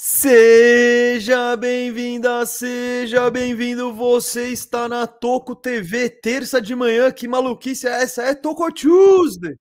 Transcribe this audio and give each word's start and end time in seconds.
Seja 0.00 1.56
bem-vinda, 1.56 2.46
seja 2.46 3.28
bem-vindo. 3.32 3.92
Você 3.92 4.48
está 4.50 4.88
na 4.88 5.08
Toco 5.08 5.56
TV, 5.56 6.08
terça 6.08 6.62
de 6.62 6.72
manhã. 6.76 7.10
Que 7.10 7.26
maluquice 7.26 7.88
é 7.88 8.02
essa? 8.02 8.22
É 8.22 8.32
Toco 8.32 8.72
Tuesday. 8.72 9.56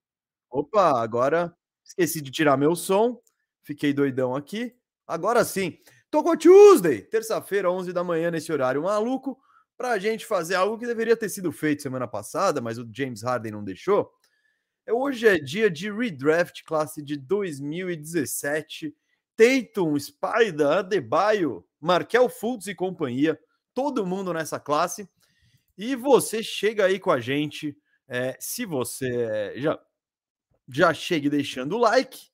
Opa, 0.47 1.01
agora 1.01 1.51
esqueci 1.83 2.21
de 2.21 2.29
tirar 2.29 2.55
meu 2.55 2.75
som. 2.75 3.19
Fiquei 3.63 3.91
doidão 3.91 4.35
aqui. 4.35 4.75
Agora 5.07 5.43
sim. 5.43 5.79
Toco 6.11 6.37
Tuesday, 6.37 7.01
terça-feira, 7.01 7.71
11 7.71 7.91
da 7.91 8.03
manhã, 8.03 8.29
nesse 8.29 8.51
horário 8.53 8.83
maluco, 8.83 9.39
para 9.75 9.89
a 9.93 9.97
gente 9.97 10.23
fazer 10.23 10.53
algo 10.53 10.77
que 10.77 10.85
deveria 10.85 11.17
ter 11.17 11.29
sido 11.29 11.51
feito 11.51 11.81
semana 11.81 12.07
passada, 12.07 12.61
mas 12.61 12.77
o 12.77 12.87
James 12.93 13.23
Harden 13.23 13.53
não 13.53 13.63
deixou. 13.63 14.07
Hoje 14.87 15.27
é 15.27 15.39
dia 15.39 15.67
de 15.67 15.91
redraft 15.91 16.63
classe 16.63 17.01
de 17.01 17.17
2017 17.17 18.93
Tatum, 19.37 19.97
Spider, 19.99 20.67
Adebayo, 20.67 21.63
Markel 21.79 22.27
Fultz 22.27 22.65
e 22.65 22.73
companhia, 22.75 23.39
todo 23.73 24.05
mundo 24.05 24.33
nessa 24.33 24.59
classe. 24.59 25.07
E 25.77 25.95
você 25.95 26.41
chega 26.41 26.85
aí 26.85 26.99
com 26.99 27.11
a 27.11 27.19
gente. 27.19 27.77
É, 28.07 28.35
se 28.39 28.65
você 28.65 29.53
já, 29.57 29.79
já 30.67 30.93
chegue 30.93 31.29
deixando 31.29 31.75
o 31.75 31.79
like. 31.79 32.29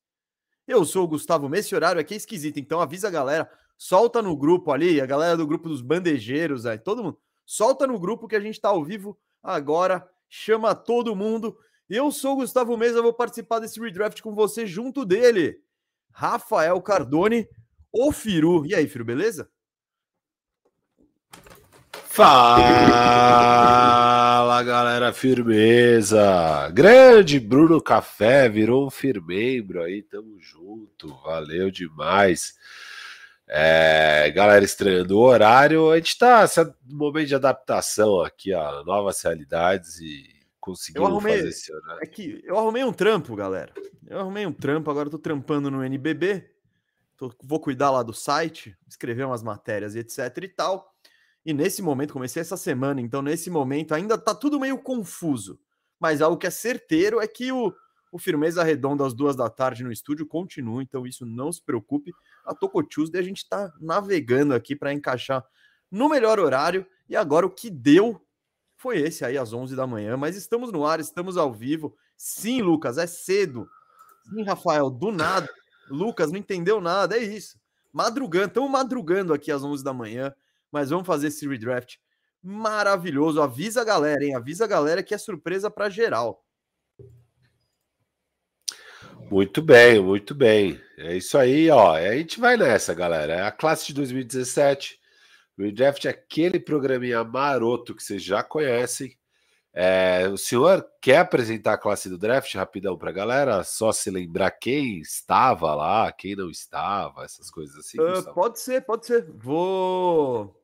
Eu 0.66 0.86
sou 0.86 1.04
o 1.04 1.08
Gustavo 1.08 1.50
Messi, 1.50 1.76
horário 1.76 2.00
aqui 2.00 2.14
é 2.14 2.18
esquisito, 2.18 2.58
então 2.58 2.80
avisa 2.80 3.10
a 3.10 3.12
galera, 3.12 3.52
solta 3.78 4.22
no 4.22 4.38
grupo 4.38 4.72
ali, 4.72 5.02
a 5.02 5.06
galera 5.06 5.36
do 5.36 5.46
grupo 5.46 5.68
dos 5.68 5.82
bandejeiros, 5.82 6.66
aí, 6.66 6.80
todo 6.80 7.04
mundo, 7.04 7.20
solta 7.46 7.86
no 7.86 8.00
grupo 8.00 8.30
que 8.30 8.36
a 8.36 8.40
gente 8.40 8.62
tá 8.62 8.70
ao 8.70 8.82
vivo 8.82 9.20
agora, 9.42 10.10
chama 10.30 10.74
todo 10.74 11.18
mundo. 11.18 11.58
Eu 11.90 12.10
sou 12.12 12.34
o 12.34 12.36
Gustavo 12.38 12.78
Mesa, 12.78 13.02
vou 13.02 13.14
participar 13.14 13.60
desse 13.60 13.78
redraft 13.78 14.22
com 14.22 14.34
você 14.34 14.66
junto 14.66 15.04
dele. 15.04 15.62
Rafael 16.14 16.82
Cardone, 16.82 17.48
o 17.92 18.12
Firu. 18.12 18.66
E 18.66 18.74
aí, 18.74 18.88
Firu, 18.88 19.04
beleza? 19.04 19.50
Fala 22.06 23.34
galera, 24.64 25.12
firmeza! 25.12 26.70
Grande 26.72 27.40
Bruno 27.40 27.82
Café 27.82 28.48
virou 28.48 28.86
um 28.86 28.92
firmembro 28.92 29.82
aí, 29.82 30.04
tamo 30.04 30.40
junto, 30.40 31.08
valeu 31.24 31.72
demais. 31.72 32.54
É, 33.48 34.32
galera 34.32 34.64
estranhando 34.64 35.18
o 35.18 35.22
horário, 35.22 35.92
a 35.92 35.98
gente 35.98 36.18
tá 36.18 36.46
no 36.86 36.98
momento 36.98 37.28
de 37.28 37.36
adaptação 37.36 38.22
aqui 38.22 38.54
a 38.54 38.84
novas 38.84 39.22
realidades 39.22 40.00
e 40.00 40.43
conseguiu 40.64 41.06
arrumei, 41.06 41.36
fazer 41.36 41.50
esse 41.50 41.74
horário. 41.74 42.02
É 42.02 42.06
que 42.06 42.42
eu 42.46 42.58
arrumei 42.58 42.86
um 42.86 42.94
trampo, 42.94 43.36
galera. 43.36 43.74
Eu 44.08 44.22
arrumei 44.22 44.46
um 44.46 44.54
trampo, 44.54 44.90
agora 44.90 45.10
tô 45.10 45.20
trampando 45.20 45.70
no 45.70 45.84
NBB. 45.84 46.50
Tô, 47.18 47.34
vou 47.44 47.60
cuidar 47.60 47.92
lá 47.92 48.02
do 48.02 48.14
site, 48.14 48.76
escrever 48.88 49.26
umas 49.26 49.44
matérias 49.44 49.94
e 49.94 50.00
etc 50.00 50.38
e 50.42 50.48
tal. 50.48 50.96
E 51.46 51.54
nesse 51.54 51.82
momento, 51.82 52.14
comecei 52.14 52.42
essa 52.42 52.56
semana, 52.56 53.02
então 53.02 53.22
nesse 53.22 53.50
momento 53.50 53.94
ainda 53.94 54.18
tá 54.18 54.34
tudo 54.34 54.58
meio 54.58 54.78
confuso. 54.78 55.60
Mas 56.00 56.22
algo 56.22 56.38
que 56.38 56.48
é 56.48 56.50
certeiro 56.50 57.20
é 57.20 57.28
que 57.28 57.52
o, 57.52 57.74
o 58.10 58.18
Firmeza 58.18 58.64
Redonda 58.64 59.06
às 59.06 59.14
duas 59.14 59.36
da 59.36 59.50
tarde 59.50 59.84
no 59.84 59.92
estúdio 59.92 60.26
continua, 60.26 60.82
então 60.82 61.06
isso 61.06 61.26
não 61.26 61.52
se 61.52 61.62
preocupe. 61.62 62.14
A 62.46 62.56
Toco 62.56 62.82
Tuesday 62.82 63.20
a 63.20 63.26
gente 63.26 63.48
tá 63.50 63.70
navegando 63.82 64.54
aqui 64.54 64.78
para 64.78 64.94
encaixar 64.94 65.46
no 65.92 66.08
melhor 66.08 66.40
horário. 66.40 66.88
E 67.10 67.18
agora 67.18 67.46
o 67.46 67.50
que 67.50 67.70
deu 67.70 68.26
foi 68.84 69.00
esse 69.00 69.24
aí 69.24 69.38
às 69.38 69.54
11 69.54 69.78
da 69.78 69.88
manhã, 69.88 70.18
mas 70.18 70.36
estamos 70.36 70.70
no 70.70 70.86
ar, 70.86 71.00
estamos 71.00 71.38
ao 71.38 71.54
vivo. 71.54 71.96
Sim, 72.18 72.62
Lucas, 72.62 72.98
é 72.98 73.08
cedo. 73.08 73.66
Sim, 74.30 74.44
Rafael, 74.44 74.90
do 74.90 75.10
nada. 75.10 75.50
Lucas 75.90 76.30
não 76.30 76.38
entendeu 76.38 76.82
nada, 76.82 77.18
é 77.18 77.24
isso. 77.24 77.58
Madrugando, 77.94 78.48
estamos 78.48 78.70
madrugando 78.70 79.34
aqui 79.34 79.54
às 79.54 79.64
11 79.64 79.82
da 79.86 79.94
manhã, 79.94 80.36
mas 80.70 80.90
vamos 80.90 81.08
fazer 81.08 81.28
esse 81.28 81.48
redraft 81.48 81.96
maravilhoso. 82.44 83.42
Avisa 83.42 83.84
a 83.84 83.86
galera, 83.86 84.22
hein? 84.22 84.36
Avisa 84.36 84.66
a 84.66 84.68
galera 84.68 85.02
que 85.02 85.14
é 85.14 85.18
surpresa 85.18 85.72
para 85.72 85.90
geral. 85.90 86.44
Muito 89.32 89.62
bem, 89.62 90.02
muito 90.02 90.36
bem. 90.36 90.78
É 90.98 91.16
isso 91.16 91.38
aí, 91.38 91.70
ó. 91.70 91.94
A 91.94 92.18
gente 92.18 92.38
vai 92.38 92.58
nessa, 92.58 92.94
galera. 92.94 93.34
É 93.34 93.44
a 93.44 93.52
classe 93.52 93.88
de 93.88 93.94
2017 93.94 95.00
o 95.00 95.03
Redraft 95.58 96.06
é 96.06 96.10
aquele 96.10 96.60
programinha 96.60 97.24
maroto 97.24 97.96
que 97.96 98.04
vocês 98.04 98.24
já 98.24 98.44
conhecem. 98.44 99.18
É, 99.76 100.28
o 100.32 100.38
senhor 100.38 100.88
quer 101.02 101.18
apresentar 101.18 101.74
a 101.74 101.78
classe 101.78 102.08
do 102.08 102.18
draft 102.18 102.54
rapidão 102.54 102.96
para 102.96 103.10
a 103.10 103.14
galera? 103.14 103.64
Só 103.64 103.92
se 103.92 104.12
lembrar 104.12 104.52
quem 104.52 105.00
estava 105.00 105.74
lá, 105.74 106.12
quem 106.12 106.36
não 106.36 106.50
estava, 106.50 107.24
essas 107.24 107.50
coisas 107.50 107.76
assim. 107.78 108.00
Uh, 108.00 108.34
pode 108.34 108.60
ser, 108.60 108.82
pode 108.82 109.08
ser. 109.08 109.26
Vou. 109.32 110.60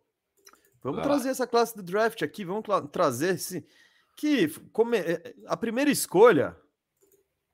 Vamos 0.81 1.01
trazer 1.01 1.29
essa 1.29 1.47
classe 1.47 1.75
do 1.75 1.83
draft 1.83 2.21
aqui. 2.21 2.45
Vamos 2.45 2.63
trazer 2.91 3.35
esse. 3.35 3.65
Que 4.15 4.47
come... 4.71 4.97
É, 4.97 5.33
a 5.47 5.57
primeira 5.57 5.89
escolha 5.89 6.55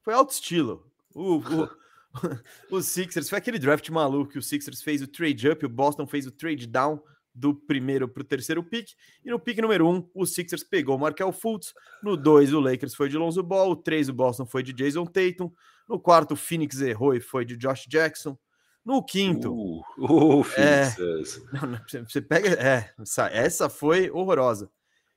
foi 0.03 0.13
alto 0.13 0.31
estilo. 0.31 0.91
O, 1.13 1.37
o, 1.37 1.69
o 2.77 2.81
Sixers 2.81 3.29
foi 3.29 3.37
aquele 3.37 3.59
draft 3.59 3.89
maluco 3.89 4.31
que 4.31 4.39
o 4.39 4.43
Sixers 4.43 4.81
fez 4.81 5.01
o 5.01 5.07
trade 5.07 5.49
up, 5.49 5.65
o 5.65 5.69
Boston 5.69 6.05
fez 6.05 6.27
o 6.27 6.31
trade 6.31 6.67
down 6.67 7.01
do 7.35 7.53
primeiro 7.53 8.07
para 8.07 8.21
o 8.21 8.23
terceiro 8.23 8.63
pick. 8.63 8.91
E 9.23 9.29
no 9.29 9.39
pick 9.39 9.59
número 9.59 9.87
um, 9.87 10.09
o 10.13 10.25
Sixers 10.25 10.63
pegou 10.63 10.95
o 10.95 10.99
Markel 10.99 11.31
Fultz. 11.33 11.73
No 12.01 12.15
dois, 12.15 12.53
o 12.53 12.59
Lakers 12.59 12.95
foi 12.95 13.09
de 13.09 13.17
Lonzo 13.17 13.43
Ball. 13.43 13.71
O 13.71 13.75
três, 13.75 14.07
o 14.07 14.13
Boston 14.13 14.45
foi 14.45 14.63
de 14.63 14.71
Jason 14.71 15.05
Tatum. 15.05 15.51
No 15.87 15.99
quarto, 15.99 16.31
o 16.33 16.37
Phoenix 16.37 16.79
errou 16.79 17.13
e 17.13 17.19
foi 17.19 17.43
de 17.43 17.57
Josh 17.57 17.85
Jackson. 17.87 18.37
No 18.83 19.03
quinto. 19.03 19.53
Uh, 19.53 19.81
uh, 19.99 20.45
é, 20.57 20.95
você 22.07 22.21
pega. 22.21 22.49
É, 22.53 22.93
essa 23.31 23.67
foi 23.67 24.09
horrorosa. 24.09 24.71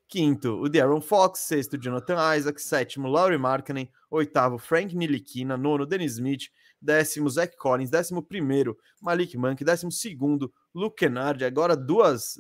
Quinto, 0.08 0.60
o 0.60 0.68
Darren 0.68 1.00
Fox. 1.00 1.40
Sexto, 1.40 1.78
Jonathan 1.78 2.36
Isaac. 2.36 2.60
Sétimo, 2.60 3.08
Laurie 3.08 3.38
Markkinen. 3.38 3.88
Oitavo, 4.10 4.58
Frank 4.58 4.96
Nilikina. 4.96 5.56
Nono, 5.56 5.86
Dennis 5.86 6.14
Smith 6.14 6.50
décimo 6.80 7.28
Zach 7.28 7.56
Collins, 7.56 7.90
décimo 7.90 8.22
primeiro 8.22 8.76
Malik 9.00 9.36
Monk, 9.36 9.64
décimo 9.64 9.90
segundo 9.90 10.52
Luke 10.78 10.96
Kennard, 10.96 11.44
agora 11.44 11.76
duas, 11.76 12.34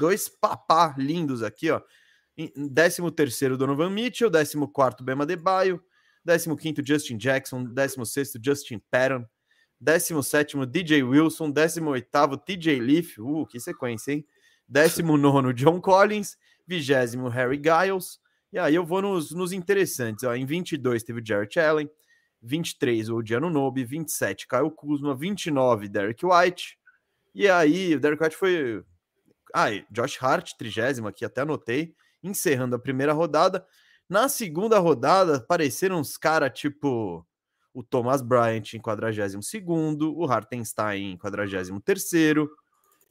dois 0.00 0.28
papá 0.28 0.96
lindos 0.98 1.44
aqui, 1.44 1.70
ó. 1.70 1.80
Décimo 2.56 3.12
terceiro 3.12 3.56
Donovan 3.56 3.90
Mitchell, 3.90 4.28
décimo 4.28 4.66
quarto 4.66 5.04
Bema 5.04 5.24
Debaio, 5.24 5.80
décimo 6.24 6.56
quinto 6.56 6.84
Justin 6.84 7.16
Jackson, 7.16 7.62
décimo 7.62 8.04
sexto 8.04 8.40
Justin 8.44 8.80
Patton, 8.90 9.24
décimo 9.80 10.24
sétimo 10.24 10.66
DJ 10.66 11.04
Wilson, 11.04 11.52
décimo 11.52 11.90
oitavo 11.90 12.36
TJ 12.36 12.80
Leaf, 12.80 13.16
uh, 13.20 13.46
que 13.46 13.60
sequência, 13.60 14.12
hein? 14.12 14.26
Décimo 14.66 15.16
nono 15.16 15.52
John 15.52 15.80
Collins, 15.80 16.36
vigésimo 16.66 17.28
Harry 17.28 17.62
Giles, 17.62 18.18
e 18.52 18.58
aí 18.58 18.74
eu 18.74 18.84
vou 18.84 19.00
nos, 19.02 19.30
nos 19.30 19.52
interessantes, 19.52 20.24
ó. 20.24 20.34
Em 20.34 20.44
22 20.44 21.04
teve 21.04 21.20
o 21.20 21.24
Jarrett 21.24 21.60
Allen, 21.60 21.88
23 22.42 23.08
o 23.10 23.18
Odiano 23.18 23.48
Nobe, 23.48 23.84
27 23.84 24.48
Caio 24.48 24.72
Kuzma, 24.72 25.14
29 25.14 25.88
Derek 25.88 26.26
White. 26.26 26.76
E 27.34 27.48
aí 27.48 27.96
o 27.96 28.00
Derek 28.00 28.22
White 28.22 28.36
foi. 28.36 28.84
Ah, 29.54 29.68
Josh 29.90 30.22
Hart, 30.22 30.52
trigésimo 30.56 31.08
aqui, 31.08 31.24
até 31.24 31.42
anotei, 31.42 31.94
encerrando 32.22 32.76
a 32.76 32.78
primeira 32.78 33.12
rodada. 33.12 33.64
Na 34.08 34.28
segunda 34.28 34.78
rodada, 34.78 35.36
apareceram 35.36 35.98
uns 35.98 36.16
caras 36.16 36.52
tipo 36.58 37.26
o 37.72 37.82
Thomas 37.82 38.22
Bryant 38.22 38.74
em 38.74 38.80
42, 38.80 39.44
o 40.00 40.24
Hartenstein 40.24 41.12
em 41.12 41.16
43, 41.16 41.70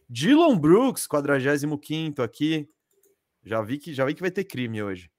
Dylan 0.10 0.58
Brooks, 0.58 1.08
45 1.08 2.22
aqui. 2.22 2.70
Já 3.44 3.62
vi 3.62 3.78
que 3.78 3.94
já 3.94 4.06
vi 4.06 4.14
que 4.14 4.22
vai 4.22 4.32
ter 4.32 4.46
crime 4.46 4.82
hoje. 4.82 5.12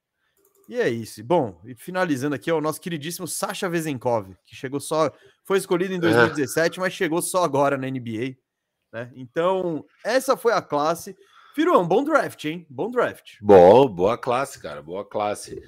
E 0.68 0.80
é 0.80 0.88
isso. 0.88 1.22
Bom, 1.22 1.60
e 1.64 1.74
finalizando 1.74 2.34
aqui, 2.34 2.48
é 2.48 2.54
o 2.54 2.60
nosso 2.60 2.80
queridíssimo 2.80 3.28
Sasha 3.28 3.68
Vezenkov, 3.68 4.34
que 4.46 4.56
chegou 4.56 4.80
só. 4.80 5.12
Foi 5.44 5.58
escolhido 5.58 5.92
em 5.92 6.00
2017, 6.00 6.78
é. 6.78 6.80
mas 6.80 6.94
chegou 6.94 7.20
só 7.20 7.44
agora 7.44 7.76
na 7.76 7.88
NBA. 7.88 8.36
Né? 8.94 9.10
Então, 9.16 9.84
essa 10.04 10.36
foi 10.36 10.52
a 10.52 10.62
classe. 10.62 11.16
Firu, 11.52 11.76
um 11.80 11.86
bom 11.86 12.04
draft, 12.04 12.44
hein? 12.44 12.64
Bom 12.70 12.88
draft. 12.88 13.38
Bom, 13.42 13.88
boa 13.88 14.16
classe, 14.16 14.62
cara. 14.62 14.80
Boa 14.80 15.04
classe. 15.04 15.60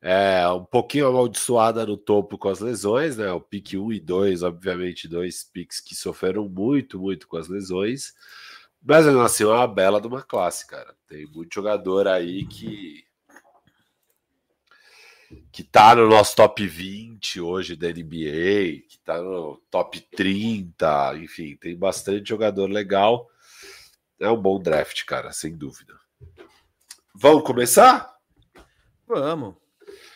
É, 0.00 0.46
um 0.48 0.64
pouquinho 0.64 1.08
amaldiçoada 1.08 1.84
no 1.84 1.96
topo 1.96 2.38
com 2.38 2.48
as 2.48 2.60
lesões, 2.60 3.16
né? 3.16 3.32
O 3.32 3.40
pique 3.40 3.76
1 3.76 3.94
e 3.94 3.98
2, 3.98 4.44
obviamente, 4.44 5.08
dois 5.08 5.42
piques 5.42 5.80
que 5.80 5.96
sofreram 5.96 6.48
muito, 6.48 7.00
muito 7.00 7.26
com 7.26 7.36
as 7.36 7.48
lesões. 7.48 8.14
Mas 8.80 9.08
assim, 9.08 9.42
é 9.42 9.48
uma 9.48 9.66
bela 9.66 10.00
de 10.00 10.06
uma 10.06 10.22
classe, 10.22 10.64
cara. 10.64 10.94
Tem 11.08 11.26
muito 11.26 11.52
jogador 11.52 12.06
aí 12.06 12.46
que 12.46 13.02
que 15.52 15.62
tá 15.62 15.94
no 15.94 16.08
nosso 16.08 16.34
top 16.34 16.66
20 16.66 17.40
hoje 17.40 17.76
da 17.76 17.88
NBA, 17.88 18.82
que 18.88 18.98
tá 19.04 19.20
no 19.20 19.60
top 19.70 20.00
30, 20.00 21.16
enfim, 21.18 21.56
tem 21.56 21.76
bastante 21.76 22.28
jogador 22.28 22.70
legal. 22.70 23.28
É 24.18 24.30
um 24.30 24.40
bom 24.40 24.60
draft, 24.60 25.04
cara, 25.04 25.32
sem 25.32 25.56
dúvida. 25.56 25.94
Vamos 27.14 27.42
começar? 27.44 28.14
Vamos. 29.06 29.54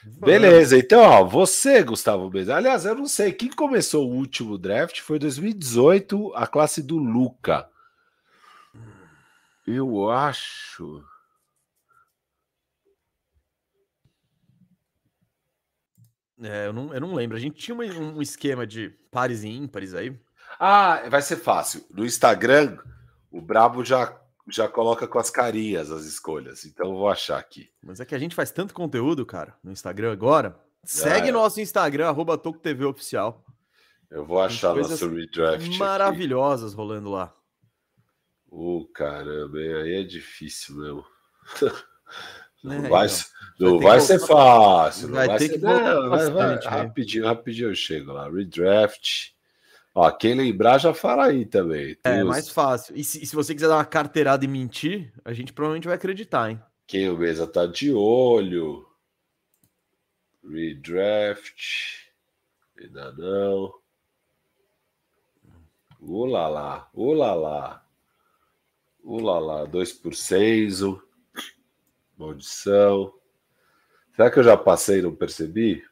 Beleza, 0.05 0.77
então, 0.77 1.01
ó, 1.01 1.25
você, 1.25 1.83
Gustavo 1.83 2.29
Mesa. 2.31 2.57
Aliás, 2.57 2.85
eu 2.85 2.95
não 2.95 3.07
sei, 3.07 3.33
quem 3.33 3.51
começou 3.51 4.09
o 4.09 4.15
último 4.15 4.59
draft 4.59 5.01
foi 5.01 5.19
2018, 5.19 6.33
a 6.35 6.47
classe 6.47 6.83
do 6.83 6.97
Luca. 6.99 7.69
Eu 9.67 10.11
acho. 10.11 11.05
É, 16.43 16.67
eu 16.67 16.73
não, 16.73 16.93
eu 16.93 17.01
não 17.01 17.15
lembro. 17.15 17.37
A 17.37 17.41
gente 17.41 17.57
tinha 17.57 17.77
um 17.77 18.21
esquema 18.21 18.67
de 18.67 18.91
pares 19.11 19.43
e 19.45 19.49
ímpares 19.49 19.95
aí. 19.95 20.19
Ah, 20.59 21.03
vai 21.09 21.23
ser 21.23 21.37
fácil. 21.37 21.85
No 21.91 22.05
Instagram, 22.05 22.79
o 23.31 23.41
Brabo 23.41 23.85
já, 23.85 24.21
já 24.49 24.69
coloca 24.69 25.07
com 25.07 25.19
as 25.19 25.31
carinhas 25.31 25.91
as 25.91 26.05
escolhas. 26.05 26.65
Então 26.65 26.87
eu 26.87 26.95
vou 26.95 27.09
achar 27.09 27.39
aqui. 27.39 27.71
Mas 27.83 28.01
é 28.01 28.05
que 28.05 28.15
a 28.15 28.19
gente 28.19 28.35
faz 28.35 28.51
tanto 28.51 28.75
conteúdo, 28.75 29.25
cara, 29.25 29.55
no 29.63 29.73
Instagram 29.73 30.13
agora. 30.13 30.59
Segue 30.85 31.29
é. 31.29 31.33
nosso 31.33 31.61
Instagram, 31.61 32.09
arroba 32.09 32.41
Oficial. 32.89 33.45
Eu 34.11 34.27
vou 34.27 34.43
achar 34.43 34.75
nosso 34.75 35.09
redraft. 35.09 35.79
Maravilhosas 35.79 36.73
aqui. 36.73 36.77
rolando 36.77 37.11
lá. 37.11 37.35
Ô, 38.51 38.81
oh, 38.81 38.87
caramba, 38.89 39.57
aí 39.57 39.95
é 39.95 40.03
difícil 40.03 40.77
mesmo. 40.77 41.05
Não, 42.63 42.75
é, 42.75 42.89
vai, 42.89 43.07
então. 43.07 43.19
Não 43.59 43.79
vai, 43.79 43.99
vai 43.99 44.01
ser 44.01 44.19
fácil. 44.19 45.09
Vai, 45.09 45.27
vai 45.27 45.39
ter 45.39 45.49
ser, 45.49 45.53
que 45.55 45.59
não, 45.59 46.11
vai, 46.11 46.31
vai, 46.31 46.57
rapidinho, 46.65 47.25
rapidinho 47.25 47.71
eu 47.71 47.75
chego 47.75 48.13
lá. 48.13 48.29
Redraft. 48.31 49.33
Ó, 49.95 50.11
quem 50.11 50.35
lembrar 50.35 50.79
já 50.79 50.95
fala 50.95 51.27
aí 51.27 51.45
também. 51.45 51.97
É, 52.03 52.25
mais 52.25 52.49
fácil. 52.49 52.97
E 52.97 53.05
se, 53.05 53.25
se, 53.27 53.35
você 53.35 53.55
quiser 53.55 53.69
dar 53.69 53.77
uma 53.77 53.85
carteirada 53.85 54.45
e 54.45 54.49
mentir, 54.49 55.13
a 55.25 55.33
gente 55.33 55.53
provavelmente 55.53 55.87
vai 55.87 55.97
acreditar, 55.97 56.51
hein? 56.51 56.61
Quem 56.87 57.11
o 57.11 57.19
mesa 57.19 57.47
tá 57.47 57.67
de 57.67 57.93
olho. 57.93 58.87
Redraft. 60.43 62.11
Ainda 62.79 63.13
não. 63.13 63.75
Ulalá, 66.01 66.89
ulalá. 66.95 67.85
Ulalá, 69.05 69.65
2 69.67 69.93
por 69.93 70.15
6. 70.15 70.81
Maldição. 72.17 73.13
Será 74.15 74.31
que 74.31 74.39
eu 74.39 74.45
já 74.45 74.57
passei 74.57 74.99
e 74.99 75.03
não 75.03 75.15
percebi? 75.15 75.83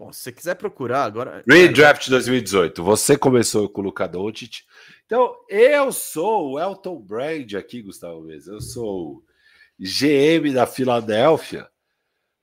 Bom, 0.00 0.12
se 0.12 0.20
você 0.20 0.32
quiser 0.32 0.54
procurar 0.54 1.04
agora. 1.04 1.44
Redraft 1.46 2.08
2018. 2.08 2.82
Você 2.82 3.18
começou 3.18 3.68
com 3.68 3.82
o 3.82 3.84
Luka 3.84 4.08
Doncic. 4.08 4.62
Então, 5.04 5.36
eu 5.48 5.92
sou 5.92 6.52
o 6.52 6.58
Elton 6.58 6.98
Brand 7.00 7.52
aqui, 7.54 7.82
Gustavo 7.82 8.22
Mesa. 8.22 8.52
Eu 8.52 8.60
sou 8.60 9.16
o 9.16 9.24
GM 9.78 10.54
da 10.54 10.66
Filadélfia. 10.66 11.68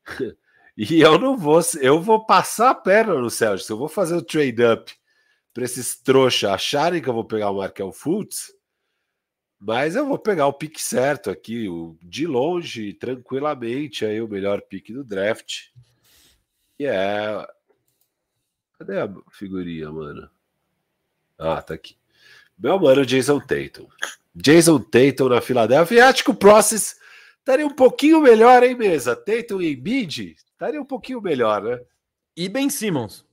e 0.78 1.02
eu 1.02 1.18
não 1.18 1.36
vou. 1.36 1.60
Eu 1.82 2.00
vou 2.00 2.26
passar 2.26 2.70
a 2.70 2.76
perna 2.76 3.16
no 3.16 3.30
Celtics. 3.30 3.70
Eu 3.70 3.78
vou 3.78 3.90
fazer 3.90 4.16
o 4.16 4.22
trade 4.22 4.64
up 4.64 4.94
para 5.52 5.64
esses 5.64 6.00
trouxas 6.00 6.52
acharem 6.52 7.02
que 7.02 7.10
eu 7.10 7.14
vou 7.14 7.26
pegar 7.26 7.50
o 7.50 7.58
Markel 7.58 7.92
Fultz. 7.92 8.54
Mas 9.60 9.96
eu 9.96 10.06
vou 10.06 10.20
pegar 10.20 10.48
o 10.48 10.54
pique 10.54 10.82
certo 10.82 11.32
aqui, 11.32 11.68
o, 11.68 11.98
de 12.02 12.28
longe, 12.28 12.94
tranquilamente, 12.94 14.06
aí 14.06 14.22
o 14.22 14.28
melhor 14.28 14.62
pique 14.62 14.94
do 14.94 15.04
draft. 15.04 15.70
E 16.80 16.86
é. 16.86 17.48
Cadê 18.78 19.00
a 19.00 19.12
figurinha, 19.32 19.92
mano? 19.92 20.30
Ah, 21.38 21.62
tá 21.62 21.74
aqui. 21.74 21.98
Meu 22.58 22.80
mano, 22.80 23.06
Jason 23.06 23.40
Tatum. 23.40 23.88
Jason 24.36 24.80
Tatum 24.80 25.30
na 25.30 25.42
Filadélfia. 25.42 25.98
E 25.98 26.02
acho 26.02 26.24
que 26.24 26.32
o 26.32 26.36
Process 26.36 26.96
estaria 27.40 27.66
um 27.66 27.74
pouquinho 27.74 28.22
melhor, 28.22 28.64
hein, 28.64 28.76
mesa? 28.76 29.16
Tatum 29.16 29.62
e 29.62 29.74
Embiid 29.74 30.36
estaria 30.36 30.82
um 30.82 30.86
pouquinho 30.86 31.22
melhor, 31.22 31.64
né? 31.64 31.80
E 32.36 32.48
Ben 32.48 32.70
Simmons. 32.70 33.27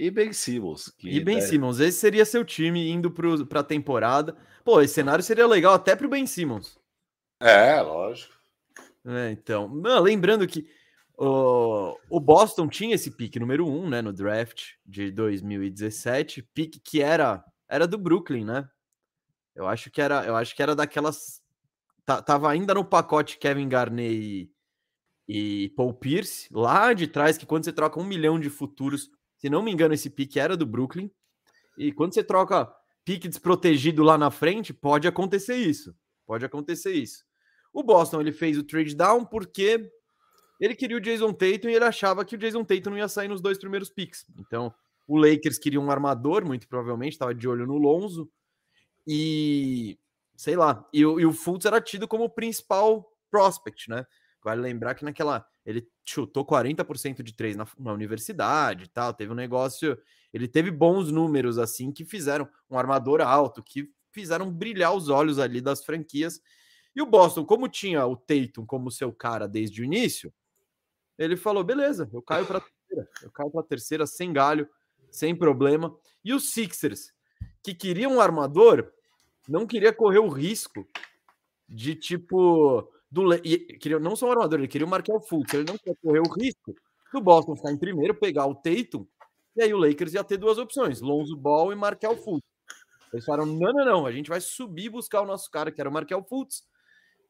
E 0.00 0.10
Ben 0.10 0.32
Simmons. 0.32 0.90
E 1.04 1.20
Ben 1.20 1.40
tá... 1.40 1.44
Simmons. 1.44 1.78
Esse 1.78 1.98
seria 1.98 2.24
seu 2.24 2.42
time 2.42 2.88
indo 2.88 3.10
para 3.10 3.60
a 3.60 3.62
temporada. 3.62 4.34
Pô, 4.64 4.80
esse 4.80 4.94
cenário 4.94 5.22
seria 5.22 5.46
legal 5.46 5.74
até 5.74 5.94
para 5.94 6.06
o 6.06 6.10
Ben 6.10 6.26
Simmons. 6.26 6.78
É, 7.38 7.78
lógico. 7.82 8.32
É, 9.06 9.30
então, 9.30 9.68
não, 9.68 10.00
lembrando 10.00 10.46
que 10.46 10.66
o, 11.18 11.94
o 12.08 12.18
Boston 12.18 12.66
tinha 12.66 12.94
esse 12.94 13.10
pique 13.10 13.38
número 13.38 13.66
um, 13.68 13.90
né, 13.90 14.00
no 14.00 14.10
draft 14.10 14.70
de 14.86 15.10
2017, 15.10 16.44
pique 16.54 16.80
que 16.80 17.02
era 17.02 17.44
era 17.68 17.86
do 17.86 17.98
Brooklyn, 17.98 18.46
né? 18.46 18.66
Eu 19.54 19.68
acho 19.68 19.90
que 19.90 20.00
era, 20.00 20.24
eu 20.24 20.34
acho 20.34 20.56
que 20.56 20.62
era 20.62 20.74
daquelas 20.74 21.42
tava 22.06 22.50
ainda 22.50 22.72
no 22.72 22.86
pacote 22.86 23.38
Kevin 23.38 23.68
Garnett 23.68 24.14
e, 24.14 24.50
e 25.28 25.68
Paul 25.76 25.92
Pierce, 25.92 26.48
lá 26.50 26.94
de 26.94 27.06
trás, 27.06 27.36
que 27.36 27.44
quando 27.44 27.64
você 27.64 27.72
troca 27.72 28.00
um 28.00 28.04
milhão 28.04 28.40
de 28.40 28.48
futuros, 28.48 29.10
se 29.40 29.48
não 29.48 29.62
me 29.62 29.72
engano, 29.72 29.94
esse 29.94 30.10
pique 30.10 30.38
era 30.38 30.54
do 30.54 30.66
Brooklyn. 30.66 31.10
E 31.78 31.90
quando 31.90 32.12
você 32.12 32.22
troca 32.22 32.70
pique 33.06 33.26
desprotegido 33.26 34.02
lá 34.02 34.18
na 34.18 34.30
frente, 34.30 34.74
pode 34.74 35.08
acontecer 35.08 35.56
isso. 35.56 35.96
Pode 36.26 36.44
acontecer 36.44 36.92
isso. 36.92 37.24
O 37.72 37.82
Boston 37.82 38.20
ele 38.20 38.32
fez 38.32 38.58
o 38.58 38.62
trade 38.62 38.94
down 38.94 39.24
porque 39.24 39.90
ele 40.60 40.74
queria 40.74 40.98
o 40.98 41.00
Jason 41.00 41.32
Tatum 41.32 41.70
e 41.70 41.74
ele 41.74 41.84
achava 41.84 42.22
que 42.22 42.34
o 42.34 42.38
Jason 42.38 42.62
Tatum 42.64 42.90
não 42.90 42.98
ia 42.98 43.08
sair 43.08 43.28
nos 43.28 43.40
dois 43.40 43.56
primeiros 43.56 43.88
picks. 43.88 44.26
Então, 44.38 44.74
o 45.08 45.16
Lakers 45.16 45.58
queria 45.58 45.80
um 45.80 45.90
armador, 45.90 46.44
muito 46.44 46.68
provavelmente, 46.68 47.12
estava 47.12 47.34
de 47.34 47.48
olho 47.48 47.66
no 47.66 47.78
Lonzo. 47.78 48.30
E 49.06 49.98
sei 50.36 50.54
lá, 50.54 50.86
e, 50.92 51.00
e 51.00 51.04
o 51.04 51.32
Fultz 51.32 51.64
era 51.64 51.80
tido 51.80 52.06
como 52.06 52.24
o 52.24 52.30
principal 52.30 53.10
prospect, 53.30 53.88
né? 53.88 54.06
Vale 54.42 54.60
lembrar 54.60 54.94
que 54.94 55.04
naquela. 55.04 55.46
Ele 55.64 55.86
chutou 56.04 56.44
40% 56.44 57.22
de 57.22 57.34
três 57.34 57.56
na, 57.56 57.66
na 57.78 57.92
universidade 57.92 58.84
e 58.84 58.88
tal. 58.88 59.12
Teve 59.12 59.32
um 59.32 59.36
negócio. 59.36 59.98
Ele 60.32 60.48
teve 60.48 60.70
bons 60.70 61.10
números, 61.10 61.58
assim, 61.58 61.92
que 61.92 62.04
fizeram 62.04 62.48
um 62.70 62.78
armador 62.78 63.20
alto, 63.20 63.62
que 63.62 63.92
fizeram 64.10 64.50
brilhar 64.50 64.94
os 64.94 65.08
olhos 65.08 65.38
ali 65.38 65.60
das 65.60 65.84
franquias. 65.84 66.40
E 66.94 67.02
o 67.02 67.06
Boston, 67.06 67.44
como 67.44 67.68
tinha 67.68 68.06
o 68.06 68.16
Tatum 68.16 68.66
como 68.66 68.90
seu 68.90 69.12
cara 69.12 69.46
desde 69.46 69.80
o 69.80 69.84
início, 69.84 70.32
ele 71.18 71.36
falou: 71.36 71.62
beleza, 71.62 72.08
eu 72.12 72.22
caio 72.22 72.46
para 72.46 72.60
terceira, 72.60 73.08
eu 73.22 73.30
caio 73.30 73.50
para 73.50 73.62
terceira 73.62 74.06
sem 74.06 74.32
galho, 74.32 74.68
sem 75.10 75.36
problema. 75.36 75.94
E 76.24 76.32
os 76.32 76.52
Sixers, 76.52 77.12
que 77.62 77.74
queriam 77.74 78.16
um 78.16 78.20
armador, 78.20 78.90
não 79.48 79.66
queria 79.66 79.92
correr 79.92 80.18
o 80.18 80.28
risco 80.28 80.88
de 81.68 81.94
tipo 81.94 82.90
do 83.10 83.34
e, 83.34 83.58
queria, 83.78 83.98
não 83.98 84.14
só 84.14 84.26
um 84.26 84.30
armador, 84.30 84.58
ele 84.58 84.68
queria 84.68 84.86
o 84.86 84.90
Markel 84.90 85.20
Fultz, 85.20 85.52
ele 85.52 85.64
não 85.64 85.76
queria 85.76 85.96
correr 86.02 86.20
o 86.20 86.32
risco 86.32 86.74
do 87.12 87.20
Boston 87.20 87.56
ficar 87.56 87.72
em 87.72 87.78
primeiro, 87.78 88.14
pegar 88.14 88.46
o 88.46 88.54
Tatum, 88.54 89.04
e 89.56 89.62
aí 89.62 89.74
o 89.74 89.78
Lakers 89.78 90.14
ia 90.14 90.22
ter 90.22 90.36
duas 90.36 90.58
opções, 90.58 91.00
Lonzo 91.00 91.36
Ball 91.36 91.72
e 91.72 91.76
Markel 91.76 92.16
Fultz. 92.16 92.46
Eles 93.12 93.24
falaram: 93.24 93.46
não, 93.46 93.72
não, 93.72 93.84
não, 93.84 94.06
a 94.06 94.12
gente 94.12 94.28
vai 94.28 94.40
subir 94.40 94.88
buscar 94.88 95.22
o 95.22 95.26
nosso 95.26 95.50
cara, 95.50 95.72
que 95.72 95.80
era 95.80 95.90
o 95.90 95.92
Markel 95.92 96.22
Fultz. 96.22 96.62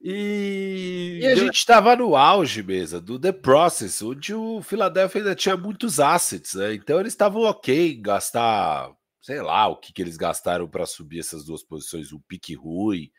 E, 0.03 1.19
e 1.21 1.27
a 1.27 1.35
gente 1.35 1.57
estava 1.57 1.95
no 1.95 2.17
auge 2.17 2.63
mesmo 2.63 3.01
do 3.03 3.19
The 3.19 3.33
Process, 3.33 4.01
onde 4.01 4.33
o 4.35 4.63
Philadelphia 4.63 5.21
ainda 5.21 5.35
tinha 5.35 5.57
muitos 5.57 6.01
assets, 6.01 6.55
né? 6.55 6.75
Então 6.75 6.99
eles 6.99 7.13
estavam 7.13 7.43
ok 7.43 7.93
em 7.93 8.01
gastar, 8.01 8.91
sei 9.21 9.43
lá, 9.43 9.69
o 9.69 9.77
que, 9.77 9.93
que 9.93 10.01
eles 10.01 10.17
gastaram 10.17 10.67
para 10.67 10.87
subir 10.87 11.21
essas 11.21 11.45
duas 11.45 11.63
posições, 11.63 12.13
o 12.13 12.21
pique 12.21 12.55
ruim, 12.55 13.11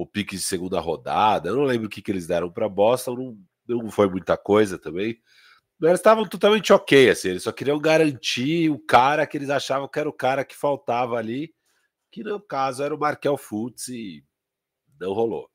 o 0.00 0.06
pique 0.06 0.36
de 0.36 0.42
segunda 0.42 0.78
rodada. 0.78 1.48
Eu 1.48 1.56
não 1.56 1.64
lembro 1.64 1.88
o 1.88 1.90
que, 1.90 2.00
que 2.00 2.12
eles 2.12 2.24
deram 2.24 2.48
para 2.48 2.68
Boston, 2.68 3.36
não, 3.66 3.82
não 3.82 3.90
foi 3.90 4.08
muita 4.08 4.36
coisa 4.36 4.78
também. 4.78 5.20
Mas 5.76 5.88
eles 5.88 6.00
estavam 6.00 6.24
totalmente 6.24 6.72
ok, 6.72 7.10
assim, 7.10 7.30
eles 7.30 7.42
só 7.42 7.50
queriam 7.50 7.80
garantir 7.80 8.70
o 8.70 8.78
cara 8.78 9.26
que 9.26 9.36
eles 9.36 9.50
achavam 9.50 9.88
que 9.88 9.98
era 9.98 10.08
o 10.08 10.12
cara 10.12 10.44
que 10.44 10.54
faltava 10.54 11.16
ali, 11.16 11.52
que 12.12 12.22
no 12.22 12.40
caso 12.40 12.82
era 12.82 12.94
o 12.94 12.98
Markel 12.98 13.36
Fultz 13.36 13.88
e 13.88 14.24
não 15.00 15.12
rolou. 15.12 15.50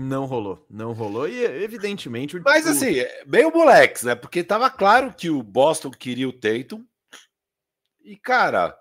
Não 0.00 0.26
rolou, 0.26 0.66
não 0.68 0.92
rolou. 0.92 1.28
E 1.28 1.44
evidentemente. 1.44 2.36
Mas 2.40 2.66
assim, 2.66 2.98
é 2.98 3.24
meio 3.24 3.52
moleques, 3.52 4.02
né? 4.02 4.16
Porque 4.16 4.42
tava 4.42 4.68
claro 4.68 5.14
que 5.14 5.30
o 5.30 5.40
Boston 5.40 5.92
queria 5.92 6.28
o 6.28 6.32
Tatum. 6.32 6.84
E, 8.02 8.16
cara, 8.16 8.76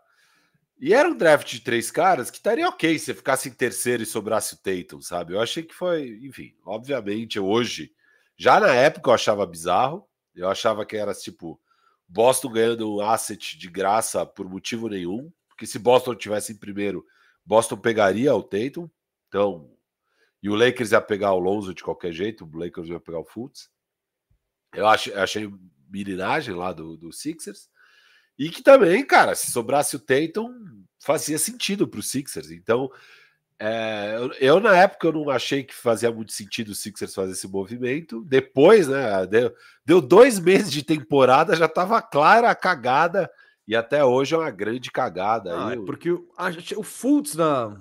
e 0.86 0.94
era 0.94 1.08
um 1.08 1.16
draft 1.16 1.50
de 1.50 1.62
três 1.62 1.90
caras 1.90 2.30
que 2.30 2.36
estaria 2.36 2.68
ok 2.68 3.00
se 3.00 3.14
ficasse 3.14 3.48
em 3.48 3.54
terceiro 3.54 4.04
e 4.04 4.06
sobrasse 4.06 4.54
o 4.54 4.58
Tatum, 4.58 5.00
sabe? 5.00 5.34
Eu 5.34 5.40
achei 5.40 5.64
que 5.64 5.74
foi, 5.74 6.20
enfim, 6.22 6.54
obviamente, 6.66 7.40
hoje, 7.40 7.94
já 8.36 8.60
na 8.60 8.76
época 8.76 9.10
eu 9.10 9.14
achava 9.14 9.46
bizarro. 9.46 10.06
Eu 10.36 10.50
achava 10.50 10.86
que 10.86 10.98
era 10.98 11.14
tipo 11.14 11.58
Boston 12.06 12.50
ganhando 12.52 12.96
um 12.98 13.00
asset 13.00 13.58
de 13.58 13.70
graça 13.70 14.26
por 14.26 14.50
motivo 14.50 14.90
nenhum. 14.90 15.32
Porque 15.48 15.66
se 15.66 15.80
Boston 15.80 16.16
tivesse 16.16 16.52
em 16.52 16.58
primeiro, 16.58 17.06
Boston 17.46 17.78
pegaria 17.78 18.36
o 18.36 18.44
Tatum. 18.44 18.90
Então, 19.30 19.72
e 20.42 20.50
o 20.50 20.56
Lakers 20.56 20.92
ia 20.92 21.00
pegar 21.00 21.32
o 21.32 21.40
Lonzo 21.40 21.74
de 21.74 21.82
qualquer 21.82 22.12
jeito, 22.12 22.44
o 22.44 22.58
Lakers 22.58 22.90
ia 22.90 23.00
pegar 23.00 23.20
o 23.20 23.26
Fultz. 23.26 23.72
Eu 24.74 24.86
achei, 24.86 25.14
achei 25.14 25.50
mirinagem 25.88 26.54
lá 26.54 26.74
do, 26.74 26.98
do 26.98 27.10
Sixers. 27.14 27.70
E 28.38 28.50
que 28.50 28.62
também, 28.62 29.06
cara, 29.06 29.36
se 29.36 29.52
sobrasse 29.52 29.96
o 29.96 30.00
Tatum, 30.00 30.52
fazia 31.00 31.38
sentido 31.38 31.88
para 31.88 32.00
os 32.00 32.10
Sixers. 32.10 32.52
Então, 32.52 32.90
É, 33.60 34.16
eu, 34.18 34.32
eu, 34.56 34.60
na 34.60 34.76
época, 34.76 35.08
eu 35.08 35.14
não 35.14 35.30
achei 35.30 35.64
que 35.64 35.74
fazia 35.74 36.12
muito 36.12 36.34
sentido 36.34 36.70
o 36.70 36.76
Sixers 36.76 37.14
fazer 37.14 37.32
esse 37.32 37.48
movimento. 37.48 38.22
Depois, 38.26 38.90
né? 38.90 39.26
Deu, 39.28 39.54
deu 39.86 40.02
dois 40.02 40.38
meses 40.40 40.72
de 40.72 40.84
temporada, 40.84 41.56
já 41.56 41.68
estava 41.68 42.02
clara 42.02 42.50
a 42.50 42.56
cagada. 42.56 43.32
E 43.66 43.76
até 43.76 44.04
hoje 44.04 44.36
é 44.36 44.38
uma 44.38 44.52
grande 44.52 44.92
cagada. 44.92 45.56
Ah, 45.56 45.68
aí, 45.70 45.78
é 45.78 45.86
porque 45.86 46.12
o, 46.12 46.28
a, 46.36 46.50
o 46.76 46.84
Fultz 46.84 47.36
na. 47.36 47.80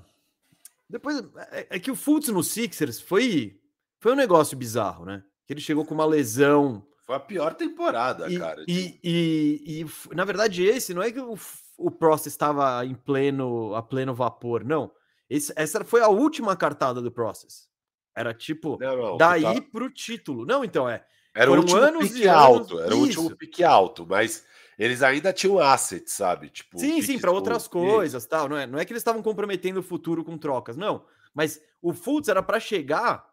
Depois. 0.88 1.25
É, 1.50 1.66
é, 1.71 1.78
que 1.80 1.90
o 1.90 1.97
Fultz 1.97 2.28
no 2.28 2.44
Sixers 2.44 3.00
foi, 3.00 3.59
foi 3.99 4.12
um 4.12 4.16
negócio 4.16 4.56
bizarro, 4.56 5.04
né? 5.04 5.25
Que 5.47 5.54
ele 5.54 5.61
chegou 5.61 5.85
com 5.85 5.94
uma 5.94 6.06
lesão. 6.06 6.87
Foi 7.04 7.16
a 7.16 7.21
pior 7.21 7.54
temporada, 7.54 8.30
e, 8.30 8.38
cara. 8.38 8.62
E, 8.66 8.85
tipo... 8.85 9.00
e, 9.02 9.82
e, 9.82 10.14
na 10.14 10.25
verdade, 10.25 10.64
esse 10.64 10.94
não 10.94 11.02
é 11.02 11.11
que 11.11 11.21
o, 11.21 11.37
o 11.76 11.90
Prost 11.90 12.26
estava 12.26 12.85
em 12.87 12.94
pleno, 12.94 13.75
a 13.75 13.82
pleno 13.82 14.14
vapor, 14.14 14.64
não 14.64 14.90
esse, 15.32 15.52
essa 15.56 15.82
foi 15.82 16.02
a 16.02 16.09
última 16.09 16.54
cartada 16.54 17.00
do 17.00 17.11
Process. 17.11 17.66
Era 18.14 18.35
tipo, 18.35 18.76
não, 18.78 18.97
não, 18.97 19.16
daí 19.16 19.42
tá... 19.42 19.68
pro 19.73 19.88
título. 19.88 20.44
Não, 20.44 20.62
então 20.62 20.87
é. 20.88 21.02
Era 21.35 21.50
o 21.50 21.56
último 21.56 21.78
anos 21.78 22.11
pique 22.11 22.28
alto, 22.28 22.78
era 22.78 22.94
o 22.94 22.99
último 22.99 23.35
pique 23.35 23.64
alto, 23.64 24.06
mas 24.06 24.44
eles 24.78 25.02
ainda 25.02 25.32
tinham 25.32 25.59
assets, 25.59 26.12
sabe? 26.12 26.50
Tipo, 26.50 26.78
sim, 26.78 27.00
sim, 27.00 27.18
para 27.18 27.32
outras 27.32 27.66
coisas, 27.66 28.26
tal. 28.26 28.50
Não 28.50 28.59
é, 28.59 28.66
não 28.66 28.78
é 28.78 28.85
que 28.85 28.92
eles 28.92 29.00
estavam 29.00 29.23
comprometendo 29.23 29.78
o 29.78 29.82
futuro 29.82 30.23
com 30.23 30.37
trocas, 30.37 30.76
não. 30.76 31.06
Mas 31.32 31.59
o 31.80 31.94
Fultz 31.94 32.28
era 32.28 32.42
para 32.42 32.61
chegar 32.61 33.26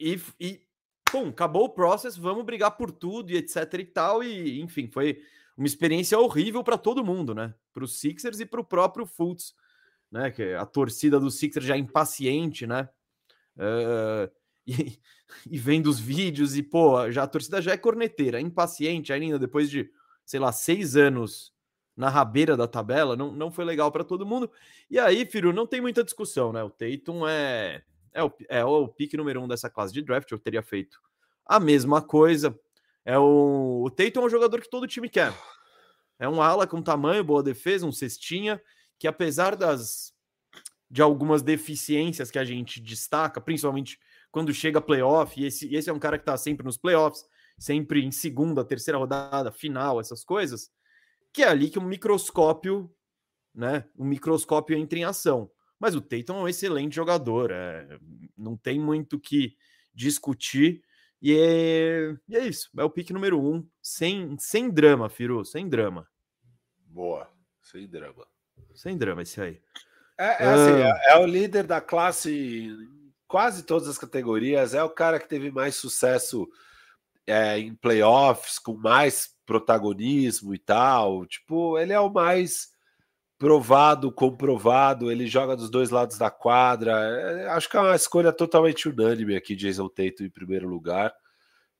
e, 0.00 0.20
e 0.40 0.65
pum, 1.16 1.28
acabou 1.28 1.64
o 1.64 1.70
process, 1.70 2.16
vamos 2.16 2.44
brigar 2.44 2.76
por 2.76 2.92
tudo 2.92 3.30
e 3.30 3.36
etc 3.36 3.72
e 3.74 3.84
tal. 3.84 4.22
E 4.22 4.60
enfim, 4.60 4.88
foi 4.88 5.22
uma 5.56 5.66
experiência 5.66 6.18
horrível 6.18 6.62
para 6.62 6.76
todo 6.76 7.04
mundo, 7.04 7.34
né? 7.34 7.54
Para 7.72 7.84
os 7.84 7.98
Sixers 7.98 8.40
e 8.40 8.46
para 8.46 8.60
o 8.60 8.64
próprio 8.64 9.06
Fultz 9.06 9.54
né? 10.10 10.30
Que 10.30 10.54
a 10.54 10.66
torcida 10.66 11.18
do 11.18 11.30
Sixers 11.30 11.66
já 11.66 11.74
é 11.74 11.78
impaciente, 11.78 12.66
né? 12.66 12.88
Uh, 13.56 14.30
e, 14.66 14.98
e 15.50 15.58
vendo 15.58 15.86
os 15.88 15.98
vídeos, 15.98 16.56
e 16.56 16.62
pô, 16.62 17.10
já 17.10 17.22
a 17.22 17.26
torcida 17.26 17.62
já 17.62 17.72
é 17.72 17.76
corneteira, 17.76 18.38
é 18.38 18.42
impaciente 18.42 19.12
ainda 19.12 19.38
depois 19.38 19.70
de, 19.70 19.90
sei 20.24 20.40
lá, 20.40 20.52
seis 20.52 20.96
anos 20.96 21.54
na 21.96 22.10
rabeira 22.10 22.56
da 22.56 22.68
tabela, 22.68 23.16
não, 23.16 23.32
não 23.32 23.50
foi 23.50 23.64
legal 23.64 23.90
para 23.90 24.04
todo 24.04 24.26
mundo. 24.26 24.50
E 24.90 24.98
aí, 24.98 25.24
filho, 25.24 25.52
não 25.52 25.66
tem 25.66 25.80
muita 25.80 26.04
discussão, 26.04 26.52
né? 26.52 26.62
O 26.62 26.68
Tatum 26.68 27.26
é, 27.26 27.82
é, 28.12 28.22
o, 28.22 28.32
é 28.48 28.64
o 28.64 28.86
pique 28.86 29.16
número 29.16 29.40
um 29.40 29.48
dessa 29.48 29.70
classe 29.70 29.94
de 29.94 30.02
draft, 30.02 30.30
eu 30.30 30.38
teria 30.38 30.62
feito 30.62 31.00
a 31.46 31.60
mesma 31.60 32.02
coisa. 32.02 32.58
É 33.04 33.18
o, 33.18 33.84
o 33.84 33.90
Tatum 33.90 34.22
é 34.22 34.26
um 34.26 34.30
jogador 34.30 34.60
que 34.60 34.68
todo 34.68 34.86
time 34.86 35.08
quer. 35.08 35.32
É 36.18 36.28
um 36.28 36.42
ala 36.42 36.66
com 36.66 36.82
tamanho, 36.82 37.22
boa 37.22 37.42
defesa, 37.42 37.86
um 37.86 37.92
cestinha, 37.92 38.60
que 38.98 39.06
apesar 39.06 39.54
das 39.54 40.14
de 40.88 41.02
algumas 41.02 41.42
deficiências 41.42 42.30
que 42.30 42.38
a 42.38 42.44
gente 42.44 42.80
destaca, 42.80 43.40
principalmente 43.40 43.98
quando 44.30 44.54
chega 44.54 44.80
playoff, 44.80 45.40
e 45.40 45.46
esse, 45.46 45.74
esse 45.74 45.90
é 45.90 45.92
um 45.92 45.98
cara 45.98 46.16
que 46.16 46.22
está 46.22 46.36
sempre 46.36 46.64
nos 46.64 46.76
playoffs, 46.76 47.24
sempre 47.58 48.04
em 48.04 48.10
segunda, 48.10 48.64
terceira 48.64 48.98
rodada, 48.98 49.50
final, 49.50 50.00
essas 50.00 50.24
coisas, 50.24 50.70
que 51.32 51.42
é 51.42 51.48
ali 51.48 51.70
que 51.70 51.78
um 51.78 51.84
microscópio, 51.84 52.90
né, 53.54 53.84
um 53.98 54.04
microscópio 54.04 54.76
entra 54.76 54.98
em 54.98 55.04
ação. 55.04 55.50
Mas 55.78 55.94
o 55.94 56.00
Tatum 56.00 56.38
é 56.38 56.42
um 56.42 56.48
excelente 56.48 56.94
jogador, 56.94 57.50
é, 57.50 57.98
não 58.36 58.56
tem 58.56 58.78
muito 58.78 59.18
que 59.18 59.56
discutir, 59.94 60.82
e 61.28 61.38
é, 61.38 62.16
e 62.28 62.36
é 62.36 62.46
isso, 62.46 62.70
é 62.76 62.84
o 62.84 62.90
pique 62.90 63.12
número 63.12 63.40
um, 63.40 63.66
sem, 63.82 64.36
sem 64.38 64.70
drama, 64.70 65.08
Firu, 65.08 65.44
sem 65.44 65.68
drama. 65.68 66.06
Boa, 66.86 67.28
sem 67.60 67.86
drama. 67.86 68.26
Sem 68.74 68.96
drama 68.96 69.22
esse 69.22 69.40
aí. 69.40 69.60
É, 70.18 70.44
é, 70.44 70.46
assim, 70.46 70.82
ah. 70.82 71.00
é, 71.08 71.12
é, 71.12 71.18
o 71.18 71.26
líder 71.26 71.66
da 71.66 71.80
classe 71.80 72.30
em 72.30 73.12
quase 73.26 73.64
todas 73.64 73.88
as 73.88 73.98
categorias. 73.98 74.72
É 74.72 74.82
o 74.82 74.90
cara 74.90 75.18
que 75.18 75.28
teve 75.28 75.50
mais 75.50 75.74
sucesso 75.74 76.48
é, 77.26 77.58
em 77.58 77.74
playoffs, 77.74 78.58
com 78.58 78.74
mais 78.74 79.34
protagonismo 79.44 80.54
e 80.54 80.58
tal. 80.58 81.26
Tipo, 81.26 81.78
ele 81.78 81.92
é 81.92 82.00
o 82.00 82.08
mais 82.08 82.68
provado, 83.38 84.12
comprovado. 84.12 85.10
Ele 85.10 85.26
joga 85.26 85.56
dos 85.56 85.70
dois 85.70 85.90
lados 85.90 86.18
da 86.18 86.30
quadra. 86.30 86.92
É, 86.92 87.48
acho 87.48 87.68
que 87.68 87.76
é 87.76 87.80
uma 87.80 87.96
escolha 87.96 88.32
totalmente 88.32 88.88
unânime 88.88 89.36
aqui, 89.36 89.54
Jason 89.54 89.88
Tatum 89.88 90.24
em 90.24 90.30
primeiro 90.30 90.68
lugar. 90.68 91.14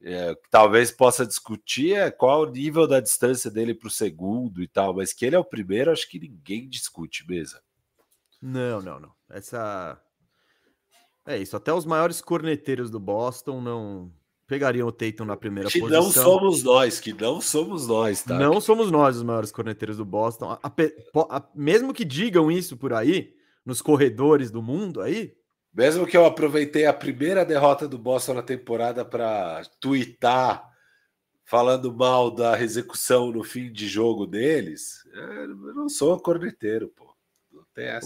É, 0.03 0.35
talvez 0.51 0.91
possa 0.91 1.27
discutir 1.27 1.95
é, 1.95 2.11
qual 2.11 2.43
o 2.43 2.51
nível 2.51 2.87
da 2.87 3.01
distância 3.01 3.51
dele 3.51 3.75
para 3.75 3.89
o 3.89 3.91
segundo 3.91 4.63
e 4.63 4.69
tal, 4.69 4.95
mas 4.95 5.13
que 5.13 5.25
ele 5.25 5.35
é 5.35 5.39
o 5.39 5.45
primeiro, 5.45 5.91
acho 5.91 6.09
que 6.09 6.21
ninguém 6.21 6.69
discute 6.69 7.27
mesmo. 7.27 7.59
Não, 8.41 8.83
não, 8.83 9.01
não. 9.01 9.13
Essa. 9.31 10.01
É 11.27 11.39
isso. 11.39 11.57
Até 11.57 11.73
os 11.73 11.85
maiores 11.85 12.21
corneteiros 12.21 12.91
do 12.91 13.01
Boston 13.01 13.61
não 13.61 14.13
pegariam 14.47 14.87
o 14.89 14.93
Tatum 14.93 15.25
na 15.25 15.37
primeira 15.37 15.69
que 15.69 15.81
posição. 15.81 16.03
Que 16.03 16.07
não 16.07 16.13
somos 16.13 16.63
nós, 16.63 17.01
que 17.01 17.13
não 17.13 17.41
somos 17.41 17.87
nós, 17.87 18.23
tá? 18.23 18.39
Não 18.39 18.61
somos 18.61 18.91
nós 18.91 19.17
os 19.17 19.23
maiores 19.23 19.51
corneteiros 19.51 19.97
do 19.97 20.05
Boston. 20.05 20.51
A, 20.51 20.61
a, 20.63 21.37
a, 21.37 21.49
mesmo 21.55 21.93
que 21.93 22.05
digam 22.05 22.51
isso 22.51 22.77
por 22.77 22.93
aí, 22.93 23.35
nos 23.65 23.83
corredores 23.83 24.51
do 24.51 24.63
mundo 24.63 25.01
aí, 25.01 25.35
mesmo 25.75 26.07
que 26.07 26.17
eu 26.17 26.25
aproveitei 26.25 26.87
a 26.87 26.93
primeira 26.93 27.45
derrota 27.45 27.87
do 27.87 27.99
Boston 27.99 28.35
na 28.35 28.43
temporada 28.43 29.05
para 29.05 29.63
twittar 29.79 30.73
falando 31.45 31.95
mal 31.95 32.31
da 32.31 32.61
execução 32.61 33.31
no 33.31 33.45
fim 33.45 33.71
de 33.71 33.87
jogo 33.87 34.27
deles, 34.27 35.07
é, 35.15 35.45
eu 35.45 35.75
não 35.75 35.89
sou 35.89 36.19
corneteiro, 36.19 36.89
pô. 36.89 37.15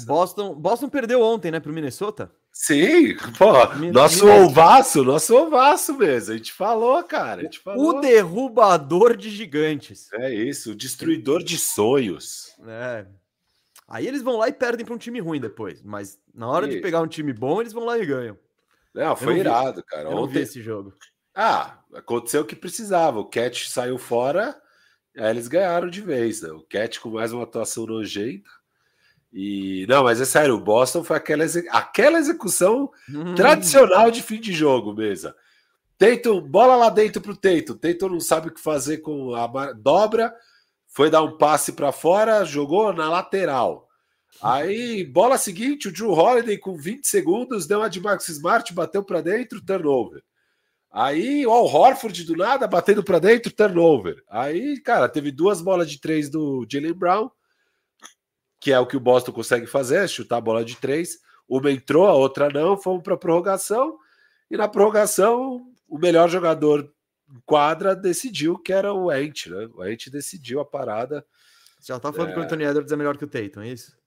O 0.02 0.06
Boston, 0.06 0.54
Boston 0.54 0.88
perdeu 0.88 1.22
ontem, 1.22 1.50
né, 1.50 1.60
para 1.60 1.70
o 1.70 1.74
Minnesota? 1.74 2.34
Sim, 2.62 3.16
pô, 3.38 3.52
nosso 3.90 4.28
ovaço, 4.28 5.02
nosso 5.02 5.34
ovaço 5.34 5.96
mesmo. 5.96 6.34
A 6.34 6.36
gente 6.36 6.52
falou, 6.52 7.02
cara. 7.02 7.42
Gente 7.42 7.58
falou. 7.58 7.96
O 7.96 8.00
derrubador 8.00 9.16
de 9.16 9.30
gigantes. 9.30 10.12
É 10.12 10.34
isso, 10.34 10.72
o 10.72 10.74
destruidor 10.74 11.42
de 11.42 11.58
sonhos. 11.58 12.54
É, 12.68 13.06
Aí 13.90 14.06
eles 14.06 14.22
vão 14.22 14.36
lá 14.36 14.46
e 14.46 14.52
perdem 14.52 14.84
para 14.84 14.94
um 14.94 14.98
time 14.98 15.18
ruim 15.20 15.40
depois. 15.40 15.82
Mas 15.82 16.20
na 16.32 16.46
hora 16.46 16.66
e... 16.66 16.70
de 16.70 16.80
pegar 16.80 17.00
um 17.00 17.08
time 17.08 17.32
bom, 17.32 17.60
eles 17.60 17.72
vão 17.72 17.84
lá 17.86 17.98
e 17.98 18.04
ganham. 18.04 18.38
Não, 18.94 19.16
foi 19.16 19.38
irado, 19.38 19.82
cara. 19.82 20.02
Eu 20.02 20.10
Ontem... 20.10 20.20
não 20.20 20.26
vi 20.28 20.40
esse 20.40 20.62
jogo. 20.62 20.94
Ah, 21.34 21.78
aconteceu 21.94 22.42
o 22.42 22.44
que 22.44 22.54
precisava. 22.54 23.18
O 23.18 23.24
Cat 23.24 23.70
saiu 23.70 23.96
fora, 23.96 24.54
aí 25.16 25.30
eles 25.30 25.48
ganharam 25.48 25.88
de 25.88 26.02
vez. 26.02 26.42
Né? 26.42 26.50
O 26.50 26.60
Cat 26.60 27.00
com 27.00 27.08
mais 27.08 27.32
uma 27.32 27.42
atuação 27.42 27.86
nojenta. 27.86 28.48
E 29.32 29.86
não, 29.88 30.04
mas 30.04 30.20
é 30.20 30.24
sério, 30.24 30.56
o 30.56 30.60
Boston 30.60 31.04
foi 31.04 31.16
aquela, 31.16 31.44
exe... 31.44 31.66
aquela 31.70 32.18
execução 32.18 32.90
hum. 33.08 33.34
tradicional 33.34 34.10
de 34.10 34.22
fim 34.22 34.40
de 34.40 34.52
jogo 34.52 34.92
mesmo. 34.92 35.32
Teito, 35.96 36.40
bola 36.40 36.76
lá 36.76 36.88
dentro 36.88 37.20
pro 37.20 37.36
Teito. 37.36 37.74
Teito 37.74 38.08
não 38.08 38.20
sabe 38.20 38.48
o 38.48 38.54
que 38.54 38.60
fazer 38.60 38.98
com 38.98 39.34
a 39.34 39.72
dobra, 39.72 40.34
foi 40.88 41.10
dar 41.10 41.22
um 41.22 41.36
passe 41.36 41.72
para 41.72 41.92
fora, 41.92 42.44
jogou 42.44 42.92
na 42.92 43.08
lateral. 43.08 43.86
Aí, 44.42 45.04
bola 45.04 45.36
seguinte, 45.36 45.88
o 45.88 45.92
Drew 45.92 46.12
Holiday 46.12 46.56
com 46.56 46.76
20 46.76 47.06
segundos, 47.06 47.66
deu 47.66 47.78
uma 47.78 47.90
de 47.90 48.00
Max 48.00 48.28
Smart, 48.28 48.72
bateu 48.72 49.04
para 49.04 49.20
dentro, 49.20 49.60
turnover. 49.60 50.22
Aí, 50.90 51.46
o 51.46 51.50
Al 51.52 51.66
Horford 51.66 52.24
do 52.24 52.34
nada, 52.34 52.66
batendo 52.66 53.04
para 53.04 53.18
dentro, 53.18 53.52
turnover. 53.52 54.22
Aí, 54.28 54.80
cara, 54.80 55.08
teve 55.08 55.30
duas 55.30 55.60
bolas 55.60 55.90
de 55.90 56.00
três 56.00 56.28
do 56.28 56.66
Jalen 56.68 56.94
Brown, 56.94 57.30
que 58.60 58.72
é 58.72 58.78
o 58.78 58.86
que 58.86 58.96
o 58.96 59.00
Boston 59.00 59.32
consegue 59.32 59.66
fazer, 59.66 60.06
chutar 60.08 60.36
a 60.36 60.40
bola 60.40 60.64
de 60.64 60.76
três. 60.76 61.18
Uma 61.48 61.72
entrou, 61.72 62.06
a 62.06 62.14
outra 62.14 62.48
não, 62.50 62.76
fomos 62.76 63.02
para 63.02 63.16
prorrogação. 63.16 63.98
E 64.50 64.56
na 64.56 64.68
prorrogação, 64.68 65.66
o 65.88 65.98
melhor 65.98 66.28
jogador 66.28 66.92
quadra 67.46 67.96
decidiu 67.96 68.58
que 68.58 68.72
era 68.72 68.92
o 68.92 69.10
Ent, 69.10 69.46
né? 69.46 69.68
O 69.74 69.84
Ent 69.84 70.08
decidiu 70.10 70.60
a 70.60 70.64
parada. 70.64 71.24
Você 71.80 71.92
já 71.92 71.98
tá 71.98 72.12
falando 72.12 72.30
é... 72.30 72.34
que 72.34 72.40
o 72.40 72.42
Anthony 72.42 72.64
Edwards 72.64 72.92
é 72.92 72.96
melhor 72.96 73.16
que 73.16 73.24
o 73.24 73.28
Tatum, 73.28 73.62
é 73.62 73.68
isso? 73.68 73.98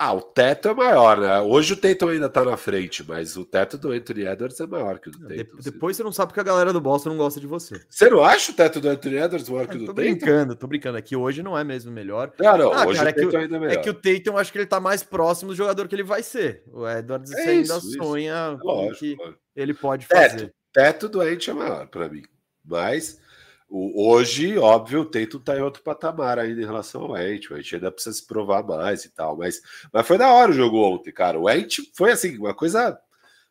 Ah, 0.00 0.12
o 0.12 0.22
teto 0.22 0.68
é 0.68 0.74
maior, 0.74 1.18
né? 1.18 1.40
Hoje 1.40 1.72
o 1.72 1.76
Tatum 1.76 2.10
ainda 2.10 2.28
tá 2.28 2.44
na 2.44 2.56
frente, 2.56 3.04
mas 3.06 3.36
o 3.36 3.44
teto 3.44 3.76
do 3.76 3.90
Anthony 3.90 4.26
Edwards 4.26 4.60
é 4.60 4.66
maior 4.66 5.00
que 5.00 5.08
o 5.08 5.12
do 5.12 5.18
Tatum. 5.18 5.56
De 5.56 5.70
depois 5.72 5.96
você 5.96 6.04
não 6.04 6.12
sabe 6.12 6.28
porque 6.28 6.38
a 6.38 6.44
galera 6.44 6.72
do 6.72 6.80
Boston 6.80 7.08
não 7.08 7.16
gosta 7.16 7.40
de 7.40 7.48
você. 7.48 7.84
Você 7.88 8.08
não 8.08 8.22
acha 8.22 8.52
o 8.52 8.54
teto 8.54 8.80
do 8.80 8.88
Anthony 8.88 9.16
Edwards 9.16 9.48
maior 9.48 9.66
que 9.66 9.74
o 9.74 9.80
do 9.80 9.86
Tatum? 9.86 9.94
Tô 9.94 9.94
brincando, 9.94 10.54
tô 10.54 10.66
brincando. 10.68 10.98
Aqui 10.98 11.16
hoje 11.16 11.42
não 11.42 11.58
é 11.58 11.64
mesmo 11.64 11.90
melhor. 11.90 12.32
Não, 12.38 12.56
não, 12.56 12.72
ah, 12.72 12.86
hoje 12.86 13.00
cara, 13.00 13.10
o 13.10 13.14
Tatum 13.14 13.26
é 13.26 13.30
que, 13.30 13.36
ainda 13.38 13.56
é 13.56 13.58
melhor. 13.58 13.74
É 13.74 13.76
que 13.76 13.90
o 13.90 13.94
Tatum, 13.94 14.38
acho 14.38 14.52
que 14.52 14.58
ele 14.58 14.66
tá 14.66 14.78
mais 14.78 15.02
próximo 15.02 15.50
do 15.50 15.56
jogador 15.56 15.88
que 15.88 15.96
ele 15.96 16.04
vai 16.04 16.22
ser. 16.22 16.62
O 16.72 16.88
Edwards 16.88 17.32
é 17.32 17.40
ainda 17.42 17.76
isso, 17.78 17.92
sonha 17.94 18.52
isso. 18.54 18.64
Lógico, 18.64 18.98
que 19.00 19.16
lógico. 19.16 19.38
ele 19.56 19.74
pode 19.74 20.06
teto, 20.06 20.30
fazer. 20.30 20.54
Teto 20.72 21.08
do 21.08 21.28
Ent 21.28 21.48
é 21.48 21.52
maior 21.52 21.88
para 21.88 22.08
mim, 22.08 22.22
mas... 22.64 23.20
O, 23.68 24.08
hoje, 24.10 24.56
óbvio, 24.56 25.02
o 25.02 25.04
Tatum 25.04 25.38
tá 25.38 25.56
em 25.56 25.60
outro 25.60 25.82
patamar 25.82 26.38
ainda 26.38 26.60
em 26.60 26.64
relação 26.64 27.02
ao 27.02 27.18
Ent. 27.18 27.50
O 27.50 27.56
Ent 27.56 27.74
ainda 27.74 27.92
precisa 27.92 28.16
se 28.16 28.26
provar 28.26 28.62
mais 28.62 29.04
e 29.04 29.10
tal. 29.10 29.36
Mas, 29.36 29.60
mas 29.92 30.06
foi 30.06 30.16
da 30.16 30.32
hora 30.32 30.50
o 30.50 30.54
jogo 30.54 30.78
ontem, 30.78 31.12
cara. 31.12 31.38
O 31.38 31.50
Ent 31.50 31.78
foi 31.94 32.10
assim, 32.12 32.38
uma 32.38 32.54
coisa 32.54 32.98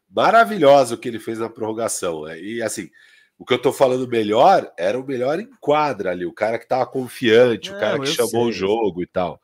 maravilhosa 0.09 0.95
o 0.95 0.97
que 0.97 1.07
ele 1.07 1.19
fez 1.19 1.37
na 1.37 1.49
prorrogação. 1.49 2.23
Né? 2.23 2.39
E 2.39 2.61
assim, 2.63 2.89
o 3.37 3.45
que 3.45 3.53
eu 3.53 3.61
tô 3.61 3.71
falando 3.71 4.07
melhor 4.07 4.71
era 4.75 4.99
o 4.99 5.05
melhor 5.05 5.39
em 5.39 5.49
quadra 5.61 6.11
ali, 6.11 6.25
o 6.25 6.33
cara 6.33 6.57
que 6.57 6.67
tava 6.67 6.87
confiante, 6.87 7.69
Não, 7.69 7.77
o 7.77 7.79
cara 7.79 7.99
que 7.99 8.07
chamou 8.07 8.29
sei. 8.29 8.49
o 8.49 8.51
jogo 8.51 9.03
e 9.03 9.07
tal. 9.07 9.39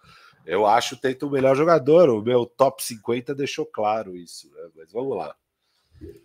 Eu 0.45 0.65
acho 0.65 0.95
o 0.95 0.97
Tatum 0.97 1.27
o 1.27 1.31
melhor 1.31 1.55
jogador. 1.55 2.09
O 2.09 2.21
meu 2.21 2.45
top 2.45 2.83
50 2.83 3.33
deixou 3.35 3.65
claro 3.65 4.17
isso, 4.17 4.51
né? 4.51 4.69
Mas 4.75 4.91
vamos 4.91 5.15
lá. 5.15 5.35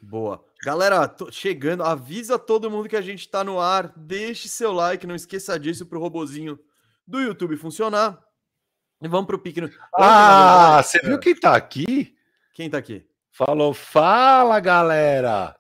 Boa. 0.02 0.44
Galera, 0.64 1.14
chegando, 1.30 1.85
avisa 1.85 2.38
todo 2.38 2.70
mundo 2.70 2.88
que 2.88 2.97
a 2.97 3.00
gente 3.00 3.28
tá 3.28 3.44
no 3.44 3.61
ar. 3.61 3.92
Deixe 3.97 4.49
seu 4.49 4.73
like, 4.73 5.06
não 5.06 5.14
esqueça 5.14 5.58
disso 5.58 5.87
pro 5.87 6.00
robozinho 6.00 6.58
do 7.06 7.20
YouTube 7.20 7.56
funcionar. 7.56 8.18
E 9.00 9.06
vamos 9.06 9.26
pro 9.26 9.38
pique. 9.38 9.61
No... 9.61 9.70
Ah, 9.94 10.82
você 10.82 10.99
viu 11.00 11.18
quem 11.18 11.35
tá 11.35 11.54
aqui? 11.54 12.16
Quem 12.54 12.68
tá 12.68 12.78
aqui? 12.78 13.06
Falou, 13.30 13.73
fala 13.73 14.58
galera! 14.58 15.56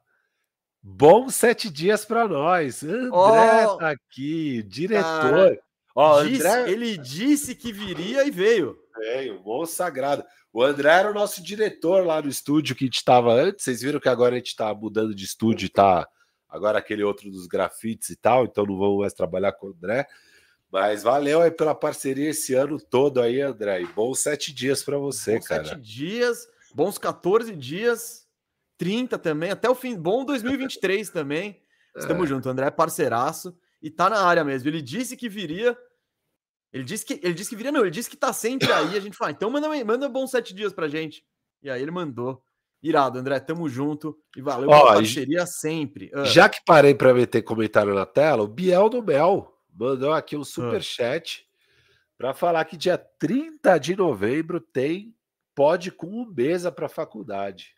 Bons 0.82 1.34
sete 1.34 1.70
dias 1.70 2.04
para 2.04 2.26
nós. 2.26 2.82
André 2.82 3.66
oh, 3.66 3.76
tá 3.76 3.90
aqui, 3.90 4.62
diretor. 4.64 5.02
Cara, 5.04 5.60
oh, 5.94 6.24
disse, 6.24 6.46
André... 6.46 6.70
Ele 6.72 6.96
disse 6.96 7.54
que 7.54 7.72
viria 7.72 8.24
e 8.26 8.30
veio. 8.30 8.76
Veio, 8.96 9.40
bom 9.40 9.64
sagrado. 9.64 10.24
O 10.52 10.62
André 10.62 10.90
era 10.90 11.10
o 11.10 11.14
nosso 11.14 11.42
diretor 11.42 12.06
lá 12.06 12.22
no 12.22 12.28
estúdio 12.28 12.74
que 12.74 12.84
a 12.84 12.86
gente 12.86 12.96
estava 12.96 13.32
antes. 13.32 13.64
Vocês 13.64 13.82
viram 13.82 14.00
que 14.00 14.08
agora 14.08 14.34
a 14.34 14.38
gente 14.38 14.48
está 14.48 14.72
mudando 14.74 15.14
de 15.14 15.24
estúdio, 15.24 15.68
tá? 15.68 16.08
Agora 16.48 16.78
aquele 16.78 17.02
outro 17.02 17.30
dos 17.30 17.46
grafites 17.46 18.08
e 18.10 18.16
tal, 18.16 18.44
então 18.44 18.64
não 18.64 18.78
vamos 18.78 19.00
mais 19.00 19.12
trabalhar 19.12 19.52
com 19.52 19.66
o 19.66 19.70
André. 19.70 20.06
Mas 20.70 21.02
valeu 21.02 21.42
aí 21.42 21.50
pela 21.50 21.74
parceria 21.74 22.30
esse 22.30 22.54
ano 22.54 22.78
todo 22.78 23.20
aí, 23.20 23.40
André. 23.40 23.82
E 23.82 23.86
bons 23.86 24.20
sete 24.20 24.52
dias 24.52 24.82
para 24.82 24.98
você, 24.98 25.34
bons 25.34 25.46
cara. 25.46 25.64
Sete 25.64 25.80
dias, 25.80 26.48
bons 26.74 26.98
14 26.98 27.54
dias, 27.54 28.26
30 28.76 29.18
também, 29.18 29.50
até 29.50 29.68
o 29.68 29.74
fim. 29.74 29.96
Bom 29.96 30.24
2023 30.24 31.10
também. 31.10 31.60
Estamos 31.96 32.24
é. 32.24 32.28
juntos, 32.28 32.50
André 32.50 32.66
é 32.66 32.70
parceiraço 32.70 33.56
e 33.82 33.90
tá 33.90 34.08
na 34.08 34.20
área 34.20 34.44
mesmo. 34.44 34.68
Ele 34.68 34.82
disse 34.82 35.16
que 35.16 35.28
viria 35.28 35.76
ele 36.72 36.84
disse 36.84 37.04
que 37.04 37.20
ele 37.22 37.34
disse 37.34 37.50
que 37.50 37.56
viria, 37.56 37.72
não, 37.72 37.80
ele 37.80 37.90
disse 37.90 38.10
que 38.10 38.16
tá 38.16 38.32
sempre 38.32 38.70
aí. 38.72 38.96
A 38.96 39.00
gente 39.00 39.16
fala, 39.16 39.30
então 39.30 39.50
manda, 39.50 39.68
manda 39.84 40.08
bons 40.08 40.30
sete 40.30 40.54
dias 40.54 40.72
pra 40.72 40.88
gente. 40.88 41.24
E 41.62 41.70
aí 41.70 41.80
ele 41.80 41.90
mandou. 41.90 42.42
Irado, 42.80 43.18
André, 43.18 43.40
tamo 43.40 43.68
junto 43.68 44.16
e 44.36 44.40
valeu 44.40 44.68
pela 44.68 44.94
parceria 44.94 45.44
sempre. 45.46 46.12
Uh. 46.14 46.24
Já 46.26 46.48
que 46.48 46.60
parei 46.64 46.94
para 46.94 47.12
meter 47.12 47.42
comentário 47.42 47.92
na 47.92 48.06
tela, 48.06 48.44
o 48.44 48.48
Biel 48.48 48.88
do 48.88 49.02
Mel 49.02 49.52
mandou 49.74 50.12
aqui 50.12 50.36
um 50.36 50.44
super 50.44 50.78
uh. 50.78 50.82
chat 50.82 51.44
para 52.16 52.34
falar 52.34 52.64
que 52.64 52.76
dia 52.76 52.96
30 52.96 53.78
de 53.78 53.96
novembro 53.96 54.60
tem 54.60 55.12
pode 55.56 55.90
com 55.90 56.06
um 56.06 56.32
mesa 56.32 56.70
para 56.70 56.88
faculdade. 56.88 57.74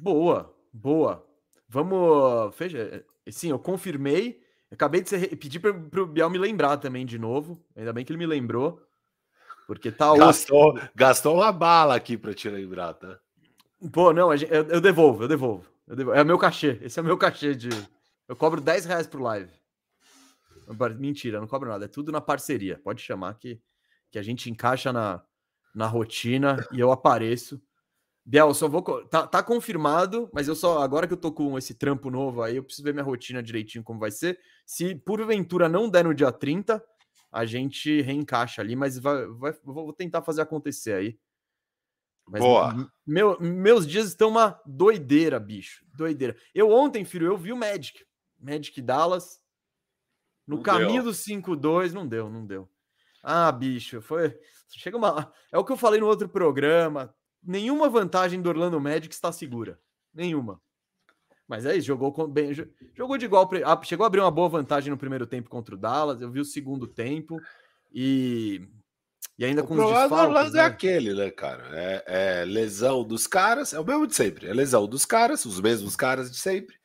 Boa, 0.00 0.54
boa. 0.72 1.26
Vamos, 1.68 2.54
fecha. 2.56 3.04
Sim, 3.28 3.50
eu 3.50 3.58
confirmei 3.58 4.43
acabei 4.74 5.00
de 5.02 5.08
ser, 5.08 5.36
pedir 5.36 5.60
para 5.60 6.02
o 6.02 6.06
Biel 6.06 6.30
me 6.30 6.38
lembrar 6.38 6.76
também 6.76 7.06
de 7.06 7.18
novo. 7.18 7.60
Ainda 7.76 7.92
bem 7.92 8.04
que 8.04 8.12
ele 8.12 8.18
me 8.18 8.26
lembrou. 8.26 8.80
Porque 9.66 9.90
tá 9.90 10.14
gastou, 10.16 10.78
gastou 10.94 11.36
uma 11.36 11.50
bala 11.50 11.94
aqui 11.94 12.16
para 12.16 12.34
te 12.34 12.48
lembrar, 12.50 12.94
tá? 12.94 13.18
Pô, 13.92 14.12
não, 14.12 14.32
eu, 14.32 14.48
eu, 14.48 14.80
devolvo, 14.80 15.24
eu 15.24 15.28
devolvo, 15.28 15.66
eu 15.86 15.96
devolvo. 15.96 16.18
É 16.18 16.22
o 16.22 16.26
meu 16.26 16.38
cachê. 16.38 16.78
Esse 16.82 16.98
é 16.98 17.02
o 17.02 17.04
meu 17.04 17.16
cachê 17.16 17.54
de. 17.54 17.70
Eu 18.28 18.36
cobro 18.36 18.60
10 18.60 18.84
reais 18.84 19.06
pro 19.06 19.22
live. 19.22 19.52
Mentira, 20.98 21.40
não 21.40 21.46
cobro 21.46 21.68
nada. 21.68 21.84
É 21.84 21.88
tudo 21.88 22.12
na 22.12 22.20
parceria. 22.20 22.80
Pode 22.82 23.02
chamar 23.02 23.34
que, 23.34 23.60
que 24.10 24.18
a 24.18 24.22
gente 24.22 24.50
encaixa 24.50 24.92
na, 24.92 25.22
na 25.74 25.86
rotina 25.86 26.56
e 26.72 26.80
eu 26.80 26.90
apareço. 26.90 27.60
Biel, 28.26 28.54
só 28.54 28.66
vou. 28.68 28.82
Tá, 29.06 29.26
tá, 29.26 29.42
confirmado, 29.42 30.30
mas 30.32 30.48
eu 30.48 30.54
só. 30.54 30.78
Agora 30.78 31.06
que 31.06 31.12
eu 31.12 31.18
tô 31.18 31.30
com 31.30 31.58
esse 31.58 31.74
trampo 31.74 32.10
novo 32.10 32.42
aí, 32.42 32.56
eu 32.56 32.64
preciso 32.64 32.82
ver 32.82 32.94
minha 32.94 33.04
rotina 33.04 33.42
direitinho 33.42 33.84
como 33.84 34.00
vai 34.00 34.10
ser. 34.10 34.40
Se 34.64 34.94
porventura 34.94 35.68
não 35.68 35.90
der 35.90 36.04
no 36.04 36.14
dia 36.14 36.32
30, 36.32 36.82
a 37.30 37.44
gente 37.44 38.00
reencaixa 38.00 38.62
ali, 38.62 38.74
mas 38.74 38.98
vai, 38.98 39.26
vai, 39.26 39.52
vou 39.62 39.92
tentar 39.92 40.22
fazer 40.22 40.40
acontecer 40.40 40.94
aí. 40.94 41.18
Mas 42.26 42.40
Boa. 42.40 42.90
Meu, 43.06 43.38
meus 43.38 43.86
dias 43.86 44.06
estão 44.06 44.30
uma 44.30 44.58
doideira, 44.64 45.38
bicho. 45.38 45.84
Doideira. 45.94 46.34
Eu 46.54 46.70
ontem, 46.70 47.04
filho, 47.04 47.26
eu 47.26 47.36
vi 47.36 47.52
o 47.52 47.56
Magic. 47.56 48.06
Magic 48.40 48.80
Dallas. 48.80 49.38
No 50.46 50.56
não 50.56 50.62
caminho 50.62 51.02
deu. 51.02 51.04
do 51.04 51.10
5-2, 51.10 51.92
não 51.92 52.06
deu, 52.06 52.30
não 52.30 52.46
deu. 52.46 52.70
Ah, 53.22 53.52
bicho, 53.52 54.00
foi. 54.00 54.34
Chega 54.68 54.96
uma. 54.96 55.30
É 55.52 55.58
o 55.58 55.64
que 55.64 55.72
eu 55.72 55.76
falei 55.76 56.00
no 56.00 56.06
outro 56.06 56.26
programa 56.26 57.14
nenhuma 57.44 57.88
vantagem 57.88 58.40
do 58.40 58.48
Orlando 58.48 58.80
Magic 58.80 59.14
está 59.14 59.30
segura. 59.32 59.78
Nenhuma. 60.12 60.60
Mas 61.46 61.66
é 61.66 61.76
isso, 61.76 61.86
jogou 61.86 62.26
bem, 62.26 62.52
jogou 62.94 63.18
de 63.18 63.26
igual, 63.26 63.48
chegou 63.82 64.04
a 64.04 64.06
abrir 64.06 64.20
uma 64.20 64.30
boa 64.30 64.48
vantagem 64.48 64.90
no 64.90 64.96
primeiro 64.96 65.26
tempo 65.26 65.50
contra 65.50 65.74
o 65.74 65.78
Dallas. 65.78 66.20
Eu 66.20 66.30
vi 66.30 66.40
o 66.40 66.44
segundo 66.44 66.86
tempo 66.86 67.38
e 67.92 68.66
e 69.38 69.44
ainda 69.44 69.62
o 69.62 69.66
com 69.66 69.74
os 69.74 69.80
desfalques. 69.80 70.10
O 70.10 70.20
Orlando 70.20 70.50
é 70.50 70.52
né? 70.52 70.58
é 70.60 70.66
aquele, 70.66 71.14
né, 71.14 71.30
cara? 71.30 71.64
É, 71.72 72.04
é, 72.06 72.44
lesão 72.44 73.04
dos 73.04 73.26
caras, 73.26 73.72
é 73.72 73.80
o 73.80 73.84
mesmo 73.84 74.06
de 74.06 74.14
sempre. 74.14 74.46
É 74.46 74.54
lesão 74.54 74.86
dos 74.86 75.04
caras, 75.04 75.44
os 75.44 75.60
mesmos 75.60 75.96
caras 75.96 76.30
de 76.30 76.38
sempre. 76.38 76.76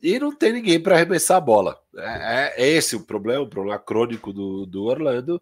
E 0.00 0.18
não 0.18 0.32
tem 0.32 0.52
ninguém 0.52 0.80
para 0.80 0.94
arremessar 0.94 1.38
a 1.38 1.40
bola. 1.40 1.76
É, 1.96 2.54
é, 2.56 2.68
esse 2.68 2.94
o 2.94 3.04
problema, 3.04 3.42
o 3.42 3.48
problema 3.48 3.78
crônico 3.78 4.32
do, 4.32 4.64
do 4.64 4.84
Orlando 4.84 5.40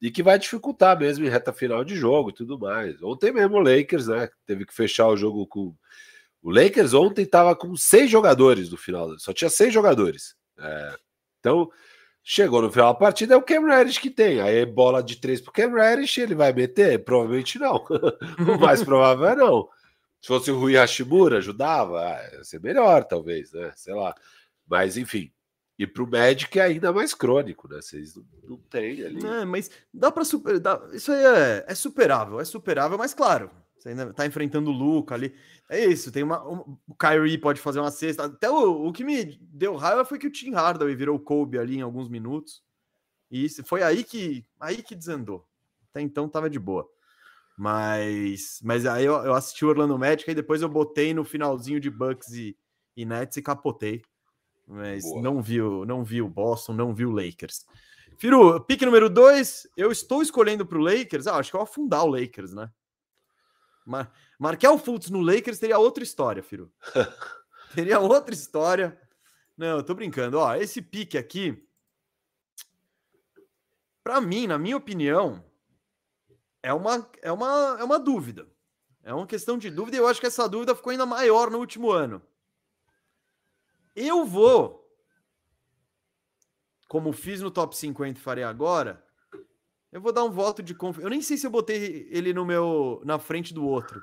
e 0.00 0.10
que 0.10 0.22
vai 0.22 0.38
dificultar 0.38 0.98
mesmo 0.98 1.24
em 1.24 1.28
reta 1.28 1.52
final 1.52 1.84
de 1.84 1.96
jogo 1.96 2.30
e 2.30 2.32
tudo 2.32 2.58
mais. 2.58 3.02
Ontem 3.02 3.32
mesmo 3.32 3.56
o 3.56 3.60
Lakers, 3.60 4.06
né, 4.06 4.28
teve 4.46 4.64
que 4.64 4.74
fechar 4.74 5.08
o 5.08 5.16
jogo 5.16 5.46
com 5.46 5.74
o 6.42 6.50
Lakers 6.50 6.94
ontem 6.94 7.22
estava 7.22 7.54
com 7.56 7.74
seis 7.76 8.10
jogadores 8.10 8.70
no 8.70 8.76
final, 8.76 9.18
só 9.18 9.32
tinha 9.32 9.50
seis 9.50 9.74
jogadores. 9.74 10.36
É, 10.58 10.94
então 11.40 11.68
chegou 12.22 12.62
no 12.62 12.70
final 12.70 12.92
da 12.92 12.98
partida 12.98 13.34
é 13.34 13.36
o 13.36 13.42
Cam 13.42 13.66
Reddish 13.66 13.98
que 13.98 14.10
tem. 14.10 14.40
Aí 14.40 14.64
bola 14.64 15.02
de 15.02 15.16
três 15.16 15.40
pro 15.40 15.52
Cam 15.52 15.72
Reddish, 15.72 16.18
ele 16.18 16.34
vai 16.34 16.52
meter? 16.52 17.04
Provavelmente 17.04 17.58
não. 17.58 17.84
o 18.54 18.60
mais 18.60 18.84
provável 18.84 19.26
é 19.26 19.36
não. 19.36 19.68
Se 20.20 20.28
fosse 20.28 20.50
o 20.50 20.58
Rui 20.58 20.76
Hashimura, 20.76 21.38
ajudava, 21.38 22.00
ah, 22.00 22.30
ia 22.34 22.44
ser 22.44 22.60
melhor, 22.60 23.04
talvez, 23.04 23.52
né? 23.52 23.72
Sei 23.76 23.94
lá. 23.94 24.14
Mas 24.66 24.96
enfim, 24.96 25.30
e 25.78 25.86
para 25.86 26.02
o 26.02 26.10
Magic 26.10 26.58
é 26.58 26.62
ainda 26.62 26.92
mais 26.92 27.14
crônico, 27.14 27.68
né? 27.68 27.80
Vocês 27.80 28.16
não, 28.16 28.24
não 28.48 28.56
têm 28.56 29.04
ali. 29.04 29.24
É, 29.24 29.44
mas 29.44 29.70
dá 29.94 30.10
para 30.10 30.24
super. 30.24 30.58
Dá, 30.58 30.88
isso 30.92 31.12
aí 31.12 31.24
é, 31.24 31.64
é, 31.68 31.74
superável, 31.74 32.40
é 32.40 32.44
superável, 32.44 32.98
mas 32.98 33.14
claro, 33.14 33.48
você 33.78 33.90
ainda 33.90 34.12
tá 34.12 34.26
enfrentando 34.26 34.70
o 34.70 34.72
Luca 34.72 35.14
ali. 35.14 35.32
É 35.70 35.84
isso, 35.84 36.10
tem 36.10 36.24
uma. 36.24 36.44
Um, 36.48 36.76
o 36.88 36.94
Kyrie 36.96 37.38
pode 37.38 37.60
fazer 37.60 37.78
uma 37.78 37.92
cesta. 37.92 38.24
Até 38.24 38.50
o, 38.50 38.88
o 38.88 38.92
que 38.92 39.04
me 39.04 39.38
deu 39.40 39.76
raiva 39.76 40.04
foi 40.04 40.18
que 40.18 40.26
o 40.26 40.32
Tim 40.32 40.50
Hardaway 40.50 40.96
virou 40.96 41.16
o 41.16 41.20
Kobe 41.20 41.58
ali 41.58 41.76
em 41.76 41.82
alguns 41.82 42.08
minutos. 42.08 42.60
E 43.30 43.44
isso, 43.44 43.62
foi 43.64 43.82
aí 43.82 44.02
que, 44.02 44.44
aí 44.58 44.82
que 44.82 44.96
desandou. 44.96 45.46
Até 45.90 46.00
então 46.00 46.28
tava 46.28 46.50
de 46.50 46.58
boa. 46.58 46.88
Mas, 47.56 48.60
mas 48.62 48.86
aí 48.86 49.04
eu, 49.04 49.14
eu 49.14 49.34
assisti 49.34 49.64
o 49.64 49.68
Orlando 49.68 49.98
Magic 49.98 50.28
e 50.28 50.34
depois 50.34 50.62
eu 50.62 50.68
botei 50.68 51.12
no 51.12 51.24
finalzinho 51.24 51.78
de 51.78 51.90
Bucks 51.90 52.32
e, 52.32 52.56
e 52.96 53.04
Nets 53.04 53.36
e 53.36 53.42
capotei. 53.42 54.02
Mas 54.68 55.02
Boa. 55.02 55.22
não 55.22 55.40
viu, 55.40 55.86
não 55.86 56.04
viu 56.04 56.28
Boston, 56.28 56.74
não 56.74 56.94
viu 56.94 57.10
Lakers. 57.10 57.64
Firu, 58.18 58.60
pique 58.64 58.84
número 58.84 59.08
2, 59.08 59.68
eu 59.76 59.90
estou 59.90 60.20
escolhendo 60.20 60.66
para 60.66 60.76
o 60.76 60.82
Lakers. 60.82 61.26
Ah, 61.26 61.36
acho 61.36 61.50
que 61.50 61.56
eu 61.56 61.60
vou 61.60 61.64
afundar 61.64 62.04
o 62.04 62.10
Lakers, 62.10 62.52
né? 62.52 62.70
Mar 63.86 64.12
Markel 64.38 64.78
Fultz 64.78 65.08
no 65.08 65.20
Lakers 65.20 65.58
teria 65.58 65.78
outra 65.78 66.04
história, 66.04 66.42
Firu. 66.42 66.70
teria 67.74 67.98
outra 67.98 68.34
história. 68.34 69.00
Não, 69.56 69.78
eu 69.78 69.82
tô 69.82 69.94
brincando. 69.94 70.38
Ó, 70.38 70.54
esse 70.54 70.82
pique 70.82 71.16
aqui, 71.16 71.66
para 74.04 74.20
mim, 74.20 74.46
na 74.46 74.58
minha 74.58 74.76
opinião, 74.76 75.42
é 76.62 76.72
uma, 76.72 77.10
é 77.22 77.32
uma, 77.32 77.76
é 77.80 77.84
uma 77.84 77.98
dúvida. 77.98 78.46
É 79.02 79.14
uma 79.14 79.26
questão 79.26 79.56
de 79.56 79.70
dúvida 79.70 79.96
e 79.96 80.00
eu 80.00 80.06
acho 80.06 80.20
que 80.20 80.26
essa 80.26 80.48
dúvida 80.48 80.74
ficou 80.74 80.90
ainda 80.90 81.06
maior 81.06 81.50
no 81.50 81.58
último 81.58 81.90
ano. 81.90 82.22
Eu 83.98 84.24
vou, 84.24 84.88
como 86.86 87.12
fiz 87.12 87.40
no 87.40 87.50
top 87.50 87.76
50 87.76 88.18
e 88.18 88.22
farei 88.22 88.44
agora, 88.44 89.02
eu 89.90 90.00
vou 90.00 90.12
dar 90.12 90.22
um 90.22 90.30
voto 90.30 90.62
de 90.62 90.72
confiança. 90.72 91.06
Eu 91.06 91.10
nem 91.10 91.20
sei 91.20 91.36
se 91.36 91.46
eu 91.46 91.50
botei 91.50 92.08
ele 92.12 92.32
no 92.32 92.44
meu 92.44 93.02
na 93.04 93.18
frente 93.18 93.52
do 93.52 93.66
outro. 93.66 94.00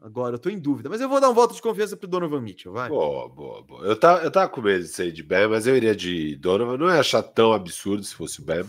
Agora, 0.00 0.34
eu 0.34 0.38
tô 0.38 0.50
em 0.50 0.58
dúvida, 0.58 0.88
mas 0.88 1.00
eu 1.00 1.08
vou 1.08 1.20
dar 1.20 1.30
um 1.30 1.34
voto 1.34 1.54
de 1.54 1.62
confiança 1.62 1.96
pro 1.96 2.08
Donovan 2.08 2.40
Mitchell, 2.40 2.72
vai. 2.72 2.88
Boa, 2.88 3.28
boa, 3.28 3.62
boa. 3.62 3.84
Eu 3.84 3.96
tava, 3.96 4.22
eu 4.22 4.30
tava 4.30 4.48
com 4.48 4.60
medo 4.60 4.82
de 4.82 4.88
ser 4.88 5.12
de 5.12 5.22
Bam, 5.22 5.48
mas 5.48 5.66
eu 5.66 5.76
iria 5.76 5.94
de 5.94 6.36
Donovan. 6.36 6.76
Não 6.76 6.88
ia 6.88 7.00
achar 7.00 7.22
tão 7.22 7.52
absurdo 7.52 8.04
se 8.04 8.14
fosse 8.14 8.40
o 8.40 8.44
Bam. 8.44 8.68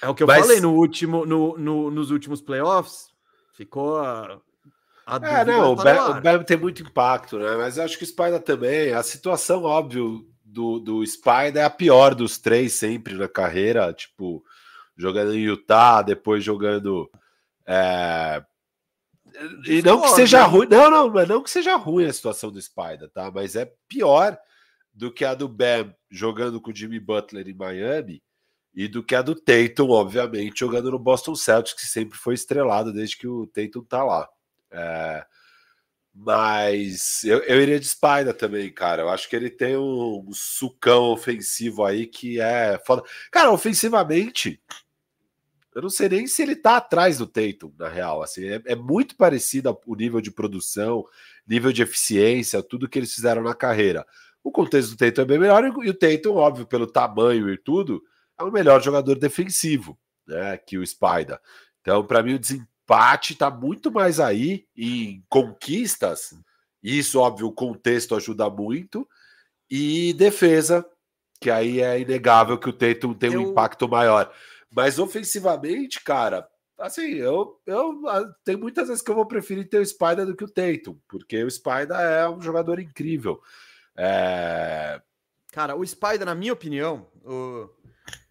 É 0.00 0.08
o 0.08 0.14
que 0.14 0.22
eu 0.22 0.26
mas... 0.26 0.40
falei 0.40 0.60
no 0.60 0.74
último, 0.74 1.26
no, 1.26 1.58
no, 1.58 1.90
nos 1.90 2.10
últimos 2.10 2.40
playoffs. 2.40 3.08
Ficou 3.52 3.98
a, 5.06 5.16
é, 5.16 5.44
não, 5.44 5.72
o, 5.72 5.76
tá 5.76 6.10
o 6.10 6.20
Bam 6.20 6.42
tem 6.42 6.56
muito 6.56 6.82
impacto, 6.82 7.38
né? 7.38 7.56
Mas 7.56 7.78
acho 7.78 7.98
que 7.98 8.04
o 8.04 8.06
Spider 8.06 8.40
também. 8.40 8.92
A 8.92 9.02
situação, 9.02 9.64
óbvio, 9.64 10.26
do, 10.42 10.78
do 10.78 11.06
Spider 11.06 11.58
é 11.58 11.64
a 11.64 11.70
pior 11.70 12.14
dos 12.14 12.38
três 12.38 12.72
sempre 12.72 13.14
na 13.14 13.28
carreira. 13.28 13.92
Tipo, 13.92 14.42
jogando 14.96 15.34
em 15.34 15.40
Utah, 15.40 16.02
depois 16.02 16.42
jogando. 16.42 17.10
É... 17.66 18.42
E 19.66 19.82
não 19.82 20.00
que 20.00 20.08
seja 20.10 20.42
né? 20.42 20.44
ruim, 20.44 20.68
não, 20.68 20.90
não, 20.90 21.26
não 21.26 21.42
que 21.42 21.50
seja 21.50 21.74
ruim 21.76 22.06
a 22.06 22.12
situação 22.12 22.50
do 22.50 22.62
Spider, 22.62 23.10
tá? 23.10 23.30
Mas 23.30 23.56
é 23.56 23.70
pior 23.88 24.38
do 24.92 25.12
que 25.12 25.24
a 25.24 25.34
do 25.34 25.48
Bam 25.48 25.92
jogando 26.08 26.60
com 26.60 26.70
o 26.70 26.74
Jimmy 26.74 27.00
Butler 27.00 27.48
em 27.48 27.54
Miami 27.54 28.22
e 28.72 28.86
do 28.86 29.02
que 29.02 29.14
a 29.14 29.22
do 29.22 29.34
Tatum, 29.34 29.90
obviamente, 29.90 30.60
jogando 30.60 30.90
no 30.90 30.98
Boston 30.98 31.34
Celtics, 31.34 31.74
que 31.74 31.86
sempre 31.86 32.16
foi 32.16 32.34
estrelado 32.34 32.92
desde 32.92 33.16
que 33.16 33.26
o 33.26 33.46
Tatum 33.46 33.82
tá 33.82 34.04
lá. 34.04 34.28
É, 34.74 35.24
mas 36.12 37.22
eu, 37.24 37.38
eu 37.40 37.60
iria 37.60 37.78
de 37.78 37.86
Spider 37.86 38.34
também, 38.34 38.72
cara. 38.72 39.02
Eu 39.02 39.08
acho 39.08 39.28
que 39.28 39.36
ele 39.36 39.50
tem 39.50 39.76
um, 39.76 40.24
um 40.28 40.32
sucão 40.32 41.04
ofensivo 41.04 41.84
aí 41.84 42.06
que 42.06 42.40
é 42.40 42.80
foda. 42.84 43.02
Cara, 43.30 43.50
ofensivamente, 43.52 44.60
eu 45.74 45.82
não 45.82 45.88
sei 45.88 46.08
nem 46.08 46.26
se 46.26 46.42
ele 46.42 46.56
tá 46.56 46.76
atrás 46.76 47.18
do 47.18 47.26
Tatum, 47.26 47.72
na 47.78 47.88
real. 47.88 48.22
Assim, 48.22 48.46
é, 48.46 48.62
é 48.66 48.74
muito 48.74 49.16
parecido 49.16 49.78
o 49.86 49.94
nível 49.94 50.20
de 50.20 50.30
produção, 50.30 51.04
nível 51.46 51.72
de 51.72 51.82
eficiência, 51.82 52.62
tudo 52.62 52.88
que 52.88 52.98
eles 52.98 53.14
fizeram 53.14 53.42
na 53.42 53.54
carreira. 53.54 54.06
O 54.42 54.52
contexto 54.52 54.90
do 54.90 54.96
Tatum 54.96 55.22
é 55.22 55.24
bem 55.24 55.38
melhor, 55.38 55.64
e 55.64 55.90
o 55.90 55.94
Tatum, 55.94 56.34
óbvio, 56.34 56.66
pelo 56.66 56.86
tamanho 56.86 57.48
e 57.52 57.56
tudo, 57.56 58.02
é 58.38 58.42
o 58.42 58.52
melhor 58.52 58.82
jogador 58.82 59.18
defensivo 59.18 59.98
né, 60.26 60.56
que 60.58 60.78
o 60.78 60.86
Spider. 60.86 61.38
Então, 61.80 62.04
para 62.06 62.22
mim, 62.22 62.34
o 62.34 62.38
desempate 62.84 63.32
está 63.32 63.50
muito 63.50 63.90
mais 63.90 64.20
aí 64.20 64.66
em 64.76 65.24
conquistas. 65.28 66.34
Isso, 66.82 67.18
óbvio, 67.18 67.46
o 67.48 67.52
contexto 67.52 68.14
ajuda 68.14 68.48
muito. 68.50 69.08
E 69.70 70.12
defesa, 70.14 70.86
que 71.40 71.50
aí 71.50 71.80
é 71.80 71.98
inegável 71.98 72.58
que 72.58 72.68
o 72.68 72.72
Tatum 72.72 73.14
tem 73.14 73.36
um 73.36 73.50
impacto 73.50 73.88
maior. 73.88 74.32
Mas 74.70 74.98
ofensivamente, 74.98 76.02
cara, 76.02 76.46
assim, 76.78 77.14
eu, 77.14 77.58
eu 77.66 78.08
ah, 78.08 78.24
tem 78.44 78.56
muitas 78.56 78.88
vezes 78.88 79.02
que 79.02 79.10
eu 79.10 79.14
vou 79.14 79.26
preferir 79.26 79.68
ter 79.68 79.78
o 79.78 79.86
Spider 79.86 80.26
do 80.26 80.36
que 80.36 80.44
o 80.44 80.50
Tatum, 80.50 80.98
porque 81.08 81.42
o 81.42 81.50
Spider 81.50 81.96
é 81.98 82.28
um 82.28 82.40
jogador 82.40 82.78
incrível. 82.78 83.40
É... 83.96 85.00
Cara, 85.52 85.76
o 85.76 85.86
Spider, 85.86 86.26
na 86.26 86.34
minha 86.34 86.52
opinião, 86.52 87.06
o... 87.24 87.70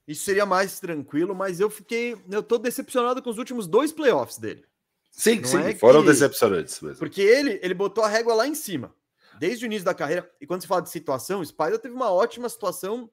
isso 0.08 0.24
seria 0.24 0.46
mais 0.46 0.80
tranquilo, 0.80 1.34
mas 1.34 1.60
eu 1.60 1.70
fiquei. 1.70 2.18
Eu 2.30 2.44
tô 2.44 2.58
decepcionado 2.58 3.22
com 3.22 3.30
os 3.30 3.38
últimos 3.38 3.68
dois 3.68 3.92
playoffs 3.92 4.38
dele. 4.38 4.64
Sim, 5.12 5.40
Não 5.40 5.46
sim, 5.46 5.58
é 5.60 5.76
foram 5.76 6.02
que... 6.02 6.08
decepcionantes 6.08 6.82
mesmo. 6.82 6.98
Porque 6.98 7.22
ele, 7.22 7.60
ele 7.62 7.74
botou 7.74 8.04
a 8.04 8.08
régua 8.08 8.34
lá 8.34 8.48
em 8.48 8.56
cima, 8.56 8.94
desde 9.40 9.64
o 9.64 9.68
início 9.68 9.86
da 9.86 9.94
carreira. 9.94 10.30
E 10.42 10.48
quando 10.48 10.62
se 10.62 10.68
fala 10.68 10.82
de 10.82 10.90
situação, 10.90 11.40
o 11.40 11.46
Spider 11.46 11.78
teve 11.80 11.94
uma 11.94 12.12
ótima 12.12 12.50
situação 12.50 13.10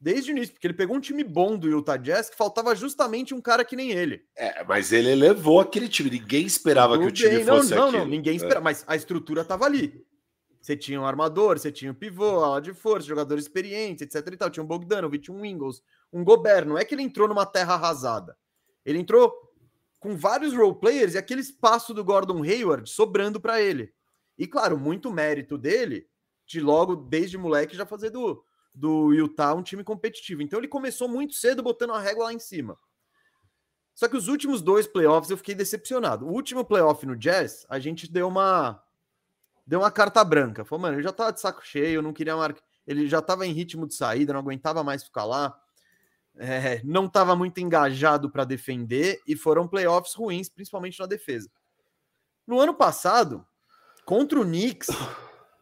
desde 0.00 0.30
o 0.30 0.36
início, 0.36 0.52
porque 0.52 0.66
ele 0.66 0.74
pegou 0.74 0.96
um 0.96 1.00
time 1.00 1.24
bom 1.24 1.56
do 1.56 1.68
Utah 1.68 1.96
Jazz 1.96 2.28
que 2.28 2.36
faltava 2.36 2.74
justamente 2.74 3.32
um 3.32 3.40
cara 3.40 3.64
que 3.64 3.76
nem 3.76 3.92
ele. 3.92 4.22
É, 4.36 4.62
mas 4.64 4.92
ele 4.92 5.14
levou 5.14 5.60
aquele 5.60 5.88
time. 5.88 6.10
Ninguém 6.10 6.44
esperava 6.44 6.94
Tudo 6.94 7.04
que 7.04 7.08
o 7.08 7.12
time 7.12 7.36
bem. 7.36 7.44
fosse 7.46 7.74
Não, 7.74 7.90
não, 7.90 8.00
não, 8.00 8.06
ninguém 8.06 8.36
esperava, 8.36 8.60
é. 8.60 8.64
mas 8.64 8.84
a 8.86 8.96
estrutura 8.96 9.44
tava 9.44 9.64
ali. 9.64 10.04
Você 10.66 10.76
tinha 10.76 11.00
um 11.00 11.06
armador, 11.06 11.56
você 11.56 11.70
tinha 11.70 11.92
um 11.92 11.94
pivô, 11.94 12.42
ala 12.42 12.60
de 12.60 12.74
força, 12.74 13.06
jogadores 13.06 13.44
experientes, 13.44 14.02
etc 14.02 14.34
e 14.34 14.36
tal. 14.36 14.50
Tinha 14.50 14.64
um 14.64 14.66
Bogdanovic, 14.66 15.30
um 15.30 15.44
Ingles, 15.44 15.80
um 16.12 16.24
Gobert. 16.24 16.66
Não 16.66 16.76
é 16.76 16.84
que 16.84 16.92
ele 16.92 17.04
entrou 17.04 17.28
numa 17.28 17.46
terra 17.46 17.74
arrasada. 17.74 18.36
Ele 18.84 18.98
entrou 18.98 19.32
com 20.00 20.16
vários 20.16 20.52
role 20.52 20.74
players 20.74 21.14
e 21.14 21.18
aquele 21.18 21.40
espaço 21.40 21.94
do 21.94 22.04
Gordon 22.04 22.42
Hayward 22.42 22.90
sobrando 22.90 23.40
para 23.40 23.62
ele. 23.62 23.94
E 24.36 24.44
claro, 24.44 24.76
muito 24.76 25.12
mérito 25.12 25.56
dele 25.56 26.08
de 26.44 26.60
logo, 26.60 26.96
desde 26.96 27.38
moleque, 27.38 27.76
já 27.76 27.86
fazer 27.86 28.10
do, 28.10 28.44
do 28.74 29.12
Utah 29.12 29.54
um 29.54 29.62
time 29.62 29.84
competitivo. 29.84 30.42
Então 30.42 30.58
ele 30.58 30.66
começou 30.66 31.08
muito 31.08 31.34
cedo 31.34 31.62
botando 31.62 31.92
a 31.92 32.00
régua 32.00 32.24
lá 32.24 32.32
em 32.32 32.40
cima. 32.40 32.76
Só 33.94 34.08
que 34.08 34.16
os 34.16 34.26
últimos 34.26 34.60
dois 34.60 34.84
playoffs 34.84 35.30
eu 35.30 35.36
fiquei 35.36 35.54
decepcionado. 35.54 36.26
O 36.26 36.32
último 36.32 36.64
playoff 36.64 37.06
no 37.06 37.14
Jazz, 37.14 37.64
a 37.68 37.78
gente 37.78 38.10
deu 38.10 38.26
uma 38.26 38.82
deu 39.66 39.80
uma 39.80 39.90
carta 39.90 40.22
branca. 40.24 40.64
Falou, 40.64 40.82
mano, 40.82 40.96
ele 40.96 41.02
já 41.02 41.12
tava 41.12 41.32
de 41.32 41.40
saco 41.40 41.64
cheio, 41.64 41.96
eu 41.96 42.02
não 42.02 42.12
queria 42.12 42.36
marcar. 42.36 42.62
Ele 42.86 43.08
já 43.08 43.20
tava 43.20 43.46
em 43.46 43.52
ritmo 43.52 43.86
de 43.86 43.94
saída, 43.94 44.32
não 44.32 44.40
aguentava 44.40 44.84
mais 44.84 45.02
ficar 45.02 45.24
lá. 45.24 45.58
É, 46.38 46.80
não 46.84 47.06
estava 47.06 47.34
muito 47.34 47.58
engajado 47.58 48.30
para 48.30 48.44
defender 48.44 49.20
e 49.26 49.34
foram 49.34 49.66
playoffs 49.66 50.14
ruins, 50.14 50.48
principalmente 50.48 51.00
na 51.00 51.06
defesa. 51.06 51.50
No 52.46 52.60
ano 52.60 52.74
passado, 52.74 53.44
contra 54.04 54.38
o 54.38 54.44
Knicks, 54.44 54.88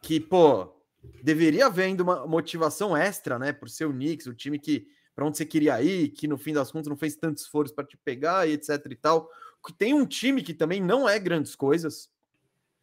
que, 0.01 0.19
pô, 0.19 0.75
deveria 1.23 1.67
haver 1.67 1.99
uma 1.99 2.27
motivação 2.27 2.95
extra, 2.95 3.39
né, 3.39 3.53
por 3.53 3.69
ser 3.69 3.85
o 3.85 3.93
Knicks, 3.93 4.27
o 4.27 4.33
time 4.33 4.59
que 4.59 4.87
para 5.15 5.25
onde 5.25 5.37
você 5.37 5.45
queria 5.45 5.81
ir, 5.81 6.09
que 6.09 6.27
no 6.27 6.37
fim 6.37 6.53
das 6.53 6.71
contas 6.71 6.89
não 6.89 6.97
fez 6.97 7.15
tanto 7.15 7.37
esforço 7.37 7.73
para 7.73 7.85
te 7.85 7.95
pegar 7.95 8.47
e 8.47 8.51
etc 8.51 8.85
e 8.91 8.95
tal. 8.95 9.29
Tem 9.77 9.93
um 9.93 10.05
time 10.05 10.43
que 10.43 10.53
também 10.53 10.81
não 10.81 11.07
é 11.07 11.17
grandes 11.17 11.55
coisas, 11.55 12.09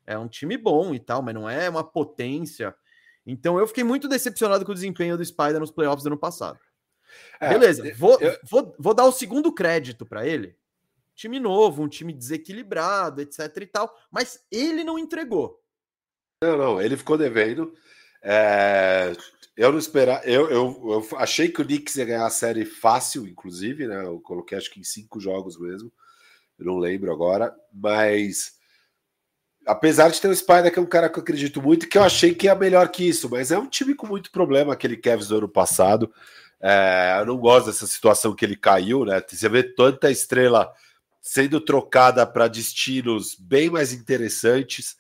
é 0.07 0.19
um 0.19 0.29
time 0.29 0.57
bom 0.57 0.95
e 0.95 1.01
tal, 1.01 1.23
mas 1.23 1.35
não 1.35 1.49
é 1.49 1.69
uma 1.69 1.85
potência. 1.85 2.75
Então 3.27 3.59
eu 3.59 3.67
fiquei 3.67 3.85
muito 3.85 4.09
decepcionado 4.09 4.65
com 4.65 4.73
o 4.73 4.75
desempenho 4.75 5.17
do 5.17 5.25
Spider 5.25 5.61
nos 5.61 5.71
playoffs 5.71 6.03
do 6.03 6.09
ano 6.09 6.19
passado. 6.19 6.59
É, 7.41 7.51
Beleza, 7.51 7.83
vou, 7.97 8.19
eu... 8.21 8.37
vou, 8.49 8.75
vou 8.79 8.95
dar 8.95 9.05
o 9.05 9.13
segundo 9.13 9.53
crédito 9.53 10.05
para 10.07 10.27
ele. 10.27 10.57
Time 11.15 11.39
novo, 11.39 11.83
um 11.83 11.89
time 11.89 12.13
desequilibrado, 12.13 13.21
etc 13.21 13.57
e 13.61 13.67
tal, 13.67 13.95
mas 14.11 14.45
ele 14.51 14.83
não 14.83 14.99
entregou. 14.99 15.63
Não, 16.43 16.57
não, 16.57 16.81
ele 16.81 16.97
ficou 16.97 17.19
devendo. 17.19 17.75
É, 18.23 19.13
eu 19.57 19.71
não 19.71 19.79
esperava. 19.79 20.25
Eu, 20.25 20.49
eu, 20.51 21.07
eu, 21.11 21.19
achei 21.19 21.49
que 21.49 21.61
o 21.61 21.65
Knicks 21.65 21.97
ia 21.97 22.05
ganhar 22.05 22.27
a 22.27 22.31
série 22.31 22.65
fácil, 22.65 23.27
inclusive, 23.27 23.87
né? 23.87 24.03
Eu 24.05 24.21
coloquei 24.21 24.57
acho 24.57 24.71
que 24.71 24.81
em 24.81 24.85
cinco 24.85 25.21
jogos 25.21 25.59
mesmo. 25.59 25.93
Eu 26.59 26.67
não 26.67 26.79
lembro 26.79 27.13
agora, 27.13 27.55
mas 27.73 28.59
apesar 29.67 30.11
de 30.11 30.21
ter 30.21 30.29
o 30.29 30.37
Spider, 30.37 30.73
que 30.73 30.79
é 30.79 30.83
um 30.83 30.87
cara 30.87 31.09
que 31.09 31.19
eu 31.19 31.23
acredito 31.23 31.63
muito, 31.63 31.89
que 31.89 31.97
eu 31.97 32.03
achei 32.03 32.35
que 32.35 32.49
é 32.49 32.55
melhor 32.55 32.89
que 32.89 33.09
isso, 33.09 33.29
mas 33.31 33.51
é 33.51 33.59
um 33.59 33.67
time 33.67 33.95
com 33.95 34.07
muito 34.07 34.31
problema, 34.31 34.73
aquele 34.73 34.97
Cavs 34.97 35.29
do 35.29 35.39
ano 35.39 35.49
passado. 35.49 36.13
É, 36.61 37.17
eu 37.19 37.27
não 37.27 37.37
gosto 37.37 37.67
dessa 37.67 37.87
situação 37.87 38.35
que 38.35 38.45
ele 38.45 38.57
caiu, 38.57 39.05
né? 39.05 39.23
Você 39.27 39.49
vê 39.49 39.63
tanta 39.63 40.11
estrela 40.11 40.73
sendo 41.21 41.61
trocada 41.61 42.27
para 42.27 42.49
destinos 42.49 43.35
bem 43.35 43.71
mais 43.71 43.93
interessantes. 43.93 44.97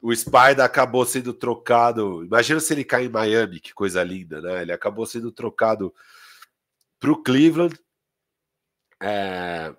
O 0.00 0.14
Spider 0.14 0.60
acabou 0.60 1.04
sendo 1.04 1.32
trocado. 1.32 2.24
Imagina 2.24 2.60
se 2.60 2.72
ele 2.72 2.84
cai 2.84 3.06
em 3.06 3.08
Miami, 3.08 3.60
que 3.60 3.72
coisa 3.72 4.02
linda, 4.02 4.40
né? 4.40 4.62
Ele 4.62 4.72
acabou 4.72 5.06
sendo 5.06 5.30
trocado 5.30 5.92
para 6.98 7.10
o 7.10 7.22
Cleveland. 7.22 7.76
É, 9.00 9.74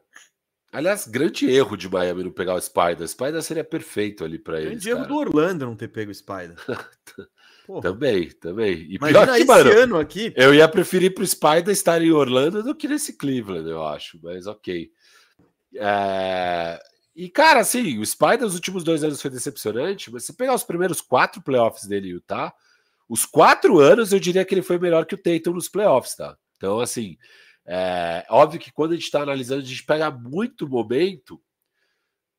Aliás, 0.73 1.07
grande 1.07 1.47
erro 1.47 1.77
de 1.77 1.87
Miami 1.87 2.23
não 2.23 2.31
pegar 2.31 2.55
o 2.55 2.61
Spider. 2.61 3.01
O 3.01 3.07
Spider 3.07 3.43
seria 3.43 3.63
perfeito 3.63 4.25
ali 4.25 4.39
para 4.39 4.59
ele. 4.59 4.71
Grande 4.71 4.89
erro 4.89 5.05
do 5.05 5.15
Orlando 5.15 5.65
não 5.67 5.75
ter 5.75 5.87
pego 5.87 6.09
o 6.09 6.15
Spider. 6.15 6.55
também, 7.79 8.31
também. 8.31 8.87
E 8.89 8.95
Imagina 8.95 9.25
pior 9.25 9.37
que, 9.37 9.45
mano, 9.45 9.71
ano 9.71 9.99
aqui. 9.99 10.33
Eu 10.35 10.51
ia 10.51 10.67
preferir 10.67 11.13
pro 11.13 11.27
Spider 11.27 11.69
estar 11.69 12.01
em 12.01 12.11
Orlando 12.11 12.63
do 12.63 12.73
que 12.73 12.87
nesse 12.87 13.13
Cleveland, 13.15 13.69
eu 13.69 13.85
acho. 13.85 14.19
Mas 14.23 14.47
ok. 14.47 14.89
É... 15.75 16.81
E, 17.15 17.29
cara, 17.29 17.59
assim, 17.59 17.99
o 17.99 18.05
Spider 18.05 18.41
nos 18.41 18.55
últimos 18.55 18.83
dois 18.83 19.03
anos 19.03 19.21
foi 19.21 19.29
decepcionante, 19.29 20.11
mas 20.11 20.25
se 20.25 20.33
pegar 20.33 20.55
os 20.55 20.63
primeiros 20.63 21.01
quatro 21.01 21.39
playoffs 21.43 21.87
dele 21.87 22.07
em 22.07 22.13
Utah, 22.13 22.51
os 23.07 23.25
quatro 23.25 23.79
anos 23.79 24.11
eu 24.11 24.19
diria 24.19 24.43
que 24.43 24.55
ele 24.55 24.63
foi 24.63 24.79
melhor 24.79 25.05
que 25.05 25.13
o 25.13 25.19
Tatum 25.19 25.53
nos 25.53 25.69
playoffs, 25.69 26.15
tá? 26.15 26.35
Então, 26.57 26.79
assim, 26.79 27.15
é 27.65 28.25
óbvio 28.29 28.59
que 28.59 28.71
quando 28.71 28.91
a 28.91 28.95
gente 28.95 29.05
está 29.05 29.21
analisando, 29.21 29.61
a 29.61 29.65
gente 29.65 29.85
pega 29.85 30.11
muito 30.11 30.67
momento, 30.67 31.41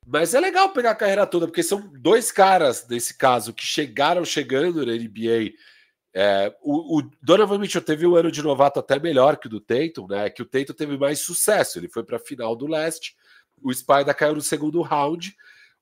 mas 0.07 0.35
é 0.35 0.41
legal 0.41 0.71
pegar 0.73 0.91
a 0.91 0.95
carreira 0.95 1.27
toda, 1.27 1.47
porque 1.47 1.63
são 1.63 1.91
dois 1.95 2.31
caras, 2.31 2.87
nesse 2.89 3.17
caso, 3.17 3.55
que 3.55 3.65
chegaram 3.65 4.25
chegando 4.25 4.85
na 4.85 4.93
NBA. 4.93 5.55
É, 6.13 6.55
o, 6.63 6.99
o, 6.99 7.11
Donovan 7.23 7.59
Mitchell 7.59 7.81
teve 7.81 8.07
um 8.07 8.15
ano 8.15 8.31
de 8.31 8.43
novato 8.43 8.79
até 8.79 9.01
melhor 9.01 9.37
que 9.39 9.47
o 9.47 9.51
do 9.51 9.61
Tatum, 9.61 10.07
né? 10.07 10.29
Que 10.29 10.43
o 10.43 10.47
Tatum 10.47 10.75
teve 10.75 10.99
mais 10.99 11.21
sucesso. 11.21 11.79
Ele 11.79 11.89
foi 11.89 12.05
para 12.05 12.17
a 12.17 12.21
final 12.21 12.55
do 12.55 12.67
leste. 12.67 13.17
O 13.63 13.73
Spider 13.73 14.15
caiu 14.15 14.35
no 14.35 14.43
segundo 14.43 14.83
round. 14.83 15.35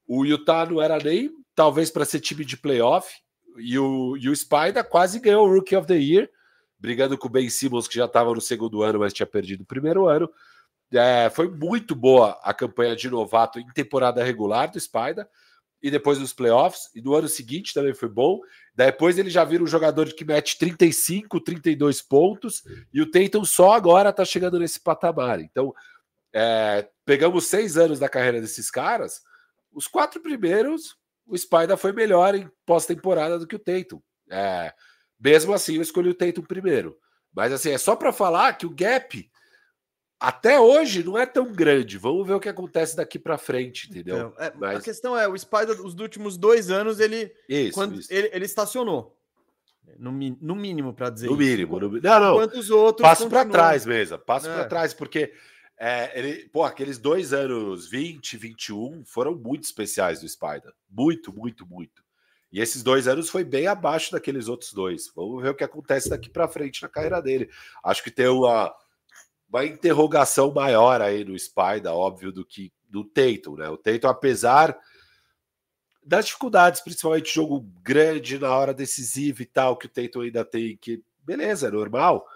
O 0.06 0.24
Utah 0.24 0.64
não 0.64 0.80
era 0.80 0.98
nem 0.98 1.30
talvez 1.54 1.90
para 1.90 2.04
ser 2.04 2.20
time 2.20 2.44
de 2.44 2.56
playoff. 2.56 3.12
E 3.58 3.78
o, 3.78 4.16
e 4.16 4.28
o 4.28 4.36
Spider 4.36 4.84
quase 4.88 5.18
ganhou 5.18 5.46
o 5.46 5.52
Rookie 5.52 5.76
of 5.76 5.86
the 5.86 5.98
Year 5.98 6.30
brigando 6.82 7.16
com 7.16 7.28
o 7.28 7.30
Ben 7.30 7.48
Simmons, 7.48 7.86
que 7.86 7.94
já 7.94 8.06
estava 8.06 8.34
no 8.34 8.40
segundo 8.40 8.82
ano, 8.82 8.98
mas 8.98 9.12
tinha 9.12 9.24
perdido 9.24 9.62
o 9.62 9.66
primeiro 9.66 10.08
ano. 10.08 10.28
É, 10.92 11.30
foi 11.30 11.48
muito 11.48 11.94
boa 11.94 12.40
a 12.42 12.52
campanha 12.52 12.96
de 12.96 13.08
novato 13.08 13.60
em 13.60 13.66
temporada 13.68 14.22
regular 14.22 14.68
do 14.68 14.80
Spider 14.80 15.26
e 15.80 15.92
depois 15.92 16.18
nos 16.18 16.32
playoffs. 16.32 16.90
E 16.92 17.00
no 17.00 17.14
ano 17.14 17.28
seguinte 17.28 17.72
também 17.72 17.94
foi 17.94 18.08
bom. 18.08 18.40
Depois 18.74 19.16
ele 19.16 19.30
já 19.30 19.44
vira 19.44 19.62
um 19.62 19.66
jogador 19.66 20.12
que 20.12 20.24
mete 20.24 20.58
35, 20.58 21.40
32 21.40 22.02
pontos 22.02 22.64
e 22.92 23.00
o 23.00 23.08
Tatum 23.08 23.44
só 23.44 23.74
agora 23.74 24.10
está 24.10 24.24
chegando 24.24 24.58
nesse 24.58 24.80
patamar. 24.80 25.40
Então, 25.40 25.72
é, 26.34 26.88
pegamos 27.04 27.46
seis 27.46 27.76
anos 27.76 28.00
da 28.00 28.08
carreira 28.08 28.40
desses 28.40 28.72
caras. 28.72 29.22
Os 29.72 29.86
quatro 29.86 30.20
primeiros, 30.20 30.96
o 31.28 31.38
Spider 31.38 31.76
foi 31.76 31.92
melhor 31.92 32.34
em 32.34 32.50
pós-temporada 32.66 33.38
do 33.38 33.46
que 33.46 33.54
o 33.54 33.60
Tatum. 33.60 34.02
É, 34.28 34.74
mesmo 35.22 35.52
assim, 35.52 35.76
eu 35.76 35.82
escolhi 35.82 36.08
o 36.08 36.14
Tatum 36.14 36.42
primeiro. 36.42 36.98
Mas 37.34 37.52
assim, 37.52 37.70
é 37.70 37.78
só 37.78 37.94
para 37.96 38.12
falar 38.12 38.52
que 38.54 38.66
o 38.66 38.70
gap 38.70 39.30
até 40.18 40.60
hoje 40.60 41.02
não 41.02 41.18
é 41.18 41.26
tão 41.26 41.52
grande. 41.52 41.98
Vamos 41.98 42.26
ver 42.26 42.34
o 42.34 42.40
que 42.40 42.48
acontece 42.48 42.96
daqui 42.96 43.18
para 43.18 43.36
frente, 43.38 43.88
entendeu? 43.90 44.16
Então, 44.16 44.34
é, 44.38 44.52
Mas... 44.56 44.78
A 44.78 44.80
questão 44.80 45.18
é, 45.18 45.26
o 45.26 45.36
Spider, 45.36 45.84
os 45.84 45.94
últimos 45.94 46.36
dois 46.36 46.70
anos, 46.70 47.00
ele, 47.00 47.34
isso, 47.48 47.74
quando 47.74 47.98
isso. 47.98 48.12
Ele, 48.12 48.30
ele, 48.32 48.44
estacionou. 48.44 49.18
No, 49.98 50.12
no 50.12 50.54
mínimo, 50.54 50.94
para 50.94 51.10
dizer 51.10 51.26
No 51.26 51.32
isso. 51.32 51.50
mínimo. 51.50 51.80
No... 51.80 52.00
Não, 52.00 52.20
não. 52.20 52.34
Quantos 52.34 52.70
outros. 52.70 53.06
Passo 53.06 53.28
para 53.28 53.48
trás 53.48 53.84
mesmo. 53.84 54.18
Passo 54.18 54.48
é. 54.48 54.54
para 54.54 54.64
trás, 54.66 54.94
porque 54.94 55.32
é, 55.78 56.16
ele, 56.16 56.48
pô, 56.50 56.62
aqueles 56.62 56.98
dois 56.98 57.32
anos 57.32 57.88
20, 57.88 58.36
21 58.36 59.04
foram 59.04 59.34
muito 59.34 59.64
especiais 59.64 60.20
do 60.20 60.28
Spider. 60.28 60.72
Muito, 60.88 61.32
muito, 61.32 61.66
muito. 61.66 62.01
E 62.52 62.60
esses 62.60 62.82
dois 62.82 63.08
anos 63.08 63.30
foi 63.30 63.42
bem 63.44 63.66
abaixo 63.66 64.12
daqueles 64.12 64.46
outros 64.46 64.72
dois. 64.72 65.10
Vamos 65.16 65.42
ver 65.42 65.50
o 65.50 65.54
que 65.54 65.64
acontece 65.64 66.10
daqui 66.10 66.28
para 66.28 66.46
frente 66.46 66.82
na 66.82 66.88
carreira 66.88 67.22
dele. 67.22 67.48
Acho 67.82 68.04
que 68.04 68.10
tem 68.10 68.28
uma, 68.28 68.74
uma 69.48 69.64
interrogação 69.64 70.52
maior 70.52 71.00
aí 71.00 71.24
no 71.24 71.38
Spider, 71.38 71.92
óbvio, 71.92 72.30
do 72.30 72.44
que 72.44 72.70
do 72.90 73.04
Tatum, 73.04 73.56
né? 73.56 73.70
O 73.70 73.78
Tatum, 73.78 74.08
apesar 74.08 74.78
das 76.04 76.26
dificuldades, 76.26 76.82
principalmente 76.82 77.34
jogo 77.34 77.60
grande 77.82 78.38
na 78.38 78.54
hora 78.54 78.74
decisiva 78.74 79.42
e 79.42 79.46
tal, 79.46 79.76
que 79.76 79.86
o 79.86 79.88
Tatum 79.88 80.20
ainda 80.20 80.44
tem, 80.44 80.76
que 80.76 81.02
beleza, 81.24 81.68
é 81.68 81.70
normal. 81.70 82.26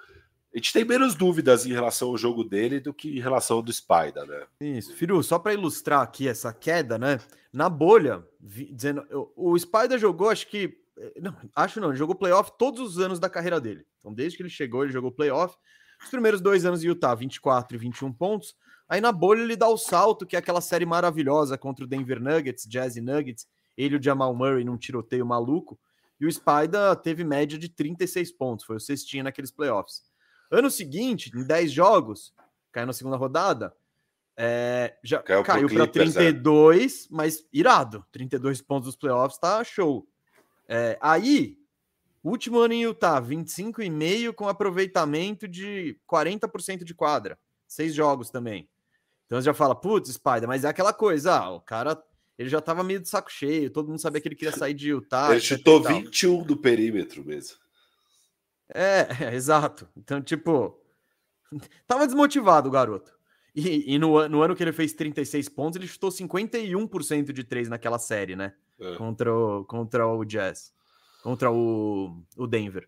A 0.56 0.58
gente 0.58 0.72
tem 0.72 0.86
menos 0.86 1.14
dúvidas 1.14 1.66
em 1.66 1.72
relação 1.72 2.08
ao 2.08 2.16
jogo 2.16 2.42
dele 2.42 2.80
do 2.80 2.94
que 2.94 3.10
em 3.10 3.20
relação 3.20 3.58
ao 3.58 3.62
do 3.62 3.70
Spider, 3.70 4.24
né? 4.24 4.46
Isso, 4.58 4.94
Firu, 4.94 5.22
só 5.22 5.38
para 5.38 5.52
ilustrar 5.52 6.00
aqui 6.00 6.26
essa 6.26 6.50
queda, 6.50 6.96
né? 6.96 7.20
Na 7.52 7.68
bolha, 7.68 8.26
dizendo, 8.40 9.06
o 9.36 9.58
Spider 9.58 9.98
jogou, 9.98 10.30
acho 10.30 10.48
que. 10.48 10.78
Eh, 10.96 11.20
não, 11.20 11.36
acho 11.54 11.78
não, 11.78 11.90
ele 11.90 11.98
jogou 11.98 12.14
playoff 12.14 12.52
todos 12.58 12.80
os 12.80 12.98
anos 12.98 13.20
da 13.20 13.28
carreira 13.28 13.60
dele. 13.60 13.84
Então, 13.98 14.14
desde 14.14 14.38
que 14.38 14.42
ele 14.42 14.48
chegou, 14.48 14.82
ele 14.82 14.94
jogou 14.94 15.12
playoff. 15.12 15.54
Os 16.02 16.08
primeiros 16.08 16.40
dois 16.40 16.64
anos 16.64 16.82
em 16.82 16.86
Utah, 16.86 17.14
24 17.14 17.76
e 17.76 17.78
21 17.78 18.10
pontos. 18.14 18.56
Aí 18.88 18.98
na 18.98 19.12
bolha 19.12 19.42
ele 19.42 19.56
dá 19.56 19.68
o 19.68 19.76
salto, 19.76 20.24
que 20.24 20.36
é 20.36 20.38
aquela 20.38 20.62
série 20.62 20.86
maravilhosa 20.86 21.58
contra 21.58 21.84
o 21.84 21.88
Denver 21.88 22.18
Nuggets, 22.18 22.64
Jazz 22.66 22.96
Nuggets, 22.96 23.46
ele 23.76 23.96
e 23.96 23.98
o 23.98 24.02
Jamal 24.02 24.34
Murray 24.34 24.64
num 24.64 24.78
tiroteio 24.78 25.26
maluco. 25.26 25.78
E 26.18 26.24
o 26.24 26.32
Spider 26.32 26.96
teve 27.02 27.24
média 27.24 27.58
de 27.58 27.68
36 27.68 28.32
pontos, 28.32 28.64
foi 28.64 28.76
o 28.76 28.80
cestinha 28.80 29.22
naqueles 29.22 29.50
playoffs. 29.50 30.02
Ano 30.50 30.70
seguinte, 30.70 31.30
em 31.34 31.44
10 31.44 31.72
jogos, 31.72 32.32
caiu 32.72 32.86
na 32.86 32.92
segunda 32.92 33.16
rodada, 33.16 33.74
é, 34.36 34.96
já 35.02 35.22
caiu, 35.22 35.42
caiu 35.42 35.68
para 35.68 35.86
32, 35.86 37.04
é. 37.04 37.08
mas 37.10 37.46
irado. 37.52 38.04
32 38.12 38.60
pontos 38.60 38.86
dos 38.86 38.96
playoffs, 38.96 39.38
tá 39.38 39.64
show. 39.64 40.06
É, 40.68 40.98
aí, 41.00 41.58
último 42.22 42.58
ano 42.58 42.74
em 42.74 42.82
Utah, 42.82 43.20
25,5 43.20 44.34
com 44.34 44.48
aproveitamento 44.48 45.48
de 45.48 45.98
40% 46.10 46.84
de 46.84 46.94
quadra. 46.94 47.38
Seis 47.66 47.94
jogos 47.94 48.30
também. 48.30 48.68
Então 49.24 49.40
você 49.40 49.46
já 49.46 49.54
fala, 49.54 49.74
putz, 49.74 50.12
Spider, 50.12 50.46
mas 50.46 50.64
é 50.64 50.68
aquela 50.68 50.92
coisa, 50.92 51.34
ah, 51.34 51.50
o 51.50 51.60
cara 51.60 52.00
ele 52.38 52.50
já 52.50 52.60
tava 52.60 52.84
meio 52.84 53.00
de 53.00 53.08
saco 53.08 53.32
cheio, 53.32 53.70
todo 53.70 53.88
mundo 53.88 53.98
sabia 53.98 54.20
que 54.20 54.28
ele 54.28 54.34
queria 54.34 54.54
sair 54.54 54.74
de 54.74 54.90
Utah. 54.90 55.30
Ele 55.30 55.40
chutou 55.40 55.82
21 55.82 56.42
do 56.42 56.56
perímetro 56.56 57.24
mesmo. 57.24 57.56
É, 58.68 59.06
é, 59.20 59.34
exato. 59.34 59.88
Então, 59.96 60.20
tipo, 60.20 60.80
tava 61.86 62.06
desmotivado 62.06 62.68
o 62.68 62.72
garoto. 62.72 63.14
E, 63.54 63.94
e 63.94 63.98
no, 63.98 64.28
no, 64.28 64.42
ano 64.42 64.54
que 64.54 64.62
ele 64.62 64.72
fez 64.72 64.92
36 64.92 65.48
pontos, 65.48 65.76
ele 65.76 65.86
chutou 65.86 66.10
51% 66.10 67.32
de 67.32 67.42
três 67.42 67.68
naquela 67.68 67.98
série, 67.98 68.36
né? 68.36 68.52
É. 68.78 68.96
Contra, 68.96 69.34
o, 69.34 69.64
contra 69.64 70.06
o 70.06 70.24
Jazz, 70.24 70.74
contra 71.22 71.50
o, 71.50 72.22
o 72.36 72.46
Denver. 72.46 72.86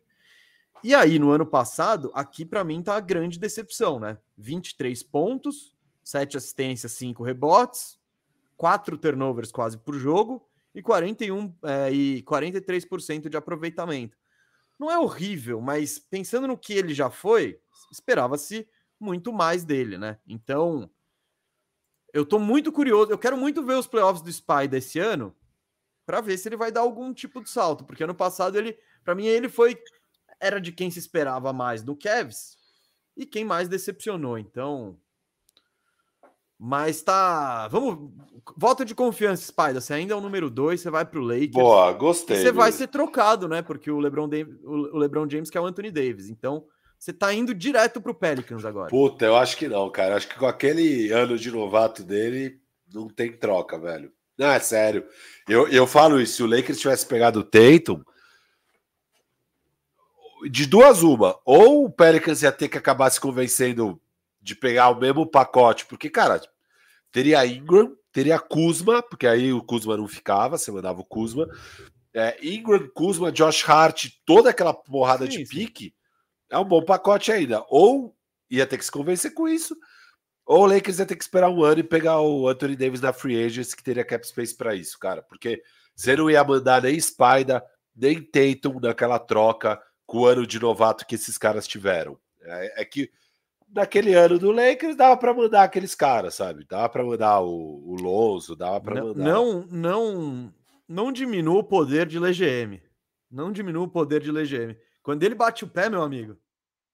E 0.84 0.94
aí, 0.94 1.18
no 1.18 1.30
ano 1.30 1.46
passado, 1.46 2.10
aqui 2.14 2.44
para 2.44 2.62
mim 2.62 2.82
tá 2.82 2.96
a 2.96 3.00
grande 3.00 3.38
decepção, 3.38 3.98
né? 3.98 4.18
23 4.36 5.02
pontos, 5.02 5.74
7 6.04 6.36
assistências, 6.36 6.92
5 6.92 7.22
rebotes, 7.24 7.98
4 8.56 8.98
turnovers 8.98 9.50
quase 9.50 9.78
por 9.78 9.94
jogo 9.94 10.46
e 10.74 10.82
41 10.82 11.54
é, 11.64 11.90
e 11.90 12.22
43% 12.22 13.28
de 13.28 13.36
aproveitamento. 13.36 14.16
Não 14.78 14.90
é 14.90 14.98
horrível, 14.98 15.60
mas 15.60 15.98
pensando 15.98 16.46
no 16.46 16.56
que 16.56 16.72
ele 16.72 16.94
já 16.94 17.10
foi, 17.10 17.60
esperava-se 17.90 18.68
muito 19.00 19.32
mais 19.32 19.64
dele, 19.64 19.98
né? 19.98 20.18
Então, 20.26 20.88
eu 22.12 22.24
tô 22.24 22.38
muito 22.38 22.72
curioso, 22.72 23.10
eu 23.10 23.18
quero 23.18 23.36
muito 23.36 23.64
ver 23.64 23.74
os 23.74 23.86
playoffs 23.86 24.22
do 24.22 24.30
Spy 24.30 24.68
desse 24.68 24.98
ano 24.98 25.34
para 26.06 26.20
ver 26.20 26.38
se 26.38 26.48
ele 26.48 26.56
vai 26.56 26.72
dar 26.72 26.80
algum 26.80 27.12
tipo 27.12 27.42
de 27.42 27.50
salto, 27.50 27.84
porque 27.84 28.04
ano 28.04 28.14
passado 28.14 28.56
ele, 28.56 28.78
para 29.04 29.14
mim 29.14 29.26
ele 29.26 29.48
foi 29.48 29.76
era 30.40 30.60
de 30.60 30.72
quem 30.72 30.90
se 30.90 30.98
esperava 30.98 31.52
mais 31.52 31.82
do 31.82 31.96
Cavs 31.96 32.56
e 33.16 33.26
quem 33.26 33.44
mais 33.44 33.68
decepcionou. 33.68 34.38
Então, 34.38 34.98
mas 36.58 37.02
tá. 37.02 37.68
Vamos. 37.68 38.10
Volta 38.56 38.84
de 38.84 38.94
confiança, 38.94 39.46
Spider. 39.46 39.80
Você 39.80 39.92
ainda 39.92 40.14
é 40.14 40.16
o 40.16 40.20
número 40.20 40.48
2, 40.48 40.80
você 40.80 40.90
vai 40.90 41.04
pro 41.04 41.20
Lakers. 41.20 41.52
Boa, 41.52 41.92
gostei. 41.92 42.38
você 42.38 42.50
vai 42.50 42.72
ser 42.72 42.88
trocado, 42.88 43.46
né? 43.46 43.60
Porque 43.62 43.90
o 43.90 44.00
LeBron, 44.00 44.28
o 44.64 44.96
LeBron 44.96 45.28
James 45.28 45.50
que 45.50 45.58
é 45.58 45.60
o 45.60 45.66
Anthony 45.66 45.90
Davis. 45.90 46.30
Então, 46.30 46.64
você 46.98 47.12
tá 47.12 47.32
indo 47.32 47.54
direto 47.54 48.00
pro 48.00 48.14
Pelicans 48.14 48.64
agora. 48.64 48.88
Puta, 48.88 49.26
eu 49.26 49.36
acho 49.36 49.56
que 49.56 49.68
não, 49.68 49.88
cara. 49.90 50.16
Acho 50.16 50.28
que 50.28 50.38
com 50.38 50.46
aquele 50.46 51.12
ano 51.12 51.38
de 51.38 51.50
novato 51.50 52.02
dele, 52.02 52.58
não 52.92 53.08
tem 53.08 53.30
troca, 53.32 53.78
velho. 53.78 54.10
Não, 54.36 54.50
é 54.50 54.58
sério. 54.58 55.04
Eu, 55.48 55.68
eu 55.68 55.86
falo 55.86 56.20
isso. 56.20 56.36
Se 56.36 56.42
o 56.42 56.46
Lakers 56.46 56.80
tivesse 56.80 57.06
pegado 57.06 57.40
o 57.40 57.44
Tatum, 57.44 58.02
de 60.50 60.66
duas 60.66 61.02
uma, 61.02 61.38
ou 61.44 61.84
o 61.84 61.90
Pelicans 61.90 62.42
ia 62.42 62.52
ter 62.52 62.68
que 62.68 62.78
acabar 62.78 63.10
se 63.10 63.20
convencendo 63.20 64.00
de 64.40 64.54
pegar 64.54 64.90
o 64.90 64.98
mesmo 64.98 65.26
pacote, 65.26 65.86
porque, 65.86 66.08
cara, 66.08 66.40
teria 67.10 67.44
Ingram, 67.46 67.94
teria 68.12 68.38
Kuzma, 68.38 69.02
porque 69.02 69.26
aí 69.26 69.52
o 69.52 69.62
Kuzma 69.62 69.96
não 69.96 70.06
ficava, 70.06 70.58
você 70.58 70.70
mandava 70.70 71.00
o 71.00 71.04
Kuzma. 71.04 71.46
É, 72.14 72.36
Ingram, 72.42 72.88
Kuzma, 72.94 73.30
Josh 73.30 73.68
Hart, 73.68 74.08
toda 74.24 74.50
aquela 74.50 74.74
porrada 74.74 75.24
sim, 75.24 75.38
de 75.38 75.46
sim. 75.46 75.54
pique, 75.54 75.94
é 76.50 76.58
um 76.58 76.64
bom 76.64 76.82
pacote 76.82 77.30
ainda. 77.30 77.64
Ou 77.68 78.16
ia 78.50 78.66
ter 78.66 78.78
que 78.78 78.84
se 78.84 78.90
convencer 78.90 79.34
com 79.34 79.48
isso, 79.48 79.76
ou 80.46 80.62
o 80.62 80.66
Lakers 80.66 80.98
ia 80.98 81.06
ter 81.06 81.16
que 81.16 81.22
esperar 81.22 81.50
um 81.50 81.62
ano 81.62 81.80
e 81.80 81.84
pegar 81.84 82.20
o 82.20 82.48
Anthony 82.48 82.74
Davis 82.74 83.02
na 83.02 83.12
free 83.12 83.44
agents, 83.44 83.74
que 83.74 83.82
teria 83.82 84.04
cap 84.04 84.26
space 84.26 84.56
para 84.56 84.74
isso, 84.74 84.98
cara. 84.98 85.22
Porque 85.22 85.62
você 85.94 86.16
não 86.16 86.30
ia 86.30 86.42
mandar 86.42 86.82
nem 86.82 86.98
Spider, 86.98 87.62
nem 87.94 88.22
Tatum 88.22 88.80
naquela 88.80 89.18
troca 89.18 89.78
com 90.06 90.20
o 90.20 90.26
ano 90.26 90.46
de 90.46 90.58
novato 90.58 91.04
que 91.04 91.16
esses 91.16 91.36
caras 91.36 91.68
tiveram. 91.68 92.18
É, 92.40 92.82
é 92.82 92.84
que 92.86 93.10
naquele 93.74 94.14
ano 94.14 94.38
do 94.38 94.50
Lakers 94.50 94.96
dava 94.96 95.16
para 95.16 95.34
mandar 95.34 95.64
aqueles 95.64 95.94
caras, 95.94 96.34
sabe? 96.34 96.64
Dava 96.68 96.88
para 96.88 97.04
mandar 97.04 97.40
o, 97.40 97.82
o 97.86 97.94
Lonzo, 97.94 98.56
dava 98.56 98.80
para 98.80 99.02
mandar. 99.02 99.22
Não, 99.22 99.66
não, 99.70 100.54
não 100.88 101.12
diminua 101.12 101.60
o 101.60 101.64
poder 101.64 102.06
de 102.06 102.16
LGM. 102.16 102.82
Não 103.30 103.52
diminua 103.52 103.84
o 103.84 103.90
poder 103.90 104.20
de 104.22 104.30
LGM. 104.30 104.76
Quando 105.02 105.22
ele 105.22 105.34
bate 105.34 105.64
o 105.64 105.68
pé, 105.68 105.88
meu 105.88 106.02
amigo, 106.02 106.36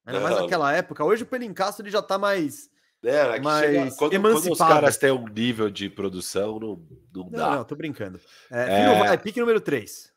ainda 0.04 0.20
mais 0.20 0.36
naquela 0.36 0.72
época, 0.72 1.04
hoje 1.04 1.22
o 1.22 1.26
Pelincastro 1.26 1.84
ele 1.84 1.92
já 1.92 2.02
tá 2.02 2.18
mais 2.18 2.70
é, 3.04 3.38
mais 3.40 3.66
chega, 3.66 3.90
quando, 3.96 4.20
quando, 4.20 4.52
os 4.52 4.58
caras 4.58 4.96
têm 4.96 5.10
um 5.10 5.28
nível 5.28 5.70
de 5.70 5.90
produção, 5.90 6.58
não, 6.58 6.82
não, 7.14 7.24
não 7.24 7.30
dá. 7.30 7.56
Não, 7.56 7.64
tô 7.64 7.76
brincando. 7.76 8.18
É, 8.50 8.82
é... 8.82 8.98
Vai, 8.98 9.18
pique 9.18 9.40
número 9.40 9.60
3. 9.60 10.12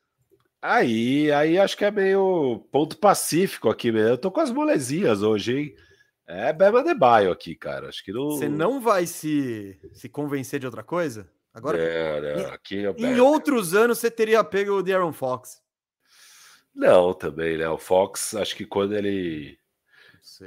Aí, 0.62 1.32
aí 1.32 1.60
acho 1.60 1.78
que 1.78 1.86
é 1.86 1.92
meio 1.92 2.66
ponto 2.72 2.98
pacífico 2.98 3.70
aqui 3.70 3.92
mesmo. 3.92 4.10
Eu 4.10 4.18
tô 4.18 4.32
com 4.32 4.40
as 4.40 4.52
molezinhas 4.52 5.22
hoje, 5.22 5.58
hein? 5.58 5.76
É 6.28 6.52
Bema 6.52 6.84
de 6.84 6.94
Baio 6.94 7.32
aqui, 7.32 7.56
cara. 7.56 7.88
Acho 7.88 8.04
que 8.04 8.12
não. 8.12 8.32
Você 8.32 8.50
não 8.50 8.82
vai 8.82 9.08
se, 9.08 9.80
se 9.94 10.10
convencer 10.10 10.60
de 10.60 10.66
outra 10.66 10.84
coisa? 10.84 11.30
Agora, 11.54 11.82
é, 11.82 12.42
é, 12.42 12.46
aqui 12.52 12.86
é 12.86 12.92
em 13.00 13.20
outros 13.20 13.74
anos 13.74 13.98
você 13.98 14.12
teria 14.12 14.44
pego 14.44 14.74
o 14.74 14.84
Darren 14.84 15.14
Fox. 15.14 15.62
Não, 16.76 17.14
também, 17.14 17.58
né? 17.58 17.68
O 17.68 17.78
Fox, 17.78 18.36
acho 18.36 18.56
que 18.56 18.66
quando 18.66 18.94
ele 18.96 19.58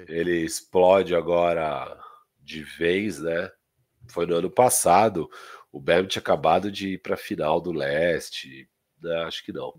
ele 0.07 0.45
explode 0.45 1.15
agora 1.17 1.99
de 2.39 2.63
vez, 2.63 3.19
né? 3.19 3.51
Foi 4.09 4.27
no 4.27 4.37
ano 4.37 4.51
passado. 4.51 5.29
O 5.73 5.81
Bam 5.81 6.07
tinha 6.07 6.21
acabado 6.21 6.71
de 6.71 6.91
ir 6.91 6.99
para 6.99 7.15
a 7.15 7.19
final 7.19 7.61
do 7.61 7.73
leste. 7.73 8.69
Né? 9.03 9.23
Acho 9.23 9.45
que 9.45 9.53
não. 9.53 9.73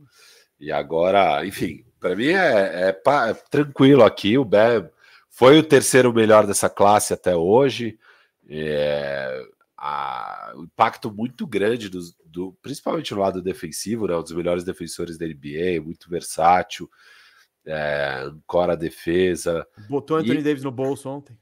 E 0.60 0.72
agora, 0.72 1.46
enfim, 1.46 1.86
para 2.00 2.16
mim 2.16 2.30
é, 2.30 2.90
é, 2.90 2.90
é, 2.90 3.34
tranquilo 3.50 4.04
aqui. 4.04 4.38
O 4.38 4.44
Bam 4.44 4.90
foi 5.42 5.58
o 5.58 5.64
terceiro 5.64 6.14
melhor 6.14 6.46
dessa 6.46 6.70
classe 6.70 7.16
até 7.16 7.36
hoje. 7.36 7.98
É, 8.48 9.44
a, 9.76 10.54
um 10.56 10.66
impacto 10.66 11.12
muito 11.12 11.48
grande, 11.48 11.90
do, 11.90 12.00
do, 12.24 12.56
principalmente 12.62 13.12
no 13.16 13.22
lado 13.22 13.42
defensivo, 13.42 14.06
né, 14.06 14.16
um 14.16 14.22
dos 14.22 14.34
melhores 14.34 14.64
defensores 14.64 15.18
da 15.18 15.26
NBA, 15.26 15.82
muito 15.84 16.08
versátil, 16.08 16.88
é, 17.66 18.30
cora 18.46 18.74
a 18.74 18.76
defesa. 18.76 19.66
Botou 19.90 20.18
Anthony 20.18 20.42
e... 20.42 20.44
Davis 20.44 20.64
no 20.64 20.70
bolso 20.70 21.10
ontem. 21.10 21.36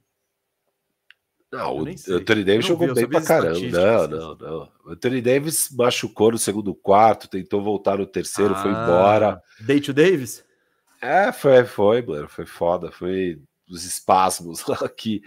Não, 1.51 1.79
o 1.79 1.85
Anthony 1.89 2.45
Davis 2.45 2.67
jogou 2.67 2.87
vi, 2.87 2.93
bem 2.93 3.09
pra 3.09 3.21
caramba. 3.21 3.59
Não, 3.59 4.07
não, 4.07 4.35
não. 4.35 4.71
O 4.85 4.91
Anthony 4.91 5.19
Davis 5.19 5.69
machucou 5.71 6.31
no 6.31 6.37
segundo 6.37 6.73
quarto, 6.73 7.27
tentou 7.27 7.61
voltar 7.61 7.97
no 7.97 8.05
terceiro, 8.05 8.53
ah, 8.53 8.61
foi 8.61 8.71
embora. 8.71 9.41
Day 9.59 9.81
to 9.81 9.91
Davis? 9.91 10.41
É, 11.01 11.33
foi, 11.33 11.65
foi, 11.65 12.01
mano. 12.01 12.29
Foi 12.29 12.45
foda. 12.45 12.91
Foi 12.91 13.41
os 13.69 13.85
espasmos 13.85 14.63
que 14.97 15.21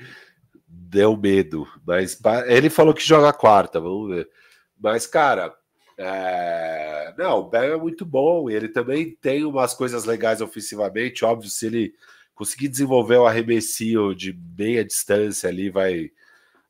deu 0.67 1.17
medo. 1.17 1.67
Mas 1.87 2.19
ele 2.47 2.71
falou 2.71 2.95
que 2.95 3.03
joga 3.03 3.33
quarta, 3.33 3.81
vamos 3.81 4.11
ver. 4.11 4.29
Mas, 4.79 5.07
cara, 5.07 5.55
É... 5.99 7.15
Não, 7.19 7.41
o 7.41 7.51
Bam 7.51 7.65
é 7.65 7.77
muito 7.77 8.05
bom. 8.05 8.49
Ele 8.51 8.69
também 8.69 9.15
tem 9.21 9.45
umas 9.45 9.75
coisas 9.75 10.05
legais 10.05 10.41
ofensivamente. 10.41 11.25
Óbvio, 11.25 11.51
se 11.51 11.67
ele 11.67 11.95
conseguir 12.35 12.69
desenvolver 12.69 13.19
o 13.19 13.27
arremessinho 13.27 14.15
de 14.15 14.33
meia 14.59 14.85
distância 14.85 15.49
ali, 15.49 15.71
vai 15.71 16.11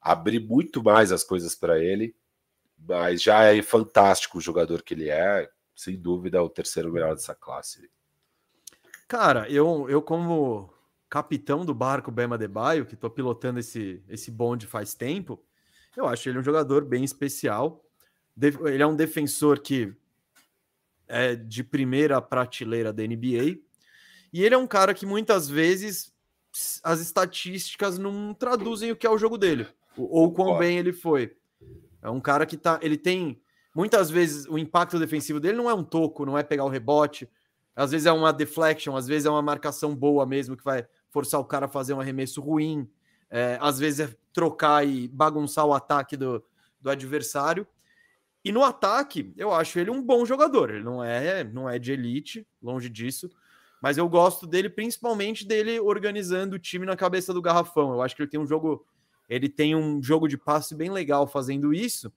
abrir 0.01 0.41
muito 0.41 0.83
mais 0.83 1.13
as 1.13 1.23
coisas 1.23 1.55
para 1.55 1.79
ele. 1.79 2.15
Mas 2.77 3.23
já 3.23 3.45
é 3.45 3.63
fantástico 3.63 4.39
o 4.39 4.41
jogador 4.41 4.83
que 4.83 4.95
ele 4.95 5.09
é. 5.09 5.49
Sem 5.75 5.97
dúvida, 5.97 6.39
é 6.39 6.41
o 6.41 6.51
terceiro 6.51 6.93
melhor 6.93 7.15
dessa 7.15 7.35
classe. 7.35 7.89
Cara, 9.09 9.49
eu, 9.49 9.89
eu 9.89 10.03
como 10.03 10.72
capitão 11.13 11.63
do 11.63 11.75
barco 11.75 12.11
Bema 12.11 12.39
Baio, 12.39 12.87
que 12.87 12.95
estou 12.95 13.11
pilotando 13.11 13.61
esse, 13.61 14.03
esse 14.09 14.31
bonde 14.31 14.67
faz 14.67 14.95
tempo, 14.95 15.45
eu 15.95 16.07
acho 16.07 16.27
ele 16.27 16.39
um 16.39 16.43
jogador 16.43 16.87
bem 16.87 17.05
especial. 17.05 17.85
Ele 18.41 18.83
é 18.83 18.87
um 18.87 18.97
defensor 18.97 19.61
que 19.61 19.95
é 21.07 21.37
de 21.37 21.63
primeira 21.63 22.19
prateleira 22.23 22.95
da 22.95 23.03
NBA. 23.03 23.59
E 24.33 24.43
ele 24.43 24.55
é 24.55 24.59
um 24.59 24.67
cara 24.67 24.95
que 24.95 25.05
muitas 25.05 25.51
vezes 25.51 26.15
as 26.83 26.99
estatísticas 27.01 27.99
não 27.99 28.33
traduzem 28.33 28.91
o 28.91 28.97
que 28.97 29.07
é 29.07 29.11
o 29.11 29.19
jogo 29.19 29.37
dele, 29.37 29.67
ou 29.99 30.33
quão 30.33 30.57
bem 30.57 30.79
ele 30.79 30.95
foi. 30.95 31.37
É 32.01 32.09
um 32.09 32.23
cara 32.23 32.47
que 32.47 32.57
tá. 32.57 32.81
Ele 32.81 32.97
tem. 32.97 33.39
Muitas 33.75 34.09
vezes 34.09 34.47
o 34.47 34.57
impacto 34.57 34.99
defensivo 34.99 35.39
dele 35.39 35.59
não 35.59 35.69
é 35.69 35.75
um 35.75 35.85
toco, 35.85 36.25
não 36.25 36.39
é 36.39 36.43
pegar 36.43 36.65
o 36.65 36.71
rebote. 36.71 37.29
Às 37.77 37.91
vezes 37.91 38.07
é 38.07 38.13
uma 38.13 38.33
deflection, 38.33 38.97
às 38.97 39.07
vezes 39.07 39.27
é 39.27 39.31
uma 39.31 39.43
marcação 39.43 39.95
boa 39.95 40.25
mesmo, 40.25 40.57
que 40.57 40.65
vai 40.65 40.87
forçar 41.13 41.39
o 41.39 41.45
cara 41.45 41.67
a 41.67 41.69
fazer 41.69 41.95
um 41.95 42.01
arremesso 42.01 42.41
ruim. 42.41 42.91
É, 43.31 43.59
às 43.61 43.79
vezes 43.79 44.01
é 44.01 44.17
trocar 44.33 44.87
e 44.87 45.07
bagunçar 45.07 45.65
o 45.65 45.75
ataque 45.75 46.17
do, 46.17 46.43
do 46.81 46.91
adversário. 46.91 47.67
E 48.45 48.51
no 48.51 48.65
ataque, 48.65 49.33
eu 49.37 49.53
acho 49.53 49.79
ele 49.79 49.91
um 49.91 50.03
bom 50.03 50.25
jogador. 50.25 50.71
Ele 50.71 50.83
não 50.83 51.05
é, 51.05 51.45
não 51.45 51.69
é 51.69 51.79
de 51.79 51.93
elite, 51.93 52.47
longe 52.61 52.89
disso. 52.89 53.31
Mas 53.81 53.99
eu 53.99 54.09
gosto 54.09 54.47
dele, 54.47 54.69
principalmente 54.69 55.47
dele 55.47 55.79
organizando 55.79 56.57
o 56.57 56.59
time 56.59 56.87
na 56.87 56.97
cabeça 56.97 57.33
do 57.33 57.43
garrafão. 57.43 57.93
Eu 57.93 58.03
acho 58.03 58.17
que 58.17 58.23
ele 58.23 58.31
tem 58.31 58.41
um 58.41 58.47
jogo, 58.47 58.85
ele 59.29 59.49
tem 59.49 59.77
um 59.77 60.03
jogo 60.03 60.27
de 60.27 60.39
passe 60.39 60.75
bem 60.75 60.91
legal 60.91 61.27
fazendo 61.27 61.73
isso. 61.73 62.13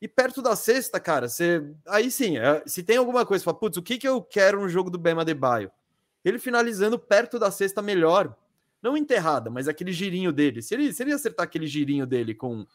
E 0.00 0.08
perto 0.08 0.40
da 0.40 0.56
sexta, 0.56 0.98
cara, 0.98 1.28
você. 1.28 1.62
Aí 1.86 2.10
sim, 2.10 2.38
é, 2.38 2.62
se 2.66 2.82
tem 2.82 2.96
alguma 2.96 3.26
coisa, 3.26 3.44
fala, 3.44 3.58
putz, 3.58 3.76
o 3.76 3.82
que, 3.82 3.98
que 3.98 4.08
eu 4.08 4.22
quero 4.22 4.60
no 4.60 4.68
jogo 4.68 4.90
do 4.90 4.98
Bema 4.98 5.24
de 5.24 5.34
Baio? 5.34 5.70
Ele 6.24 6.38
finalizando 6.38 6.98
perto 6.98 7.38
da 7.38 7.50
cesta 7.50 7.80
melhor. 7.80 8.36
Não 8.82 8.96
enterrada, 8.96 9.50
mas 9.50 9.68
aquele 9.68 9.92
girinho 9.92 10.32
dele. 10.32 10.62
Se 10.62 10.74
ele, 10.74 10.92
se 10.92 11.02
ele 11.02 11.12
acertar 11.12 11.44
aquele 11.44 11.66
girinho 11.66 12.06
dele 12.06 12.34
com, 12.34 12.66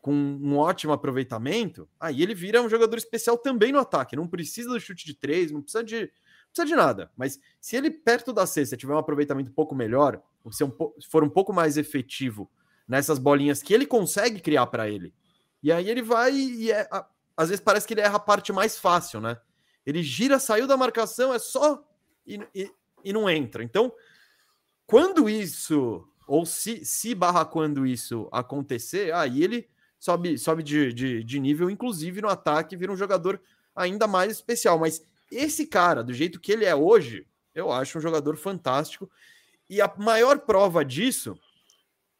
com 0.00 0.12
um 0.12 0.58
ótimo 0.58 0.92
aproveitamento, 0.92 1.88
aí 2.00 2.22
ele 2.22 2.34
vira 2.34 2.60
um 2.60 2.68
jogador 2.68 2.96
especial 2.96 3.38
também 3.38 3.70
no 3.70 3.78
ataque. 3.78 4.16
Não 4.16 4.26
precisa 4.26 4.68
do 4.68 4.80
chute 4.80 5.06
de 5.06 5.14
três, 5.14 5.52
não 5.52 5.62
precisa 5.62 5.84
de, 5.84 6.10
precisa 6.48 6.66
de 6.66 6.74
nada. 6.74 7.10
Mas 7.16 7.40
se 7.60 7.76
ele 7.76 7.90
perto 7.90 8.32
da 8.32 8.46
cesta 8.46 8.76
tiver 8.76 8.94
um 8.94 8.98
aproveitamento 8.98 9.50
um 9.50 9.54
pouco 9.54 9.74
melhor, 9.74 10.20
se 10.50 10.64
um, 10.64 10.72
for 11.08 11.22
um 11.22 11.30
pouco 11.30 11.52
mais 11.52 11.76
efetivo 11.76 12.50
nessas 12.86 13.18
bolinhas 13.18 13.62
que 13.62 13.72
ele 13.72 13.86
consegue 13.86 14.40
criar 14.40 14.66
para 14.66 14.88
ele, 14.88 15.14
e 15.62 15.70
aí 15.70 15.88
ele 15.88 16.02
vai 16.02 16.34
e 16.34 16.72
é, 16.72 16.88
às 17.36 17.48
vezes 17.48 17.64
parece 17.64 17.86
que 17.86 17.94
ele 17.94 18.00
erra 18.00 18.16
a 18.16 18.20
parte 18.20 18.52
mais 18.52 18.76
fácil, 18.76 19.20
né? 19.20 19.38
Ele 19.86 20.02
gira, 20.02 20.38
saiu 20.38 20.66
da 20.66 20.76
marcação, 20.76 21.32
é 21.32 21.38
só 21.38 21.82
e, 22.26 22.70
e, 23.04 23.12
não 23.12 23.28
entra. 23.28 23.62
Então, 23.62 23.92
quando 24.86 25.28
isso, 25.28 26.06
ou 26.26 26.46
se, 26.46 26.84
se 26.84 27.14
barra 27.14 27.44
quando 27.44 27.86
isso 27.86 28.28
acontecer, 28.32 29.12
aí 29.12 29.42
ele 29.42 29.68
sobe, 29.98 30.38
sobe 30.38 30.62
de, 30.62 30.92
de, 30.92 31.24
de 31.24 31.40
nível, 31.40 31.70
inclusive 31.70 32.20
no 32.20 32.28
ataque, 32.28 32.76
vira 32.76 32.92
um 32.92 32.96
jogador 32.96 33.40
ainda 33.74 34.06
mais 34.06 34.32
especial. 34.32 34.78
Mas 34.78 35.04
esse 35.30 35.66
cara, 35.66 36.02
do 36.02 36.12
jeito 36.12 36.40
que 36.40 36.52
ele 36.52 36.64
é 36.64 36.74
hoje, 36.74 37.26
eu 37.54 37.70
acho 37.70 37.98
um 37.98 38.00
jogador 38.00 38.36
fantástico. 38.36 39.10
E 39.68 39.80
a 39.80 39.92
maior 39.98 40.40
prova 40.40 40.84
disso 40.84 41.38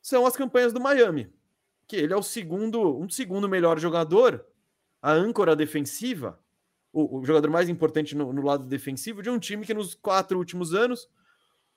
são 0.00 0.26
as 0.26 0.36
campanhas 0.36 0.72
do 0.72 0.80
Miami, 0.80 1.32
que 1.86 1.96
ele 1.96 2.12
é 2.12 2.16
o 2.16 2.22
segundo, 2.22 2.98
um 2.98 3.08
segundo 3.08 3.48
melhor 3.48 3.78
jogador, 3.78 4.44
a 5.00 5.12
âncora 5.12 5.54
defensiva, 5.54 6.41
o, 6.92 7.18
o 7.18 7.24
jogador 7.24 7.50
mais 7.50 7.68
importante 7.68 8.14
no, 8.14 8.32
no, 8.32 8.42
lado 8.42 8.64
defensivo 8.64 9.22
de 9.22 9.30
um 9.30 9.38
time 9.38 9.64
que 9.64 9.72
nos 9.72 9.94
quatro 9.94 10.38
últimos 10.38 10.74
anos 10.74 11.08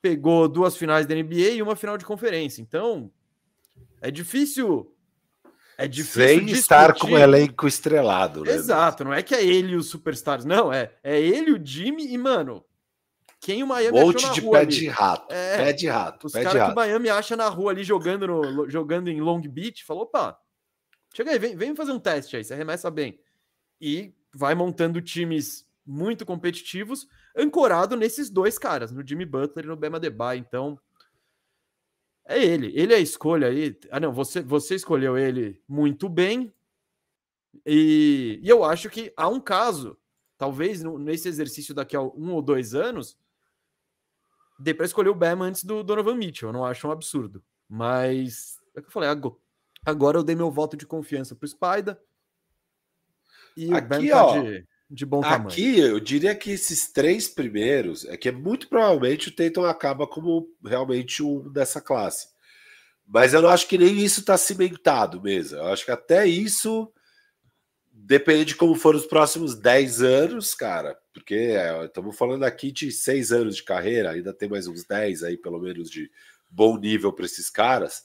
pegou 0.01 0.47
duas 0.47 0.75
finais 0.75 1.05
da 1.05 1.15
NBA 1.15 1.51
e 1.55 1.61
uma 1.61 1.75
final 1.75 1.97
de 1.97 2.05
conferência. 2.05 2.61
Então, 2.61 3.11
é 4.01 4.11
difícil. 4.11 4.93
É 5.77 5.87
difícil. 5.87 6.27
Sem 6.27 6.39
discutir. 6.39 6.59
estar 6.59 6.93
com 6.93 7.07
o 7.07 7.17
elenco 7.17 7.67
estrelado, 7.67 8.43
né? 8.43 8.51
Exato, 8.53 9.03
não 9.03 9.13
é 9.13 9.23
que 9.23 9.33
é 9.33 9.43
ele 9.43 9.73
e 9.73 9.75
os 9.75 9.89
superstars, 9.89 10.45
não, 10.45 10.71
é, 10.71 10.93
é 11.03 11.19
ele, 11.19 11.51
o 11.51 11.65
Jimmy 11.65 12.07
e, 12.13 12.17
mano, 12.17 12.63
quem 13.39 13.61
o 13.61 13.67
Miami 13.67 13.99
Monte 13.99 14.17
achou 14.17 14.29
na 14.29 14.33
de 14.33 14.41
rua 14.41 14.51
pé 14.51 14.59
ali. 14.59 14.71
de 14.71 14.87
rato, 14.87 15.33
é, 15.33 15.57
pé 15.57 15.73
de 15.73 15.87
rato. 15.87 16.27
Os 16.27 16.33
caras 16.33 16.51
que 16.51 16.71
o 16.71 16.75
Miami 16.75 17.09
acha 17.09 17.35
na 17.35 17.47
rua 17.49 17.71
ali 17.71 17.83
jogando, 17.83 18.27
no, 18.27 18.69
jogando 18.69 19.09
em 19.09 19.19
Long 19.21 19.41
Beach, 19.41 19.83
falou: 19.83 20.03
opa, 20.03 20.39
chega 21.13 21.31
aí, 21.31 21.39
vem, 21.39 21.55
vem 21.55 21.75
fazer 21.75 21.91
um 21.91 21.99
teste 21.99 22.37
aí, 22.37 22.43
você 22.43 22.53
arremessa 22.53 22.89
bem. 22.89 23.19
E 23.79 24.13
vai 24.35 24.53
montando 24.53 25.01
times 25.01 25.65
muito 25.85 26.25
competitivos, 26.25 27.07
ancorado 27.35 27.95
nesses 27.95 28.29
dois 28.29 28.57
caras, 28.57 28.91
no 28.91 29.07
Jimmy 29.07 29.25
Butler 29.25 29.65
e 29.65 29.67
no 29.67 29.77
Bema 29.77 29.99
Debye. 29.99 30.37
Então, 30.37 30.79
é 32.25 32.43
ele. 32.43 32.71
Ele 32.75 32.93
é 32.93 32.97
a 32.97 32.99
escolha 32.99 33.47
aí. 33.47 33.79
Ah, 33.91 33.99
não, 33.99 34.11
você, 34.11 34.41
você 34.41 34.75
escolheu 34.75 35.17
ele 35.17 35.61
muito 35.67 36.09
bem. 36.09 36.53
E, 37.65 38.39
e 38.43 38.49
eu 38.49 38.63
acho 38.63 38.89
que 38.89 39.13
há 39.15 39.29
um 39.29 39.39
caso, 39.39 39.97
talvez 40.37 40.83
no, 40.83 40.97
nesse 40.97 41.27
exercício 41.27 41.73
daqui 41.73 41.95
a 41.95 42.01
um 42.01 42.33
ou 42.33 42.41
dois 42.41 42.73
anos, 42.73 43.17
dê 44.59 44.73
para 44.73 44.85
escolher 44.85 45.09
o 45.09 45.15
Bema 45.15 45.45
antes 45.45 45.63
do 45.63 45.83
Donovan 45.83 46.15
Mitchell. 46.15 46.49
Eu 46.49 46.53
não 46.53 46.65
acho 46.65 46.87
um 46.87 46.91
absurdo. 46.91 47.43
Mas, 47.69 48.59
é 48.75 48.81
que 48.81 48.87
eu 48.87 48.91
falei, 48.91 49.09
agora 49.85 50.17
eu 50.17 50.23
dei 50.23 50.35
meu 50.35 50.51
voto 50.51 50.75
de 50.75 50.85
confiança 50.85 51.35
para 51.35 51.45
o 51.45 51.47
Spider. 51.47 51.97
E 53.55 53.73
aqui, 53.73 54.09
tá 54.09 54.25
ó, 54.25 54.41
de, 54.41 54.65
de 54.89 55.05
bom 55.05 55.21
tamanho. 55.21 55.47
Aqui, 55.47 55.79
eu 55.79 55.99
diria 55.99 56.35
que 56.35 56.51
esses 56.51 56.91
três 56.91 57.27
primeiros 57.27 58.05
é 58.05 58.17
que 58.17 58.31
muito 58.31 58.67
provavelmente 58.67 59.29
o 59.29 59.31
Tatum 59.35 59.65
acaba 59.65 60.05
como 60.05 60.47
realmente 60.63 61.23
um 61.23 61.49
dessa 61.49 61.79
classe. 61.81 62.27
Mas 63.07 63.33
eu 63.33 63.41
não 63.41 63.49
acho 63.49 63.67
que 63.67 63.77
nem 63.77 63.99
isso 63.99 64.21
está 64.21 64.37
cimentado 64.37 65.21
mesmo. 65.21 65.57
Eu 65.57 65.67
acho 65.67 65.85
que 65.85 65.91
até 65.91 66.25
isso 66.25 66.91
depende 67.91 68.45
de 68.45 68.55
como 68.55 68.75
foram 68.75 68.99
os 68.99 69.05
próximos 69.05 69.55
10 69.55 70.01
anos, 70.01 70.53
cara. 70.53 70.97
Porque 71.13 71.35
é, 71.35 71.85
estamos 71.85 72.17
falando 72.17 72.43
aqui 72.43 72.71
de 72.71 72.91
seis 72.91 73.31
anos 73.31 73.55
de 73.55 73.63
carreira, 73.63 74.11
ainda 74.11 74.33
tem 74.33 74.49
mais 74.49 74.67
uns 74.67 74.83
10 74.83 75.23
aí, 75.23 75.37
pelo 75.37 75.59
menos, 75.59 75.89
de 75.89 76.11
bom 76.49 76.77
nível 76.77 77.13
para 77.13 77.25
esses 77.25 77.49
caras. 77.49 78.03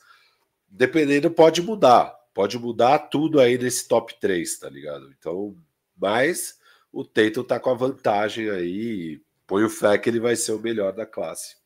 Dependendo, 0.69 1.31
pode 1.31 1.61
mudar 1.63 2.20
pode 2.35 2.59
mudar 2.59 2.99
tudo 2.99 3.41
aí 3.41 3.59
nesse 3.59 3.87
top 3.87 4.15
3, 4.21 4.59
tá 4.59 4.69
ligado? 4.69 5.13
Então, 5.19 5.57
mas 5.97 6.59
o 6.93 7.05
Tatum 7.05 7.45
tá 7.45 7.61
com 7.61 7.71
a 7.71 7.75
vantagem 7.75 8.51
aí. 8.51 9.21
Põe 9.47 9.65
o 9.65 9.71
fé 9.71 9.99
que 9.99 10.09
ele 10.09 10.21
vai 10.21 10.37
ser 10.37 10.53
o 10.53 10.61
melhor 10.61 10.93
da 10.93 11.05
classe. 11.05 11.57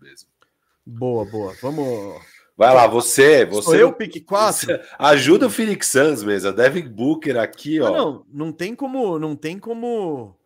Mesmo. 0.00 0.28
Boa, 0.84 1.24
boa. 1.24 1.54
Vamos. 1.62 2.20
Vai 2.56 2.74
lá, 2.74 2.86
você. 2.86 3.44
você 3.46 3.62
Sou 3.62 3.74
eu, 3.76 3.92
pique 3.92 4.20
4. 4.20 4.80
Ajuda 4.98 5.46
o 5.46 5.50
Phoenix 5.50 5.86
Suns 5.88 6.22
mesmo. 6.22 6.50
A 6.50 6.52
Devin 6.52 6.88
Booker 6.88 7.36
aqui, 7.38 7.80
ó. 7.80 7.90
Não, 7.90 8.26
não 8.28 8.52
tem 8.52 8.74
como. 8.74 9.18
Não 9.18 9.36
tem 9.36 9.58
como. 9.58 10.36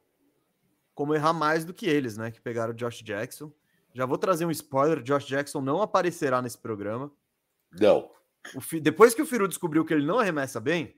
Como 0.95 1.15
errar 1.15 1.33
mais 1.33 1.65
do 1.65 1.75
que 1.75 1.87
eles, 1.87 2.17
né? 2.17 2.31
Que 2.31 2.41
pegaram 2.41 2.73
o 2.73 2.77
Josh 2.77 3.03
Jackson. 3.03 3.51
Já 3.93 4.07
vou 4.07 4.19
trazer 4.19 4.45
um 4.45 4.51
spoiler: 4.51 5.03
Josh 5.03 5.27
Jackson 5.27 5.61
não 5.61 5.81
aparecerá 5.83 6.41
nesse 6.43 6.59
programa. 6.59 7.11
Não. 7.79 8.11
O, 8.55 8.81
depois 8.81 9.15
que 9.15 9.23
o 9.23 9.27
Firu 9.27 9.49
descobriu 9.49 9.85
que 9.85 9.95
ele 9.95 10.07
não 10.07 10.19
arremessa 10.19 10.61
bem, 10.61 10.95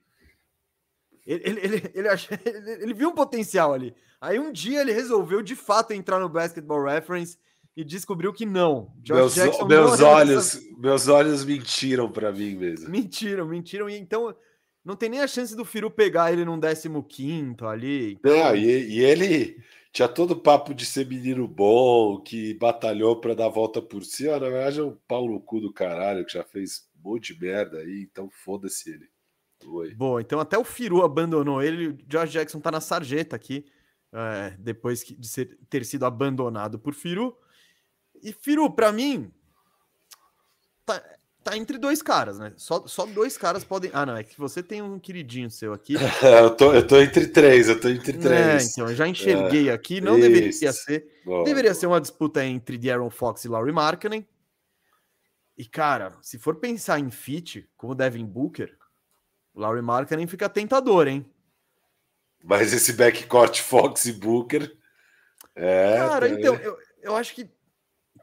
ele, 1.26 1.42
ele, 1.44 1.60
ele, 1.60 1.92
ele, 1.94 2.08
ele, 2.44 2.82
ele 2.82 2.94
viu 2.94 3.10
um 3.10 3.14
potencial 3.14 3.72
ali. 3.72 3.94
Aí 4.20 4.38
um 4.38 4.50
dia 4.50 4.80
ele 4.80 4.92
resolveu 4.92 5.42
de 5.42 5.54
fato 5.54 5.92
entrar 5.92 6.18
no 6.18 6.28
Basketball 6.28 6.84
Reference 6.84 7.38
e 7.76 7.84
descobriu 7.84 8.32
que 8.32 8.44
não. 8.44 8.92
Meus, 9.08 9.36
meus 9.36 10.00
não 10.00 10.08
olhos, 10.08 10.60
meus 10.76 11.06
olhos 11.06 11.44
mentiram 11.44 12.10
para 12.10 12.32
mim 12.32 12.56
mesmo. 12.56 12.90
Mentiram, 12.90 13.46
mentiram. 13.46 13.88
E 13.88 13.96
então 13.96 14.34
não 14.84 14.96
tem 14.96 15.08
nem 15.08 15.20
a 15.20 15.28
chance 15.28 15.54
do 15.54 15.64
Firu 15.64 15.90
pegar 15.90 16.32
ele 16.32 16.44
num 16.44 16.58
15 16.58 17.54
ali. 17.60 18.18
Não, 18.24 18.56
e, 18.56 18.96
e, 18.96 18.98
ele 18.98 19.62
tinha 19.92 20.08
todo 20.08 20.32
o 20.32 20.40
papo 20.40 20.74
de 20.74 20.84
ser 20.84 21.06
menino 21.06 21.46
bom, 21.46 22.20
que 22.20 22.54
batalhou 22.54 23.20
para 23.20 23.34
dar 23.34 23.46
a 23.46 23.50
volta 23.50 23.80
por 23.80 24.02
cima. 24.02 24.40
Na 24.40 24.48
verdade, 24.48 24.80
é 24.80 24.82
um 24.82 24.96
pau 25.06 25.28
no 25.28 25.40
cu 25.40 25.60
do 25.60 25.72
caralho 25.72 26.24
que 26.24 26.32
já 26.32 26.42
fez 26.42 26.87
um 26.98 27.10
monte 27.10 27.34
de 27.34 27.40
merda 27.40 27.78
aí, 27.78 28.06
então 28.10 28.28
foda-se 28.30 28.90
ele. 28.90 29.08
Oi. 29.64 29.94
Boa, 29.94 30.20
então 30.20 30.38
até 30.38 30.56
o 30.56 30.64
Firu 30.64 31.02
abandonou 31.02 31.62
ele. 31.62 31.88
O 31.88 31.98
George 32.08 32.32
Jackson 32.32 32.60
tá 32.60 32.70
na 32.70 32.80
sarjeta 32.80 33.34
aqui, 33.34 33.66
é, 34.12 34.54
depois 34.58 35.04
de 35.04 35.26
ser, 35.26 35.58
ter 35.68 35.84
sido 35.84 36.04
abandonado 36.04 36.78
por 36.78 36.94
Firu. 36.94 37.36
E 38.22 38.32
Firu, 38.32 38.70
para 38.70 38.92
mim, 38.92 39.30
tá, 40.84 41.02
tá 41.42 41.56
entre 41.56 41.78
dois 41.78 42.02
caras, 42.02 42.38
né? 42.38 42.52
Só, 42.56 42.86
só 42.86 43.06
dois 43.06 43.36
caras 43.36 43.64
podem. 43.64 43.90
Ah, 43.92 44.06
não, 44.06 44.16
é 44.16 44.22
que 44.22 44.38
você 44.38 44.62
tem 44.62 44.82
um 44.82 44.98
queridinho 44.98 45.50
seu 45.50 45.72
aqui. 45.72 45.94
eu, 46.22 46.50
tô, 46.50 46.72
eu 46.72 46.86
tô 46.86 47.00
entre 47.00 47.26
três, 47.28 47.68
eu 47.68 47.80
tô 47.80 47.88
entre 47.88 48.16
é, 48.16 48.20
três. 48.20 48.68
É, 48.68 48.70
então, 48.70 48.88
eu 48.88 48.94
já 48.94 49.08
enxerguei 49.08 49.68
é, 49.68 49.72
aqui, 49.72 50.00
não 50.00 50.18
isso. 50.18 50.28
deveria 50.28 50.72
ser. 50.72 51.06
Bom. 51.24 51.44
Deveria 51.44 51.74
ser 51.74 51.86
uma 51.86 52.00
disputa 52.00 52.44
entre 52.44 52.78
Darren 52.78 53.10
Fox 53.10 53.44
e 53.44 53.48
Laurie 53.48 53.72
Markkinen. 53.72 54.26
E, 55.58 55.66
cara, 55.66 56.16
se 56.22 56.38
for 56.38 56.56
pensar 56.56 57.00
em 57.00 57.10
fit, 57.10 57.68
como 57.76 57.94
Devin 57.94 58.24
Booker, 58.24 58.78
o 59.52 59.60
Laurie 59.60 59.82
Markkinen 59.82 60.28
fica 60.28 60.48
tentador, 60.48 61.08
hein? 61.08 61.28
Mas 62.42 62.72
esse 62.72 62.92
backcourt 62.92 63.58
Fox 63.60 64.06
e 64.06 64.12
Booker. 64.12 64.72
É, 65.56 65.96
cara, 65.96 66.28
então, 66.28 66.54
eu, 66.54 66.78
eu 67.02 67.16
acho 67.16 67.34
que 67.34 67.50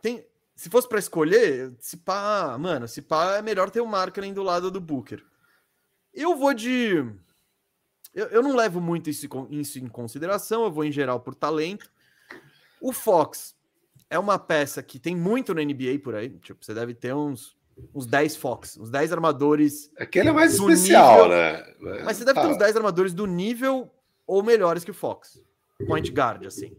tem 0.01 0.25
se 0.55 0.69
fosse 0.69 0.87
para 0.87 0.99
escolher, 0.99 1.73
se 1.79 1.97
pá, 1.97 2.57
mano, 2.57 2.87
se 2.87 3.01
pá 3.01 3.35
é 3.35 3.41
melhor 3.41 3.69
ter 3.69 3.81
o 3.81 3.87
Markkinen 3.87 4.33
do 4.33 4.41
lado 4.41 4.71
do 4.71 4.79
Booker. 4.79 5.21
Eu 6.13 6.37
vou 6.37 6.53
de. 6.53 7.05
Eu, 8.13 8.27
eu 8.27 8.41
não 8.41 8.55
levo 8.55 8.79
muito 8.79 9.09
isso, 9.09 9.27
isso 9.49 9.77
em 9.77 9.87
consideração, 9.87 10.63
eu 10.63 10.71
vou 10.71 10.85
em 10.85 10.91
geral 10.91 11.19
por 11.19 11.35
talento. 11.35 11.91
O 12.79 12.93
Fox 12.93 13.53
é 14.09 14.19
uma 14.19 14.37
peça 14.39 14.81
que 14.83 14.99
tem 14.99 15.15
muito 15.15 15.53
na 15.53 15.63
NBA 15.63 15.99
por 16.03 16.15
aí. 16.15 16.29
Tipo, 16.39 16.63
você 16.63 16.73
deve 16.73 16.93
ter 16.93 17.13
uns, 17.13 17.55
uns 17.93 18.05
10 18.05 18.35
Fox, 18.35 18.77
uns 18.77 18.89
10 18.89 19.11
armadores. 19.11 19.91
Aquele 19.97 20.29
é 20.29 20.31
mais 20.31 20.53
especial, 20.53 21.23
nível, 21.23 21.29
né? 21.29 22.03
Mas 22.03 22.17
você 22.17 22.25
deve 22.25 22.39
ter 22.39 22.47
uns 22.47 22.57
10 22.57 22.75
armadores 22.77 23.13
do 23.13 23.25
nível 23.25 23.91
ou 24.25 24.43
melhores 24.43 24.83
que 24.83 24.91
o 24.91 24.93
Fox. 24.93 25.41
Point 25.87 26.09
guard, 26.11 26.45
assim. 26.45 26.75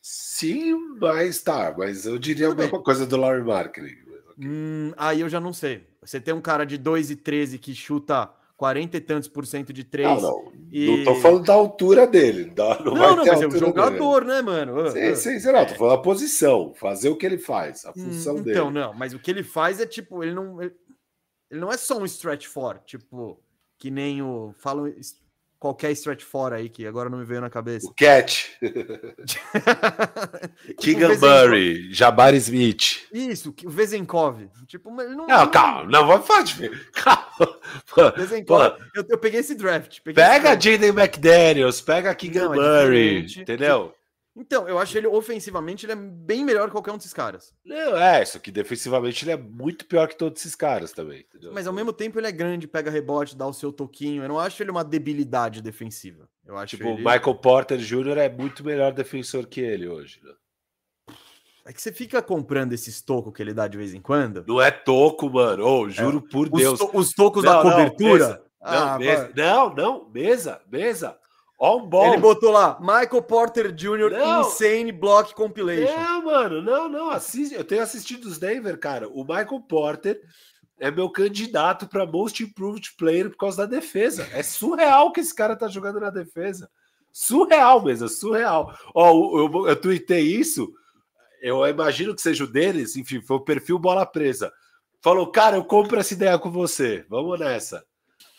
Sim, 0.00 0.96
mas 1.00 1.42
tá, 1.42 1.74
mas 1.76 2.06
eu 2.06 2.18
diria 2.18 2.48
Tudo 2.48 2.60
a 2.60 2.62
mesma 2.64 2.78
bem. 2.78 2.84
coisa 2.84 3.06
do 3.06 3.16
Larry 3.16 3.44
Marketing. 3.44 3.96
Hum, 4.38 4.92
aí 4.96 5.20
eu 5.20 5.28
já 5.28 5.38
não 5.38 5.52
sei. 5.52 5.86
Você 6.00 6.20
tem 6.20 6.34
um 6.34 6.40
cara 6.40 6.64
de 6.64 6.76
2 6.76 7.12
e 7.12 7.16
13 7.16 7.58
que 7.58 7.74
chuta 7.74 8.28
40 8.62 8.96
e 8.96 9.00
tantos 9.00 9.28
por 9.28 9.44
cento 9.44 9.72
de 9.72 9.82
3. 9.82 10.08
Não, 10.08 10.20
não. 10.20 10.52
E... 10.70 10.86
Não 10.86 11.04
tô 11.04 11.20
falando 11.20 11.44
da 11.44 11.52
altura 11.52 12.06
dele. 12.06 12.44
Da, 12.44 12.78
não, 12.78 12.94
não, 12.94 13.16
não 13.16 13.26
mas 13.26 13.42
é 13.42 13.46
um 13.48 13.50
jogador, 13.50 14.20
dele. 14.20 14.34
né, 14.34 14.42
mano? 14.42 14.88
Sim, 14.88 15.10
uh, 15.10 15.16
sim, 15.16 15.40
sim, 15.40 15.50
não. 15.50 15.66
Tô 15.66 15.74
falando 15.74 15.94
a 15.94 16.02
posição, 16.02 16.72
fazer 16.72 17.08
o 17.08 17.16
que 17.16 17.26
ele 17.26 17.38
faz, 17.38 17.84
a 17.84 17.90
hum, 17.90 18.04
função 18.04 18.36
hum, 18.36 18.42
dele. 18.42 18.56
Então, 18.56 18.70
não, 18.70 18.94
mas 18.94 19.12
o 19.14 19.18
que 19.18 19.32
ele 19.32 19.42
faz 19.42 19.80
é 19.80 19.86
tipo, 19.86 20.22
ele 20.22 20.32
não. 20.32 20.62
Ele, 20.62 20.72
ele 21.50 21.60
não 21.60 21.72
é 21.72 21.76
só 21.76 21.98
um 21.98 22.04
stretch 22.04 22.46
for, 22.46 22.78
tipo, 22.86 23.42
que 23.80 23.90
nem 23.90 24.22
o. 24.22 24.54
Falam 24.60 24.86
qualquer 25.62 25.92
stretch 25.92 26.24
fora 26.24 26.56
aí, 26.56 26.68
que 26.68 26.84
agora 26.84 27.08
não 27.08 27.18
me 27.18 27.24
veio 27.24 27.40
na 27.40 27.48
cabeça. 27.48 27.86
O 27.86 27.94
Cat. 27.94 28.58
Keegan 30.80 31.16
Murray, 31.18 31.94
Jabari 31.94 32.38
Smith. 32.38 33.06
Isso, 33.12 33.54
o 33.64 33.70
Vezenkov. 33.70 34.44
Tipo, 34.66 34.90
não. 34.90 35.28
Não, 35.28 35.48
calma, 35.48 35.88
não, 35.88 36.04
vamos 36.04 36.26
falar 36.26 36.42
de. 36.42 36.68
Calma. 36.90 38.12
Vezenkov. 38.16 38.76
Eu, 38.92 39.04
eu, 39.08 39.18
peguei 39.18 39.38
esse 39.38 39.54
draft. 39.54 40.00
Peguei 40.02 40.24
pega 40.24 40.60
Jaden 40.60 40.88
McDaniels, 40.88 41.80
pega 41.80 42.12
Keegan 42.12 42.46
não, 42.46 42.54
é 42.54 42.56
Murray, 42.56 43.26
entendeu? 43.38 43.94
Então, 44.34 44.66
eu 44.66 44.78
acho 44.78 44.96
ele 44.96 45.06
ofensivamente 45.06 45.84
ele 45.84 45.92
é 45.92 45.96
bem 45.96 46.42
melhor 46.42 46.66
que 46.66 46.72
qualquer 46.72 46.92
um 46.92 46.96
desses 46.96 47.12
caras. 47.12 47.52
Não, 47.64 47.96
é, 47.98 48.22
isso 48.22 48.40
que 48.40 48.50
defensivamente 48.50 49.24
ele 49.24 49.32
é 49.32 49.36
muito 49.36 49.84
pior 49.84 50.08
que 50.08 50.16
todos 50.16 50.40
esses 50.40 50.54
caras 50.54 50.92
também. 50.92 51.20
Entendeu? 51.20 51.52
Mas 51.52 51.66
ao 51.66 51.72
mesmo 51.72 51.92
tempo 51.92 52.18
ele 52.18 52.26
é 52.26 52.32
grande, 52.32 52.66
pega 52.66 52.90
rebote, 52.90 53.36
dá 53.36 53.46
o 53.46 53.52
seu 53.52 53.70
toquinho. 53.70 54.22
Eu 54.22 54.28
não 54.28 54.38
acho 54.38 54.62
ele 54.62 54.70
uma 54.70 54.84
debilidade 54.84 55.60
defensiva. 55.60 56.26
Eu 56.46 56.56
acho 56.56 56.76
tipo, 56.76 56.88
ele... 56.88 56.94
o 56.94 57.04
Michael 57.04 57.34
Porter 57.34 57.78
Jr. 57.78 58.18
é 58.18 58.28
muito 58.30 58.64
melhor 58.64 58.92
defensor 58.92 59.46
que 59.46 59.60
ele 59.60 59.86
hoje. 59.86 60.20
Né? 60.24 60.32
É 61.64 61.72
que 61.72 61.80
você 61.80 61.92
fica 61.92 62.20
comprando 62.20 62.72
esses 62.72 63.00
tocos 63.02 63.32
que 63.32 63.42
ele 63.42 63.54
dá 63.54 63.68
de 63.68 63.76
vez 63.76 63.94
em 63.94 64.00
quando. 64.00 64.44
Não 64.46 64.60
é 64.60 64.70
toco, 64.70 65.30
mano. 65.30 65.64
Oh, 65.64 65.88
juro 65.88 66.24
é. 66.26 66.30
por 66.32 66.48
Deus. 66.48 66.80
Os, 66.80 66.90
to 66.90 66.98
os 66.98 67.12
tocos 67.12 67.44
não, 67.44 67.52
da 67.52 67.62
cobertura. 67.62 68.18
Não, 68.18 68.28
mesa. 68.28 68.44
Ah, 68.60 68.90
não, 68.92 68.98
mesa. 68.98 69.32
não, 69.36 69.74
não, 69.74 70.10
mesa, 70.10 70.60
mesa. 70.70 71.18
On 71.64 71.86
ball. 71.86 72.06
Ele 72.06 72.16
botou 72.20 72.50
lá, 72.50 72.76
Michael 72.80 73.22
Porter 73.22 73.70
Jr. 73.72 74.10
Não. 74.10 74.40
Insane 74.40 74.90
Block 74.90 75.32
Compilation. 75.32 75.96
Não, 75.96 76.24
mano, 76.24 76.60
não, 76.60 76.88
não. 76.88 77.08
Assiste, 77.08 77.54
eu 77.54 77.62
tenho 77.62 77.84
assistido 77.84 78.24
os 78.24 78.36
Denver, 78.36 78.76
cara. 78.80 79.08
O 79.08 79.22
Michael 79.22 79.60
Porter 79.68 80.20
é 80.80 80.90
meu 80.90 81.08
candidato 81.08 81.86
para 81.86 82.04
Most 82.04 82.42
Improved 82.42 82.92
Player 82.98 83.30
por 83.30 83.36
causa 83.36 83.58
da 83.58 83.76
defesa. 83.76 84.28
É 84.32 84.42
surreal 84.42 85.12
que 85.12 85.20
esse 85.20 85.32
cara 85.32 85.54
tá 85.54 85.68
jogando 85.68 86.00
na 86.00 86.10
defesa. 86.10 86.68
Surreal 87.12 87.80
mesmo, 87.84 88.08
surreal. 88.08 88.76
Ó, 88.92 89.38
eu, 89.38 89.52
eu, 89.54 89.68
eu 89.68 89.80
tuitei 89.80 90.22
isso. 90.22 90.68
Eu 91.40 91.64
imagino 91.68 92.12
que 92.12 92.22
seja 92.22 92.42
o 92.42 92.50
deles, 92.50 92.96
enfim, 92.96 93.20
foi 93.20 93.36
o 93.36 93.44
perfil 93.44 93.78
Bola 93.78 94.04
Presa. 94.04 94.52
Falou, 95.00 95.30
cara, 95.30 95.58
eu 95.58 95.64
compro 95.64 96.00
essa 96.00 96.12
ideia 96.12 96.36
com 96.40 96.50
você. 96.50 97.06
Vamos 97.08 97.38
nessa. 97.38 97.84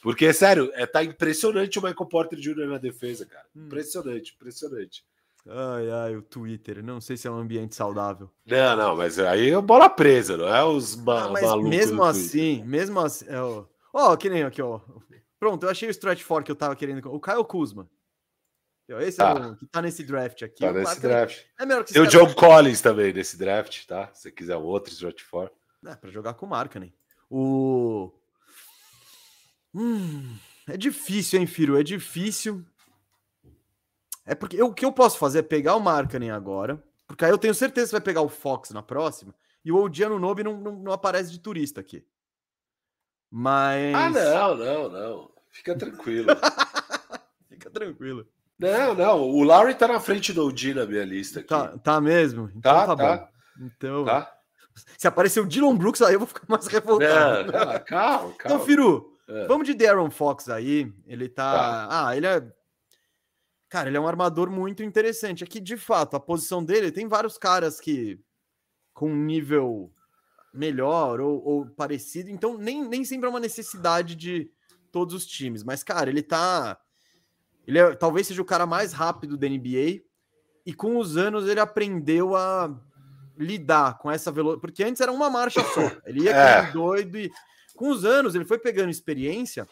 Porque, 0.04 0.34
sério, 0.34 0.70
é, 0.74 0.86
tá 0.86 1.02
impressionante 1.02 1.80
o 1.80 1.82
Michael 1.82 2.10
Porter 2.10 2.38
Jr. 2.38 2.68
na 2.68 2.78
defesa, 2.78 3.26
cara. 3.26 3.46
Hum. 3.56 3.68
Impressionante, 3.68 4.36
impressionante. 4.36 5.06
Ai, 5.48 5.90
ai, 5.90 6.16
o 6.18 6.22
Twitter. 6.22 6.84
Não 6.84 7.00
sei 7.00 7.16
se 7.16 7.26
é 7.26 7.32
um 7.32 7.38
ambiente 7.38 7.74
saudável. 7.74 8.30
Não, 8.46 8.76
não, 8.76 8.96
mas 8.98 9.18
aí 9.18 9.52
é 9.52 9.62
bola 9.62 9.90
presa, 9.90 10.36
não 10.36 10.54
é 10.54 10.64
os 10.64 10.96
ma 10.96 11.26
ah, 11.26 11.30
mas 11.30 11.44
malucos. 11.44 11.70
Mesmo 11.70 12.04
assim, 12.04 12.64
mesmo 12.64 13.00
assim. 13.00 13.26
É, 13.30 13.40
ó, 13.40 13.66
ó, 13.94 14.16
que 14.18 14.30
nem 14.30 14.44
aqui, 14.44 14.62
ó. 14.62 14.82
Pronto, 15.40 15.66
eu 15.66 15.70
achei 15.70 15.88
o 15.88 15.92
stretch 15.92 16.22
for 16.22 16.44
que 16.44 16.52
eu 16.52 16.56
tava 16.56 16.76
querendo. 16.76 17.14
O 17.14 17.20
Kyle 17.20 17.44
Kuzma. 17.46 17.90
Esse 19.00 19.22
é 19.22 19.26
o 19.26 19.56
que 19.56 19.66
tá 19.66 19.82
nesse 19.82 20.04
draft 20.04 20.44
aqui. 20.44 20.60
Tá 20.60 20.74
nesse 20.74 21.02
draft. 21.02 21.44
É 21.58 21.66
melhor 21.66 21.86
que 21.86 21.94
Tem 21.94 22.02
o 22.02 22.08
John 22.08 22.34
Collins 22.34 22.82
também 22.82 23.14
nesse 23.14 23.38
draft, 23.38 23.86
tá? 23.86 24.10
Se 24.14 24.24
você 24.24 24.32
quiser 24.32 24.58
outro 24.58 24.92
stretch 24.92 25.22
for. 25.22 25.52
É, 25.86 25.96
pra 25.96 26.12
jogar 26.12 26.34
com 26.34 26.46
marca, 26.46 26.80
né? 26.80 26.92
O. 27.30 28.14
Hum, 29.74 30.36
é 30.68 30.78
difícil, 30.78 31.40
hein, 31.40 31.48
Firo? 31.48 31.80
É 31.80 31.84
difícil. 31.84 32.64
É 34.26 34.34
porque 34.34 34.56
eu, 34.62 34.68
o 34.68 34.74
que 34.74 34.86
eu 34.86 34.92
posso 34.92 35.18
fazer 35.18 35.40
é 35.40 35.44
pegar 35.44 35.76
o 35.76 35.82
Markkanen 35.82 36.32
agora, 36.32 36.82
porque 37.08 37.26
aí 37.26 37.32
eu 37.32 37.38
tenho 37.38 37.54
certeza 37.54 37.88
que 37.88 37.94
vai 37.94 38.02
pegar 38.02 38.22
o 38.22 38.30
Fox 38.30 38.72
na 38.72 38.82
próxima, 38.82 39.36
e 39.66 39.72
o 39.72 39.78
Odiano 39.78 40.20
Nobe 40.20 40.44
não, 40.44 40.58
não, 40.58 40.72
não 40.74 40.92
aparece 40.92 41.32
de 41.32 41.40
turista 41.40 41.82
aqui. 41.82 42.06
Mas. 43.30 43.96
Ah, 43.96 44.10
não, 44.10 44.56
não, 44.56 44.90
não. 44.90 45.32
Fica 45.50 45.76
tranquilo. 45.76 46.28
Fica 47.50 47.70
tranquilo. 47.70 48.28
Não, 48.60 48.94
não. 48.94 49.22
O 49.22 49.44
Larry 49.44 49.76
tá 49.76 49.88
na 49.88 50.00
frente 50.00 50.32
do 50.32 50.46
Odi 50.46 50.74
na 50.74 50.86
minha 50.86 51.04
lista 51.04 51.40
aqui. 51.40 51.50
Tá, 51.50 51.78
tá 51.78 52.02
mesmo? 52.02 52.50
Então 52.56 52.74
tá, 52.74 52.88
tá, 52.88 52.96
tá. 52.96 53.18
Bom. 53.18 53.66
Então. 53.66 54.06
Tá. 54.06 54.32
Se 54.98 55.08
aparecer 55.08 55.40
o 55.40 55.46
Dylan 55.46 55.76
Brooks, 55.76 56.02
aí 56.02 56.14
eu 56.14 56.20
vou 56.20 56.28
ficar 56.28 56.46
mais 56.48 56.66
revoltado. 56.68 57.52
Não, 57.52 57.66
não, 57.66 57.80
calma, 57.80 57.84
calma. 57.86 58.34
Então, 58.46 58.60
Firu, 58.62 59.13
é. 59.28 59.48
Vamos 59.48 59.68
de 59.68 59.74
Darren 59.74 60.10
Fox 60.10 60.50
aí. 60.50 60.92
Ele 61.08 61.30
tá... 61.30 61.54
tá. 61.54 62.08
Ah, 62.08 62.18
ele 62.18 62.28
é. 62.28 62.46
Cara, 63.70 63.90
ele 63.90 63.98
é 63.98 64.00
um 64.00 64.08
armador 64.08 64.52
muito 64.52 64.84
interessante. 64.84 65.44
Aqui, 65.44 65.60
de 65.60 65.78
fato, 65.78 66.16
a 66.16 66.20
posição 66.20 66.64
dele 66.64 66.92
tem 66.92 67.08
vários 67.08 67.38
caras 67.38 67.80
que 67.80 68.20
com 68.94 69.10
um 69.10 69.16
nível 69.16 69.92
melhor 70.54 71.20
ou, 71.20 71.44
ou, 71.44 71.66
parecido. 71.66 72.30
Então, 72.30 72.56
nem, 72.58 72.88
nem 72.88 73.04
sempre 73.04 73.26
é 73.26 73.30
uma 73.30 73.40
necessidade 73.40 74.16
de 74.16 74.52
todos 74.92 75.16
os 75.16 75.26
times. 75.26 75.64
Mas, 75.64 75.84
cara, 75.84 76.10
ele 76.10 76.22
tá. 76.22 76.78
Ele 77.66 77.80
é, 77.80 77.96
talvez 77.96 78.28
seja 78.28 78.42
o 78.42 78.46
cara 78.46 78.66
mais 78.66 78.94
rápido 78.94 79.38
da 79.38 79.50
NBA. 79.50 80.04
E 80.66 80.74
com 80.74 80.98
os 80.98 81.18
anos 81.18 81.48
ele 81.48 81.60
aprendeu 81.60 82.36
a 82.36 82.74
lidar 83.36 83.98
com 83.98 84.12
essa 84.12 84.32
velocidade. 84.32 84.62
Porque 84.62 84.84
antes 84.84 85.02
era 85.02 85.12
uma 85.12 85.30
marcha 85.30 85.64
só. 85.64 85.92
Ele 86.06 86.26
ia 86.26 86.36
é. 86.36 86.72
doido 86.72 87.18
e 87.18 87.32
com 87.76 87.90
os 87.90 88.06
anos, 88.06 88.36
ele 88.36 88.46
foi 88.46 88.60
pegando 88.60 88.90
experiência 88.90 89.68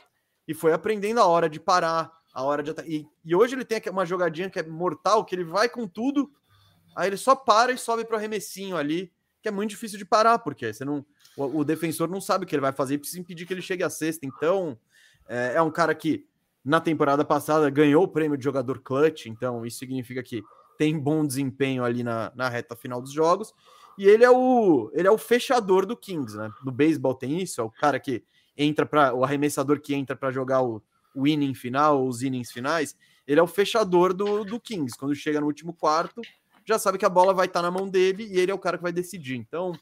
e 0.48 0.54
foi 0.54 0.74
aprendendo 0.74 1.20
a 1.20 1.26
hora 1.26 1.50
de 1.50 1.60
parar, 1.60 2.12
a 2.34 2.44
hora 2.44 2.64
de. 2.64 2.74
E, 2.86 3.08
e 3.24 3.36
hoje 3.36 3.56
ele 3.56 3.66
tem 3.66 3.82
uma 3.90 4.06
jogadinha 4.06 4.50
que 4.50 4.60
é 4.60 4.64
mortal, 4.64 5.24
que 5.24 5.36
ele 5.36 5.44
vai 5.44 5.70
com 5.70 5.88
tudo, 5.88 6.32
aí 6.96 7.08
ele 7.08 7.18
só 7.18 7.36
para 7.36 7.72
e 7.72 7.78
sobe 7.78 8.06
para 8.06 8.16
o 8.16 8.18
arremessinho 8.18 8.76
ali, 8.76 9.12
que 9.42 9.48
é 9.48 9.52
muito 9.52 9.72
difícil 9.72 9.98
de 9.98 10.06
parar, 10.06 10.40
porque 10.40 10.74
você 10.74 10.86
não. 10.86 11.06
O, 11.38 11.60
o, 11.60 11.64
defensor 11.64 12.10
não 12.10 12.20
sabe 12.20 12.44
o 12.44 12.48
que 12.48 12.54
ele 12.54 12.62
vai 12.62 12.74
fazer 12.74 12.96
e 12.96 12.98
precisa 12.98 13.20
impedir 13.20 13.46
que 13.46 13.54
ele 13.54 13.62
chegue 13.62 13.84
à 13.84 13.90
sexta. 13.90 14.26
Então, 14.26 14.78
é, 15.28 15.54
é 15.56 15.62
um 15.62 15.72
cara 15.72 15.96
que 15.96 16.26
na 16.64 16.80
temporada 16.80 17.24
passada 17.24 17.70
ganhou 17.70 18.04
o 18.04 18.08
prêmio 18.08 18.38
de 18.38 18.44
jogador 18.44 18.80
clutch, 18.80 19.28
então 19.28 19.66
isso 19.66 19.80
significa 19.80 20.22
que 20.22 20.44
tem 20.78 20.98
bom 21.00 21.26
desempenho 21.26 21.84
ali 21.84 22.04
na, 22.04 22.32
na 22.36 22.50
reta 22.50 22.76
final 22.76 23.02
dos 23.02 23.12
jogos. 23.12 23.54
E 23.98 24.06
ele 24.08 24.24
é 24.24 24.30
o 24.30 24.92
ele 24.94 25.08
é 25.08 25.12
o 25.12 25.18
fechador 25.18 25.86
do 25.86 25.96
Kings, 25.96 26.38
né? 26.38 26.52
No 26.64 26.72
beisebol 26.72 27.14
tem 27.14 27.42
isso, 27.42 27.62
é 27.62 27.64
o 27.64 27.70
cara 27.70 28.00
que 28.00 28.24
entra 28.58 28.86
para 28.86 29.14
o 29.14 29.24
arremessador 29.24 29.80
que 29.80 29.94
entra 29.94 30.16
para 30.16 30.32
jogar 30.32 30.62
o, 30.62 30.82
o 31.16 31.28
inning 31.28 31.54
final, 31.54 32.06
os 32.06 32.22
innings 32.22 32.52
finais. 32.52 32.96
Ele 33.28 33.40
é 33.40 33.44
o 33.44 33.48
fechador 33.48 34.14
do, 34.14 34.44
do 34.44 34.60
Kings. 34.60 34.98
Quando 34.98 35.16
chega 35.16 35.40
no 35.40 35.48
último 35.48 35.74
quarto, 35.74 36.22
já 36.66 36.78
sabe 36.78 36.98
que 36.98 37.06
a 37.06 37.10
bola 37.10 37.34
vai 37.34 37.46
estar 37.48 37.62
tá 37.62 37.64
na 37.64 37.72
mão 37.72 37.88
dele 37.88 38.28
e 38.30 38.40
ele 38.40 38.52
é 38.52 38.54
o 38.54 38.60
cara 38.60 38.78
que 38.78 38.84
vai 38.84 38.92
decidir. 38.92 39.36
Então, 39.36 39.74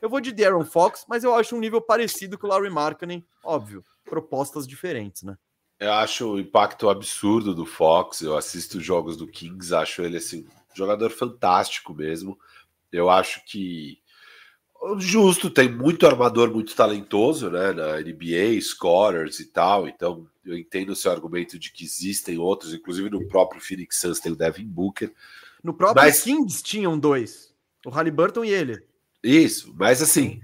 eu 0.00 0.08
vou 0.08 0.20
de 0.20 0.32
Darren 0.32 0.64
Fox, 0.64 1.04
mas 1.08 1.24
eu 1.24 1.34
acho 1.34 1.56
um 1.56 1.60
nível 1.60 1.80
parecido 1.80 2.38
com 2.38 2.46
o 2.46 2.50
Larry 2.50 2.70
Markkinen, 2.70 3.24
óbvio, 3.44 3.84
propostas 4.04 4.66
diferentes, 4.66 5.22
né? 5.22 5.36
Eu 5.78 5.92
acho 5.92 6.32
o 6.32 6.40
impacto 6.40 6.88
absurdo 6.88 7.54
do 7.54 7.66
Fox. 7.66 8.22
Eu 8.22 8.36
assisto 8.36 8.80
jogos 8.80 9.16
do 9.16 9.26
Kings, 9.26 9.74
acho 9.74 10.02
ele 10.02 10.16
assim, 10.16 10.46
jogador 10.74 11.10
fantástico 11.10 11.94
mesmo. 11.94 12.38
Eu 12.96 13.10
acho 13.10 13.44
que 13.44 13.98
Justo, 14.98 15.50
tem 15.50 15.68
muito 15.70 16.06
armador 16.06 16.52
muito 16.52 16.74
talentoso, 16.74 17.50
né? 17.50 17.72
Na 17.72 17.98
NBA, 17.98 18.60
scorers 18.60 19.40
e 19.40 19.46
tal. 19.46 19.88
Então, 19.88 20.26
eu 20.44 20.56
entendo 20.56 20.90
o 20.90 20.96
seu 20.96 21.10
argumento 21.10 21.58
de 21.58 21.72
que 21.72 21.84
existem 21.84 22.38
outros, 22.38 22.72
inclusive 22.72 23.10
no 23.10 23.26
próprio 23.26 23.60
Phoenix 23.60 23.98
Suns 23.98 24.20
tem 24.20 24.30
o 24.30 24.36
Devin 24.36 24.66
Booker. 24.66 25.12
No 25.62 25.74
próprio 25.74 26.04
mas... 26.04 26.22
Kings 26.22 26.62
tinham 26.62 26.98
dois, 26.98 27.52
o 27.84 27.90
Halliburton 27.90 28.44
e 28.44 28.50
ele. 28.50 28.80
Isso, 29.22 29.74
mas 29.76 30.00
assim, 30.00 30.40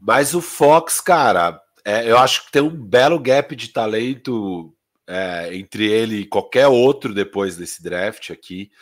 mas 0.00 0.34
o 0.34 0.40
Fox, 0.40 1.00
cara, 1.00 1.62
é, 1.84 2.10
eu 2.10 2.18
acho 2.18 2.46
que 2.46 2.52
tem 2.52 2.62
um 2.62 2.70
belo 2.70 3.20
gap 3.20 3.54
de 3.54 3.68
talento 3.68 4.74
é, 5.06 5.54
entre 5.54 5.86
ele 5.86 6.16
e 6.16 6.26
qualquer 6.26 6.66
outro 6.66 7.14
depois 7.14 7.56
desse 7.56 7.80
draft 7.80 8.30
aqui, 8.30 8.72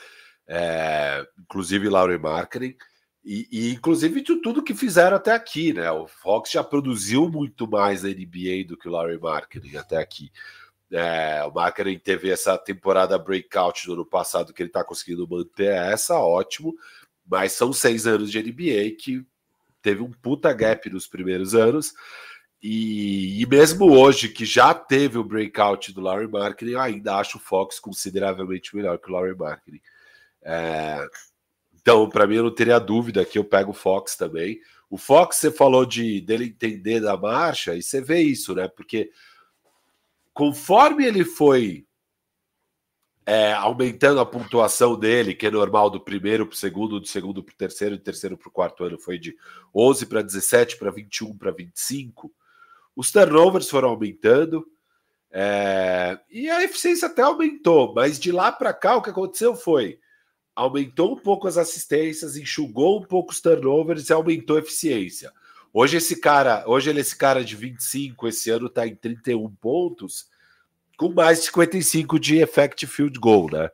é, 0.48 1.26
inclusive 1.38 1.88
Laurie 1.88 2.18
Marketing. 2.18 2.74
E, 3.29 3.49
e, 3.51 3.72
inclusive 3.72 4.20
de 4.22 4.37
tudo 4.37 4.62
que 4.62 4.72
fizeram 4.72 5.16
até 5.16 5.33
aqui, 5.33 5.72
né? 5.72 5.91
O 5.91 6.07
Fox 6.07 6.53
já 6.53 6.62
produziu 6.62 7.29
muito 7.29 7.66
mais 7.66 8.05
na 8.05 8.11
NBA 8.11 8.64
do 8.68 8.77
que 8.77 8.87
o 8.87 8.93
Larry 8.93 9.18
Marketing 9.18 9.74
até 9.77 9.97
aqui. 9.97 10.31
É, 10.93 11.43
o 11.45 11.53
Marketing 11.53 11.99
teve 11.99 12.31
essa 12.31 12.57
temporada 12.57 13.18
breakout 13.18 13.85
do 13.85 13.95
ano 13.95 14.07
passado 14.07 14.53
que 14.53 14.62
ele 14.62 14.70
está 14.70 14.85
conseguindo 14.85 15.27
manter 15.27 15.72
essa, 15.72 16.14
ótimo. 16.20 16.72
Mas 17.29 17.51
são 17.51 17.72
seis 17.72 18.07
anos 18.07 18.31
de 18.31 18.41
NBA 18.41 18.97
que 18.97 19.27
teve 19.83 20.05
um 20.05 20.12
puta 20.12 20.53
gap 20.53 20.89
nos 20.89 21.09
primeiros 21.09 21.53
anos. 21.53 21.95
E, 22.62 23.43
e 23.43 23.47
mesmo 23.47 23.91
hoje, 23.91 24.29
que 24.29 24.45
já 24.45 24.72
teve 24.72 25.18
o 25.18 25.24
breakout 25.24 25.93
do 25.93 26.01
Larry 26.01 26.29
Marketing, 26.29 26.72
eu 26.72 26.81
ainda 26.81 27.16
acho 27.16 27.39
o 27.39 27.41
Fox 27.41 27.81
consideravelmente 27.81 28.74
melhor 28.77 28.99
que 28.99 29.11
o 29.11 29.12
Larry 29.12 29.37
Marketing. 29.37 29.81
É, 30.45 31.05
então, 31.87 32.09
para 32.09 32.26
mim, 32.26 32.34
eu 32.34 32.43
não 32.43 32.51
teria 32.51 32.80
dúvida 32.80 33.24
que 33.24 33.39
eu 33.39 33.45
pego 33.45 33.70
o 33.70 33.72
Fox 33.72 34.16
também. 34.16 34.61
O 34.91 34.99
Fox, 34.99 35.37
você 35.37 35.53
falou 35.53 35.87
de 35.87 36.20
dele 36.20 36.47
entender 36.47 36.99
da 36.99 37.16
marcha, 37.16 37.76
e 37.76 37.82
você 37.82 38.01
vê 38.01 38.20
isso, 38.22 38.57
né? 38.57 38.66
Porque 38.66 39.12
conforme 40.34 41.07
ele 41.07 41.24
foi 41.24 41.87
é, 43.24 43.53
aumentando 43.53 44.18
a 44.18 44.26
pontuação 44.26 44.99
dele, 44.99 45.32
que 45.32 45.47
é 45.47 45.51
normal 45.53 45.89
do 45.89 46.01
primeiro 46.01 46.45
para 46.45 46.55
o 46.55 46.57
segundo, 46.57 46.99
do 46.99 47.07
segundo 47.07 47.41
para 47.41 47.53
o 47.53 47.57
terceiro, 47.57 47.97
do 47.97 48.03
terceiro 48.03 48.37
para 48.37 48.49
o 48.49 48.53
quarto 48.53 48.82
ano, 48.82 48.99
foi 48.99 49.16
de 49.16 49.37
11 49.72 50.07
para 50.07 50.22
17, 50.22 50.78
para 50.78 50.91
21, 50.91 51.39
para 51.39 51.53
25. 51.53 52.32
Os 52.97 53.12
turnovers 53.12 53.70
foram 53.70 53.91
aumentando 53.91 54.66
é, 55.30 56.18
e 56.32 56.51
a 56.51 56.64
eficiência 56.64 57.07
até 57.07 57.22
aumentou, 57.22 57.95
mas 57.95 58.18
de 58.18 58.32
lá 58.32 58.51
para 58.51 58.74
cá 58.74 58.97
o 58.97 59.03
que 59.03 59.11
aconteceu 59.11 59.55
foi 59.55 60.01
aumentou 60.57 61.12
um 61.12 61.16
pouco 61.16 61.46
as 61.46 61.59
assistências, 61.59 62.34
enxugou 62.34 62.98
um 62.98 63.04
pouco 63.04 63.30
os 63.30 63.40
turnovers 63.42 64.09
e 64.09 64.12
aumentou 64.14 64.57
a 64.57 64.61
eficiência. 64.61 65.30
Hoje 65.70 65.98
esse 65.98 66.18
cara, 66.18 66.64
hoje 66.66 66.88
ele 66.88 67.00
é 67.00 67.02
esse 67.02 67.14
cara 67.14 67.44
de 67.44 67.54
25, 67.54 68.26
esse 68.26 68.48
ano 68.48 68.66
está 68.66 68.86
em 68.86 68.96
31 68.96 69.50
pontos, 69.57 70.30
com 70.96 71.11
mais 71.11 71.40
de 71.40 71.44
55 71.46 72.18
de 72.18 72.38
effective 72.38 72.90
field 72.90 73.18
goal, 73.20 73.50
né? 73.52 73.68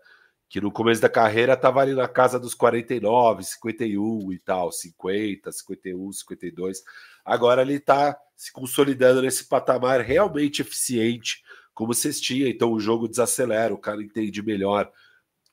Que 0.48 0.60
no 0.60 0.72
começo 0.72 1.00
da 1.00 1.08
carreira 1.08 1.52
estava 1.52 1.80
ali 1.80 1.94
na 1.94 2.08
casa 2.08 2.40
dos 2.40 2.52
49, 2.52 3.44
51 3.44 4.32
e 4.32 4.38
tal, 4.40 4.72
50, 4.72 5.52
51, 5.52 6.12
52. 6.12 6.82
Agora 7.24 7.62
ele 7.62 7.74
está 7.74 8.18
se 8.36 8.52
consolidando 8.52 9.22
nesse 9.22 9.44
patamar 9.44 10.00
realmente 10.00 10.60
eficiente, 10.60 11.44
como 11.72 11.94
cestinha. 11.94 12.48
Então 12.48 12.72
o 12.72 12.80
jogo 12.80 13.06
desacelera, 13.06 13.72
o 13.72 13.78
cara 13.78 14.02
entende 14.02 14.42
melhor 14.42 14.90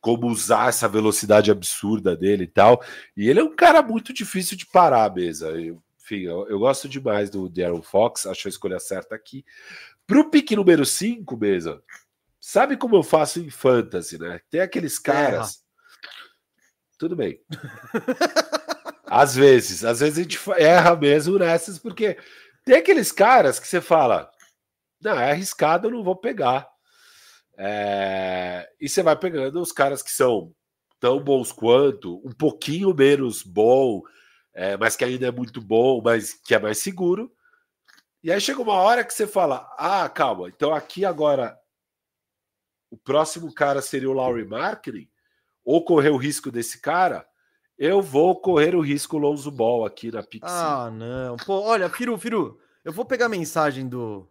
como 0.01 0.27
usar 0.27 0.69
essa 0.69 0.87
velocidade 0.87 1.51
absurda 1.51 2.15
dele 2.15 2.43
e 2.43 2.47
tal. 2.47 2.83
E 3.15 3.29
ele 3.29 3.39
é 3.39 3.43
um 3.43 3.55
cara 3.55 3.81
muito 3.81 4.13
difícil 4.13 4.57
de 4.57 4.65
parar. 4.65 5.13
Eu, 5.17 5.81
enfim, 6.01 6.21
eu, 6.21 6.47
eu, 6.47 6.59
gosto 6.59 6.87
demais 6.87 7.29
do 7.29 7.49
Darren 7.49 7.81
Fox, 7.81 8.25
acho 8.25 8.47
a 8.47 8.49
escolha 8.49 8.79
certa 8.79 9.15
aqui. 9.15 9.45
Para 10.07 10.19
o 10.19 10.29
pique 10.29 10.55
número 10.55 10.85
5, 10.85 11.37
mesa, 11.37 11.83
sabe 12.39 12.77
como 12.77 12.95
eu 12.95 13.03
faço 13.03 13.39
em 13.39 13.49
fantasy, 13.49 14.17
né? 14.17 14.41
Tem 14.49 14.61
aqueles 14.61 14.97
caras. 14.97 15.63
Tudo 16.97 17.15
bem. 17.15 17.39
às 19.05 19.35
vezes, 19.35 19.85
às 19.85 19.99
vezes 19.99 20.17
a 20.17 20.21
gente 20.21 20.39
erra 20.57 20.95
mesmo 20.95 21.37
nessas, 21.37 21.77
porque 21.77 22.17
tem 22.65 22.75
aqueles 22.75 23.11
caras 23.11 23.59
que 23.59 23.67
você 23.67 23.79
fala: 23.79 24.31
não, 25.01 25.17
é 25.19 25.31
arriscado, 25.31 25.87
eu 25.87 25.91
não 25.91 26.03
vou 26.03 26.15
pegar. 26.15 26.67
É, 27.61 28.71
e 28.79 28.87
você 28.87 29.03
vai 29.03 29.17
pegando 29.17 29.59
os 29.59 29.73
caras 29.73 30.01
que 30.01 30.11
são 30.11 30.55
tão 30.97 31.21
bons 31.21 31.51
quanto, 31.51 32.25
um 32.25 32.31
pouquinho 32.31 32.95
menos 32.95 33.43
bom, 33.43 34.01
é, 34.53 34.77
mas 34.77 34.95
que 34.95 35.03
ainda 35.03 35.27
é 35.27 35.31
muito 35.31 35.59
bom, 35.59 36.01
mas 36.01 36.33
que 36.33 36.55
é 36.55 36.59
mais 36.59 36.77
seguro. 36.77 37.29
E 38.23 38.31
aí 38.31 38.39
chega 38.39 38.61
uma 38.61 38.75
hora 38.75 39.03
que 39.03 39.13
você 39.13 39.27
fala: 39.27 39.69
ah, 39.77 40.07
calma, 40.07 40.47
então 40.47 40.73
aqui 40.73 41.03
agora 41.03 41.59
o 42.89 42.97
próximo 42.97 43.53
cara 43.53 43.81
seria 43.81 44.09
o 44.09 44.13
Laurie 44.13 44.47
Marketing, 44.47 45.09
ou 45.63 45.83
correr 45.83 46.11
o 46.11 46.17
risco 46.17 46.49
desse 46.49 46.79
cara, 46.79 47.27
eu 47.77 48.01
vou 48.01 48.39
correr 48.39 48.73
o 48.73 48.81
risco 48.81 49.17
Lonzo 49.17 49.51
Ball 49.51 49.85
aqui 49.85 50.11
na 50.11 50.23
Pix. 50.23 50.49
Ah, 50.49 50.89
não. 50.89 51.35
Pô, 51.35 51.59
olha, 51.61 51.89
Firu, 51.89 52.17
Firu, 52.17 52.57
eu 52.85 52.93
vou 52.93 53.03
pegar 53.03 53.25
a 53.25 53.29
mensagem 53.29 53.87
do, 53.87 54.29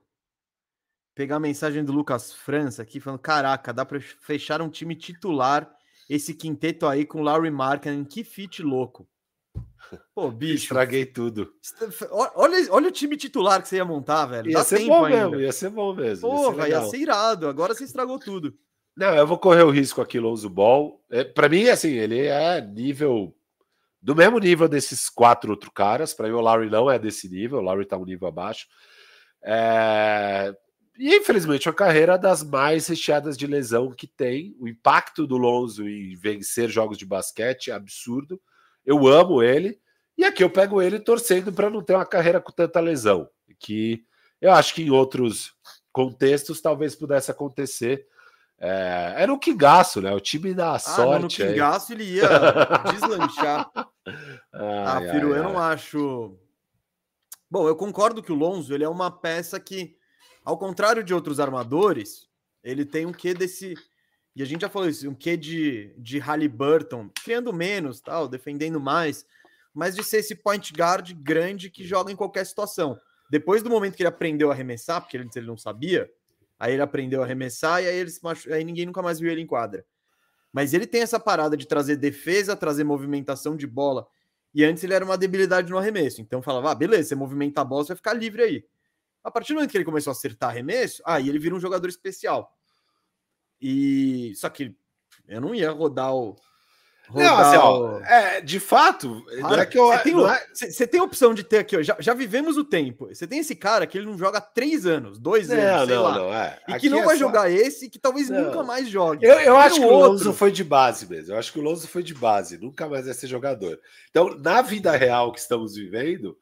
pegar 1.18 1.34
a 1.34 1.40
mensagem 1.40 1.84
do 1.84 1.90
Lucas 1.90 2.32
França 2.32 2.80
aqui, 2.80 3.00
falando: 3.00 3.18
caraca, 3.18 3.72
dá 3.72 3.84
para 3.84 4.00
fechar 4.00 4.62
um 4.62 4.68
time 4.68 4.94
titular 4.94 5.68
esse 6.08 6.32
quinteto 6.32 6.86
aí 6.86 7.04
com 7.04 7.22
Larry 7.22 7.50
Markkinen, 7.50 8.04
que 8.04 8.22
fit 8.22 8.62
louco. 8.62 9.08
Pô, 10.14 10.30
bicho. 10.30 10.62
Estraguei 10.62 11.04
tudo. 11.04 11.52
Olha, 12.12 12.72
olha 12.72 12.88
o 12.88 12.92
time 12.92 13.16
titular 13.16 13.60
que 13.60 13.68
você 13.68 13.76
ia 13.76 13.84
montar, 13.84 14.26
velho. 14.26 14.48
Ia 14.50 14.58
Dá 14.58 14.64
ser 14.64 14.86
bom 14.86 15.04
ainda. 15.04 15.28
mesmo, 15.28 15.40
ia 15.40 15.52
ser 15.52 15.70
bom 15.70 15.92
mesmo. 15.92 16.30
Porra, 16.30 16.68
ia 16.68 16.76
ser, 16.76 16.84
ia 16.84 16.90
ser 16.90 16.98
irado. 16.98 17.48
Agora 17.48 17.74
você 17.74 17.82
estragou 17.82 18.20
tudo. 18.20 18.56
Não, 18.96 19.12
eu 19.16 19.26
vou 19.26 19.38
correr 19.38 19.64
o 19.64 19.70
risco 19.70 20.00
aqui, 20.00 20.20
Lonzo 20.20 20.48
Ball. 20.48 21.02
É, 21.10 21.24
para 21.24 21.48
mim, 21.48 21.68
assim, 21.68 21.90
ele 21.94 22.26
é 22.26 22.60
nível. 22.60 23.34
Do 24.00 24.14
mesmo 24.14 24.38
nível 24.38 24.68
desses 24.68 25.10
quatro 25.10 25.50
outros 25.50 25.72
caras. 25.74 26.14
Para 26.14 26.28
mim, 26.28 26.34
o 26.34 26.40
Larry 26.40 26.70
não 26.70 26.88
é 26.88 26.96
desse 26.96 27.28
nível. 27.28 27.58
O 27.58 27.62
Larry 27.62 27.86
tá 27.86 27.96
um 27.98 28.04
nível 28.04 28.28
abaixo. 28.28 28.68
É, 29.42 30.54
e 30.98 31.16
infelizmente 31.16 31.68
a 31.68 31.72
carreira 31.72 32.18
das 32.18 32.42
mais 32.42 32.88
recheadas 32.88 33.38
de 33.38 33.46
lesão 33.46 33.92
que 33.92 34.06
tem. 34.06 34.56
O 34.58 34.66
impacto 34.66 35.26
do 35.26 35.36
Lonzo 35.36 35.88
em 35.88 36.16
vencer 36.16 36.68
jogos 36.68 36.98
de 36.98 37.06
basquete 37.06 37.70
é 37.70 37.74
absurdo. 37.74 38.40
Eu 38.84 39.06
amo 39.06 39.40
ele. 39.42 39.80
E 40.16 40.24
aqui 40.24 40.42
eu 40.42 40.50
pego 40.50 40.82
ele 40.82 40.98
torcendo 40.98 41.52
para 41.52 41.70
não 41.70 41.82
ter 41.82 41.94
uma 41.94 42.04
carreira 42.04 42.40
com 42.40 42.50
tanta 42.50 42.80
lesão. 42.80 43.30
Que 43.60 44.04
eu 44.40 44.50
acho 44.50 44.74
que 44.74 44.82
em 44.82 44.90
outros 44.90 45.54
contextos 45.92 46.60
talvez 46.60 46.96
pudesse 46.96 47.30
acontecer. 47.30 48.04
É, 48.58 49.14
era 49.18 49.32
o 49.32 49.38
Kingaço, 49.38 50.00
né? 50.00 50.12
O 50.12 50.18
time 50.18 50.52
da 50.52 50.74
ah, 50.74 50.78
sorte. 50.80 51.42
no 51.42 51.48
Kingaço 51.48 51.92
ele 51.92 52.04
ia 52.04 52.28
deslanchar. 52.90 53.70
ah, 54.52 55.00
Firo, 55.12 55.32
ai, 55.32 55.38
eu 55.38 55.44
não 55.44 55.58
acho. 55.58 56.36
Bom, 57.48 57.68
eu 57.68 57.76
concordo 57.76 58.22
que 58.22 58.32
o 58.32 58.34
Lonzo 58.34 58.74
ele 58.74 58.82
é 58.82 58.88
uma 58.88 59.12
peça 59.12 59.60
que 59.60 59.97
ao 60.48 60.56
contrário 60.56 61.04
de 61.04 61.12
outros 61.12 61.38
armadores, 61.40 62.26
ele 62.64 62.86
tem 62.86 63.04
um 63.04 63.12
quê 63.12 63.34
desse. 63.34 63.74
E 64.34 64.42
a 64.42 64.46
gente 64.46 64.62
já 64.62 64.68
falou 64.70 64.88
isso, 64.88 65.06
um 65.06 65.14
quê 65.14 65.36
de, 65.36 65.94
de 65.98 66.18
Halliburton, 66.18 67.10
criando 67.22 67.52
menos, 67.52 68.00
tal, 68.00 68.26
defendendo 68.26 68.80
mais, 68.80 69.26
mas 69.74 69.94
de 69.94 70.02
ser 70.02 70.20
esse 70.20 70.34
point 70.34 70.72
guard 70.72 71.12
grande 71.12 71.68
que 71.68 71.84
joga 71.84 72.10
em 72.10 72.16
qualquer 72.16 72.46
situação. 72.46 72.98
Depois 73.30 73.62
do 73.62 73.68
momento 73.68 73.94
que 73.94 74.02
ele 74.02 74.08
aprendeu 74.08 74.50
a 74.50 74.54
arremessar, 74.54 75.02
porque 75.02 75.18
antes 75.18 75.36
ele 75.36 75.46
não 75.46 75.58
sabia, 75.58 76.10
aí 76.58 76.72
ele 76.72 76.82
aprendeu 76.82 77.20
a 77.20 77.26
arremessar 77.26 77.82
e 77.82 77.86
aí, 77.86 77.96
ele 77.98 78.10
machu... 78.22 78.50
aí 78.50 78.64
ninguém 78.64 78.86
nunca 78.86 79.02
mais 79.02 79.20
viu 79.20 79.30
ele 79.30 79.42
em 79.42 79.46
quadra. 79.46 79.84
Mas 80.50 80.72
ele 80.72 80.86
tem 80.86 81.02
essa 81.02 81.20
parada 81.20 81.58
de 81.58 81.66
trazer 81.66 81.96
defesa, 81.96 82.56
trazer 82.56 82.84
movimentação 82.84 83.54
de 83.54 83.66
bola. 83.66 84.06
E 84.54 84.64
antes 84.64 84.82
ele 84.82 84.94
era 84.94 85.04
uma 85.04 85.18
debilidade 85.18 85.70
no 85.70 85.76
arremesso. 85.76 86.22
Então 86.22 86.40
falava, 86.40 86.70
ah, 86.70 86.74
beleza, 86.74 87.10
você 87.10 87.14
movimenta 87.14 87.60
a 87.60 87.64
bola, 87.64 87.84
você 87.84 87.88
vai 87.88 87.96
ficar 87.96 88.14
livre 88.14 88.42
aí. 88.42 88.64
A 89.22 89.30
partir 89.30 89.52
do 89.52 89.56
momento 89.56 89.70
que 89.70 89.76
ele 89.76 89.84
começou 89.84 90.10
a 90.10 90.12
acertar 90.12 90.50
arremesso, 90.50 91.02
aí 91.04 91.28
ele 91.28 91.38
vira 91.38 91.54
um 91.54 91.60
jogador 91.60 91.88
especial. 91.88 92.52
E 93.60 94.32
só 94.36 94.48
que 94.48 94.74
eu 95.26 95.40
não 95.40 95.54
ia 95.54 95.70
rodar 95.70 96.14
o. 96.14 96.36
Rodar 97.08 97.26
não, 97.26 97.38
assim, 97.38 97.56
ó, 97.56 98.00
é, 98.00 98.40
de 98.42 98.60
fato, 98.60 99.24
cara, 99.40 99.62
é 99.62 99.66
que 99.66 99.78
eu, 99.78 99.86
você, 99.86 99.98
tem, 100.02 100.26
é... 100.26 100.70
você 100.70 100.86
tem 100.86 101.00
a 101.00 101.04
opção 101.04 101.32
de 101.32 101.42
ter 101.42 101.56
aqui, 101.56 101.74
ó, 101.74 101.82
já, 101.82 101.96
já 101.98 102.12
vivemos 102.12 102.58
o 102.58 102.64
tempo. 102.64 103.08
Você 103.08 103.26
tem 103.26 103.38
esse 103.38 103.56
cara 103.56 103.86
que 103.86 103.96
ele 103.96 104.06
não 104.06 104.18
joga 104.18 104.38
há 104.38 104.42
três 104.42 104.84
anos, 104.84 105.18
dois 105.18 105.48
não, 105.48 105.56
anos, 105.56 105.86
sei 105.86 105.96
não, 105.96 106.02
lá. 106.02 106.14
Não, 106.18 106.34
é. 106.34 106.58
E 106.68 106.74
que 106.74 106.90
não 106.90 107.00
é 107.00 107.04
vai 107.04 107.16
só... 107.16 107.20
jogar 107.20 107.50
esse 107.50 107.86
e 107.86 107.90
que 107.90 107.98
talvez 107.98 108.28
nunca 108.28 108.62
mais 108.62 108.88
jogue. 108.90 109.24
Eu, 109.24 109.40
eu 109.40 109.56
acho 109.56 109.80
que 109.80 109.86
o 109.86 109.90
Lonzo 109.90 110.34
foi 110.34 110.52
de 110.52 110.62
base 110.62 111.08
mesmo. 111.08 111.32
Eu 111.32 111.38
acho 111.38 111.50
que 111.50 111.58
o 111.58 111.62
Lonzo 111.62 111.88
foi 111.88 112.02
de 112.02 112.14
base, 112.14 112.58
nunca 112.58 112.86
mais 112.86 113.06
vai 113.06 113.14
ser 113.14 113.26
jogador. 113.26 113.80
Então, 114.10 114.38
na 114.38 114.60
vida 114.60 114.92
real 114.92 115.32
que 115.32 115.40
estamos 115.40 115.76
vivendo, 115.76 116.36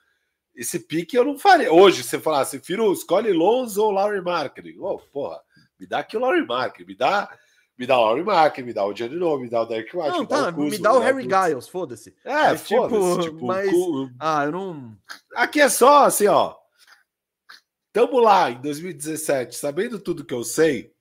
esse 0.57 0.81
pique 0.81 1.17
eu 1.17 1.25
não 1.25 1.39
faria. 1.39 1.73
Hoje, 1.73 2.03
você 2.03 2.19
falasse, 2.19 2.59
Firu, 2.59 2.93
escolhe 2.93 3.33
Lonzo 3.33 3.83
ou 3.85 3.91
Larry 3.93 4.21
Marketing. 4.23 4.77
Oh, 4.81 4.99
porra, 4.99 5.41
me 5.79 5.87
dá 5.87 5.99
aqui 6.01 6.17
o 6.17 6.21
Larry 6.21 6.47
Marketing, 6.47 6.89
me 6.89 6.97
dá 6.97 7.31
Me 7.79 7.87
dá 7.87 7.99
o 7.99 8.05
Laurie 8.07 8.25
Mark, 8.25 8.57
me 8.61 8.73
dá 8.73 8.87
o 8.87 8.95
Giannino, 8.97 9.39
me 9.39 9.51
dá 9.51 9.61
o 9.61 9.67
Derek 9.67 9.95
White. 9.95 10.09
Não, 10.13 10.21
me 10.21 10.27
dá 10.27 10.43
tá, 10.45 10.49
o 10.49 10.55
Kuzma, 10.55 10.71
me 10.71 10.79
dá 10.79 10.93
o 10.95 10.99
Harry. 10.99 11.23
Giles, 11.29 11.69
foda-se. 11.69 12.17
É, 12.25 12.33
Mas, 12.51 12.67
tipo, 12.67 12.89
foda-se. 12.89 13.29
Tipo, 13.31 13.47
mas- 13.47 13.71
cu- 13.71 14.11
Ah, 14.19 14.45
eu 14.47 14.53
não. 14.53 14.97
Aqui 15.35 15.61
é 15.61 15.69
só 15.69 16.05
assim, 16.07 16.27
ó. 16.27 16.55
Tamo 17.93 18.19
lá 18.19 18.51
em 18.51 18.61
2017, 18.63 19.57
sabendo 19.57 19.99
tudo 19.99 20.25
que 20.25 20.33
eu 20.35 20.43
sei. 20.45 20.93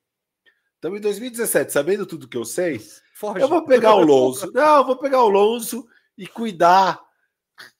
Tamo 0.80 0.96
em 0.96 1.00
2017, 1.00 1.72
sabendo 1.72 2.04
tudo 2.06 2.28
que 2.28 2.36
eu 2.36 2.44
sei. 2.44 2.78
Foge. 3.14 3.40
Eu 3.40 3.48
vou 3.48 3.64
pegar 3.64 3.94
o 3.94 4.00
Lonzo. 4.04 4.50
Não, 4.52 4.76
eu 4.78 4.84
vou 4.86 4.96
pegar 4.98 5.22
o 5.22 5.28
Lonzo 5.30 5.86
e 6.16 6.26
cuidar 6.26 7.00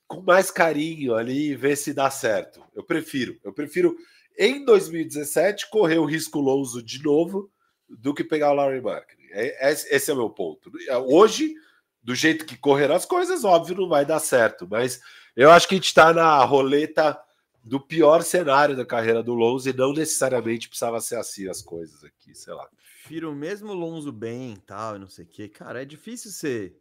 com 0.07 0.23
mais 0.23 0.51
carinho 0.51 1.15
ali 1.15 1.51
e 1.51 1.57
ver 1.57 1.77
se 1.77 1.93
dá 1.93 2.11
certo. 2.11 2.63
Eu 2.75 2.83
prefiro. 2.85 3.39
Eu 3.43 3.53
prefiro, 3.53 3.97
em 4.39 4.65
2017, 4.65 5.69
correr 5.71 5.99
o 5.99 6.05
risco 6.05 6.41
Lonzo 6.41 6.83
de 6.83 7.03
novo 7.03 7.51
do 7.89 8.15
que 8.15 8.25
pegar 8.25 8.53
o 8.53 8.55
Larry 8.55 8.81
Marketing. 8.81 9.27
Esse 9.33 10.11
é 10.11 10.15
o 10.15 10.17
meu 10.17 10.31
ponto. 10.31 10.71
Hoje, 11.09 11.55
do 12.03 12.15
jeito 12.15 12.47
que 12.47 12.57
correram 12.57 12.95
as 12.95 13.05
coisas, 13.05 13.45
óbvio, 13.45 13.77
não 13.77 13.89
vai 13.89 14.07
dar 14.07 14.21
certo. 14.21 14.67
Mas 14.71 15.01
eu 15.35 15.51
acho 15.51 15.69
que 15.69 15.75
a 15.75 15.79
gente 15.79 15.87
está 15.87 16.13
na 16.13 16.43
roleta 16.45 17.21
do 17.63 17.81
pior 17.81 18.23
cenário 18.23 18.77
da 18.77 18.87
carreira 18.87 19.25
do 19.25 19.35
Lonzo 19.35 19.69
e 19.69 19.73
não 19.73 19.93
necessariamente 19.93 20.69
precisava 20.69 21.01
ser 21.01 21.17
assim 21.17 21.49
as 21.49 21.61
coisas 21.61 22.05
aqui, 22.05 22.33
sei 22.33 22.55
lá. 22.55 22.69
Prefiro 23.03 23.35
mesmo 23.35 23.73
Lonzo 23.73 24.13
bem 24.13 24.57
tal, 24.67 24.97
e 24.97 24.99
não 25.01 25.09
sei 25.09 25.25
o 25.25 25.29
quê. 25.29 25.49
Cara, 25.49 25.83
é 25.83 25.85
difícil 25.85 26.31
você 26.31 26.73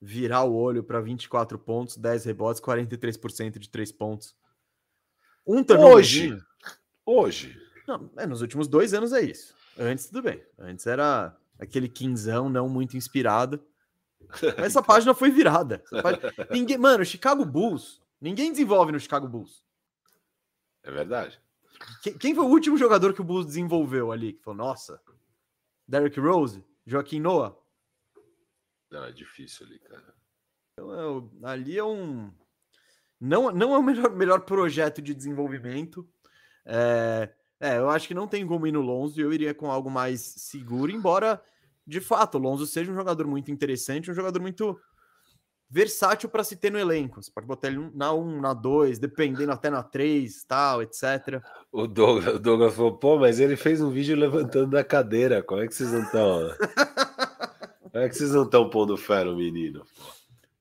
virar 0.00 0.44
o 0.44 0.54
olho 0.54 0.82
para 0.82 1.00
24 1.00 1.58
pontos, 1.58 1.96
10 1.96 2.24
rebotes, 2.24 2.60
43% 2.60 3.58
de 3.58 3.68
3 3.68 3.92
pontos. 3.92 4.34
Um 5.46 5.64
Hoje. 5.78 6.36
Hoje. 7.04 7.60
Não, 7.86 8.10
é, 8.16 8.26
nos 8.26 8.40
últimos 8.40 8.68
dois 8.68 8.94
anos 8.94 9.12
é 9.12 9.20
isso. 9.20 9.54
Antes, 9.78 10.06
tudo 10.06 10.22
bem. 10.22 10.42
Antes 10.58 10.86
era 10.86 11.36
aquele 11.58 11.88
quinzão 11.88 12.48
não 12.48 12.68
muito 12.68 12.96
inspirado. 12.96 13.62
Mas 14.30 14.58
essa 14.58 14.82
página 14.82 15.14
foi 15.14 15.30
virada. 15.30 15.82
Página- 16.02 16.32
Ninguém, 16.50 16.78
mano, 16.78 17.04
Chicago 17.04 17.44
Bulls. 17.44 18.00
Ninguém 18.20 18.50
desenvolve 18.50 18.92
no 18.92 19.00
Chicago 19.00 19.26
Bulls. 19.28 19.64
É 20.82 20.90
verdade. 20.90 21.40
Quem, 22.02 22.16
quem 22.16 22.34
foi 22.34 22.44
o 22.44 22.48
último 22.48 22.76
jogador 22.76 23.12
que 23.14 23.20
o 23.20 23.24
Bulls 23.24 23.46
desenvolveu 23.46 24.12
ali? 24.12 24.34
Que 24.34 24.42
falou, 24.42 24.56
nossa, 24.58 25.00
Derrick 25.88 26.20
Rose, 26.20 26.62
Joaquim 26.86 27.18
Noah. 27.20 27.56
Não, 28.90 29.04
é 29.04 29.12
difícil 29.12 29.66
ali, 29.66 29.78
cara. 29.78 30.14
Então, 30.72 31.30
é 31.42 31.48
ali 31.50 31.78
é 31.78 31.84
um. 31.84 32.32
Não, 33.20 33.50
não 33.50 33.74
é 33.74 33.78
o 33.78 33.82
melhor, 33.82 34.10
melhor 34.10 34.40
projeto 34.40 35.00
de 35.00 35.14
desenvolvimento. 35.14 36.08
É, 36.64 37.30
é, 37.60 37.76
eu 37.76 37.90
acho 37.90 38.08
que 38.08 38.14
não 38.14 38.26
tem 38.26 38.46
como 38.46 38.66
ir 38.66 38.72
no 38.72 38.80
Lonzo. 38.80 39.20
Eu 39.20 39.32
iria 39.32 39.54
com 39.54 39.70
algo 39.70 39.90
mais 39.90 40.20
seguro, 40.20 40.90
embora, 40.90 41.42
de 41.86 42.00
fato, 42.00 42.36
o 42.36 42.40
Lonzo 42.40 42.66
seja 42.66 42.90
um 42.90 42.94
jogador 42.94 43.26
muito 43.26 43.50
interessante, 43.50 44.10
um 44.10 44.14
jogador 44.14 44.40
muito 44.40 44.80
versátil 45.68 46.28
para 46.28 46.42
se 46.42 46.56
ter 46.56 46.72
no 46.72 46.78
elenco. 46.78 47.22
Você 47.22 47.30
pode 47.30 47.46
botar 47.46 47.68
ele 47.68 47.90
na 47.94 48.12
1, 48.12 48.40
na 48.40 48.52
2, 48.52 48.98
dependendo 48.98 49.52
até 49.52 49.70
na 49.70 49.82
3, 49.82 50.44
tal, 50.44 50.82
etc. 50.82 51.40
O 51.70 51.86
Douglas, 51.86 52.34
o 52.34 52.38
Douglas 52.38 52.74
falou, 52.74 52.98
pô, 52.98 53.18
mas 53.18 53.38
ele 53.38 53.56
fez 53.56 53.80
um 53.80 53.90
vídeo 53.90 54.16
levantando 54.16 54.70
da 54.70 54.82
cadeira. 54.82 55.42
Como 55.42 55.62
é 55.62 55.68
que 55.68 55.74
vocês 55.74 55.92
não 55.92 56.02
estão? 56.02 56.50
É 57.92 58.08
que 58.08 58.14
vocês 58.16 58.30
não 58.32 58.44
estão 58.44 58.68
pondo 58.70 58.96
fé 58.96 59.24
no 59.24 59.36
menino? 59.36 59.84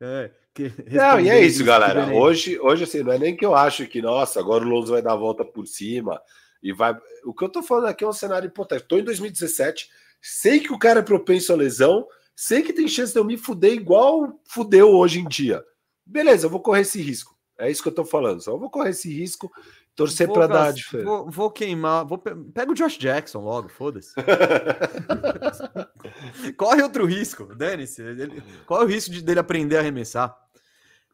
É, 0.02 0.32
que- 0.54 0.72
Não, 0.92 1.20
e 1.20 1.30
é 1.30 1.42
isso, 1.42 1.64
galera. 1.64 2.14
Hoje, 2.16 2.60
hoje, 2.60 2.84
assim, 2.84 3.04
não 3.04 3.12
é 3.12 3.20
nem 3.20 3.36
que 3.36 3.46
eu 3.46 3.56
acho 3.56 3.86
que, 3.88 4.02
nossa, 4.02 4.40
agora 4.40 4.64
o 4.66 4.68
Lonzo 4.68 4.92
vai 4.94 5.02
dar 5.02 5.14
a 5.14 5.18
volta 5.18 5.44
por 5.46 5.68
cima 5.68 6.20
e 6.64 6.72
vai. 6.74 6.98
O 7.24 7.34
que 7.34 7.44
eu 7.44 7.50
tô 7.50 7.62
falando 7.62 7.88
aqui 7.88 8.04
é 8.04 8.08
um 8.08 8.14
cenário 8.14 8.48
hipotético. 8.48 8.90
Tô 8.90 8.98
em 8.98 9.04
2017, 9.04 9.90
sei 10.22 10.60
que 10.60 10.74
o 10.74 10.80
cara 10.80 11.00
é 11.00 11.04
propenso 11.04 11.54
à 11.54 11.56
lesão, 11.56 12.08
sei 12.36 12.62
que 12.62 12.74
tem 12.74 12.88
chance 12.88 13.14
de 13.14 13.20
eu 13.20 13.26
me 13.26 13.38
fuder 13.38 13.74
igual 13.74 14.40
fudeu 14.46 14.90
hoje 14.90 15.20
em 15.20 15.28
dia. 15.28 15.64
Beleza, 16.06 16.48
eu 16.48 16.50
vou 16.50 16.62
correr 16.62 16.82
esse 16.82 17.02
risco. 17.02 17.38
É 17.58 17.70
isso 17.70 17.84
que 17.84 17.90
eu 17.90 17.94
tô 17.94 18.06
falando. 18.06 18.42
Só 18.42 18.56
vou 18.58 18.70
correr 18.70 18.92
esse 18.92 19.12
risco, 19.14 19.52
torcer 20.00 20.28
Vou 20.28 20.36
para 20.36 20.48
dar 20.48 20.62
a 20.62 20.66
gas- 20.66 20.76
diferença. 20.76 21.10
Vou, 21.10 21.30
vou 21.30 21.52
queimar. 21.52 22.06
Vou 22.06 22.18
pe- 22.18 22.36
Pega 22.54 22.72
o 22.72 22.76
Josh 22.76 22.98
Jackson 22.98 23.40
logo, 23.40 23.70
foda-se. 23.70 24.14
Corre 26.58 26.82
outro 26.82 27.06
risco, 27.06 27.54
dane-se. 27.56 28.02
Ele- 28.02 28.42
Qual 28.66 28.82
é 28.82 28.86
o 28.86 28.88
risco 28.88 29.12
de, 29.12 29.22
dele 29.22 29.40
aprender 29.40 29.78
a 29.78 29.80
arremessar? 29.80 30.36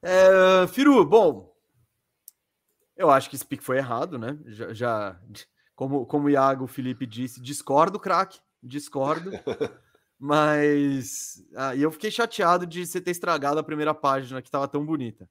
É, 0.02 0.68
Firu, 0.68 1.04
bom. 1.06 1.54
Eu 2.96 3.10
acho 3.10 3.30
que 3.30 3.36
esse 3.36 3.46
pick 3.46 3.62
foi 3.62 3.78
errado, 3.78 4.18
né? 4.18 4.38
Já, 4.46 4.74
já- 4.74 5.20
como, 5.76 6.06
como 6.06 6.28
o 6.28 6.30
Iago 6.30 6.68
Felipe 6.68 7.06
disse, 7.06 7.42
discordo, 7.42 8.00
craque. 8.00 8.40
Discordo. 8.64 9.32
Mas. 10.18 11.44
Ah, 11.56 11.76
e 11.76 11.82
eu 11.82 11.92
fiquei 11.92 12.10
chateado 12.10 12.66
de 12.66 12.86
você 12.86 13.02
ter 13.02 13.12
estragado 13.12 13.60
a 13.60 13.64
primeira 13.64 13.94
página 13.94 14.42
que 14.42 14.50
tava 14.50 14.68
tão 14.68 14.86
bonita. 14.86 15.30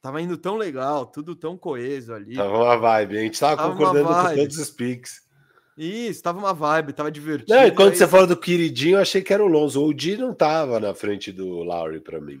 Tava 0.00 0.22
indo 0.22 0.36
tão 0.36 0.56
legal, 0.56 1.06
tudo 1.06 1.34
tão 1.34 1.56
coeso 1.56 2.14
ali. 2.14 2.36
Tava 2.36 2.56
uma 2.56 2.76
vibe. 2.76 3.18
A 3.18 3.20
gente 3.22 3.40
tava, 3.40 3.56
Tava 3.56 3.72
concordando 3.72 4.08
com 4.08 4.34
todos 4.36 4.58
os 4.58 4.70
piques. 4.70 5.20
Isso, 5.76 6.22
tava 6.22 6.38
uma 6.38 6.52
vibe, 6.52 6.92
tava 6.92 7.10
divertido. 7.10 7.54
Não, 7.54 7.66
e 7.66 7.70
quando 7.70 7.90
aí- 7.90 7.96
você 7.96 8.06
fala 8.06 8.26
do 8.26 8.36
queridinho, 8.36 8.96
eu 8.96 9.00
achei 9.00 9.22
que 9.22 9.32
era 9.32 9.44
o 9.44 9.48
Lonzo. 9.48 9.84
O 9.84 9.94
Di 9.94 10.16
não 10.16 10.34
tava 10.34 10.80
na 10.80 10.94
frente 10.94 11.30
do 11.30 11.46
Lowry 11.62 12.00
para 12.00 12.20
mim. 12.20 12.40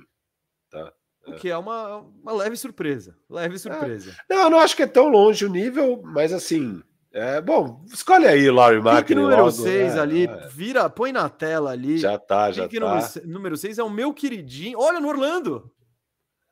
O 1.28 1.34
que 1.34 1.50
é 1.50 1.56
uma, 1.56 1.98
uma 2.22 2.32
leve 2.32 2.56
surpresa. 2.56 3.14
Leve 3.28 3.58
surpresa. 3.58 4.16
Não, 4.30 4.44
eu 4.44 4.50
não 4.50 4.58
acho 4.58 4.74
que 4.74 4.82
é 4.82 4.86
tão 4.86 5.08
longe 5.08 5.44
o 5.44 5.50
nível, 5.50 6.00
mas 6.02 6.32
assim. 6.32 6.82
É, 7.12 7.40
bom, 7.40 7.84
escolhe 7.92 8.26
aí 8.26 8.48
o 8.50 8.54
Pique 8.54 8.80
Marketing. 8.82 9.20
número 9.20 9.36
logo, 9.42 9.50
6 9.50 9.96
é, 9.96 10.00
ali, 10.00 10.26
é. 10.26 10.48
vira, 10.48 10.88
põe 10.88 11.10
na 11.10 11.28
tela 11.28 11.70
ali. 11.70 11.98
Já 11.98 12.18
tá, 12.18 12.50
já 12.50 12.68
Pique 12.68 12.80
tá. 12.80 13.10
número 13.24 13.56
6 13.56 13.78
é 13.78 13.82
o 13.82 13.90
meu 13.90 14.12
queridinho. 14.12 14.78
Olha 14.78 15.00
no 15.00 15.08
Orlando. 15.08 15.70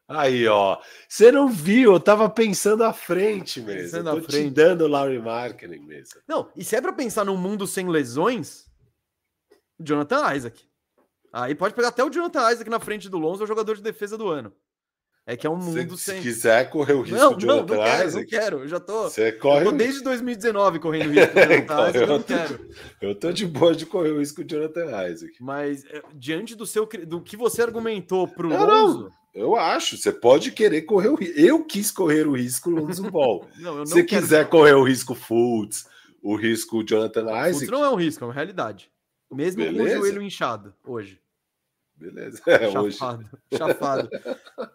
Aí, 0.09 0.47
ó. 0.47 0.79
Você 1.09 1.33
não 1.33 1.49
viu, 1.49 1.93
eu 1.95 2.01
tava 2.01 2.29
pensando 2.31 2.85
à 2.85 2.93
frente 2.93 3.61
mesmo. 3.61 3.83
Pensando 3.83 4.09
eu 4.11 4.13
tô 4.15 4.19
à 4.19 4.23
te 4.23 4.27
frente. 4.33 4.55
dando 4.55 4.83
o 4.85 4.87
Lowry 4.89 5.19
Marketing 5.21 5.81
mesmo. 5.85 6.21
Não, 6.29 6.49
e 6.57 6.63
se 6.65 6.77
é 6.77 6.81
pra 6.81 6.93
pensar 6.93 7.25
num 7.25 7.37
mundo 7.37 7.67
sem 7.67 7.89
lesões, 7.89 8.67
Jonathan 9.81 10.35
Isaac. 10.35 10.65
Aí 11.33 11.55
pode 11.55 11.75
pegar 11.75 11.89
até 11.89 12.03
o 12.05 12.11
Jonathan 12.11 12.51
Isaac 12.53 12.71
na 12.71 12.81
frente 12.81 13.09
do 13.09 13.19
Lonzo, 13.19 13.43
é 13.43 13.45
o 13.45 13.49
jogador 13.49 13.75
de 13.77 13.83
defesa 13.83 14.17
do 14.17 14.29
ano. 14.29 14.53
É 15.29 15.37
que 15.37 15.45
é 15.45 15.51
um 15.51 15.61
Se, 15.61 15.67
mundo 15.81 15.97
se 15.99 16.05
sem. 16.13 16.23
quiser 16.23 16.71
correr 16.71 16.93
o 16.93 17.03
risco 17.03 17.19
Não, 17.19 17.37
de 17.37 17.45
não, 17.47 17.57
não 17.57 17.67
Jonathan 17.67 17.83
quero, 17.85 17.99
não 17.99 18.07
Isaac, 18.07 18.27
quero. 18.31 18.59
Eu 18.61 18.69
já 18.69 18.79
tô. 18.79 19.03
você 19.11 19.29
Eu 19.31 19.39
corre 19.41 19.65
tô 19.65 19.71
o 19.71 19.77
desde 19.77 20.03
2019 20.05 20.79
correndo 20.79 21.11
risco 21.11 21.33
o 21.37 21.43
Jonathan 21.43 21.89
Isaac, 21.89 21.97
eu 21.99 22.07
não 22.07 22.15
eu 22.15 22.21
tô- 22.23 22.25
quero. 22.27 22.71
Eu 23.03 23.15
tô 23.17 23.33
de 23.33 23.45
boa 23.45 23.75
de 23.75 23.87
correr 23.87 24.11
o 24.13 24.21
risco 24.21 24.45
de 24.45 24.55
Jonathan 24.55 25.09
Isaac. 25.09 25.33
Mas 25.41 25.85
é, 25.87 26.01
diante 26.15 26.55
do 26.55 26.65
seu 26.65 26.87
do 27.05 27.21
que 27.21 27.37
você 27.37 27.61
argumentou 27.61 28.29
pro 28.29 28.49
Não, 28.49 28.67
não. 28.69 29.11
Eu 29.37 29.55
acho. 29.55 29.97
Você 29.99 30.11
pode 30.11 30.51
querer 30.51 30.83
correr 30.83 31.09
o 31.09 31.15
risco. 31.15 31.39
Eu 31.39 31.65
quis 31.65 31.91
correr 31.91 32.27
o 32.27 32.33
risco 32.37 32.71
Lonzo 32.71 33.11
Ball. 33.11 33.47
não, 33.61 33.77
não 33.79 33.87
Se 33.87 34.03
quero- 34.03 34.23
quiser 34.23 34.49
correr 34.49 34.73
o 34.75 34.83
risco 34.83 35.15
Fultz, 35.15 35.87
o 36.23 36.35
risco 36.35 36.83
Jonathan 36.83 37.49
Isaac, 37.49 37.71
não 37.71 37.85
é 37.85 37.91
um 37.91 37.95
risco, 37.97 38.25
é 38.25 38.27
uma 38.27 38.33
realidade. 38.35 38.91
Mesmo 39.31 39.65
com 39.65 39.73
Beleza. 39.73 39.97
o 39.97 40.01
joelho 40.01 40.23
inchado 40.23 40.75
hoje. 40.85 41.21
beleza. 41.95 42.41
É, 42.47 42.79
hoje. 42.79 42.97
Chafado, 42.97 43.31
chafado. 43.57 44.11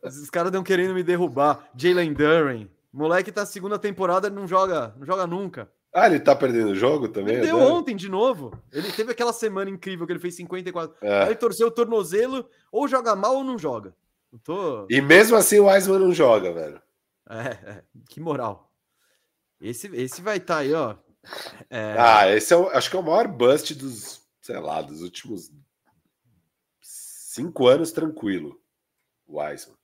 Os 0.04 0.30
caras 0.30 0.50
estão 0.50 0.64
querendo 0.64 0.94
me 0.94 1.04
derrubar. 1.04 1.68
Jalen 1.76 2.14
Duren. 2.14 2.70
Moleque 2.94 3.32
tá 3.32 3.46
segunda 3.46 3.80
temporada 3.80 4.28
e 4.28 4.32
não 4.32 4.46
joga, 4.48 4.94
não 4.98 5.06
joga 5.06 5.26
nunca. 5.26 5.70
Ah, 5.94 6.08
ele 6.08 6.20
tá 6.20 6.36
perdendo 6.36 6.72
o 6.72 6.76
jogo 6.76 7.08
também? 7.08 7.36
Ele 7.36 7.48
deu 7.48 7.58
né? 7.58 7.66
ontem 7.66 7.96
de 7.96 8.08
novo. 8.10 8.58
Ele 8.72 8.92
teve 8.92 9.12
aquela 9.12 9.34
semana 9.34 9.70
incrível 9.70 10.06
que 10.06 10.14
ele 10.14 10.20
fez 10.20 10.36
54. 10.36 10.96
É. 11.02 11.24
Aí 11.24 11.36
torceu 11.36 11.68
o 11.68 11.72
tornozelo, 11.72 12.46
ou 12.72 12.88
joga 12.88 13.16
mal 13.16 13.36
ou 13.38 13.44
não 13.44 13.58
joga. 13.58 13.94
Tô. 14.40 14.88
E 14.90 15.02
mesmo 15.02 15.36
assim 15.36 15.60
o 15.60 15.66
Wiseman 15.68 16.00
não 16.00 16.14
joga, 16.14 16.54
velho. 16.54 16.82
É, 17.30 17.70
é, 17.72 17.84
que 18.10 18.20
moral. 18.20 18.72
Esse, 19.60 19.88
esse 19.96 20.22
vai 20.22 20.38
estar 20.38 20.58
aí, 20.60 20.74
ó. 20.74 20.96
É, 21.70 21.96
Ah, 22.00 22.28
esse 22.30 22.54
é 22.54 22.58
o, 22.58 22.68
acho 22.70 22.90
que 22.90 22.96
é 22.96 23.00
o 23.00 23.04
maior 23.04 23.28
bust 23.28 23.76
dos, 23.76 24.22
sei 24.42 24.60
lá, 24.60 24.82
dos 24.82 25.02
últimos 25.02 25.52
cinco 26.82 27.68
anos 27.68 27.92
tranquilo. 27.92 28.60
O 29.28 29.40
Wiseman. 29.40 29.78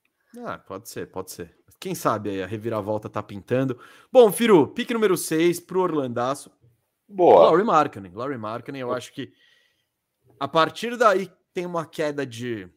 Ah, 0.45 0.57
pode 0.57 0.89
ser, 0.89 1.07
pode 1.07 1.31
ser. 1.31 1.55
Quem 1.79 1.93
sabe 1.93 2.31
aí 2.31 2.43
a 2.43 2.47
reviravolta 2.47 3.07
tá 3.09 3.21
pintando. 3.21 3.79
Bom, 4.11 4.31
Firu, 4.31 4.67
pique 4.67 4.93
número 4.93 5.15
6 5.15 5.59
pro 5.59 5.81
Orlandaço. 5.81 6.51
Boa. 7.07 7.45
Laurie 7.45 7.65
Markkinen. 7.65 8.11
Laurie 8.13 8.37
Markkinen, 8.37 8.81
eu 8.81 8.91
acho 8.91 9.13
que 9.13 9.31
a 10.39 10.47
partir 10.47 10.97
daí 10.97 11.31
tem 11.53 11.65
uma 11.65 11.85
queda 11.85 12.25
de. 12.25 12.69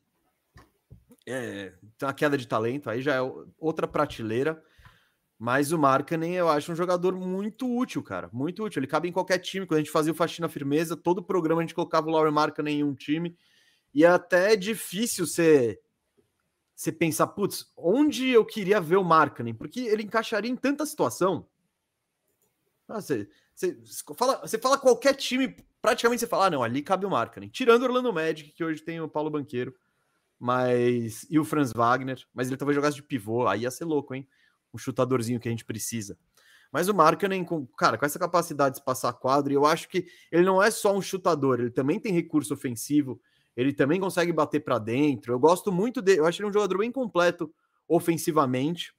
É, 1.26 1.72
tem 1.98 2.06
uma 2.06 2.14
queda 2.14 2.36
de 2.36 2.46
talento, 2.46 2.88
aí 2.88 3.02
já 3.02 3.14
é 3.14 3.20
o- 3.20 3.46
outra 3.58 3.86
prateleira. 3.86 4.62
Mas 5.38 5.72
o 5.72 5.78
Markkanen 5.78 6.34
eu 6.34 6.50
acho 6.50 6.70
um 6.70 6.76
jogador 6.76 7.16
muito 7.16 7.66
útil, 7.66 8.02
cara. 8.02 8.28
Muito 8.30 8.62
útil. 8.62 8.78
Ele 8.78 8.86
cabe 8.86 9.08
em 9.08 9.12
qualquer 9.12 9.38
time. 9.38 9.66
Quando 9.66 9.78
a 9.78 9.80
gente 9.80 9.90
fazia 9.90 10.12
o 10.12 10.14
Faxina 10.14 10.50
Firmeza, 10.50 10.96
todo 10.96 11.22
programa 11.22 11.62
a 11.62 11.64
gente 11.64 11.74
colocava 11.74 12.08
o 12.08 12.10
Laurie 12.10 12.32
Markkanen 12.32 12.80
em 12.80 12.84
um 12.84 12.94
time. 12.94 13.34
E 13.94 14.04
é 14.04 14.08
até 14.08 14.54
difícil 14.54 15.26
você, 15.26 15.80
você 16.74 16.92
pensar, 16.92 17.28
putz, 17.28 17.72
onde 17.74 18.28
eu 18.28 18.44
queria 18.44 18.80
ver 18.82 18.96
o 18.96 19.04
Markkanen? 19.04 19.54
Porque 19.54 19.80
ele 19.80 20.02
encaixaria 20.02 20.50
em 20.50 20.56
tanta 20.56 20.84
situação. 20.84 21.48
Ah, 22.86 23.00
você, 23.00 23.26
você, 23.54 23.78
fala, 24.14 24.40
você 24.40 24.58
fala 24.58 24.76
qualquer 24.76 25.14
time 25.14 25.56
praticamente 25.80 26.20
você 26.20 26.26
fala, 26.26 26.46
ah, 26.46 26.50
não, 26.50 26.62
ali 26.62 26.82
cabe 26.82 27.06
o 27.06 27.10
Markkanen. 27.10 27.48
Tirando 27.48 27.82
o 27.82 27.84
Orlando 27.86 28.12
Magic, 28.12 28.52
que 28.52 28.62
hoje 28.62 28.82
tem 28.82 29.00
o 29.00 29.08
Paulo 29.08 29.30
Banqueiro, 29.30 29.74
mas 30.40 31.26
e 31.28 31.38
o 31.38 31.44
Franz 31.44 31.70
Wagner, 31.70 32.18
mas 32.32 32.48
ele 32.48 32.56
talvez 32.56 32.74
jogasse 32.74 32.96
de 32.96 33.02
pivô, 33.02 33.46
aí 33.46 33.60
ia 33.60 33.70
ser 33.70 33.84
louco, 33.84 34.14
hein? 34.14 34.26
Um 34.72 34.78
chutadorzinho 34.78 35.38
que 35.38 35.46
a 35.46 35.50
gente 35.50 35.66
precisa. 35.66 36.16
Mas 36.72 36.88
o 36.88 36.94
Markkanen, 36.94 37.44
com, 37.44 37.66
cara, 37.66 37.98
com 37.98 38.06
essa 38.06 38.18
capacidade 38.18 38.76
de 38.76 38.84
passar 38.84 39.12
quadro, 39.12 39.52
eu 39.52 39.66
acho 39.66 39.88
que 39.88 40.06
ele 40.32 40.44
não 40.44 40.62
é 40.62 40.70
só 40.70 40.96
um 40.96 41.02
chutador, 41.02 41.60
ele 41.60 41.70
também 41.70 42.00
tem 42.00 42.12
recurso 42.12 42.54
ofensivo, 42.54 43.20
ele 43.54 43.72
também 43.72 44.00
consegue 44.00 44.32
bater 44.32 44.60
para 44.60 44.78
dentro. 44.78 45.32
Eu 45.34 45.38
gosto 45.38 45.70
muito 45.70 46.00
dele, 46.00 46.20
eu 46.20 46.26
acho 46.26 46.40
ele 46.40 46.48
um 46.48 46.52
jogador 46.52 46.78
bem 46.78 46.90
completo 46.90 47.52
ofensivamente. 47.86 48.94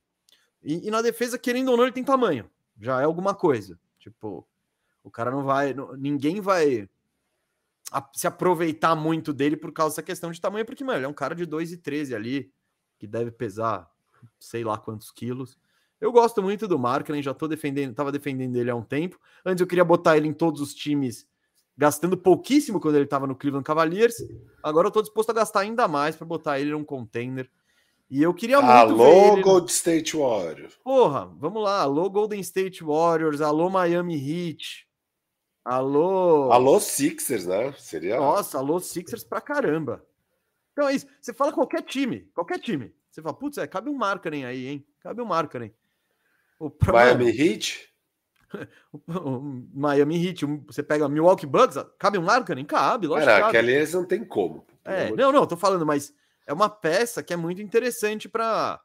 E, 0.61 0.87
e, 0.87 0.91
na 0.91 1.01
defesa, 1.01 1.39
querendo 1.39 1.69
ou 1.71 1.77
não, 1.77 1.85
ele 1.85 1.93
tem 1.93 2.03
tamanho. 2.03 2.47
Já 2.79 3.01
é 3.01 3.05
alguma 3.05 3.33
coisa. 3.33 3.79
Tipo, 3.97 4.45
o 5.03 5.09
cara 5.09 5.31
não 5.31 5.43
vai. 5.43 5.73
Ninguém 5.97 6.39
vai 6.39 6.87
se 8.13 8.27
aproveitar 8.27 8.95
muito 8.95 9.33
dele 9.33 9.57
por 9.57 9.71
causa 9.71 9.95
dessa 9.95 10.03
questão 10.03 10.31
de 10.31 10.39
tamanho, 10.39 10.65
porque, 10.65 10.83
mano, 10.83 10.99
ele 10.99 11.05
é 11.05 11.09
um 11.09 11.13
cara 11.13 11.35
de 11.35 11.45
2,13 11.45 12.15
ali, 12.15 12.51
que 12.97 13.05
deve 13.05 13.31
pesar 13.31 13.89
sei 14.39 14.63
lá 14.63 14.77
quantos 14.77 15.11
quilos. 15.11 15.57
Eu 15.99 16.11
gosto 16.11 16.41
muito 16.41 16.67
do 16.67 16.79
Markkinen, 16.79 17.21
já 17.21 17.33
tô 17.33 17.47
defendendo, 17.47 17.93
tava 17.93 18.11
defendendo 18.11 18.55
ele 18.55 18.71
há 18.71 18.75
um 18.75 18.83
tempo. 18.83 19.19
Antes 19.45 19.61
eu 19.61 19.67
queria 19.67 19.85
botar 19.85 20.17
ele 20.17 20.27
em 20.27 20.33
todos 20.33 20.61
os 20.61 20.73
times, 20.73 21.27
gastando 21.77 22.17
pouquíssimo 22.17 22.79
quando 22.79 22.95
ele 22.95 23.05
tava 23.05 23.27
no 23.27 23.35
Cleveland 23.35 23.65
Cavaliers. 23.65 24.15
Agora 24.63 24.87
eu 24.87 24.91
tô 24.91 25.01
disposto 25.01 25.29
a 25.29 25.33
gastar 25.33 25.61
ainda 25.61 25.87
mais 25.87 26.15
para 26.15 26.25
botar 26.25 26.59
ele 26.59 26.71
num 26.71 26.83
container. 26.83 27.49
E 28.09 28.21
eu 28.21 28.33
queria 28.33 28.59
muito 28.61 28.71
alô, 28.71 29.35
ver 29.35 29.41
Golden 29.41 29.73
State 29.73 30.17
Warriors. 30.17 30.75
Porra, 30.83 31.31
vamos 31.37 31.63
lá. 31.63 31.81
Alô, 31.81 32.09
Golden 32.09 32.41
State 32.41 32.83
Warriors. 32.83 33.39
Alô, 33.39 33.69
Miami 33.69 34.15
Heat. 34.15 34.85
Alô. 35.63 36.51
Alô, 36.51 36.79
Sixers, 36.79 37.45
né? 37.45 37.73
Seria. 37.77 38.17
Nossa, 38.17 38.57
alô, 38.57 38.79
Sixers 38.79 39.23
pra 39.23 39.39
caramba. 39.39 40.03
Então 40.71 40.87
é 40.87 40.95
isso. 40.95 41.05
Você 41.21 41.33
fala 41.33 41.51
qualquer 41.51 41.83
time, 41.83 42.21
qualquer 42.33 42.59
time. 42.59 42.93
Você 43.11 43.21
fala, 43.21 43.35
putz, 43.35 43.57
é, 43.57 43.67
cabe 43.67 43.89
um 43.89 43.93
Markkanen 43.93 44.45
aí, 44.45 44.67
hein? 44.67 44.85
Cabe 45.01 45.21
um 45.21 45.25
Markkanen. 45.25 45.73
O 46.59 46.71
Miami 46.91 47.31
Heat? 47.31 47.91
o 49.07 49.39
Miami 49.73 50.27
Heat, 50.27 50.45
você 50.67 50.83
pega 50.83 51.09
Milwaukee 51.09 51.47
Bucks, 51.47 51.83
cabe 51.97 52.19
um 52.19 52.21
Markkanen? 52.21 52.65
Cabe, 52.65 53.07
lógico 53.07 53.31
Cara, 53.31 53.47
aquele 53.47 53.71
eles 53.73 53.95
não 53.95 54.05
tem 54.05 54.23
como. 54.23 54.63
É, 54.85 55.09
não, 55.09 55.31
não, 55.31 55.47
tô 55.47 55.57
falando, 55.57 55.87
mas 55.87 56.13
é 56.45 56.53
uma 56.53 56.69
peça 56.69 57.23
que 57.23 57.33
é 57.33 57.35
muito 57.35 57.63
interessante 57.63 58.29
para. 58.29 58.79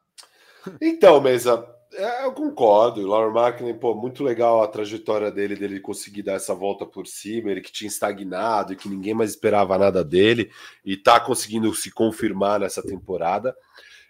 Então, 0.81 1.20
Mesa, 1.20 1.68
é, 1.97 2.24
eu 2.24 2.32
concordo. 2.32 3.01
O 3.01 3.07
Lauer 3.07 3.32
Markkinen, 3.32 3.74
pô, 3.74 3.94
muito 3.94 4.22
legal 4.22 4.62
a 4.62 4.68
trajetória 4.68 5.30
dele, 5.30 5.57
dele 5.57 5.80
conseguir 5.80 6.22
dar 6.22 6.34
essa 6.34 6.55
volta 6.55 6.84
por 6.84 7.07
cima, 7.07 7.51
ele 7.51 7.61
que 7.61 7.72
tinha 7.72 7.88
estagnado 7.88 8.72
e 8.72 8.76
que 8.76 8.88
ninguém 8.88 9.14
mais 9.14 9.30
esperava 9.30 9.78
nada 9.78 10.05
dele, 10.05 10.51
e 10.84 10.97
tá 10.97 11.18
conseguindo 11.18 11.74
se 11.74 11.90
confirmar 11.90 12.61
nessa 12.61 12.82
temporada. 12.82 13.57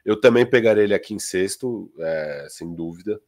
Eu 0.04 0.20
também 0.20 0.44
pegaria 0.44 0.82
ele 0.82 0.94
aqui 0.94 1.14
em 1.14 1.18
sexto, 1.18 1.92
é, 1.98 2.46
sem 2.50 2.74
dúvida. 2.74 3.20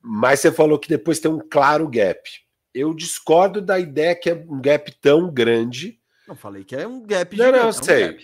Mas 0.00 0.40
você 0.40 0.52
falou 0.52 0.78
que 0.78 0.88
depois 0.88 1.20
tem 1.20 1.30
um 1.30 1.40
claro 1.40 1.88
gap. 1.88 2.30
Eu 2.74 2.94
discordo 2.94 3.60
da 3.60 3.78
ideia 3.78 4.14
que 4.14 4.30
é 4.30 4.34
um 4.34 4.60
gap 4.60 4.94
tão 5.00 5.32
grande. 5.32 5.98
Não 6.28 6.36
falei 6.36 6.64
que 6.64 6.76
é 6.76 6.86
um 6.86 7.02
gap 7.02 7.36
Não, 7.36 7.50
não, 7.50 7.66
eu 7.66 7.72
sei. 7.72 8.10
Um 8.10 8.18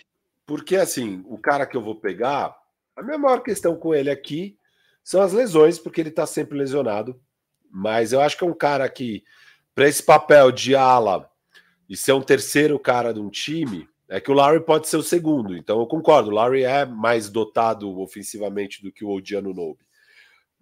Porque 0.46 0.76
assim, 0.76 1.22
o 1.26 1.38
cara 1.38 1.66
que 1.66 1.76
eu 1.76 1.82
vou 1.82 1.96
pegar, 1.96 2.54
a 2.94 3.02
minha 3.02 3.18
maior 3.18 3.42
questão 3.42 3.76
com 3.76 3.94
ele 3.94 4.10
aqui 4.10 4.58
são 5.02 5.20
as 5.22 5.32
lesões, 5.32 5.78
porque 5.78 6.00
ele 6.00 6.10
tá 6.10 6.26
sempre 6.26 6.58
lesionado. 6.58 7.20
Mas 7.70 8.12
eu 8.12 8.20
acho 8.20 8.36
que 8.36 8.44
é 8.44 8.46
um 8.46 8.54
cara 8.54 8.88
que, 8.88 9.24
para 9.74 9.88
esse 9.88 10.02
papel 10.02 10.52
de 10.52 10.74
ala 10.74 11.30
e 11.88 11.96
ser 11.96 12.12
um 12.12 12.20
terceiro 12.20 12.78
cara 12.78 13.12
de 13.12 13.20
um 13.20 13.30
time, 13.30 13.88
é 14.08 14.20
que 14.20 14.30
o 14.30 14.34
Larry 14.34 14.60
pode 14.60 14.88
ser 14.88 14.98
o 14.98 15.02
segundo, 15.02 15.56
então 15.56 15.80
eu 15.80 15.86
concordo. 15.86 16.28
O 16.30 16.34
Larry 16.34 16.64
é 16.64 16.84
mais 16.84 17.30
dotado 17.30 17.98
ofensivamente 17.98 18.82
do 18.82 18.92
que 18.92 19.04
o 19.04 19.10
Odiano 19.10 19.54
Nobe. 19.54 19.80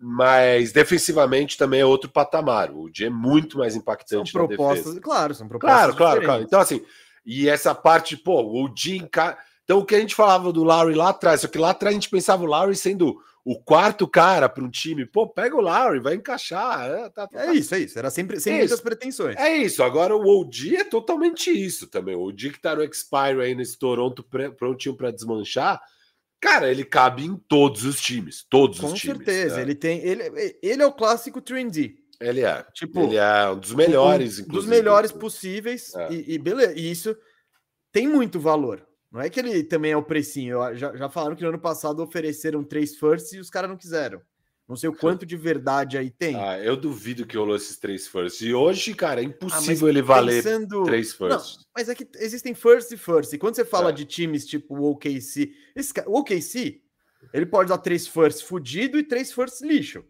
Mas 0.02 0.72
defensivamente 0.72 1.58
também 1.58 1.80
é 1.80 1.84
outro 1.84 2.08
patamar. 2.08 2.70
O 2.70 2.84
OG 2.84 3.04
é 3.04 3.10
muito 3.10 3.58
mais 3.58 3.76
impactante 3.76 4.30
são 4.30 4.46
propostas, 4.46 4.98
Claro, 5.00 5.34
são 5.34 5.46
propostas. 5.46 5.78
Claro, 5.78 5.96
claro, 5.96 6.22
claro. 6.22 6.42
Então, 6.42 6.58
assim, 6.58 6.82
e 7.26 7.48
essa 7.48 7.74
parte, 7.74 8.16
pô, 8.16 8.40
o. 8.40 8.72
Enca... 8.88 9.36
Então, 9.70 9.78
o 9.78 9.84
que 9.84 9.94
a 9.94 10.00
gente 10.00 10.16
falava 10.16 10.52
do 10.52 10.64
Larry 10.64 10.96
lá 10.96 11.10
atrás, 11.10 11.42
só 11.42 11.46
que 11.46 11.56
lá 11.56 11.70
atrás 11.70 11.94
a 11.94 11.96
gente 11.96 12.10
pensava 12.10 12.42
o 12.42 12.46
Larry 12.46 12.74
sendo 12.74 13.16
o 13.44 13.56
quarto 13.56 14.08
cara 14.08 14.48
para 14.48 14.64
um 14.64 14.68
time, 14.68 15.06
pô, 15.06 15.28
pega 15.28 15.54
o 15.54 15.60
Larry, 15.60 16.00
vai 16.00 16.16
encaixar. 16.16 16.90
É, 16.90 17.08
tá, 17.08 17.28
tá, 17.28 17.46
é 17.46 17.54
isso, 17.54 17.72
é 17.76 17.78
isso. 17.78 17.96
Era 17.96 18.10
sempre 18.10 18.40
sem 18.40 18.54
é 18.54 18.58
muitas 18.58 18.80
pretensões. 18.80 19.36
É 19.36 19.56
isso. 19.56 19.84
Agora 19.84 20.16
o 20.16 20.26
OG 20.26 20.74
é 20.74 20.82
totalmente 20.82 21.52
isso 21.52 21.86
também. 21.86 22.16
O 22.16 22.22
OG 22.22 22.50
que 22.50 22.60
tá 22.60 22.74
no 22.74 22.82
Expire 22.82 23.40
aí 23.40 23.54
nesse 23.54 23.78
Toronto 23.78 24.26
prontinho 24.58 24.96
para 24.96 25.12
desmanchar. 25.12 25.80
Cara, 26.40 26.68
ele 26.68 26.84
cabe 26.84 27.24
em 27.24 27.36
todos 27.36 27.84
os 27.84 28.00
times. 28.00 28.44
Todos 28.50 28.80
Com 28.80 28.88
os 28.88 28.98
times. 28.98 29.18
Com 29.18 29.24
certeza. 29.24 29.60
É. 29.60 29.62
Ele 29.62 29.76
tem. 29.76 30.00
Ele, 30.00 30.58
ele 30.60 30.82
é 30.82 30.86
o 30.86 30.92
clássico 30.92 31.40
trendy. 31.40 31.94
Ele 32.20 32.40
é. 32.40 32.66
Tipo, 32.74 33.04
ele 33.04 33.18
é 33.18 33.48
um 33.48 33.56
dos 33.56 33.72
melhores, 33.72 34.40
um, 34.40 34.48
Dos 34.48 34.66
melhores 34.66 35.12
possíveis. 35.12 35.94
É. 35.94 36.12
E, 36.12 36.34
e 36.34 36.38
beleza. 36.38 36.74
E 36.76 36.90
isso 36.90 37.16
tem 37.92 38.08
muito 38.08 38.40
valor. 38.40 38.89
Não 39.10 39.20
é 39.20 39.28
que 39.28 39.40
ele 39.40 39.64
também 39.64 39.92
é 39.92 39.96
o 39.96 40.02
precinho. 40.02 40.58
Já, 40.76 40.94
já 40.94 41.08
falaram 41.08 41.34
que 41.34 41.42
no 41.42 41.48
ano 41.48 41.58
passado 41.58 42.02
ofereceram 42.02 42.62
três 42.62 42.96
firsts 42.96 43.32
e 43.32 43.38
os 43.38 43.50
caras 43.50 43.68
não 43.68 43.76
quiseram. 43.76 44.22
Não 44.68 44.76
sei 44.76 44.88
o 44.88 44.94
quanto 44.96 45.26
de 45.26 45.36
verdade 45.36 45.98
aí 45.98 46.10
tem. 46.10 46.36
Ah, 46.36 46.58
eu 46.60 46.76
duvido 46.76 47.26
que 47.26 47.36
rolou 47.36 47.56
esses 47.56 47.76
três 47.76 48.06
firsts. 48.06 48.40
E 48.40 48.54
hoje, 48.54 48.94
cara, 48.94 49.20
é 49.20 49.24
impossível 49.24 49.88
ah, 49.88 49.90
ele 49.90 50.02
valer 50.02 50.44
pensando... 50.44 50.84
três 50.84 51.12
firsts. 51.12 51.56
Não, 51.56 51.64
mas 51.76 51.88
é 51.88 51.94
que 51.94 52.08
existem 52.18 52.54
firsts 52.54 52.92
e 52.92 52.96
firsts. 52.96 53.32
E 53.32 53.38
quando 53.38 53.56
você 53.56 53.64
fala 53.64 53.90
é. 53.90 53.92
de 53.92 54.04
times 54.04 54.46
tipo 54.46 54.78
o 54.78 54.92
OKC, 54.92 55.52
esse, 55.74 55.92
o 56.06 56.20
OKC, 56.20 56.80
ele 57.32 57.46
pode 57.46 57.68
dar 57.68 57.78
três 57.78 58.06
firsts 58.06 58.42
fudido 58.42 58.96
e 58.96 59.02
três 59.02 59.32
firsts 59.32 59.60
lixo. 59.60 60.04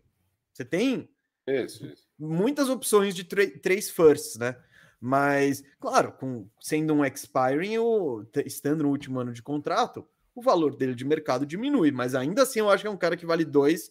Você 0.53 0.65
tem 0.65 1.09
isso, 1.47 1.87
isso. 1.87 2.07
muitas 2.19 2.69
opções 2.69 3.15
de 3.15 3.25
três 3.25 3.89
firsts, 3.89 4.37
né? 4.37 4.57
Mas, 5.01 5.65
claro, 5.81 6.13
com, 6.13 6.47
sendo 6.61 6.93
um 6.93 7.05
expiring, 7.05 7.79
ou 7.79 8.29
estando 8.45 8.83
no 8.83 8.91
último 8.91 9.19
ano 9.19 9.33
de 9.33 9.43
contrato, 9.43 10.07
o 10.35 10.43
valor 10.43 10.77
dele 10.77 10.95
de 10.95 11.05
mercado 11.05 11.47
diminui. 11.47 11.91
Mas 11.91 12.15
ainda 12.15 12.43
assim, 12.43 12.59
eu 12.59 12.69
acho 12.69 12.83
que 12.83 12.89
é 12.89 12.91
um 12.91 12.99
cara 12.99 13.17
que 13.17 13.25
vale 13.25 13.45
dois, 13.45 13.91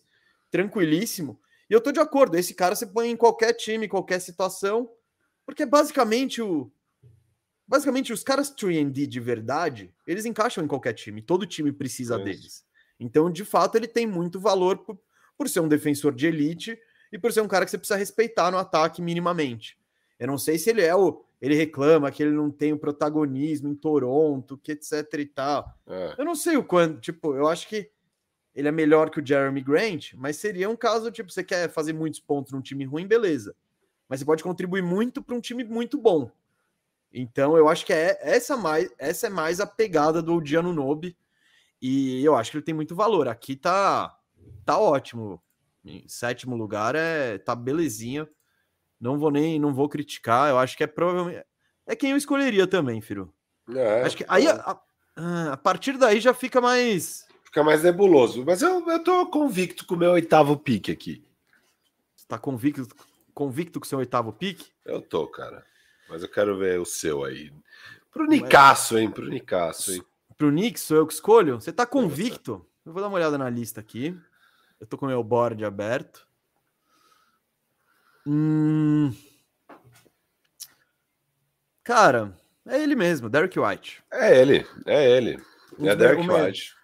tranquilíssimo. 0.51 1.39
E 1.67 1.73
eu 1.73 1.81
tô 1.81 1.91
de 1.91 1.99
acordo, 1.99 2.37
esse 2.37 2.53
cara 2.53 2.75
você 2.75 2.85
põe 2.85 3.09
em 3.09 3.17
qualquer 3.17 3.53
time, 3.53 3.87
qualquer 3.87 4.19
situação, 4.19 4.89
porque 5.45 5.65
basicamente 5.65 6.41
o. 6.41 6.71
Basicamente, 7.67 8.11
os 8.11 8.23
caras 8.23 8.51
3D 8.51 9.05
de 9.05 9.19
verdade, 9.19 9.93
eles 10.05 10.25
encaixam 10.25 10.63
em 10.63 10.67
qualquer 10.67 10.93
time. 10.93 11.21
Todo 11.21 11.45
time 11.45 11.71
precisa 11.71 12.15
é 12.15 12.23
deles. 12.23 12.65
Então, 12.99 13.31
de 13.31 13.45
fato, 13.45 13.75
ele 13.75 13.87
tem 13.87 14.07
muito 14.07 14.39
valor 14.39 14.79
por, 14.79 14.99
por 15.37 15.47
ser 15.47 15.59
um 15.59 15.67
defensor 15.67 16.13
de 16.13 16.25
elite 16.25 16.77
e 17.13 17.17
por 17.19 17.31
ser 17.31 17.41
um 17.41 17.47
cara 17.47 17.65
que 17.65 17.71
você 17.71 17.77
precisa 17.77 17.97
respeitar 17.97 18.49
no 18.49 18.57
ataque 18.57 19.03
minimamente. 19.03 19.78
Eu 20.19 20.27
não 20.27 20.37
sei 20.37 20.57
se 20.57 20.69
ele 20.69 20.81
é 20.81 20.93
o. 20.93 21.23
Ele 21.41 21.55
reclama 21.55 22.11
que 22.11 22.21
ele 22.21 22.33
não 22.33 22.51
tem 22.51 22.73
o 22.73 22.77
protagonismo 22.77 23.69
em 23.69 23.75
Toronto, 23.75 24.57
que 24.57 24.73
etc 24.73 25.05
e 25.17 25.25
tal. 25.25 25.73
É. 25.87 26.15
Eu 26.17 26.25
não 26.25 26.35
sei 26.35 26.57
o 26.57 26.63
quanto. 26.63 26.99
Tipo, 26.99 27.33
eu 27.33 27.47
acho 27.47 27.67
que 27.69 27.89
ele 28.53 28.67
é 28.67 28.71
melhor 28.71 29.09
que 29.09 29.21
o 29.21 29.25
Jeremy 29.25 29.61
Grant, 29.61 30.13
mas 30.15 30.35
seria 30.35 30.69
um 30.69 30.75
caso, 30.75 31.09
tipo, 31.11 31.31
você 31.31 31.43
quer 31.43 31.69
fazer 31.69 31.93
muitos 31.93 32.19
pontos 32.19 32.51
num 32.51 32.61
time 32.61 32.83
ruim, 32.83 33.07
beleza. 33.07 33.55
Mas 34.09 34.19
você 34.19 34.25
pode 34.25 34.43
contribuir 34.43 34.81
muito 34.81 35.21
para 35.23 35.33
um 35.33 35.39
time 35.39 35.63
muito 35.63 35.97
bom. 35.97 36.29
Então, 37.13 37.55
eu 37.55 37.69
acho 37.69 37.85
que 37.85 37.93
é 37.93 38.19
essa 38.21 38.57
mais 38.57 38.91
essa 38.97 39.27
é 39.27 39.29
mais 39.29 39.59
a 39.59 39.65
pegada 39.65 40.21
do 40.21 40.41
Diano 40.41 40.73
Nobe. 40.73 41.15
E 41.81 42.23
eu 42.23 42.35
acho 42.35 42.51
que 42.51 42.57
ele 42.57 42.65
tem 42.65 42.73
muito 42.73 42.95
valor. 42.95 43.27
Aqui 43.27 43.55
tá 43.55 44.17
tá 44.65 44.77
ótimo. 44.77 45.41
Em 45.85 46.07
sétimo 46.07 46.57
lugar 46.57 46.95
é 46.95 47.37
tá 47.37 47.55
belezinha. 47.55 48.27
Não 48.99 49.17
vou 49.17 49.31
nem, 49.31 49.59
não 49.59 49.73
vou 49.73 49.87
criticar. 49.87 50.49
Eu 50.49 50.57
acho 50.57 50.75
que 50.75 50.83
é 50.83 50.87
provavelmente 50.87 51.43
é 51.87 51.95
quem 51.95 52.11
eu 52.11 52.17
escolheria 52.17 52.67
também, 52.67 53.01
Firo. 53.01 53.33
É, 53.75 54.03
acho 54.03 54.17
que 54.17 54.25
aí 54.27 54.45
é. 54.45 54.51
a, 54.51 54.79
a, 55.15 55.53
a, 55.53 55.57
partir 55.57 55.97
daí 55.97 56.19
já 56.19 56.33
fica 56.33 56.61
mais 56.61 57.27
fica 57.43 57.63
mais 57.63 57.83
nebuloso. 57.83 58.43
Mas 58.45 58.61
eu, 58.61 58.87
eu 58.87 59.03
tô 59.03 59.25
convicto 59.27 59.85
com 59.85 59.95
o 59.95 59.97
meu 59.97 60.11
oitavo 60.11 60.55
pique 60.57 60.91
aqui. 60.91 61.23
Você 62.15 62.25
tá 62.27 62.37
convicto 62.37 62.87
convicto 63.33 63.79
com 63.79 63.85
o 63.85 63.89
seu 63.89 63.99
oitavo 63.99 64.31
pique? 64.33 64.71
Eu 64.85 65.01
tô, 65.01 65.25
cara. 65.27 65.65
Mas 66.09 66.21
eu 66.21 66.29
quero 66.29 66.57
ver 66.57 66.79
o 66.79 66.85
seu 66.85 67.23
aí. 67.23 67.51
Pro 68.11 68.25
Nicasso, 68.25 68.97
hein? 68.97 69.09
Pro 69.09 69.27
Nicasso, 69.27 69.93
hein? 69.93 70.03
Pro 70.39 70.51
Nick, 70.51 70.79
sou 70.79 70.95
eu 70.95 71.05
que 71.05 71.13
escolho? 71.13 71.59
Você 71.59 71.73
tá 71.73 71.85
convicto? 71.85 72.65
Eu 72.85 72.93
vou 72.93 73.01
dar 73.01 73.09
uma 73.09 73.17
olhada 73.17 73.37
na 73.37 73.49
lista 73.49 73.81
aqui. 73.81 74.17
Eu 74.79 74.87
tô 74.87 74.97
com 74.97 75.05
o 75.05 75.09
meu 75.09 75.21
board 75.21 75.65
aberto. 75.65 76.25
Hum... 78.25 79.11
Cara, 81.83 82.33
é 82.67 82.81
ele 82.81 82.95
mesmo, 82.95 83.29
Derek 83.29 83.59
White. 83.59 84.03
É 84.13 84.39
ele, 84.39 84.65
é 84.85 85.17
ele. 85.17 85.41
é 85.79 85.95
Derek 85.95 86.29
White. 86.29 86.75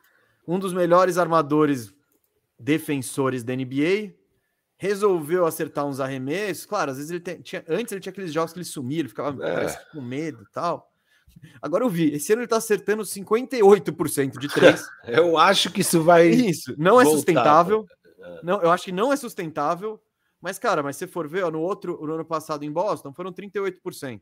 Um 0.47 0.57
dos 0.57 0.73
melhores 0.73 1.17
armadores 1.17 1.93
defensores 2.59 3.43
da 3.43 3.55
NBA. 3.55 4.13
resolveu 4.77 5.45
acertar 5.45 5.85
uns 5.85 5.99
arremessos. 5.99 6.65
Claro, 6.65 6.91
às 6.91 6.97
vezes 6.97 7.11
ele 7.11 7.19
tem, 7.19 7.41
tinha, 7.41 7.63
antes 7.69 7.91
ele 7.91 8.01
tinha 8.01 8.11
aqueles 8.11 8.33
jogos 8.33 8.51
que 8.51 8.57
ele 8.57 8.65
sumia, 8.65 8.99
ele 8.99 9.09
ficava 9.09 9.45
é. 9.47 9.67
com 9.91 10.01
medo 10.01 10.43
e 10.43 10.51
tal. 10.51 10.91
Agora 11.61 11.83
eu 11.83 11.89
vi, 11.89 12.13
esse 12.13 12.33
ano 12.33 12.41
ele 12.41 12.47
tá 12.47 12.57
acertando 12.57 13.03
58% 13.03 14.39
de 14.39 14.47
três. 14.47 14.85
eu 15.07 15.37
acho 15.37 15.71
que 15.71 15.81
isso 15.81 16.01
vai. 16.01 16.27
Isso, 16.29 16.73
não 16.77 16.99
é 16.99 17.03
voltar. 17.03 17.09
é 17.09 17.15
sustentável. 17.15 17.85
Não, 18.41 18.61
eu 18.61 18.71
acho 18.71 18.85
que 18.85 18.91
não 18.91 19.13
é 19.13 19.15
sustentável. 19.15 20.01
Mas, 20.45 20.59
cara, 20.59 20.83
mas 20.83 20.95
se 20.95 21.07
for 21.07 21.27
ver, 21.27 21.43
ó, 21.43 21.49
no 21.49 21.59
outro, 21.59 21.99
no 22.05 22.13
ano 22.13 22.23
passado 22.23 22.63
em 22.63 22.71
Boston, 22.71 23.11
foram 23.11 23.33
38%. 23.33 24.21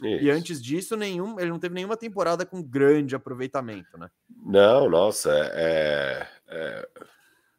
Isso. 0.00 0.24
E 0.24 0.30
antes 0.30 0.62
disso, 0.62 0.96
nenhum, 0.96 1.40
ele 1.40 1.50
não 1.50 1.58
teve 1.58 1.74
nenhuma 1.74 1.96
temporada 1.96 2.46
com 2.46 2.62
grande 2.62 3.16
aproveitamento, 3.16 3.98
né? 3.98 4.08
Não, 4.46 4.88
nossa, 4.88 5.32
é. 5.52 6.28
é... 6.46 6.88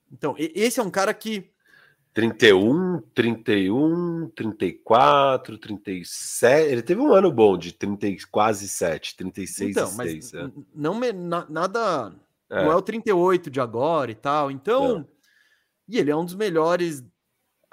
Então, 0.10 0.34
esse 0.38 0.80
é 0.80 0.84
um 0.84 0.90
cara 0.90 1.14
que 1.14 1.52
31, 2.14 3.02
31, 3.14 4.32
34, 4.34 5.58
37. 5.58 6.72
Ele 6.72 6.82
teve 6.82 7.02
um 7.02 7.14
ano 7.14 7.30
bom 7.34 7.58
de 7.58 7.74
30, 7.74 8.08
quase 8.32 8.70
7, 8.70 9.18
36 9.18 9.72
então, 9.72 9.90
e 9.90 9.92
6. 9.92 9.98
Mas 9.98 10.34
é. 10.34 10.52
não 10.74 10.98
nada. 11.50 12.16
É. 12.50 12.64
Não 12.64 12.72
é 12.72 12.76
o 12.78 12.82
38 12.82 13.52
de 13.52 13.60
agora 13.60 14.10
e 14.10 14.16
tal. 14.16 14.50
Então. 14.50 15.00
Não. 15.00 15.08
E 15.88 16.00
ele 16.00 16.10
é 16.10 16.16
um 16.16 16.26
dos 16.26 16.34
melhores 16.34 17.04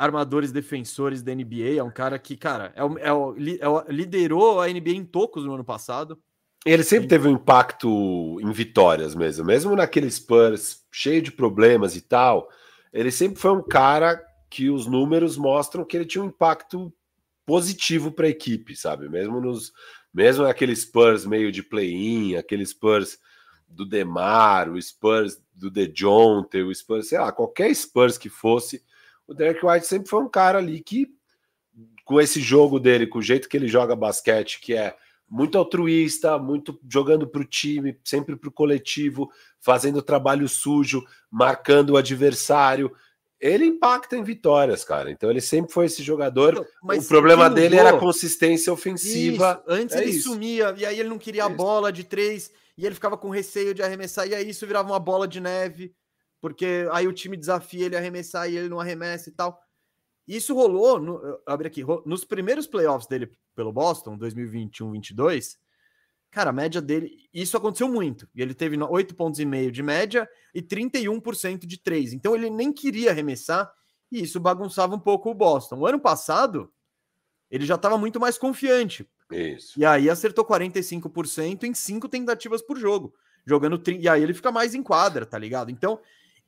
armadores 0.02 0.50
defensores 0.50 1.22
da 1.22 1.34
NBA. 1.34 1.76
É 1.78 1.82
um 1.82 1.90
cara 1.90 2.18
que, 2.18 2.36
cara, 2.36 2.72
é 2.74 2.84
o, 2.84 2.98
é 2.98 3.12
o, 3.12 3.36
é 3.60 3.68
o 3.68 3.84
liderou 3.88 4.60
a 4.60 4.66
NBA 4.66 4.90
em 4.90 5.04
tocos 5.04 5.44
no 5.44 5.54
ano 5.54 5.64
passado. 5.64 6.18
Ele 6.64 6.82
sempre 6.82 7.08
teve 7.08 7.28
um 7.28 7.32
impacto 7.32 8.38
em 8.40 8.50
vitórias 8.52 9.14
mesmo, 9.14 9.44
mesmo 9.44 9.74
naquele 9.74 10.10
Spurs 10.10 10.84
cheio 10.92 11.22
de 11.22 11.32
problemas 11.32 11.96
e 11.96 12.00
tal. 12.00 12.48
Ele 12.92 13.10
sempre 13.10 13.40
foi 13.40 13.52
um 13.52 13.62
cara 13.62 14.22
que 14.50 14.70
os 14.70 14.86
números 14.86 15.36
mostram 15.36 15.84
que 15.84 15.96
ele 15.96 16.04
tinha 16.04 16.22
um 16.22 16.28
impacto 16.28 16.92
positivo 17.46 18.12
para 18.12 18.26
a 18.26 18.30
equipe, 18.30 18.76
sabe? 18.76 19.08
Mesmo 19.08 19.40
nos 19.40 19.72
mesmo 20.12 20.44
aquele 20.44 20.76
Spurs 20.76 21.24
meio 21.24 21.50
de 21.50 21.62
play-in, 21.62 22.36
aquele 22.36 22.66
Spurs 22.66 23.18
do 23.66 23.86
Demar, 23.86 24.68
o 24.68 24.80
Spurs 24.80 25.40
do 25.54 25.70
DeJounte, 25.70 26.58
o 26.58 26.74
Spurs, 26.74 27.08
sei 27.08 27.18
lá, 27.18 27.32
qualquer 27.32 27.74
Spurs 27.74 28.18
que 28.18 28.28
fosse, 28.28 28.84
o 29.26 29.34
Derek 29.34 29.64
White 29.64 29.86
sempre 29.86 30.08
foi 30.08 30.22
um 30.22 30.28
cara 30.28 30.58
ali 30.58 30.80
que 30.82 31.08
com 32.04 32.20
esse 32.20 32.40
jogo 32.40 32.78
dele, 32.78 33.06
com 33.06 33.18
o 33.18 33.22
jeito 33.22 33.48
que 33.48 33.56
ele 33.56 33.68
joga 33.68 33.96
basquete, 33.96 34.60
que 34.60 34.74
é 34.74 34.94
muito 35.28 35.56
altruísta, 35.56 36.38
muito 36.38 36.78
jogando 36.90 37.26
para 37.26 37.40
o 37.40 37.44
time, 37.44 37.98
sempre 38.04 38.36
para 38.36 38.48
o 38.48 38.52
coletivo, 38.52 39.30
fazendo 39.60 40.02
trabalho 40.02 40.48
sujo, 40.48 41.02
marcando 41.30 41.90
o 41.90 41.96
adversário, 41.96 42.92
ele 43.40 43.64
impacta 43.64 44.16
em 44.16 44.22
vitórias, 44.22 44.84
cara. 44.84 45.10
Então 45.10 45.30
ele 45.30 45.40
sempre 45.40 45.72
foi 45.72 45.86
esse 45.86 46.02
jogador. 46.02 46.66
Mas 46.82 47.06
o 47.06 47.08
problema 47.08 47.48
dele 47.48 47.76
era 47.76 47.90
a 47.90 47.98
consistência 47.98 48.72
ofensiva. 48.72 49.62
Isso. 49.66 49.80
Antes 49.80 49.96
é 49.96 50.02
ele 50.02 50.10
isso. 50.10 50.30
sumia, 50.30 50.74
e 50.76 50.84
aí 50.84 51.00
ele 51.00 51.08
não 51.08 51.18
queria 51.18 51.44
a 51.44 51.48
bola 51.48 51.90
de 51.90 52.04
três, 52.04 52.52
e 52.76 52.84
ele 52.84 52.94
ficava 52.94 53.16
com 53.16 53.30
receio 53.30 53.74
de 53.74 53.82
arremessar, 53.82 54.28
e 54.28 54.34
aí 54.34 54.48
isso 54.48 54.66
virava 54.66 54.92
uma 54.92 55.00
bola 55.00 55.26
de 55.26 55.40
neve, 55.40 55.94
porque 56.42 56.86
aí 56.92 57.08
o 57.08 57.12
time 57.14 57.38
desafia 57.38 57.86
ele 57.86 57.96
a 57.96 57.98
arremessar 57.98 58.50
e 58.50 58.58
ele 58.58 58.68
não 58.68 58.78
arremessa 58.78 59.30
e 59.30 59.32
tal. 59.32 59.58
Isso 60.28 60.54
rolou, 60.54 61.00
no, 61.00 61.40
abre 61.46 61.68
aqui, 61.68 61.82
nos 62.04 62.22
primeiros 62.22 62.66
playoffs 62.66 63.08
dele 63.08 63.32
pelo 63.54 63.72
Boston, 63.72 64.18
2021-22, 64.18 65.56
Cara, 66.32 66.48
a 66.48 66.52
média 66.52 66.80
dele, 66.80 67.28
isso 67.32 67.58
aconteceu 67.58 67.86
muito. 67.86 68.26
E 68.34 68.40
ele 68.40 68.54
teve 68.54 68.74
8 68.82 69.14
pontos 69.14 69.38
e 69.38 69.44
meio 69.44 69.70
de 69.70 69.82
média 69.82 70.26
e 70.54 70.62
31% 70.62 71.66
de 71.66 71.76
3. 71.76 72.14
Então 72.14 72.34
ele 72.34 72.48
nem 72.48 72.72
queria 72.72 73.10
arremessar 73.10 73.70
e 74.10 74.22
isso 74.22 74.40
bagunçava 74.40 74.94
um 74.94 74.98
pouco 74.98 75.30
o 75.30 75.34
Boston. 75.34 75.76
O 75.76 75.86
ano 75.86 76.00
passado, 76.00 76.72
ele 77.50 77.66
já 77.66 77.74
estava 77.74 77.98
muito 77.98 78.18
mais 78.18 78.38
confiante. 78.38 79.06
Isso. 79.30 79.78
E 79.78 79.84
aí 79.84 80.08
acertou 80.08 80.42
45% 80.42 81.64
em 81.64 81.74
5 81.74 82.08
tentativas 82.08 82.62
por 82.62 82.78
jogo, 82.78 83.14
jogando 83.46 83.82
e 83.90 84.08
aí 84.08 84.22
ele 84.22 84.32
fica 84.32 84.50
mais 84.50 84.74
em 84.74 84.82
quadra, 84.82 85.26
tá 85.26 85.38
ligado? 85.38 85.70
Então, 85.70 86.00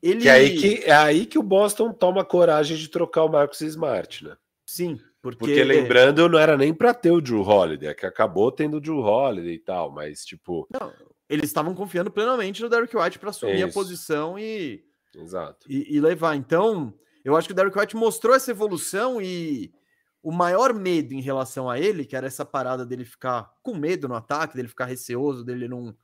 ele 0.04 0.20
que 0.20 0.28
é 0.28 0.32
aí 0.32 0.56
que 0.56 0.84
é 0.84 0.92
aí 0.94 1.26
que 1.26 1.38
o 1.38 1.42
Boston 1.42 1.92
toma 1.92 2.24
coragem 2.24 2.76
de 2.76 2.88
trocar 2.88 3.24
o 3.24 3.28
Marcos 3.28 3.60
Smart, 3.60 4.24
né? 4.24 4.36
Sim, 4.66 4.98
porque, 5.22 5.38
porque 5.38 5.64
lembrando, 5.64 6.28
não 6.28 6.38
era 6.38 6.56
nem 6.56 6.74
para 6.74 6.92
ter 6.92 7.10
o 7.10 7.20
Drew 7.20 7.42
Holiday, 7.42 7.88
é 7.88 7.94
que 7.94 8.06
acabou 8.06 8.52
tendo 8.52 8.76
o 8.76 8.80
Drew 8.80 8.98
Holiday 8.98 9.54
e 9.54 9.58
tal, 9.58 9.90
mas 9.90 10.24
tipo. 10.24 10.68
Não, 10.70 10.92
eles 11.28 11.46
estavam 11.46 11.74
confiando 11.74 12.10
plenamente 12.10 12.62
no 12.62 12.68
Derrick 12.68 12.96
White 12.96 13.18
para 13.18 13.30
assumir 13.30 13.56
Isso. 13.56 13.66
a 13.66 13.72
posição 13.72 14.38
e, 14.38 14.84
Exato. 15.16 15.66
E, 15.70 15.96
e, 15.96 16.00
levar. 16.00 16.36
Então, 16.36 16.92
eu 17.24 17.36
acho 17.36 17.48
que 17.48 17.52
o 17.52 17.56
Derrick 17.56 17.78
White 17.78 17.96
mostrou 17.96 18.34
essa 18.34 18.50
evolução 18.50 19.20
e 19.20 19.72
o 20.22 20.32
maior 20.32 20.74
medo 20.74 21.14
em 21.14 21.20
relação 21.20 21.68
a 21.68 21.78
ele, 21.78 22.04
que 22.04 22.16
era 22.16 22.26
essa 22.26 22.44
parada 22.44 22.84
dele 22.84 23.04
ficar 23.04 23.52
com 23.62 23.74
medo 23.74 24.08
no 24.08 24.14
ataque, 24.14 24.56
dele 24.56 24.68
ficar 24.68 24.86
receoso, 24.86 25.44
dele 25.44 25.68
não, 25.68 25.96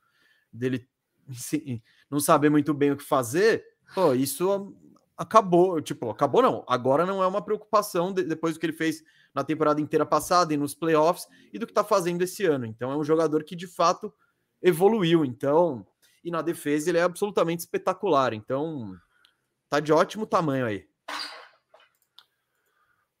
dele 0.51 0.87
não 2.09 2.19
saber 2.19 2.49
muito 2.49 2.73
bem 2.73 2.91
o 2.91 2.97
que 2.97 3.03
fazer. 3.03 3.65
Pô, 3.93 4.13
isso 4.13 4.75
acabou, 5.17 5.81
tipo, 5.81 6.09
acabou 6.09 6.41
não. 6.41 6.63
Agora 6.67 7.05
não 7.05 7.21
é 7.21 7.27
uma 7.27 7.41
preocupação 7.41 8.11
de, 8.11 8.23
depois 8.23 8.53
do 8.53 8.59
que 8.59 8.65
ele 8.65 8.73
fez 8.73 9.03
na 9.33 9.43
temporada 9.43 9.79
inteira 9.79 10.05
passada 10.05 10.53
e 10.53 10.57
nos 10.57 10.73
playoffs 10.73 11.27
e 11.53 11.59
do 11.59 11.65
que 11.65 11.71
está 11.71 11.83
fazendo 11.83 12.21
esse 12.21 12.45
ano. 12.45 12.65
Então 12.65 12.91
é 12.91 12.97
um 12.97 13.03
jogador 13.03 13.43
que 13.43 13.55
de 13.55 13.67
fato 13.67 14.13
evoluiu. 14.61 15.23
Então, 15.25 15.85
e 16.23 16.31
na 16.31 16.41
defesa 16.41 16.89
ele 16.89 16.97
é 16.97 17.03
absolutamente 17.03 17.61
espetacular. 17.61 18.33
Então, 18.33 18.95
tá 19.69 19.79
de 19.79 19.91
ótimo 19.91 20.25
tamanho 20.25 20.65
aí. 20.65 20.87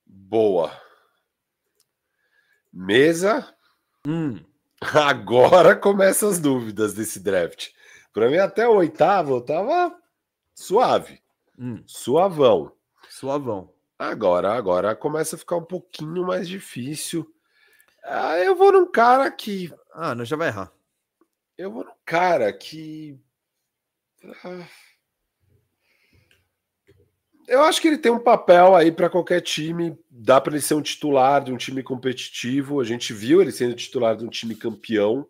Boa. 0.05 0.71
Mesa. 2.71 3.53
Hum. 4.07 4.39
Agora 4.81 5.75
começam 5.75 6.29
as 6.29 6.39
dúvidas 6.39 6.93
desse 6.93 7.19
draft. 7.19 7.69
Para 8.13 8.29
mim, 8.29 8.37
até 8.37 8.67
o 8.67 8.75
oitavo, 8.75 9.35
eu 9.35 9.41
tava 9.41 9.95
suave. 10.61 11.21
Hum. 11.57 11.83
Suavão. 11.85 12.71
Suavão. 13.09 13.73
Agora, 13.97 14.53
agora 14.53 14.95
começa 14.95 15.35
a 15.35 15.39
ficar 15.39 15.57
um 15.57 15.65
pouquinho 15.65 16.25
mais 16.25 16.47
difícil. 16.47 17.31
Ah, 18.03 18.37
eu 18.39 18.55
vou 18.55 18.71
num 18.71 18.89
cara 18.89 19.29
que. 19.29 19.71
Ah, 19.93 20.15
não 20.15 20.25
já 20.25 20.35
vai 20.35 20.47
errar. 20.47 20.71
Eu 21.57 21.71
vou 21.71 21.83
num 21.83 21.93
cara 22.05 22.51
que. 22.51 23.19
Ah... 24.43 24.67
Eu 27.47 27.63
acho 27.63 27.81
que 27.81 27.87
ele 27.89 27.97
tem 27.97 28.11
um 28.11 28.19
papel 28.19 28.75
aí 28.75 28.91
para 28.91 29.09
qualquer 29.09 29.41
time. 29.41 29.97
Dá 30.09 30.39
para 30.39 30.53
ele 30.53 30.61
ser 30.61 30.73
um 30.73 30.81
titular 30.81 31.43
de 31.43 31.51
um 31.51 31.57
time 31.57 31.83
competitivo. 31.83 32.79
A 32.79 32.83
gente 32.83 33.13
viu 33.13 33.41
ele 33.41 33.51
sendo 33.51 33.75
titular 33.75 34.15
de 34.15 34.23
um 34.23 34.29
time 34.29 34.55
campeão. 34.55 35.27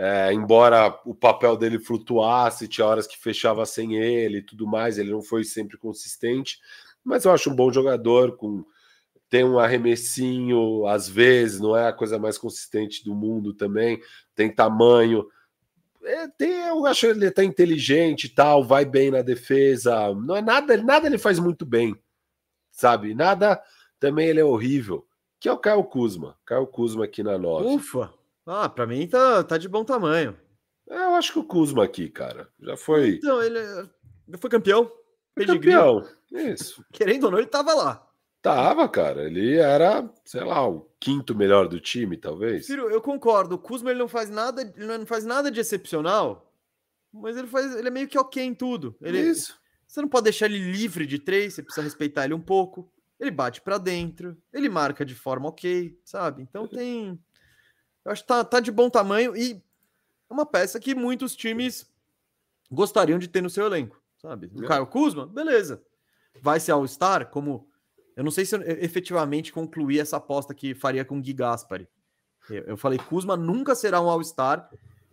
É, 0.00 0.32
embora 0.32 0.96
o 1.04 1.12
papel 1.12 1.56
dele 1.56 1.76
flutuasse, 1.76 2.68
tinha 2.68 2.86
horas 2.86 3.04
que 3.04 3.18
fechava 3.18 3.66
sem 3.66 3.96
ele 3.96 4.38
e 4.38 4.42
tudo 4.42 4.64
mais, 4.64 4.96
ele 4.96 5.10
não 5.10 5.20
foi 5.20 5.42
sempre 5.42 5.76
consistente, 5.76 6.60
mas 7.02 7.24
eu 7.24 7.32
acho 7.32 7.50
um 7.50 7.56
bom 7.56 7.72
jogador, 7.72 8.36
com 8.36 8.64
tem 9.28 9.44
um 9.44 9.58
arremessinho, 9.58 10.86
às 10.86 11.08
vezes, 11.08 11.58
não 11.58 11.76
é 11.76 11.88
a 11.88 11.92
coisa 11.92 12.16
mais 12.16 12.38
consistente 12.38 13.04
do 13.04 13.12
mundo 13.12 13.52
também, 13.52 14.00
tem 14.36 14.54
tamanho. 14.54 15.26
É, 16.04 16.28
tem, 16.28 16.68
eu 16.68 16.86
acho 16.86 17.06
ele 17.06 17.26
até 17.26 17.42
inteligente 17.42 18.24
e 18.24 18.28
tal, 18.28 18.62
vai 18.62 18.84
bem 18.84 19.10
na 19.10 19.20
defesa. 19.20 20.14
Não 20.14 20.36
é 20.36 20.40
nada, 20.40 20.76
nada 20.78 21.08
ele 21.08 21.18
faz 21.18 21.40
muito 21.40 21.66
bem, 21.66 21.94
sabe? 22.70 23.14
Nada 23.14 23.60
também 23.98 24.28
ele 24.28 24.40
é 24.40 24.44
horrível. 24.44 25.04
Que 25.40 25.48
é 25.48 25.52
o 25.52 25.58
Caio 25.58 25.84
Kuzma. 25.84 26.36
Caio 26.46 26.66
Kuzma 26.66 27.04
aqui 27.04 27.22
na 27.22 27.36
9. 27.36 27.66
Ufa! 27.66 28.17
Ah, 28.50 28.68
para 28.68 28.86
mim 28.86 29.06
tá, 29.06 29.44
tá 29.44 29.58
de 29.58 29.68
bom 29.68 29.84
tamanho. 29.84 30.34
É, 30.88 30.94
eu 30.94 31.14
acho 31.14 31.34
que 31.34 31.38
o 31.38 31.44
Kuzma 31.44 31.84
aqui, 31.84 32.08
cara, 32.08 32.48
já 32.58 32.78
foi. 32.78 33.16
Então, 33.16 33.42
ele 33.42 33.60
foi 34.38 34.48
campeão. 34.48 34.90
Foi 35.34 35.44
campeão. 35.44 36.02
Isso. 36.32 36.82
Querendo 36.90 37.24
ou 37.24 37.30
não, 37.30 37.38
ele 37.38 37.46
tava 37.46 37.74
lá. 37.74 38.08
Tava, 38.40 38.88
cara. 38.88 39.24
Ele 39.24 39.56
era, 39.56 40.10
sei 40.24 40.42
lá, 40.42 40.66
o 40.66 40.88
quinto 40.98 41.34
melhor 41.34 41.68
do 41.68 41.78
time, 41.78 42.16
talvez. 42.16 42.64
Ciro, 42.64 42.88
eu 42.88 43.02
concordo. 43.02 43.56
O 43.56 43.58
Kuzma 43.58 43.90
ele 43.90 43.98
não 43.98 44.08
faz 44.08 44.30
nada, 44.30 44.62
ele 44.62 44.86
não 44.86 45.04
faz 45.04 45.26
nada 45.26 45.50
de 45.50 45.60
excepcional, 45.60 46.50
mas 47.12 47.36
ele 47.36 47.48
faz, 47.48 47.76
ele 47.76 47.88
é 47.88 47.90
meio 47.90 48.08
que 48.08 48.18
ok 48.18 48.42
em 48.42 48.54
tudo. 48.54 48.96
Ele, 49.02 49.20
Isso. 49.20 49.58
Você 49.86 50.00
não 50.00 50.08
pode 50.08 50.24
deixar 50.24 50.46
ele 50.46 50.58
livre 50.58 51.06
de 51.06 51.18
três, 51.18 51.54
você 51.54 51.62
precisa 51.62 51.84
respeitar 51.84 52.24
ele 52.24 52.34
um 52.34 52.40
pouco. 52.40 52.90
Ele 53.20 53.30
bate 53.30 53.60
para 53.60 53.78
dentro, 53.78 54.36
ele 54.52 54.68
marca 54.68 55.04
de 55.04 55.14
forma 55.14 55.48
ok, 55.48 55.98
sabe? 56.04 56.42
Então 56.42 56.66
tem 56.68 57.18
eu 58.08 58.12
acho 58.12 58.22
que 58.22 58.28
tá, 58.28 58.42
tá 58.42 58.58
de 58.58 58.72
bom 58.72 58.88
tamanho 58.88 59.36
e 59.36 59.62
é 60.30 60.32
uma 60.32 60.46
peça 60.46 60.80
que 60.80 60.94
muitos 60.94 61.36
times 61.36 61.86
gostariam 62.70 63.18
de 63.18 63.28
ter 63.28 63.42
no 63.42 63.50
seu 63.50 63.66
elenco, 63.66 64.00
sabe? 64.20 64.50
O. 64.54 64.62
Caio 64.62 64.86
Kuzma, 64.86 65.26
beleza. 65.26 65.82
Vai 66.40 66.58
ser 66.58 66.72
All-Star, 66.72 67.30
como. 67.30 67.68
Eu 68.16 68.24
não 68.24 68.30
sei 68.30 68.44
se 68.44 68.56
eu 68.56 68.62
efetivamente 68.62 69.52
concluí 69.52 70.00
essa 70.00 70.16
aposta 70.16 70.54
que 70.54 70.74
faria 70.74 71.04
com 71.04 71.18
o 71.18 71.20
Gui 71.20 71.32
Gaspari. 71.32 71.86
Eu, 72.50 72.64
eu 72.64 72.76
falei, 72.76 72.98
Kuzma 72.98 73.36
nunca 73.36 73.74
será 73.74 74.00
um 74.00 74.08
All-Star. 74.08 74.68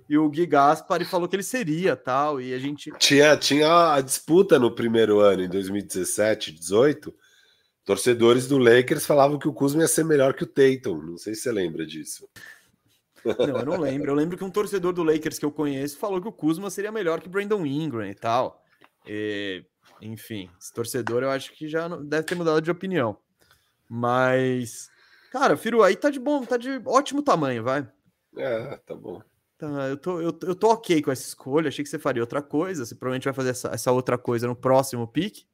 E 0.08 0.18
o 0.18 0.30
Gui 0.30 0.46
Gaspari 0.46 1.04
falou 1.04 1.28
que 1.28 1.36
ele 1.36 1.44
seria 1.44 1.96
tal. 1.96 2.40
E 2.40 2.54
a 2.54 2.60
gente. 2.60 2.92
Tinha, 2.98 3.36
tinha 3.36 3.94
a 3.94 4.02
disputa 4.02 4.58
no 4.58 4.74
primeiro 4.74 5.20
ano, 5.20 5.44
em 5.44 5.50
2017, 5.50 6.52
18 6.52 7.14
Torcedores 7.86 8.48
do 8.48 8.58
Lakers 8.58 9.06
falavam 9.06 9.38
que 9.38 9.48
o 9.48 9.54
Kuzma 9.54 9.84
ia 9.84 9.88
ser 9.88 10.04
melhor 10.04 10.34
que 10.34 10.44
o 10.44 10.48
Tatum. 10.48 10.98
Não 11.04 11.18
sei 11.20 11.36
se 11.36 11.42
você 11.42 11.52
lembra 11.52 11.86
disso. 11.86 12.28
Não, 13.26 13.60
eu 13.60 13.66
não 13.66 13.80
lembro. 13.80 14.12
Eu 14.12 14.16
lembro 14.16 14.38
que 14.38 14.44
um 14.44 14.50
torcedor 14.50 14.94
do 14.94 15.04
Lakers 15.04 15.40
que 15.40 15.46
eu 15.46 15.52
conheço 15.52 15.98
falou 15.98 16.22
que 16.22 16.28
o 16.28 16.32
Kuzma 16.32 16.70
seria 16.70 16.92
melhor 16.92 17.20
que 17.20 17.30
Brandon 17.30 17.66
Ingram 17.66 18.08
e 18.08 18.16
tal. 18.16 18.64
E, 19.08 19.64
enfim, 20.02 20.50
esse 20.60 20.74
torcedor 20.74 21.24
eu 21.24 21.30
acho 21.30 21.52
que 21.54 21.68
já 21.68 21.88
deve 21.88 22.24
ter 22.24 22.36
mudado 22.36 22.62
de 22.62 22.72
opinião. 22.72 23.18
Mas, 23.90 24.90
cara, 25.32 25.58
Firu, 25.58 25.84
aí 25.84 25.96
tá 25.96 26.10
de 26.10 26.20
bom, 26.20 26.44
tá 26.44 26.58
de 26.58 26.82
ótimo 26.86 27.22
tamanho, 27.22 27.64
vai. 27.64 27.88
É, 28.38 28.78
tá 28.86 28.96
bom. 28.96 29.22
Tá, 29.58 29.68
eu, 29.88 29.98
tô, 29.98 30.20
eu, 30.20 30.38
eu 30.44 30.56
tô 30.56 30.70
ok 30.70 31.02
com 31.02 31.12
essa 31.12 31.28
escolha. 31.28 31.70
Achei 31.70 31.84
que 31.84 31.90
você 31.90 32.00
faria 32.00 32.22
outra 32.22 32.42
coisa. 32.42 32.86
Você 32.86 32.94
provavelmente 32.94 33.26
vai 33.26 33.34
fazer 33.34 33.50
essa, 33.50 33.70
essa 33.70 33.92
outra 33.92 34.18
coisa 34.18 34.48
no 34.48 34.56
próximo 34.56 35.08
pick. 35.08 35.46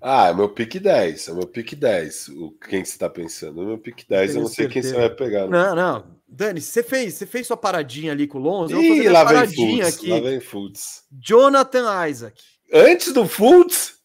Ah, 0.00 0.28
é 0.28 0.34
meu 0.34 0.48
pick 0.48 0.78
10. 0.78 1.28
É 1.28 1.32
meu 1.32 1.46
pick 1.46 1.74
10. 1.74 2.28
O, 2.28 2.50
quem 2.52 2.84
você 2.84 2.98
tá 2.98 3.08
pensando? 3.08 3.62
É 3.62 3.64
meu 3.64 3.78
pick 3.78 4.06
10, 4.06 4.34
eu 4.34 4.42
não 4.42 4.48
sei 4.48 4.66
certeza. 4.66 4.72
quem 4.72 4.82
você 4.82 5.08
vai 5.08 5.16
pegar. 5.16 5.48
Não, 5.48 5.74
não. 5.74 6.15
Dani, 6.28 6.60
você 6.60 6.82
fez, 6.82 7.14
você 7.14 7.26
fez 7.26 7.46
sua 7.46 7.56
paradinha 7.56 8.12
ali 8.12 8.26
com 8.26 8.38
o 8.38 8.42
Lonzo. 8.42 8.74
Fazer 8.74 9.08
lá 9.10 9.24
vem 9.24 9.82
aqui. 9.82 10.08
Lá 10.08 10.20
vem 10.20 10.40
Fultz. 10.40 11.04
Jonathan 11.12 12.08
Isaac. 12.08 12.42
Antes 12.72 13.12
do 13.12 13.26
Fultz? 13.26 13.96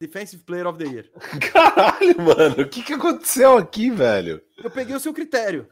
Defensive 0.00 0.44
Player 0.44 0.66
of 0.66 0.78
the 0.78 0.88
Year. 0.88 1.10
Caralho, 1.52 2.20
mano. 2.20 2.62
O 2.62 2.68
que, 2.68 2.82
que 2.82 2.92
aconteceu 2.92 3.58
aqui, 3.58 3.90
velho? 3.90 4.40
Eu 4.62 4.70
peguei 4.70 4.94
o 4.94 5.00
seu 5.00 5.12
critério. 5.12 5.68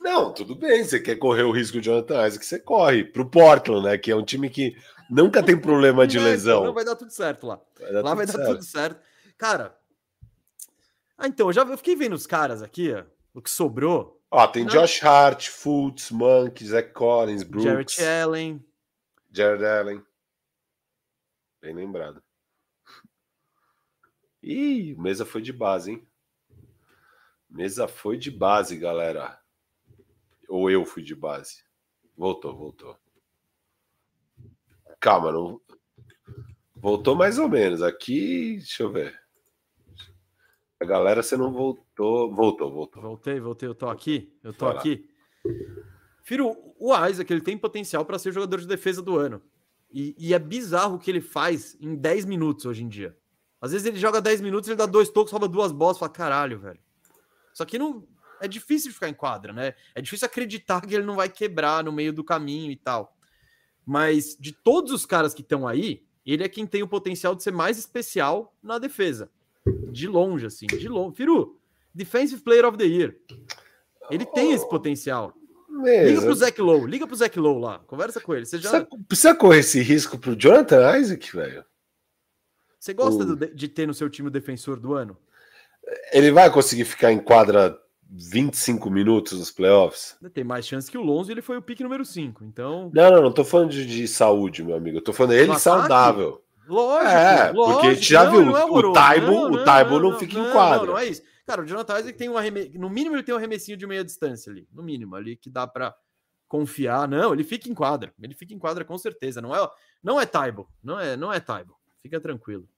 Não, 0.00 0.32
tudo 0.32 0.56
bem. 0.56 0.82
Você 0.82 0.98
quer 0.98 1.16
correr 1.16 1.44
o 1.44 1.52
risco 1.52 1.80
de 1.80 1.86
Jonathan 1.86 2.26
Isaac, 2.26 2.44
você 2.44 2.58
corre. 2.58 3.04
Pro 3.04 3.30
Portland, 3.30 3.86
né? 3.86 3.96
Que 3.96 4.10
é 4.10 4.16
um 4.16 4.24
time 4.24 4.50
que 4.50 4.76
nunca 5.08 5.42
tem 5.44 5.58
problema 5.58 6.08
de 6.08 6.18
lesão. 6.20 6.64
Não, 6.64 6.74
vai 6.74 6.84
dar 6.84 6.96
tudo 6.96 7.12
certo 7.12 7.46
lá. 7.46 7.60
Vai 7.78 7.92
lá 7.92 8.14
vai 8.14 8.26
certo. 8.26 8.38
dar 8.38 8.46
tudo 8.46 8.64
certo. 8.64 9.00
Cara. 9.36 9.78
Ah, 11.16 11.28
então, 11.28 11.48
eu 11.48 11.52
já 11.52 11.62
eu 11.62 11.76
fiquei 11.76 11.94
vendo 11.94 12.14
os 12.14 12.26
caras 12.26 12.62
aqui, 12.62 12.92
ó, 12.92 13.04
o 13.32 13.40
que 13.40 13.50
sobrou. 13.50 14.17
Ó, 14.30 14.46
tem 14.46 14.64
Não. 14.64 14.70
Josh 14.70 15.02
Hart, 15.02 15.48
Fultz, 15.48 16.10
Monk, 16.10 16.64
Zach 16.64 16.92
Collins, 16.92 17.42
Brooks. 17.42 17.94
Jared 17.94 18.04
Allen. 18.04 18.64
Jared 19.30 19.64
Allen. 19.64 20.02
Bem 21.60 21.74
lembrado. 21.74 22.22
Ih, 24.42 24.94
mesa 24.96 25.24
foi 25.24 25.42
de 25.42 25.52
base, 25.52 25.92
hein? 25.92 26.08
Mesa 27.48 27.88
foi 27.88 28.18
de 28.18 28.30
base, 28.30 28.76
galera. 28.76 29.40
Ou 30.48 30.70
eu 30.70 30.84
fui 30.84 31.02
de 31.02 31.14
base. 31.14 31.64
Voltou, 32.16 32.54
voltou. 32.54 32.98
Calma, 35.00 35.32
não. 35.32 35.60
Voltou 36.76 37.16
mais 37.16 37.38
ou 37.38 37.48
menos. 37.48 37.82
Aqui, 37.82 38.56
deixa 38.58 38.82
eu 38.82 38.92
ver. 38.92 39.18
A 40.80 40.84
galera, 40.84 41.22
você 41.22 41.36
não 41.36 41.52
voltou. 41.52 41.87
Voltou, 41.98 42.70
voltou. 42.70 43.02
Voltei, 43.02 43.40
voltei. 43.40 43.68
Eu 43.68 43.74
tô 43.74 43.88
aqui. 43.88 44.32
Eu 44.42 44.52
tô 44.52 44.66
aqui. 44.68 45.08
Firo, 46.22 46.56
o 46.78 46.94
Isaac 47.06 47.32
ele 47.32 47.40
tem 47.40 47.58
potencial 47.58 48.04
para 48.04 48.18
ser 48.18 48.32
jogador 48.32 48.60
de 48.60 48.66
defesa 48.66 49.02
do 49.02 49.16
ano. 49.16 49.42
E, 49.90 50.14
e, 50.18 50.34
é 50.34 50.38
bizarro 50.38 50.96
o 50.96 50.98
que 50.98 51.10
ele 51.10 51.20
faz 51.20 51.76
em 51.80 51.96
10 51.96 52.26
minutos 52.26 52.66
hoje 52.66 52.84
em 52.84 52.88
dia. 52.88 53.16
Às 53.60 53.72
vezes 53.72 53.86
ele 53.86 53.98
joga 53.98 54.20
10 54.20 54.42
minutos, 54.42 54.68
ele 54.68 54.76
dá 54.76 54.84
dois 54.84 55.08
toques, 55.08 55.32
rouba 55.32 55.48
duas 55.48 55.72
bolas, 55.72 55.98
fala 55.98 56.12
caralho, 56.12 56.58
velho. 56.60 56.78
Só 57.54 57.64
que 57.64 57.78
não 57.78 58.06
é 58.40 58.46
difícil 58.46 58.92
ficar 58.92 59.08
em 59.08 59.14
quadra, 59.14 59.52
né? 59.52 59.74
É 59.94 60.02
difícil 60.02 60.26
acreditar 60.26 60.82
que 60.82 60.94
ele 60.94 61.06
não 61.06 61.16
vai 61.16 61.28
quebrar 61.28 61.82
no 61.82 61.90
meio 61.90 62.12
do 62.12 62.22
caminho 62.22 62.70
e 62.70 62.76
tal. 62.76 63.16
Mas 63.84 64.36
de 64.38 64.52
todos 64.52 64.92
os 64.92 65.06
caras 65.06 65.32
que 65.32 65.40
estão 65.40 65.66
aí, 65.66 66.04
ele 66.24 66.44
é 66.44 66.48
quem 66.48 66.66
tem 66.66 66.82
o 66.82 66.88
potencial 66.88 67.34
de 67.34 67.42
ser 67.42 67.52
mais 67.52 67.78
especial 67.78 68.54
na 68.62 68.78
defesa. 68.78 69.30
De 69.90 70.06
longe, 70.06 70.46
assim, 70.46 70.66
de 70.66 70.88
longe. 70.88 71.16
Firu, 71.16 71.58
Defensive 71.94 72.42
Player 72.42 72.66
of 72.66 72.76
the 72.76 72.84
Year. 72.84 73.16
Ele 74.10 74.24
tem 74.24 74.52
esse 74.52 74.68
potencial. 74.68 75.34
Mesmo. 75.68 76.08
Liga 76.08 76.22
pro 76.22 76.34
Zach 76.34 76.60
Lowe, 76.60 76.90
liga 76.90 77.06
pro 77.06 77.16
Zach 77.16 77.38
Lowe 77.38 77.60
lá, 77.60 77.78
conversa 77.80 78.20
com 78.20 78.34
ele. 78.34 78.46
Você 78.46 78.58
já... 78.58 78.70
precisa, 78.70 79.04
precisa 79.06 79.34
correr 79.34 79.60
esse 79.60 79.80
risco 79.80 80.18
pro 80.18 80.34
Jonathan 80.34 80.98
Isaac, 80.98 81.36
velho? 81.36 81.64
Você 82.78 82.94
gosta 82.94 83.36
de 83.36 83.68
ter 83.68 83.86
no 83.86 83.94
seu 83.94 84.08
time 84.08 84.28
o 84.28 84.30
defensor 84.30 84.78
do 84.80 84.94
ano? 84.94 85.16
Ele 86.12 86.30
vai 86.30 86.50
conseguir 86.50 86.84
ficar 86.84 87.12
em 87.12 87.18
quadra 87.18 87.78
25 88.10 88.90
minutos 88.90 89.38
nos 89.38 89.50
playoffs. 89.50 90.16
Tem 90.32 90.44
mais 90.44 90.66
chance 90.66 90.90
que 90.90 90.96
o 90.96 91.02
Lonzo 91.02 91.30
ele 91.30 91.42
foi 91.42 91.56
o 91.56 91.62
pique 91.62 91.82
número 91.82 92.04
5. 92.04 92.44
Então. 92.44 92.90
Não, 92.94 93.10
não, 93.10 93.22
não 93.22 93.32
tô 93.32 93.44
falando 93.44 93.70
de, 93.70 93.84
de 93.84 94.08
saúde, 94.08 94.62
meu 94.62 94.76
amigo. 94.76 94.98
Eu 94.98 95.02
tô 95.02 95.12
falando 95.12 95.34
ele 95.34 95.58
saudável. 95.58 96.42
Lógico, 96.68 97.10
é, 97.10 97.50
lógico. 97.50 97.72
porque 97.72 97.86
a 97.86 97.94
gente 97.94 98.10
já 98.10 98.24
não, 98.24 98.32
viu, 98.32 98.56
é 98.56 98.64
o 98.64 98.92
Taibo, 98.92 99.26
não, 99.26 99.52
o 99.52 99.64
Taibo 99.64 99.98
não, 99.98 100.10
não, 100.10 100.18
fica 100.18 100.38
em 100.38 100.50
quadra. 100.50 100.86
Não, 100.86 100.92
não, 100.92 100.98
é 100.98 101.06
isso. 101.06 101.22
Cara, 101.48 101.62
o 101.62 101.66
Jonathan 101.66 101.98
Isaac 101.98 102.18
tem 102.18 102.28
um 102.28 102.34
no 102.78 102.90
mínimo 102.90 103.16
ele 103.16 103.22
tem 103.22 103.34
um 103.34 103.38
arremessinho 103.38 103.74
de 103.74 103.86
meia 103.86 104.04
distância 104.04 104.52
ali, 104.52 104.68
no 104.70 104.82
mínimo 104.82 105.16
ali 105.16 105.34
que 105.34 105.48
dá 105.48 105.66
para 105.66 105.96
confiar. 106.46 107.08
Não, 107.08 107.32
ele 107.32 107.42
fica 107.42 107.70
em 107.70 107.74
quadra. 107.74 108.12
Ele 108.20 108.34
fica 108.34 108.52
em 108.52 108.58
quadra 108.58 108.84
com 108.84 108.98
certeza, 108.98 109.40
não 109.40 109.56
é, 109.56 109.70
não 110.02 110.20
é 110.20 110.26
Taibo, 110.26 110.68
não 110.84 111.00
é, 111.00 111.16
não 111.16 111.32
é 111.32 111.40
Taibo. 111.40 111.74
Fica 112.02 112.20
tranquilo. 112.20 112.68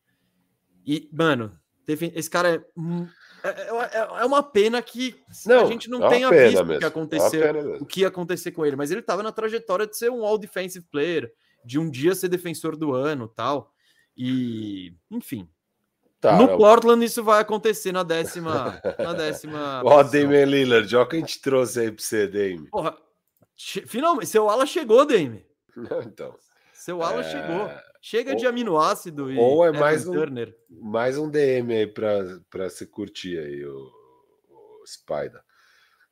E, 0.86 1.10
mano, 1.12 1.58
esse 1.88 2.30
cara 2.30 2.54
é 2.54 2.64
é, 3.42 3.48
é, 3.48 4.20
é, 4.20 4.24
uma 4.24 4.40
pena 4.40 4.80
que 4.80 5.20
não, 5.44 5.62
a 5.62 5.64
gente 5.64 5.90
não 5.90 6.06
é 6.06 6.08
tenha 6.08 6.30
visto 6.30 6.64
mesmo. 6.64 6.74
o 6.74 6.78
que 6.78 6.84
aconteceu, 6.84 7.42
é 7.42 7.76
o 7.80 7.84
que 7.84 8.00
ia 8.02 8.08
acontecer 8.08 8.52
com 8.52 8.64
ele, 8.64 8.76
mas 8.76 8.92
ele 8.92 9.00
estava 9.00 9.20
na 9.20 9.32
trajetória 9.32 9.84
de 9.84 9.96
ser 9.96 10.12
um 10.12 10.24
all 10.24 10.38
defensive 10.38 10.86
player, 10.92 11.32
de 11.64 11.76
um 11.76 11.90
dia 11.90 12.14
ser 12.14 12.28
defensor 12.28 12.76
do 12.76 12.94
ano, 12.94 13.26
tal. 13.26 13.72
E, 14.16 14.94
enfim. 15.10 15.48
Tá, 16.20 16.36
no 16.36 16.58
Portland 16.58 17.02
isso 17.02 17.24
vai 17.24 17.40
acontecer 17.40 17.92
na 17.92 18.02
décima, 18.02 18.80
na 18.98 19.14
décima. 19.14 19.80
Ó, 19.86 20.02
Damian 20.02 20.44
Lillard, 20.44 20.94
olha 20.94 21.06
que 21.08 21.16
a 21.16 21.18
gente 21.18 21.40
trouxe 21.40 21.80
aí 21.80 21.90
para 21.90 22.04
você, 22.04 22.26
Damian. 22.28 22.66
Porra, 22.70 22.96
finalmente, 23.56 24.26
seu 24.26 24.48
ala 24.50 24.66
chegou, 24.66 25.06
Damian. 25.06 25.42
então. 26.06 26.36
Seu 26.74 27.02
ala 27.02 27.22
chegou. 27.22 27.70
Chega 28.02 28.32
ou, 28.32 28.36
de 28.36 28.46
aminoácido 28.46 29.30
e 29.30 29.36
ou 29.36 29.64
é 29.64 29.72
mais 29.72 30.06
um, 30.06 30.12
Turner. 30.12 30.56
mais 30.70 31.18
um 31.18 31.28
DM 31.30 31.74
aí 31.74 31.86
para 31.86 32.68
você 32.68 32.86
curtir 32.86 33.38
aí 33.38 33.64
o, 33.64 33.90
o, 34.48 34.86
Spider. 34.86 35.42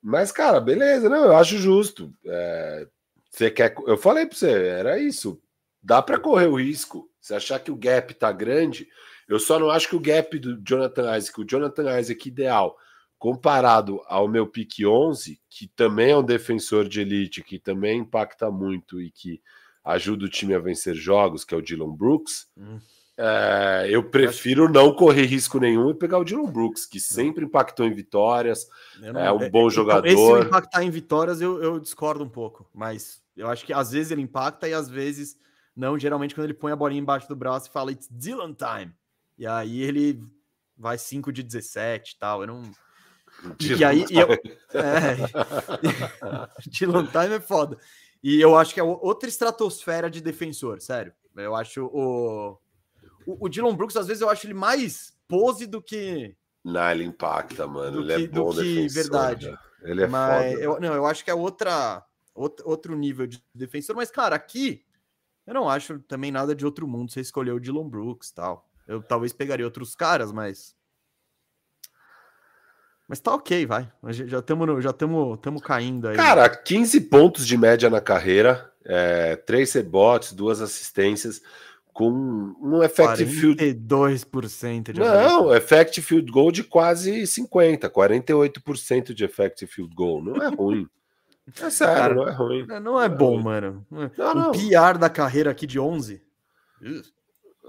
Mas, 0.03 0.31
cara, 0.31 0.61
beleza, 0.61 1.09
não, 1.09 1.25
eu 1.25 1.37
acho 1.37 1.57
justo. 1.57 2.13
É, 2.27 2.87
você 3.31 3.51
quer. 3.51 3.75
Eu 3.87 3.97
falei 3.97 4.27
para 4.27 4.37
você, 4.37 4.51
era 4.51 4.99
isso. 4.99 5.41
Dá 5.83 6.03
para 6.03 6.21
correr 6.21 6.47
o 6.47 6.61
risco. 6.61 7.11
Se 7.21 7.35
achar 7.35 7.59
que 7.59 7.71
o 7.71 7.77
gap 7.77 8.13
tá 8.15 8.31
grande, 8.33 8.87
eu 9.29 9.39
só 9.39 9.59
não 9.59 9.71
acho 9.71 9.89
que 9.89 9.97
o 9.97 10.01
gap 10.01 10.39
do 10.39 10.61
Jonathan 10.67 11.17
Isaac, 11.17 11.41
o 11.41 11.45
Jonathan 11.45 12.01
Isaac 12.01 12.29
ideal, 12.29 12.77
comparado 13.19 14.01
ao 14.07 14.29
meu 14.29 14.47
pick 14.47 14.81
11, 14.85 15.41
que 15.51 15.67
também 15.69 16.13
é 16.13 16.17
um 16.17 16.23
defensor 16.23 16.89
de 16.89 17.01
elite, 17.01 17.43
que 17.43 17.59
também 17.59 18.01
impacta 18.01 18.51
muito 18.51 19.03
e 19.03 19.11
que 19.11 19.43
ajuda 19.85 20.25
o 20.25 20.29
time 20.29 20.55
a 20.55 20.59
vencer 20.59 20.95
jogos, 20.95 21.45
que 21.45 21.55
é 21.55 21.59
o 21.59 21.63
Dylan 21.63 21.95
Brooks. 21.95 22.47
Hum. 22.57 22.79
É, 23.21 23.89
eu 23.91 24.09
prefiro 24.09 24.69
não 24.69 24.95
correr 24.95 25.25
risco 25.25 25.59
nenhum 25.59 25.91
e 25.91 25.95
pegar 25.95 26.19
o 26.19 26.25
Dylan 26.25 26.53
Brooks, 26.53 26.87
que 26.87 27.01
sempre 27.01 27.45
impactou 27.45 27.85
em 27.85 27.93
vitórias, 27.93 28.69
não, 29.01 29.19
é 29.19 29.33
um 29.33 29.43
é, 29.43 29.51
bom 29.51 29.67
é, 29.67 29.71
jogador. 29.71 30.07
Esse 30.07 30.47
impactar 30.47 30.85
em 30.85 30.91
vitórias 30.91 31.41
eu, 31.41 31.61
eu, 31.61 31.81
discordo 31.81 32.23
um 32.23 32.29
pouco, 32.29 32.71
mas 32.73 33.21
eu 33.37 33.49
acho 33.49 33.67
que 33.67 33.73
às 33.73 33.91
vezes 33.91 34.13
ele 34.13 34.23
impacta 34.23 34.69
e 34.69 34.73
às 34.73 34.89
vezes 34.89 35.37
não. 35.75 35.99
Geralmente, 35.99 36.33
quando 36.33 36.45
ele 36.45 36.55
põe 36.55 36.71
a 36.71 36.77
bolinha 36.77 37.01
embaixo 37.01 37.29
do 37.29 37.35
braço 37.35 37.69
e 37.69 37.73
fala 37.73 37.91
It's 37.91 38.09
Dylan 38.09 38.55
time, 38.55 38.93
e 39.39 39.47
aí 39.47 39.81
ele 39.83 40.21
vai 40.77 40.99
5 40.99 41.33
de 41.33 41.43
17 41.43 42.13
e 42.13 42.19
tal. 42.19 42.43
Eu 42.43 42.47
não. 42.49 42.63
E 43.61 43.85
aí, 43.85 44.05
eu... 44.11 44.29
é... 44.75 45.17
Dylan 46.69 47.07
time 47.07 47.37
é 47.37 47.41
foda. 47.41 47.79
E 48.23 48.41
eu 48.41 48.57
acho 48.57 48.75
que 48.75 48.81
é 48.81 48.83
outra 48.83 49.29
estratosfera 49.29 50.11
de 50.11 50.21
defensor, 50.21 50.81
sério. 50.81 51.13
Eu 51.37 51.55
acho 51.55 51.87
o. 51.87 52.59
O, 53.27 53.45
o 53.45 53.49
Dylan 53.49 53.77
Brooks, 53.77 53.97
às 53.97 54.07
vezes, 54.07 54.23
eu 54.23 54.31
acho 54.31 54.47
ele 54.47 54.55
mais 54.55 55.17
pose 55.29 55.67
do 55.67 55.81
que. 55.81 56.35
Não, 56.65 56.91
ele 56.91 57.05
impacta, 57.05 57.67
mano. 57.67 58.01
ele 58.01 58.13
é 58.13 58.27
bom 58.27 58.51
do 58.51 58.63
que 58.63 58.75
defensor, 58.75 59.03
verdade. 59.03 59.51
Né? 59.51 59.59
Ele 59.83 60.03
é 60.03 60.07
mas 60.07 60.53
foda. 60.53 60.65
Eu, 60.65 60.81
não, 60.81 60.95
eu 60.95 61.07
acho 61.07 61.25
que 61.25 61.31
é 61.31 61.35
outra, 61.35 62.05
outro 62.35 62.97
nível 62.97 63.27
de 63.27 63.43
defensor. 63.55 63.95
Mas, 63.95 64.11
cara, 64.11 64.35
aqui 64.35 64.85
eu 65.47 65.55
não 65.55 65.69
acho 65.69 65.99
também 66.01 66.33
nada 66.33 66.55
de 66.55 66.65
outro 66.65 66.89
mundo. 66.89 67.13
Você 67.13 67.21
escolheu 67.21 67.57
o 67.57 67.61
Dylan 67.61 67.89
Brooks 67.89 68.31
tal. 68.33 68.68
Eu 68.89 69.03
talvez 69.03 69.33
pegaria 69.33 69.67
outros 69.67 69.95
caras, 69.95 70.33
mas 70.33 70.75
mas 73.07 73.21
tá 73.21 73.35
ok, 73.35 73.65
vai. 73.65 73.91
Já 74.11 74.39
estamos 74.39 74.83
já 74.83 74.91
estamos 74.91 75.63
caindo 75.63 76.09
aí. 76.09 76.17
Cara, 76.17 76.49
15 76.49 77.01
pontos 77.03 77.47
de 77.47 77.57
média 77.57 77.89
na 77.89 78.01
carreira, 78.01 78.71
é, 78.85 79.37
3 79.37 79.73
rebotes, 79.73 80.33
duas 80.33 80.61
assistências, 80.61 81.41
com 81.93 82.11
um 82.61 82.83
effective 82.83 83.31
field. 83.31 83.57
42% 83.57 84.93
de 84.93 85.01
Não, 85.01 85.55
effective 85.55 86.07
field 86.07 86.31
goal 86.31 86.53
de 86.53 86.63
quase 86.63 87.27
50, 87.27 87.91
48% 87.91 89.13
de 89.13 89.25
effective 89.25 89.71
field 89.71 89.95
goal. 89.95 90.23
Não 90.23 90.37
é 90.43 90.49
ruim. 90.49 90.89
É 91.63 91.71
sério, 91.71 91.95
Cara, 91.95 92.15
não 92.15 92.29
é 92.29 92.31
ruim. 92.31 92.67
Não 92.67 92.77
é, 92.77 92.81
não 92.81 93.03
é 93.03 93.09
bom, 93.09 93.41
mano. 93.41 93.87
Não, 93.91 94.35
não. 94.35 94.51
O 94.51 94.53
PR 94.53 94.99
da 94.99 95.09
carreira 95.09 95.51
aqui 95.51 95.67
de 95.67 95.81
11. 95.81 96.23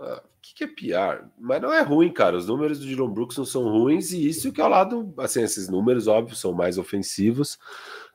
Ah, 0.01 0.21
o 0.25 0.28
que, 0.59 0.63
é 0.63 0.67
PR? 0.67 1.25
Mas 1.39 1.61
não 1.61 1.73
é 1.73 1.81
ruim, 1.81 2.11
cara. 2.11 2.35
Os 2.37 2.47
números 2.47 2.79
do 2.79 2.85
Dylan 2.85 3.09
Brooks 3.09 3.37
não 3.37 3.45
são 3.45 3.63
ruins, 3.63 4.11
e 4.11 4.27
isso 4.27 4.51
que 4.51 4.59
ao 4.59 4.69
lado, 4.69 5.13
assim, 5.17 5.41
esses 5.41 5.69
números, 5.69 6.07
óbvio, 6.07 6.35
são 6.35 6.53
mais 6.53 6.77
ofensivos. 6.77 7.57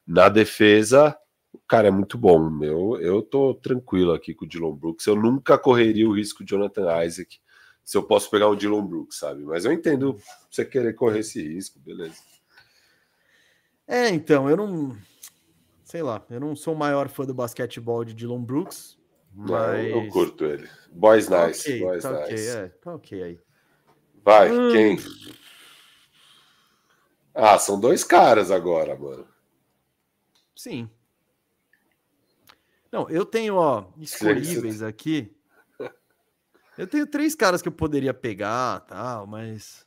Na 0.07 0.29
defesa, 0.29 1.17
o 1.53 1.59
cara 1.67 1.89
é 1.89 1.91
muito 1.91 2.19
bom. 2.19 2.63
Eu, 2.63 3.01
eu 3.01 3.23
tô 3.23 3.55
tranquilo 3.55 4.13
aqui 4.13 4.35
com 4.35 4.45
o 4.45 4.49
Dylan 4.49 4.75
Brooks. 4.75 5.07
Eu 5.07 5.17
nunca 5.17 5.57
correria 5.57 6.09
o 6.09 6.15
risco 6.15 6.45
de 6.45 6.51
Jonathan 6.51 7.05
Isaac 7.05 7.39
se 7.83 7.97
eu 7.97 8.03
posso 8.03 8.31
pegar 8.31 8.49
o 8.49 8.57
Dylan 8.57 8.85
Brooks, 8.85 9.19
sabe? 9.19 9.45
Mas 9.45 9.65
eu 9.65 9.73
entendo 9.73 10.19
você 10.51 10.65
querer 10.65 10.95
correr 10.95 11.21
esse 11.21 11.43
risco, 11.43 11.79
beleza. 11.79 12.17
É, 13.87 14.09
então, 14.09 14.49
eu 14.49 14.57
não. 14.57 14.97
Sei 15.85 16.03
lá, 16.03 16.25
eu 16.31 16.41
não 16.41 16.57
sou 16.57 16.75
o 16.75 16.79
maior 16.79 17.09
fã 17.09 17.25
do 17.25 17.35
basquetebol 17.35 18.05
de 18.05 18.15
Dylan 18.15 18.43
Brooks. 18.43 18.99
Mas... 19.35 19.91
Não, 19.91 20.05
eu 20.05 20.09
curto 20.11 20.45
ele. 20.45 20.69
Boys 20.93 21.27
tá 21.27 21.47
nice. 21.47 21.61
Okay, 21.61 21.81
boys 21.81 22.03
tá 22.03 22.11
nice. 22.13 22.23
ok, 22.23 22.49
é, 22.49 22.69
tá 22.69 22.95
ok 22.95 23.23
aí. 23.23 23.41
Vai, 24.23 24.51
hum... 24.51 24.73
quem? 24.73 24.99
Ah, 27.35 27.59
são 27.59 27.79
dois 27.81 28.05
caras 28.05 28.51
agora, 28.53 28.97
mano. 28.97 29.27
Sim. 30.55 30.89
Não, 32.93 33.11
eu 33.11 33.27
tenho, 33.27 33.57
ó, 33.57 33.91
disponíveis 33.97 34.81
aqui. 34.81 35.37
Eu 36.79 36.87
tenho 36.87 37.07
três 37.07 37.35
caras 37.35 37.61
que 37.61 37.69
eu 37.69 37.73
poderia 37.73 38.15
pegar, 38.15 38.81
tal, 38.81 39.27
mas. 39.27 39.85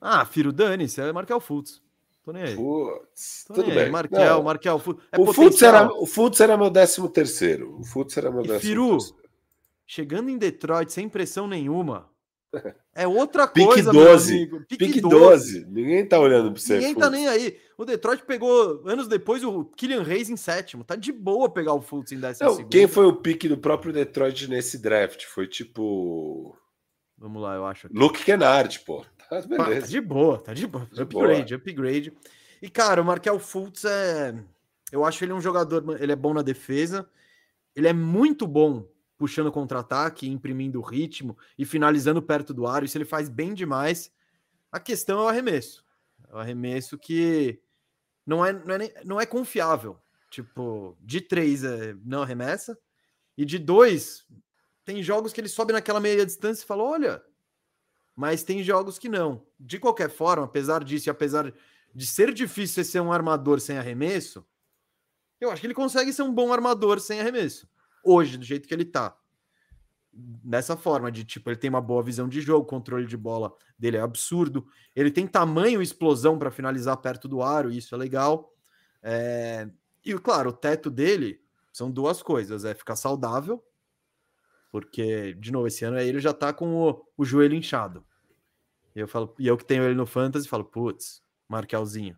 Ah, 0.00 0.24
Firo 0.24 0.52
Dani, 0.52 0.88
você 0.88 1.02
vai 1.02 1.12
marcar 1.12 1.36
o 1.36 1.40
Fultz. 1.40 1.82
Tô 2.30 2.32
nem 2.32 2.44
aí. 2.44 2.54
Putz, 2.54 3.44
tudo 3.46 3.64
bem. 3.64 3.78
Aí. 3.80 3.90
Markel, 3.90 4.20
Não. 4.36 4.42
Markel. 4.44 4.82
É 5.10 5.18
o, 5.18 5.32
Fultz 5.32 5.60
era, 5.62 5.92
o 5.92 6.06
Fultz 6.06 6.40
era 6.40 6.56
meu 6.56 6.70
décimo 6.70 7.08
terceiro. 7.08 7.76
O 7.80 7.84
Fultz 7.84 8.16
era 8.16 8.30
meu 8.30 8.44
e 8.44 8.48
décimo 8.48 8.60
Firu, 8.60 8.90
terceiro. 8.98 9.16
chegando 9.84 10.30
em 10.30 10.38
Detroit 10.38 10.92
sem 10.92 11.08
pressão 11.08 11.48
nenhuma, 11.48 12.08
é 12.94 13.06
outra 13.06 13.48
coisa, 13.48 13.90
Pique 13.90 13.98
12. 13.98 14.46
Pique, 14.68 14.86
Pique 14.86 15.00
12. 15.00 15.60
12. 15.62 15.66
Ninguém 15.72 16.06
tá 16.06 16.20
olhando 16.20 16.52
pra 16.52 16.60
você. 16.60 16.74
Ninguém 16.74 16.94
Fultz. 16.94 17.08
tá 17.08 17.10
nem 17.10 17.26
aí. 17.28 17.58
O 17.76 17.84
Detroit 17.84 18.22
pegou, 18.24 18.82
anos 18.86 19.08
depois, 19.08 19.42
o 19.42 19.64
Killian 19.64 20.04
Reis 20.04 20.30
em 20.30 20.36
sétimo. 20.36 20.84
Tá 20.84 20.94
de 20.94 21.10
boa 21.10 21.50
pegar 21.50 21.74
o 21.74 21.82
Fultz 21.82 22.12
em 22.12 22.20
décimo 22.20 22.48
Não, 22.48 22.68
Quem 22.68 22.86
foi 22.86 23.06
o 23.06 23.16
pique 23.16 23.48
do 23.48 23.58
próprio 23.58 23.92
Detroit 23.92 24.48
nesse 24.48 24.78
draft? 24.78 25.24
Foi 25.24 25.48
tipo... 25.48 26.56
Vamos 27.18 27.42
lá, 27.42 27.56
eu 27.56 27.66
acho. 27.66 27.88
Aqui. 27.88 27.96
Luke 27.96 28.24
Kennard, 28.24 28.78
pô. 28.80 29.04
Tá, 29.30 29.40
beleza. 29.42 29.82
tá 29.82 29.86
de 29.86 30.00
boa, 30.00 30.38
tá 30.40 30.52
de 30.52 30.66
boa. 30.66 30.88
De 30.92 31.02
upgrade, 31.02 31.56
boa. 31.56 31.60
upgrade. 31.60 32.12
E, 32.60 32.68
cara, 32.68 33.00
o 33.00 33.04
Markel 33.04 33.38
Fultz 33.38 33.84
é... 33.84 34.34
Eu 34.90 35.04
acho 35.04 35.24
ele 35.24 35.32
um 35.32 35.40
jogador... 35.40 36.02
Ele 36.02 36.10
é 36.10 36.16
bom 36.16 36.34
na 36.34 36.42
defesa. 36.42 37.08
Ele 37.76 37.86
é 37.86 37.92
muito 37.92 38.44
bom 38.44 38.88
puxando 39.16 39.52
contra-ataque, 39.52 40.28
imprimindo 40.28 40.80
ritmo 40.80 41.38
e 41.56 41.64
finalizando 41.64 42.20
perto 42.20 42.52
do 42.52 42.66
aro. 42.66 42.84
Isso 42.84 42.98
ele 42.98 43.04
faz 43.04 43.28
bem 43.28 43.54
demais. 43.54 44.12
A 44.72 44.80
questão 44.80 45.20
é 45.20 45.22
o 45.22 45.28
arremesso. 45.28 45.84
É 46.28 46.34
o 46.34 46.38
arremesso 46.38 46.98
que 46.98 47.60
não 48.26 48.44
é, 48.44 48.52
não 48.52 48.74
é, 48.74 49.04
não 49.04 49.20
é 49.20 49.26
confiável. 49.26 49.96
Tipo, 50.28 50.96
de 51.00 51.20
três 51.20 51.62
é, 51.62 51.94
não 52.04 52.22
arremessa. 52.22 52.76
E 53.38 53.44
de 53.44 53.60
dois, 53.60 54.26
tem 54.84 55.02
jogos 55.04 55.32
que 55.32 55.40
ele 55.40 55.48
sobe 55.48 55.72
naquela 55.72 56.00
meia 56.00 56.26
distância 56.26 56.64
e 56.64 56.66
fala: 56.66 56.82
olha. 56.82 57.29
Mas 58.20 58.42
tem 58.42 58.62
jogos 58.62 58.98
que 58.98 59.08
não. 59.08 59.46
De 59.58 59.78
qualquer 59.78 60.10
forma, 60.10 60.44
apesar 60.44 60.84
disso 60.84 61.08
e 61.08 61.10
apesar 61.10 61.54
de 61.94 62.06
ser 62.06 62.34
difícil 62.34 62.84
ser 62.84 63.00
um 63.00 63.10
armador 63.10 63.60
sem 63.60 63.78
arremesso, 63.78 64.46
eu 65.40 65.50
acho 65.50 65.62
que 65.62 65.66
ele 65.66 65.72
consegue 65.72 66.12
ser 66.12 66.20
um 66.20 66.34
bom 66.34 66.52
armador 66.52 67.00
sem 67.00 67.18
arremesso 67.18 67.66
hoje, 68.04 68.36
do 68.36 68.44
jeito 68.44 68.68
que 68.68 68.74
ele 68.74 68.84
tá. 68.84 69.16
Dessa 70.12 70.76
forma, 70.76 71.10
de 71.10 71.24
tipo, 71.24 71.48
ele 71.48 71.56
tem 71.56 71.70
uma 71.70 71.80
boa 71.80 72.02
visão 72.02 72.28
de 72.28 72.42
jogo, 72.42 72.66
controle 72.66 73.06
de 73.06 73.16
bola 73.16 73.54
dele 73.78 73.96
é 73.96 74.02
absurdo, 74.02 74.66
ele 74.94 75.10
tem 75.10 75.26
tamanho 75.26 75.80
e 75.80 75.84
explosão 75.84 76.38
para 76.38 76.50
finalizar 76.50 76.98
perto 76.98 77.26
do 77.26 77.40
aro, 77.40 77.72
isso 77.72 77.94
é 77.94 77.98
legal. 77.98 78.52
É... 79.02 79.66
E 80.04 80.12
claro, 80.18 80.50
o 80.50 80.52
teto 80.52 80.90
dele 80.90 81.40
são 81.72 81.90
duas 81.90 82.22
coisas: 82.22 82.66
é 82.66 82.74
ficar 82.74 82.96
saudável, 82.96 83.64
porque, 84.70 85.32
de 85.34 85.50
novo, 85.50 85.68
esse 85.68 85.86
ano 85.86 85.98
ele 85.98 86.20
já 86.20 86.34
tá 86.34 86.52
com 86.52 86.74
o, 86.74 87.02
o 87.16 87.24
joelho 87.24 87.54
inchado. 87.54 88.04
E 88.94 89.00
eu 89.00 89.08
falo, 89.08 89.34
e 89.38 89.46
eu 89.46 89.56
que 89.56 89.64
tenho 89.64 89.84
ele 89.84 89.94
no 89.94 90.06
Fantasy, 90.06 90.48
falo, 90.48 90.64
putz, 90.64 91.22
Markelzinho. 91.48 92.16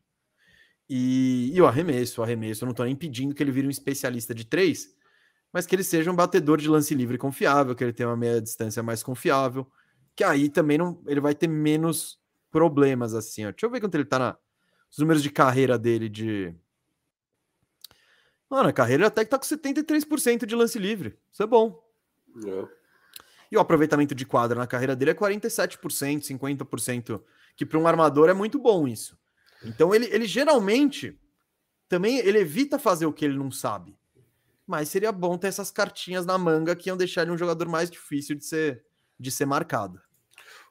E, 0.88 1.50
e 1.54 1.60
o 1.60 1.66
arremesso, 1.66 2.20
o 2.20 2.24
arremesso, 2.24 2.64
eu 2.64 2.66
não 2.66 2.74
tô 2.74 2.84
nem 2.84 2.96
pedindo 2.96 3.34
que 3.34 3.42
ele 3.42 3.52
vire 3.52 3.66
um 3.66 3.70
especialista 3.70 4.34
de 4.34 4.44
três, 4.44 4.94
mas 5.52 5.66
que 5.66 5.74
ele 5.74 5.84
seja 5.84 6.10
um 6.10 6.16
batedor 6.16 6.58
de 6.58 6.68
lance 6.68 6.94
livre 6.94 7.18
confiável, 7.18 7.74
que 7.74 7.84
ele 7.84 7.92
tenha 7.92 8.08
uma 8.08 8.16
meia 8.16 8.40
distância 8.40 8.82
mais 8.82 9.02
confiável, 9.02 9.70
que 10.14 10.24
aí 10.24 10.48
também 10.48 10.78
não, 10.78 11.02
ele 11.06 11.20
vai 11.20 11.34
ter 11.34 11.48
menos 11.48 12.18
problemas 12.50 13.14
assim. 13.14 13.46
Ó. 13.46 13.50
Deixa 13.50 13.66
eu 13.66 13.70
ver 13.70 13.80
quanto 13.80 13.94
ele 13.94 14.04
tá 14.04 14.18
na 14.18 14.38
os 14.90 14.98
números 14.98 15.22
de 15.22 15.30
carreira 15.30 15.78
dele 15.78 16.06
de 16.06 16.54
Mano, 18.52 18.68
a 18.68 18.72
carreira 18.74 19.06
até 19.06 19.24
que 19.24 19.30
tá 19.30 19.38
com 19.38 19.46
73% 19.46 20.44
de 20.44 20.54
lance 20.54 20.78
livre. 20.78 21.18
Isso 21.32 21.42
é 21.42 21.46
bom. 21.46 21.82
É. 22.46 22.81
E 23.52 23.56
o 23.56 23.60
aproveitamento 23.60 24.14
de 24.14 24.26
quadra 24.26 24.58
na 24.58 24.66
carreira 24.66 24.96
dele 24.96 25.12
é 25.12 25.14
47%, 25.14 25.78
50%, 26.22 27.22
que 27.54 27.64
para 27.64 27.78
um 27.78 27.86
armador 27.86 28.28
é 28.28 28.34
muito 28.34 28.58
bom 28.58 28.88
isso. 28.88 29.16
Então 29.64 29.94
ele, 29.94 30.06
ele 30.06 30.26
geralmente 30.26 31.16
também 31.88 32.18
ele 32.18 32.38
evita 32.38 32.78
fazer 32.78 33.06
o 33.06 33.12
que 33.12 33.24
ele 33.24 33.38
não 33.38 33.52
sabe 33.52 33.96
mas 34.66 34.88
seria 34.88 35.12
bom 35.12 35.36
ter 35.36 35.48
essas 35.48 35.70
cartinhas 35.70 36.24
na 36.24 36.38
manga 36.38 36.76
que 36.76 36.88
iam 36.88 36.96
deixar 36.96 37.22
ele 37.22 37.32
um 37.32 37.36
jogador 37.36 37.68
mais 37.68 37.90
difícil 37.90 38.36
de 38.36 38.44
ser, 38.44 38.84
de 39.18 39.30
ser 39.30 39.44
marcado. 39.44 40.00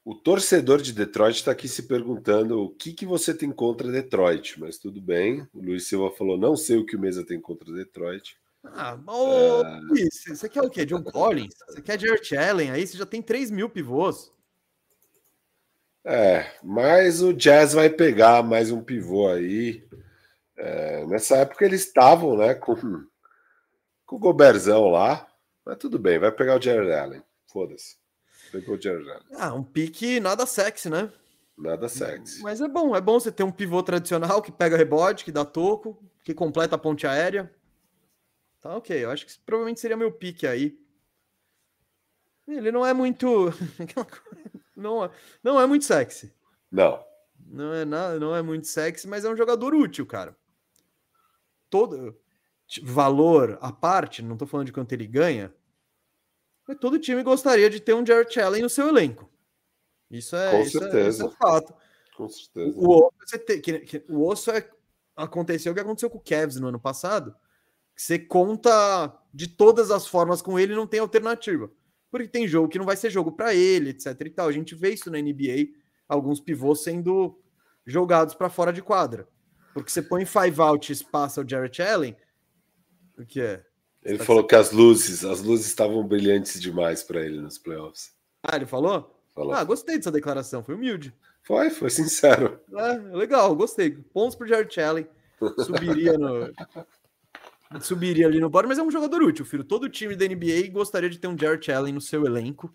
O 0.03 0.15
torcedor 0.15 0.81
de 0.81 0.93
Detroit 0.93 1.35
está 1.35 1.51
aqui 1.51 1.67
se 1.67 1.83
perguntando 1.83 2.59
o 2.59 2.69
que, 2.69 2.93
que 2.93 3.05
você 3.05 3.31
tem 3.31 3.51
contra 3.51 3.91
Detroit, 3.91 4.59
mas 4.59 4.79
tudo 4.79 4.99
bem. 4.99 5.47
O 5.53 5.61
Luiz 5.61 5.87
Silva 5.87 6.09
falou: 6.09 6.35
não 6.35 6.55
sei 6.55 6.77
o 6.77 6.85
que 6.85 6.95
o 6.95 6.99
Mesa 6.99 7.23
tem 7.23 7.39
contra 7.39 7.71
Detroit. 7.71 8.35
Ah, 8.63 8.97
ô, 9.07 9.63
é... 9.63 9.79
Luiz, 9.81 10.23
você 10.27 10.47
quer 10.47 10.61
o 10.61 10.69
quê? 10.69 10.85
John 10.85 11.03
Collins? 11.03 11.55
Você 11.67 11.81
quer 11.81 11.99
Jared 11.99 12.37
Allen? 12.37 12.71
Aí 12.71 12.85
você 12.85 12.97
já 12.97 13.05
tem 13.05 13.21
3 13.21 13.49
mil 13.49 13.69
pivôs. 13.69 14.31
É, 16.03 16.51
mas 16.63 17.21
o 17.21 17.33
Jazz 17.33 17.73
vai 17.73 17.89
pegar 17.89 18.43
mais 18.43 18.71
um 18.71 18.83
pivô 18.83 19.29
aí. 19.29 19.83
É, 20.57 21.05
nessa 21.05 21.37
época 21.37 21.65
eles 21.65 21.85
estavam 21.85 22.37
né, 22.37 22.53
com 22.53 22.75
com 24.11 24.15
o 24.17 24.19
Goberzão 24.19 24.89
lá. 24.89 25.27
Mas 25.65 25.77
tudo 25.77 25.97
bem, 25.97 26.19
vai 26.19 26.31
pegar 26.31 26.57
o 26.57 26.61
Jared 26.61 26.91
Allen. 26.91 27.23
Foda-se. 27.47 27.95
Pegou 28.51 28.75
o 28.75 28.81
Jared 28.81 29.09
Allen. 29.09 29.23
Ah, 29.37 29.53
um 29.53 29.63
pique 29.63 30.19
nada 30.19 30.45
sexy, 30.45 30.89
né? 30.89 31.11
Nada 31.57 31.87
sexy. 31.87 32.41
Mas 32.41 32.59
é 32.59 32.67
bom, 32.67 32.95
é 32.95 32.99
bom 32.99 33.19
você 33.19 33.31
ter 33.31 33.43
um 33.43 33.51
pivô 33.51 33.81
tradicional 33.81 34.41
que 34.41 34.51
pega 34.51 34.75
rebote, 34.75 35.23
que 35.23 35.31
dá 35.31 35.45
toco, 35.45 35.97
que 36.23 36.33
completa 36.33 36.75
a 36.75 36.79
ponte 36.79 37.07
aérea. 37.07 37.49
Tá 38.61 38.77
ok, 38.77 39.03
eu 39.03 39.09
acho 39.09 39.25
que 39.25 39.39
provavelmente 39.39 39.79
seria 39.79 39.97
meu 39.97 40.11
pique 40.11 40.45
aí. 40.45 40.79
Ele 42.47 42.71
não 42.71 42.85
é 42.85 42.93
muito. 42.93 43.47
não, 44.77 45.05
é, 45.05 45.11
não 45.43 45.59
é 45.59 45.65
muito 45.65 45.85
sexy. 45.85 46.33
Não. 46.71 47.03
Não 47.47 47.73
é, 47.73 47.83
nada, 47.83 48.19
não 48.19 48.35
é 48.35 48.41
muito 48.41 48.67
sexy, 48.67 49.07
mas 49.07 49.25
é 49.25 49.29
um 49.29 49.35
jogador 49.35 49.73
útil, 49.73 50.05
cara. 50.05 50.37
Todo, 51.69 52.21
valor 52.83 53.57
à 53.61 53.71
parte, 53.71 54.21
não 54.21 54.33
estou 54.33 54.47
falando 54.47 54.67
de 54.67 54.73
quanto 54.73 54.93
ele 54.93 55.07
ganha, 55.07 55.53
mas 56.67 56.77
todo 56.77 56.99
time 56.99 57.23
gostaria 57.23 57.69
de 57.69 57.79
ter 57.79 57.93
um 57.93 58.05
Jared 58.05 58.39
Allen 58.39 58.61
no 58.61 58.69
seu 58.69 58.87
elenco. 58.87 59.29
Isso 60.09 60.35
é, 60.35 60.51
Com 60.51 60.61
isso 60.61 60.79
certeza. 60.79 60.99
É, 60.99 61.09
isso 61.09 61.25
é 61.25 61.31
fato. 61.31 61.73
Com 62.15 62.29
certeza. 62.29 62.77
O, 62.77 63.07
osso, 63.07 63.39
te, 63.39 63.59
que, 63.59 63.79
que, 63.79 64.05
o 64.09 64.27
osso 64.27 64.51
é, 64.51 64.69
aconteceu 65.15 65.71
o 65.71 65.75
que 65.75 65.81
aconteceu 65.81 66.09
com 66.09 66.17
o 66.17 66.23
Cavs 66.23 66.59
no 66.59 66.67
ano 66.67 66.79
passado, 66.79 67.35
você 67.95 68.17
conta 68.17 69.17
de 69.33 69.47
todas 69.47 69.91
as 69.91 70.07
formas 70.07 70.41
com 70.41 70.59
ele 70.59 70.73
e 70.73 70.75
não 70.75 70.87
tem 70.87 70.99
alternativa. 70.99 71.71
Porque 72.09 72.27
tem 72.27 72.47
jogo 72.47 72.67
que 72.67 72.77
não 72.77 72.85
vai 72.85 72.97
ser 72.97 73.09
jogo 73.09 73.31
para 73.31 73.53
ele, 73.53 73.91
etc 73.91 74.19
e 74.21 74.29
tal. 74.29 74.47
A 74.47 74.51
gente 74.51 74.75
vê 74.75 74.93
isso 74.93 75.09
na 75.09 75.19
NBA, 75.19 75.69
alguns 76.07 76.39
pivôs 76.39 76.83
sendo 76.83 77.39
jogados 77.85 78.33
para 78.35 78.49
fora 78.49 78.73
de 78.73 78.81
quadra. 78.81 79.27
Porque 79.73 79.89
você 79.89 80.01
põe 80.01 80.25
five 80.25 80.61
out 80.61 80.91
e 80.91 81.03
passa 81.05 81.41
o 81.41 81.47
Jared 81.47 81.81
Allen, 81.81 82.15
o 83.17 83.25
que 83.25 83.39
é? 83.39 83.63
Ele 84.03 84.17
tá 84.17 84.25
falou 84.25 84.45
que 84.45 84.55
as 84.55 84.71
luzes, 84.71 85.23
as 85.23 85.41
luzes 85.41 85.67
estavam 85.67 86.05
brilhantes 86.05 86.59
demais 86.59 87.03
para 87.03 87.21
ele 87.21 87.39
nos 87.39 87.57
playoffs. 87.57 88.11
Ah, 88.43 88.55
ele 88.55 88.65
falou? 88.65 89.15
falou? 89.33 89.53
Ah, 89.53 89.63
gostei 89.63 89.97
dessa 89.97 90.11
declaração, 90.11 90.63
foi 90.63 90.75
humilde. 90.75 91.13
Foi, 91.43 91.69
foi 91.69 91.89
sincero. 91.89 92.59
É, 92.75 92.93
legal, 93.15 93.55
gostei. 93.55 93.91
Pontos 93.91 94.35
pro 94.35 94.47
Jared 94.47 94.79
Allen. 94.79 95.07
Subiria 95.65 96.17
no. 96.17 96.51
Subiria 97.79 98.27
ali 98.27 98.39
no 98.39 98.49
bora, 98.49 98.67
mas 98.67 98.77
é 98.77 98.83
um 98.83 98.91
jogador 98.91 99.21
útil, 99.23 99.45
filho. 99.45 99.63
Todo 99.63 99.89
time 99.89 100.15
da 100.15 100.25
NBA 100.25 100.69
gostaria 100.71 101.09
de 101.09 101.17
ter 101.17 101.27
um 101.27 101.37
Jared 101.37 101.71
Allen 101.71 101.93
no 101.93 102.01
seu 102.01 102.25
elenco. 102.25 102.73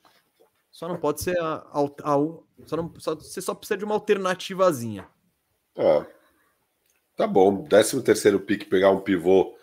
Só 0.71 0.89
não 0.89 0.99
pode 0.99 1.23
ser 1.23 1.39
a, 1.39 1.67
a, 1.73 1.81
a 1.83 2.17
só 2.67 2.77
não, 2.77 2.93
só, 2.99 3.15
você 3.15 3.41
só 3.41 3.55
precisa 3.55 3.77
de 3.77 3.85
uma 3.85 3.95
alternativazinha. 3.95 5.09
Ah, 5.77 6.07
tá 7.17 7.27
bom. 7.27 7.65
13 7.65 8.03
terceiro 8.03 8.41
pique 8.41 8.65
pegar 8.65 8.91
um 8.91 9.01
pivô 9.01 9.57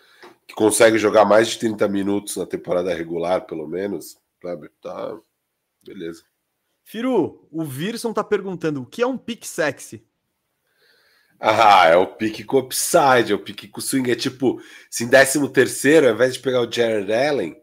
que 0.46 0.54
consegue 0.54 0.98
jogar 0.98 1.24
mais 1.24 1.48
de 1.48 1.58
30 1.58 1.88
minutos 1.88 2.36
na 2.36 2.46
temporada 2.46 2.94
regular, 2.94 3.46
pelo 3.46 3.66
menos, 3.66 4.18
sabe? 4.42 4.68
Tá. 4.80 5.18
Beleza. 5.84 6.24
Firu, 6.82 7.48
o 7.50 7.64
Virson 7.64 8.12
tá 8.12 8.22
perguntando 8.22 8.82
o 8.82 8.86
que 8.86 9.02
é 9.02 9.06
um 9.06 9.16
pick 9.16 9.44
sexy? 9.44 10.06
Ah, 11.46 11.88
é 11.88 11.96
o 11.96 12.06
pique 12.06 12.42
com 12.42 12.56
upside, 12.58 13.30
é 13.30 13.34
o 13.34 13.38
pique 13.38 13.68
com 13.68 13.78
swing. 13.78 14.10
É 14.10 14.16
tipo, 14.16 14.62
se 14.88 15.04
em 15.04 15.10
13 15.10 15.46
terceiro, 15.50 16.08
ao 16.08 16.14
invés 16.14 16.32
de 16.32 16.40
pegar 16.40 16.62
o 16.62 16.72
Jared 16.72 17.12
Allen, 17.12 17.54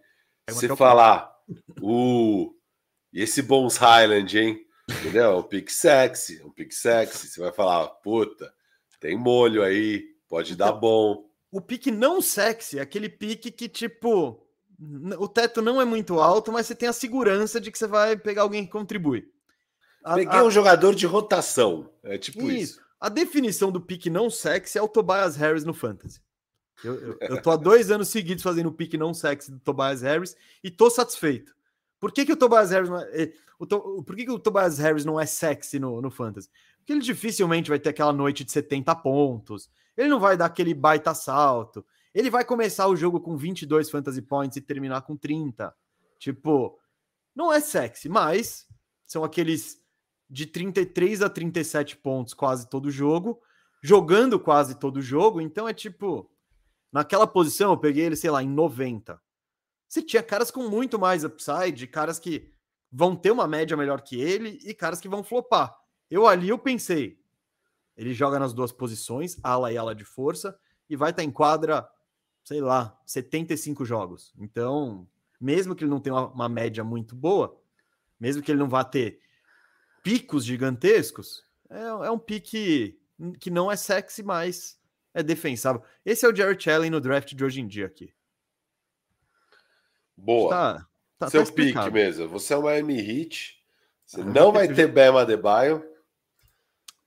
é 0.45 0.53
você 0.53 0.75
falar, 0.75 1.33
uh, 1.81 2.53
e 3.11 3.23
esse 3.23 3.41
Bones 3.41 3.77
Highland, 3.77 4.37
hein? 4.37 4.59
Entendeu? 4.87 5.23
É 5.23 5.35
um 5.35 5.41
pique 5.41 5.73
sexy, 5.73 6.39
é 6.39 6.45
um 6.45 6.51
pique 6.51 6.75
sexy. 6.75 7.27
Você 7.27 7.39
vai 7.41 7.51
falar, 7.51 7.87
puta, 7.87 8.53
tem 8.99 9.17
molho 9.17 9.63
aí, 9.63 10.03
pode 10.29 10.55
dar 10.55 10.73
bom. 10.73 11.25
O 11.51 11.59
pique 11.59 11.89
não 11.89 12.21
sexy 12.21 12.77
é 12.77 12.83
aquele 12.83 13.09
pique 13.09 13.49
que, 13.49 13.67
tipo, 13.67 14.45
o 15.17 15.27
teto 15.27 15.59
não 15.59 15.81
é 15.81 15.85
muito 15.85 16.19
alto, 16.19 16.51
mas 16.51 16.67
você 16.67 16.75
tem 16.75 16.87
a 16.87 16.93
segurança 16.93 17.59
de 17.59 17.71
que 17.71 17.79
você 17.79 17.87
vai 17.87 18.15
pegar 18.15 18.43
alguém 18.43 18.63
que 18.63 18.71
contribui. 18.71 19.27
A, 20.03 20.13
Peguei 20.13 20.39
a... 20.39 20.43
um 20.43 20.51
jogador 20.51 20.93
de 20.93 21.07
rotação. 21.07 21.89
É 22.03 22.19
tipo 22.19 22.43
isso. 22.43 22.75
isso. 22.75 22.90
A 23.01 23.09
definição 23.09 23.71
do 23.71 23.81
pique 23.81 24.11
não 24.11 24.29
sexy 24.29 24.77
é 24.77 24.81
o 24.81 24.87
Tobias 24.87 25.35
Harris 25.35 25.65
no 25.65 25.73
Fantasy. 25.73 26.21
Eu, 26.83 26.95
eu, 26.95 27.17
eu 27.19 27.41
tô 27.41 27.49
há 27.49 27.55
dois 27.55 27.89
anos 27.89 28.09
seguidos 28.09 28.43
fazendo 28.43 28.67
o 28.67 28.71
pique 28.71 28.95
não 28.95 29.11
sexy 29.11 29.51
do 29.51 29.59
Tobias 29.59 30.03
Harris 30.03 30.37
e 30.63 30.69
tô 30.69 30.87
satisfeito. 30.87 31.55
Por 31.99 32.11
que, 32.11 32.25
que 32.25 32.31
o 32.31 32.37
Tobias 32.37 32.69
Harris 32.69 32.89
não 32.89 32.99
é, 32.99 33.23
é 33.23 33.33
o 33.57 33.65
to, 33.65 34.03
por 34.03 34.15
que, 34.15 34.25
que 34.25 34.31
o 34.31 34.37
Tobias 34.37 34.77
Harris 34.77 35.03
não 35.03 35.19
é 35.19 35.25
sexy 35.25 35.79
no, 35.79 35.99
no 35.99 36.11
Fantasy? 36.11 36.47
Porque 36.77 36.93
ele 36.93 37.01
dificilmente 37.01 37.69
vai 37.69 37.79
ter 37.79 37.89
aquela 37.89 38.13
noite 38.13 38.43
de 38.43 38.51
70 38.51 38.95
pontos. 38.97 39.69
Ele 39.97 40.07
não 40.07 40.19
vai 40.19 40.37
dar 40.37 40.45
aquele 40.45 40.73
baita 40.73 41.13
salto. 41.15 41.83
Ele 42.13 42.29
vai 42.29 42.45
começar 42.45 42.87
o 42.87 42.95
jogo 42.95 43.19
com 43.19 43.35
22 43.35 43.89
fantasy 43.89 44.21
points 44.21 44.57
e 44.57 44.61
terminar 44.61 45.01
com 45.01 45.17
30. 45.17 45.73
Tipo, 46.19 46.79
não 47.35 47.51
é 47.51 47.59
sexy, 47.59 48.09
mas 48.09 48.67
são 49.07 49.23
aqueles 49.23 49.80
de 50.31 50.45
33 50.45 51.21
a 51.21 51.29
37 51.29 51.97
pontos 51.97 52.33
quase 52.33 52.69
todo 52.69 52.89
jogo, 52.89 53.41
jogando 53.83 54.39
quase 54.39 54.79
todo 54.79 55.01
jogo. 55.01 55.41
Então 55.41 55.67
é 55.67 55.73
tipo, 55.73 56.31
naquela 56.89 57.27
posição 57.27 57.71
eu 57.71 57.77
peguei 57.77 58.05
ele, 58.05 58.15
sei 58.15 58.31
lá, 58.31 58.41
em 58.41 58.49
90. 58.49 59.21
Você 59.89 60.01
tinha 60.01 60.23
caras 60.23 60.49
com 60.49 60.69
muito 60.69 60.97
mais 60.97 61.25
upside, 61.25 61.85
caras 61.85 62.17
que 62.17 62.49
vão 62.89 63.13
ter 63.13 63.29
uma 63.29 63.45
média 63.45 63.75
melhor 63.75 64.01
que 64.01 64.21
ele 64.21 64.57
e 64.63 64.73
caras 64.73 65.01
que 65.01 65.09
vão 65.09 65.21
flopar. 65.21 65.77
Eu 66.09 66.25
ali 66.25 66.47
eu 66.47 66.57
pensei, 66.57 67.19
ele 67.97 68.13
joga 68.13 68.39
nas 68.39 68.53
duas 68.53 68.71
posições, 68.71 69.37
ala 69.43 69.71
e 69.71 69.77
ala 69.77 69.93
de 69.93 70.05
força, 70.05 70.57
e 70.89 70.95
vai 70.95 71.09
estar 71.09 71.23
tá 71.23 71.27
em 71.27 71.31
quadra, 71.31 71.85
sei 72.41 72.61
lá, 72.61 72.97
75 73.05 73.83
jogos. 73.83 74.33
Então, 74.37 75.05
mesmo 75.41 75.75
que 75.75 75.83
ele 75.83 75.91
não 75.91 75.99
tenha 75.99 76.15
uma, 76.15 76.27
uma 76.27 76.49
média 76.49 76.85
muito 76.85 77.17
boa, 77.17 77.59
mesmo 78.17 78.41
que 78.41 78.49
ele 78.49 78.59
não 78.59 78.69
vá 78.69 78.85
ter 78.85 79.19
picos 80.01 80.45
gigantescos, 80.45 81.45
é, 81.69 81.81
é 81.83 82.11
um 82.11 82.19
pique 82.19 82.99
que 83.39 83.49
não 83.49 83.71
é 83.71 83.75
sexy, 83.75 84.23
mas 84.23 84.79
é 85.13 85.21
defensável. 85.21 85.83
Esse 86.05 86.25
é 86.25 86.29
o 86.29 86.35
Jared 86.35 86.69
Allen 86.69 86.89
no 86.89 87.01
draft 87.01 87.33
de 87.33 87.43
hoje 87.43 87.61
em 87.61 87.67
dia 87.67 87.85
aqui. 87.85 88.13
Boa. 90.15 90.49
Tá, 90.49 90.87
tá, 91.19 91.29
Seu 91.29 91.45
tá 91.45 91.51
pique 91.51 91.91
mesmo. 91.91 92.27
Você 92.29 92.53
é 92.53 92.57
uma 92.57 92.75
M 92.77 92.93
Hit. 92.93 93.59
Você 94.05 94.21
ah, 94.21 94.25
não 94.25 94.51
vai 94.51 94.67
ter 94.67 94.87
Bema 94.87 95.25
Debaio. 95.25 95.83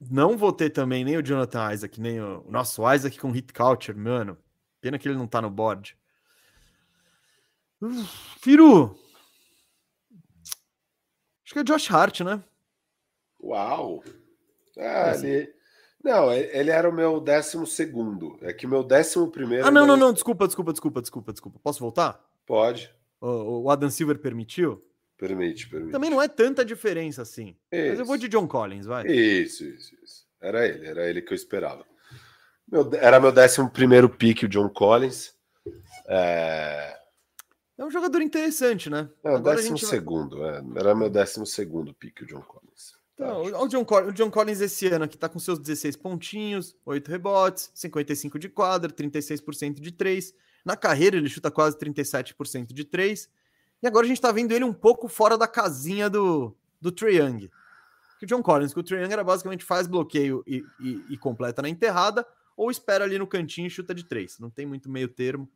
Não 0.00 0.36
vou 0.36 0.52
ter 0.52 0.70
também 0.70 1.04
nem 1.04 1.16
o 1.16 1.22
Jonathan 1.22 1.72
Isaac, 1.72 2.00
nem 2.00 2.20
o 2.20 2.44
nosso 2.50 2.82
Isaac 2.92 3.18
com 3.18 3.30
hit 3.30 3.52
culture, 3.52 3.96
mano. 3.96 4.36
Pena 4.80 4.98
que 4.98 5.08
ele 5.08 5.16
não 5.16 5.26
tá 5.26 5.40
no 5.40 5.50
board. 5.50 5.96
Firu. 8.40 8.98
Acho 11.44 11.52
que 11.52 11.58
é 11.58 11.64
Josh 11.64 11.90
Hart, 11.90 12.20
né? 12.20 12.42
Uau! 13.44 14.02
Ah, 14.78 15.12
é 15.12 15.26
ele... 15.26 15.54
Não, 16.02 16.30
ele 16.32 16.70
era 16.70 16.88
o 16.88 16.92
meu 16.92 17.18
décimo 17.18 17.66
segundo. 17.66 18.38
É 18.42 18.52
que 18.52 18.66
o 18.66 18.68
meu 18.68 18.82
décimo 18.82 19.30
primeiro. 19.30 19.66
Ah, 19.66 19.70
não, 19.70 19.86
não, 19.86 19.96
não. 19.96 20.12
Desculpa, 20.12 20.46
desculpa, 20.46 20.70
desculpa, 20.70 21.00
desculpa, 21.00 21.32
desculpa. 21.32 21.58
Posso 21.62 21.80
voltar? 21.80 22.22
Pode. 22.44 22.94
O, 23.20 23.62
o 23.62 23.70
Adam 23.70 23.88
Silver 23.88 24.18
permitiu? 24.18 24.84
Permite, 25.16 25.66
permite. 25.68 25.92
Também 25.92 26.10
não 26.10 26.20
é 26.20 26.28
tanta 26.28 26.62
diferença 26.62 27.22
assim. 27.22 27.56
Isso. 27.72 27.90
Mas 27.90 27.98
eu 28.00 28.04
vou 28.04 28.18
de 28.18 28.28
John 28.28 28.46
Collins, 28.46 28.84
vai. 28.84 29.06
Isso, 29.06 29.64
isso, 29.64 29.94
isso. 30.02 30.26
Era 30.42 30.66
ele, 30.68 30.86
era 30.86 31.08
ele 31.08 31.22
que 31.22 31.32
eu 31.32 31.36
esperava. 31.36 31.86
Meu, 32.70 32.90
era 32.94 33.18
meu 33.18 33.32
décimo 33.32 33.70
primeiro 33.70 34.08
pique, 34.10 34.44
o 34.44 34.48
John 34.48 34.68
Collins. 34.68 35.34
É... 36.06 36.98
é 37.78 37.84
um 37.84 37.90
jogador 37.90 38.20
interessante, 38.20 38.90
né? 38.90 39.08
É, 39.24 39.30
o 39.30 39.38
décimo 39.38 39.78
segundo. 39.78 40.38
Vai... 40.38 40.58
É. 40.58 40.62
Era 40.76 40.94
meu 40.94 41.08
décimo 41.08 41.46
segundo 41.46 41.94
pique, 41.94 42.24
o 42.24 42.26
John 42.26 42.42
Collins. 42.42 42.92
Então, 43.14 43.42
o, 43.62 43.68
John, 43.68 43.86
o 44.08 44.12
John 44.12 44.30
Collins 44.30 44.60
esse 44.60 44.88
ano 44.88 45.04
aqui 45.04 45.16
tá 45.16 45.28
com 45.28 45.38
seus 45.38 45.58
16 45.58 45.96
pontinhos, 45.96 46.76
8 46.84 47.08
rebotes, 47.08 47.70
55 47.72 48.38
de 48.38 48.48
quadra, 48.48 48.90
36% 48.90 49.80
de 49.80 49.92
3. 49.92 50.34
Na 50.64 50.76
carreira 50.76 51.16
ele 51.16 51.28
chuta 51.28 51.50
quase 51.50 51.78
37% 51.78 52.72
de 52.72 52.84
3. 52.84 53.28
E 53.82 53.86
agora 53.86 54.04
a 54.04 54.08
gente 54.08 54.20
tá 54.20 54.32
vendo 54.32 54.52
ele 54.52 54.64
um 54.64 54.72
pouco 54.72 55.08
fora 55.08 55.38
da 55.38 55.46
casinha 55.46 56.10
do, 56.10 56.56
do 56.80 56.90
Trae 56.90 57.16
Young. 57.16 57.50
Que 58.18 58.24
o 58.24 58.26
John 58.26 58.42
Collins, 58.42 58.72
que 58.72 58.80
o 58.80 58.82
Trae 58.82 59.02
Young 59.02 59.12
era 59.12 59.22
basicamente 59.22 59.64
faz 59.64 59.86
bloqueio 59.86 60.42
e, 60.46 60.64
e, 60.80 61.04
e, 61.10 61.16
completa 61.16 61.62
na 61.62 61.68
enterrada, 61.68 62.26
ou 62.56 62.70
espera 62.70 63.04
ali 63.04 63.18
no 63.18 63.26
cantinho 63.26 63.66
e 63.66 63.70
chuta 63.70 63.94
de 63.94 64.04
3. 64.04 64.38
Não 64.40 64.50
tem 64.50 64.66
muito 64.66 64.90
meio 64.90 65.06
termo. 65.06 65.48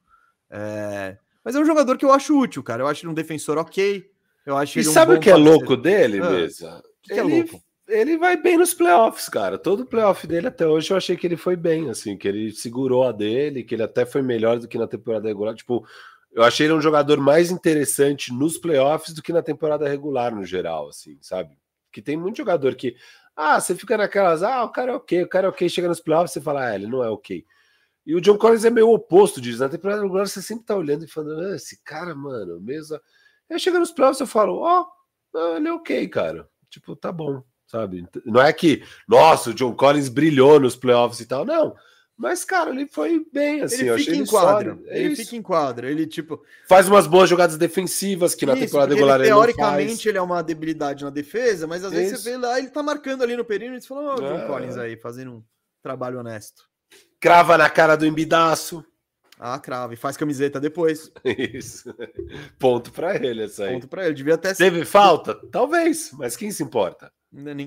É... 0.51 1.16
Mas 1.43 1.56
é 1.56 1.60
um 1.60 1.64
jogador 1.64 1.97
que 1.97 2.05
eu 2.05 2.12
acho 2.12 2.39
útil, 2.39 2.62
cara. 2.62 2.82
Eu 2.82 2.86
acho 2.86 3.05
ele 3.05 3.10
um 3.10 3.14
defensor 3.14 3.59
ok. 3.59 4.09
Eu 4.44 4.56
acho 4.56 4.78
e 4.78 4.85
sabe 4.85 5.12
um 5.12 5.16
o 5.16 5.20
que 5.20 5.30
é 5.30 5.36
louco 5.36 5.76
dele, 5.76 6.20
ah, 6.20 6.30
Mesa? 6.30 6.82
Que, 7.09 7.14
que 7.14 7.20
é 7.20 7.24
ele, 7.24 7.32
é 7.32 7.36
louco? 7.43 7.62
Ele 7.89 8.18
vai 8.18 8.36
bem 8.36 8.59
nos 8.59 8.74
playoffs, 8.74 9.28
cara. 9.28 9.59
Todo 9.59 9.86
playoff 9.86 10.26
dele 10.26 10.48
até 10.48 10.66
hoje 10.66 10.90
eu 10.90 10.97
achei 10.97 11.16
que 11.16 11.26
ele 11.26 11.36
foi 11.36 11.56
bem, 11.56 11.89
assim, 11.89 12.16
que 12.16 12.28
ele 12.28 12.52
segurou 12.52 13.05
a 13.05 13.12
dele, 13.12 13.64
que 13.64 13.74
ele 13.74 13.82
até 13.82 14.05
foi 14.05 14.20
melhor 14.20 14.59
do 14.59 14.68
que 14.68 14.76
na 14.76 14.86
temporada 14.86 15.26
regular. 15.26 15.55
Tipo, 15.55 15.86
eu 16.30 16.43
achei 16.43 16.66
ele 16.66 16.74
um 16.74 16.82
jogador 16.82 17.18
mais 17.18 17.51
interessante 17.51 18.32
nos 18.32 18.59
playoffs 18.59 19.14
do 19.14 19.22
que 19.22 19.32
na 19.32 19.43
temporada 19.43 19.89
regular, 19.89 20.35
no 20.35 20.44
geral, 20.44 20.89
assim, 20.89 21.18
sabe? 21.22 21.56
Que 21.90 22.02
tem 22.02 22.16
muito 22.16 22.36
jogador 22.36 22.74
que, 22.74 22.94
ah, 23.35 23.59
você 23.59 23.74
fica 23.74 23.97
naquelas, 23.97 24.43
ah, 24.43 24.62
o 24.64 24.68
cara 24.70 24.93
é 24.93 24.94
ok, 24.94 25.22
o 25.22 25.28
cara 25.28 25.47
é 25.47 25.51
ok, 25.51 25.68
chega 25.68 25.89
nos 25.89 26.01
playoffs 26.01 26.32
você 26.32 26.40
fala, 26.40 26.66
ah, 26.68 26.74
ele 26.74 26.86
não 26.86 27.02
é 27.02 27.09
ok. 27.09 27.44
E 28.05 28.14
o 28.14 28.20
John 28.20 28.39
Collins 28.39 28.64
é 28.64 28.70
meio 28.70 28.90
oposto 28.90 29.40
disso. 29.40 29.60
Na 29.60 29.68
temporada 29.68 30.02
regular 30.02 30.26
você 30.26 30.40
sempre 30.40 30.64
tá 30.64 30.74
olhando 30.74 31.05
e 31.05 31.09
falando, 31.09 31.40
ah, 31.40 31.56
esse 31.56 31.82
cara, 31.82 32.14
mano, 32.14 32.60
mesmo. 32.60 32.98
Aí 33.51 33.59
chega 33.59 33.78
nos 33.78 33.93
playoffs 33.93 34.20
eu 34.20 34.26
falo, 34.26 34.59
ó, 34.60 34.86
oh, 35.35 35.56
ele 35.56 35.68
é 35.68 35.72
ok, 35.72 36.09
cara. 36.09 36.48
Tipo, 36.70 36.94
tá 36.94 37.10
bom, 37.10 37.42
sabe? 37.66 38.06
Não 38.24 38.40
é 38.40 38.52
que, 38.52 38.82
nossa, 39.06 39.50
o 39.50 39.54
John 39.54 39.74
Collins 39.74 40.08
brilhou 40.08 40.60
nos 40.60 40.76
playoffs 40.76 41.20
e 41.20 41.26
tal, 41.26 41.44
não. 41.44 41.74
Mas, 42.18 42.44
cara, 42.44 42.70
ele 42.70 42.84
foi 42.88 43.24
bem, 43.32 43.62
assim. 43.62 43.88
Ele 43.88 43.98
fica 43.98 44.16
em 44.16 44.26
quadra. 44.26 44.76
É 44.86 45.00
ele 45.00 45.14
fica 45.14 45.36
em 45.36 45.42
quadra. 45.42 45.88
Ele, 45.88 46.04
tipo. 46.04 46.42
Faz 46.68 46.88
umas 46.88 47.06
boas 47.06 47.30
jogadas 47.30 47.56
defensivas 47.56 48.34
que 48.34 48.44
na 48.44 48.54
isso, 48.54 48.64
temporada 48.64 48.92
regular 48.92 49.20
ele, 49.20 49.28
Teoricamente, 49.28 50.08
ele 50.08 50.18
é 50.18 50.20
uma 50.20 50.42
debilidade 50.42 51.04
na 51.04 51.10
defesa, 51.10 51.68
mas 51.68 51.84
às 51.84 51.92
isso. 51.92 52.00
vezes 52.00 52.20
você 52.20 52.30
vê 52.30 52.36
lá, 52.36 52.58
ele 52.58 52.70
tá 52.70 52.82
marcando 52.82 53.22
ali 53.22 53.36
no 53.36 53.44
perímetro 53.44 53.78
e 53.78 53.82
você 53.82 53.86
fala, 53.86 54.02
ó, 54.02 54.14
oh, 54.14 54.20
John 54.20 54.38
é. 54.40 54.46
Collins 54.48 54.76
aí, 54.76 54.96
fazendo 54.96 55.30
um 55.30 55.44
trabalho 55.80 56.18
honesto. 56.18 56.64
Crava 57.20 57.56
na 57.56 57.70
cara 57.70 57.96
do 57.96 58.04
embidaço. 58.04 58.84
Ah, 59.39 59.59
crava. 59.59 59.94
E 59.94 59.97
faz 59.97 60.16
camiseta 60.16 60.60
depois. 60.60 61.12
Isso. 61.24 61.94
Ponto 62.59 62.90
para 62.93 63.15
ele, 63.16 63.44
essa 63.44 63.65
aí. 63.65 63.74
Ponto 63.74 63.89
para 63.89 64.06
ele. 64.06 64.15
Devia 64.15 64.35
até 64.35 64.52
Teve 64.55 64.85
falta? 64.85 65.35
Talvez, 65.51 66.10
mas 66.12 66.36
quem 66.36 66.51
se 66.51 66.62
importa? 66.62 67.12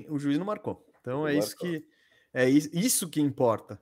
O 0.08 0.18
juiz 0.18 0.38
não 0.38 0.44
marcou. 0.44 0.84
Então 1.00 1.20
não 1.20 1.28
é 1.28 1.32
marcou. 1.32 1.46
isso 1.46 1.56
que 1.56 1.84
é 2.34 2.48
isso 2.48 3.08
que 3.08 3.20
importa. 3.20 3.80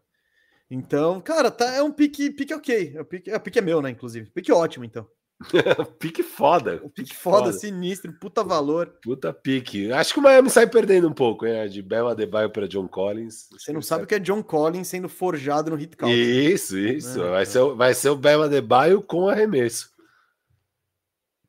Então, 0.70 1.20
cara, 1.20 1.50
tá, 1.50 1.74
é 1.74 1.82
um 1.82 1.90
pique, 1.90 2.30
pique 2.30 2.54
ok. 2.54 2.98
O 3.00 3.04
pique, 3.04 3.30
é, 3.30 3.36
o 3.36 3.40
pique 3.40 3.58
é 3.58 3.62
meu, 3.62 3.82
né, 3.82 3.90
inclusive. 3.90 4.30
Pique 4.30 4.52
ótimo, 4.52 4.84
então. 4.84 5.08
pique 5.98 6.22
foda. 6.22 6.80
O 6.82 6.90
pique, 6.90 7.14
foda, 7.14 7.46
foda, 7.46 7.52
sinistro, 7.52 8.12
puta 8.12 8.44
valor. 8.44 8.86
Puta 9.02 9.32
pique. 9.32 9.90
Acho 9.90 10.12
que 10.12 10.20
o 10.20 10.22
Miami 10.22 10.50
sai 10.50 10.66
perdendo 10.66 11.08
um 11.08 11.12
pouco, 11.12 11.46
né? 11.46 11.66
De 11.66 11.80
Bela 11.80 12.12
Adebayo 12.12 12.50
para 12.50 12.68
John 12.68 12.86
Collins. 12.86 13.48
Você 13.52 13.72
não 13.72 13.80
sabe 13.80 14.04
o 14.04 14.06
que 14.06 14.14
é 14.14 14.18
John 14.18 14.42
Collins 14.42 14.88
sendo 14.88 15.08
forjado 15.08 15.70
no 15.70 15.76
hit 15.76 15.96
count. 15.96 16.12
Isso, 16.12 16.78
isso. 16.78 17.22
É, 17.22 17.30
vai, 17.30 17.46
ser, 17.46 17.74
vai 17.74 17.94
ser 17.94 18.10
o 18.10 18.16
Bela 18.16 18.46
Adebayo 18.46 19.02
com 19.02 19.28
arremesso. 19.28 19.90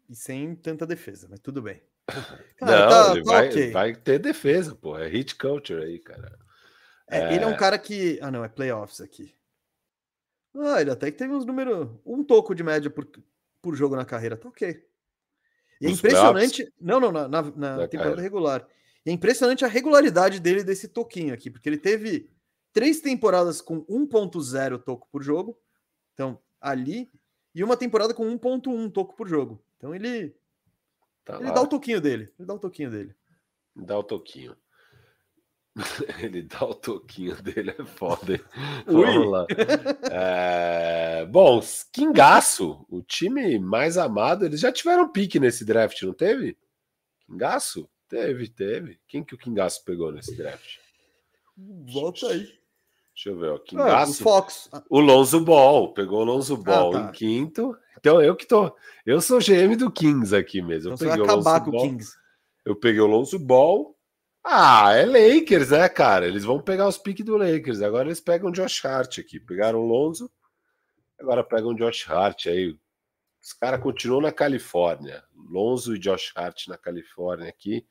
E 0.09 0.15
sem 0.15 0.55
tanta 0.55 0.85
defesa, 0.85 1.27
mas 1.29 1.39
tudo 1.39 1.61
bem. 1.61 1.81
Cara, 2.57 2.79
não, 2.79 2.89
tá, 2.89 3.13
tá 3.15 3.21
vai, 3.23 3.49
okay. 3.49 3.71
vai 3.71 3.95
ter 3.95 4.19
defesa, 4.19 4.73
pô. 4.73 4.97
É 4.97 5.07
hit 5.07 5.35
culture 5.35 5.83
aí, 5.83 5.99
cara. 5.99 6.37
É, 7.09 7.19
é... 7.19 7.33
Ele 7.35 7.43
é 7.43 7.47
um 7.47 7.55
cara 7.55 7.77
que. 7.77 8.17
Ah, 8.21 8.31
não, 8.31 8.43
é 8.43 8.49
playoffs 8.49 9.01
aqui. 9.01 9.33
Ah, 10.55 10.81
ele 10.81 10.91
até 10.91 11.11
que 11.11 11.17
teve 11.17 11.33
uns 11.33 11.45
números. 11.45 11.89
Um 12.05 12.23
toco 12.23 12.53
de 12.53 12.63
média 12.63 12.89
por, 12.89 13.07
por 13.61 13.75
jogo 13.75 13.95
na 13.95 14.05
carreira, 14.05 14.37
tá 14.37 14.49
ok. 14.49 14.83
E 15.79 15.87
é 15.87 15.89
impressionante. 15.89 16.63
Playoffs? 16.63 16.73
Não, 16.79 16.99
não, 16.99 17.11
na, 17.11 17.27
na, 17.27 17.41
na 17.51 17.87
temporada 17.87 18.21
regular. 18.21 18.67
E 19.05 19.09
é 19.09 19.13
impressionante 19.13 19.65
a 19.65 19.67
regularidade 19.67 20.39
dele 20.39 20.63
desse 20.63 20.87
toquinho 20.87 21.33
aqui, 21.33 21.49
porque 21.49 21.67
ele 21.67 21.77
teve 21.77 22.29
três 22.71 23.01
temporadas 23.01 23.61
com 23.61 23.83
1.0 23.85 24.83
toco 24.83 25.07
por 25.11 25.23
jogo. 25.23 25.57
Então, 26.13 26.39
ali 26.59 27.11
e 27.53 27.63
uma 27.63 27.75
temporada 27.75 28.13
com 28.13 28.25
1.1 28.25 28.91
toco 28.91 29.15
por 29.15 29.27
jogo. 29.27 29.63
Então 29.77 29.93
ele 29.93 30.35
tá 31.23 31.35
ele 31.39 31.51
dá 31.51 31.61
o 31.61 31.67
toquinho 31.67 31.99
dele, 31.99 32.31
ele 32.37 32.45
dá 32.45 32.53
o 32.53 32.59
toquinho 32.59 32.89
dele. 32.89 33.15
Dá 33.75 33.97
o 33.97 34.03
toquinho. 34.03 34.55
Ele 36.21 36.41
dá 36.41 36.65
o 36.65 36.73
toquinho 36.73 37.41
dele, 37.41 37.73
é 37.77 37.85
foda. 37.85 38.39
Vamos 38.85 39.29
lá. 39.29 39.45
É... 40.11 41.25
Bom, 41.25 41.61
Kingaço, 41.91 42.85
o 42.89 43.01
time 43.01 43.57
mais 43.59 43.97
amado, 43.97 44.45
eles 44.45 44.59
já 44.59 44.71
tiveram 44.71 45.11
pique 45.11 45.39
nesse 45.39 45.63
draft, 45.63 46.01
não 46.03 46.13
teve? 46.13 46.57
Kingaço? 47.25 47.89
Teve, 48.09 48.49
teve. 48.49 48.99
Quem 49.07 49.23
que 49.23 49.33
o 49.33 49.37
Kingaço 49.37 49.85
pegou 49.85 50.11
nesse 50.11 50.35
draft? 50.35 50.77
Volta 51.57 52.27
aí. 52.27 52.61
Deixa 53.13 53.29
eu 53.29 53.39
ver, 53.39 53.51
o 53.51 53.59
Kingaço. 53.59 53.89
Ah, 53.91 54.03
o 54.09 54.13
Fox. 54.13 54.69
O 54.89 54.99
Lonzo 54.99 55.39
Ball, 55.41 55.93
pegou 55.93 56.21
o 56.21 56.25
Lonzo 56.25 56.57
Ball 56.57 56.95
ah, 56.95 57.03
tá. 57.03 57.09
em 57.09 57.11
quinto. 57.11 57.77
Então 57.97 58.21
eu 58.21 58.35
que 58.35 58.45
tô. 58.45 58.75
Eu 59.05 59.21
sou 59.21 59.39
GM 59.39 59.75
do 59.77 59.91
Kings 59.91 60.35
aqui 60.35 60.61
mesmo. 60.61 60.93
Então 60.93 61.07
eu 61.07 61.11
peguei 61.11 61.25
vai 61.25 61.35
acabar 61.35 61.63
com 61.63 61.69
o 61.71 61.81
Kings. 61.81 62.17
Eu 62.65 62.75
peguei 62.75 62.99
o 62.99 63.07
Lonzo 63.07 63.39
Ball 63.39 63.95
ah, 64.43 64.93
é 64.93 65.05
Lakers, 65.05 65.69
né, 65.69 65.87
cara? 65.87 66.27
Eles 66.27 66.43
vão 66.43 66.59
pegar 66.59 66.87
os 66.87 66.97
piques 66.97 67.25
do 67.25 67.37
Lakers. 67.37 67.81
Agora 67.81 68.07
eles 68.07 68.19
pegam 68.19 68.49
o 68.49 68.53
Josh 68.53 68.83
Hart 68.83 69.19
aqui. 69.19 69.39
Pegaram 69.39 69.79
o 69.79 69.85
Lonzo, 69.85 70.31
agora 71.19 71.43
pegam 71.43 71.71
o 71.71 71.75
Josh 71.75 72.09
Hart 72.09 72.47
aí. 72.47 72.75
Os 73.41 73.53
caras 73.53 73.81
continuam 73.81 74.21
na 74.21 74.31
Califórnia. 74.31 75.23
Lonzo 75.35 75.95
e 75.95 75.99
Josh 75.99 76.31
Hart 76.35 76.67
na 76.67 76.77
Califórnia 76.77 77.49
aqui. 77.49 77.85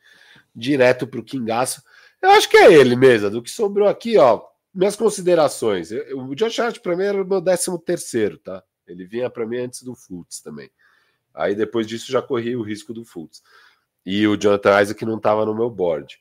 Direto 0.55 1.07
pro 1.07 1.25
Kingaço. 1.25 1.83
Eu 2.23 2.31
acho 2.31 2.49
que 2.49 2.57
é 2.57 2.73
ele 2.73 2.95
mesmo. 2.97 3.31
Do 3.31 3.43
que 3.43 3.51
sobrou 3.51 3.89
aqui, 3.89 4.17
ó. 4.17 4.43
Minhas 4.73 4.97
considerações. 4.97 5.91
O 6.15 6.35
Josh 6.35 6.59
Hart, 6.59 6.79
pra 6.81 6.97
mim, 6.97 7.05
era 7.05 7.23
o 7.23 7.27
meu 7.27 7.43
13 7.43 7.79
terceiro, 7.85 8.39
tá? 8.39 8.63
Ele 8.87 9.05
vinha 9.05 9.31
para 9.31 9.47
mim 9.47 9.59
antes 9.59 9.83
do 9.83 9.95
Fultz 9.95 10.41
também. 10.41 10.71
Aí 11.35 11.55
depois 11.55 11.87
disso 11.87 12.11
já 12.11 12.21
corri 12.21 12.57
o 12.57 12.63
risco 12.63 12.93
do 12.93 13.05
Fultz. 13.05 13.43
E 14.05 14.27
o 14.27 14.37
Jonathan 14.37 14.81
Isaac 14.81 15.05
não 15.05 15.17
estava 15.17 15.45
no 15.45 15.55
meu 15.55 15.71
board. 15.71 16.19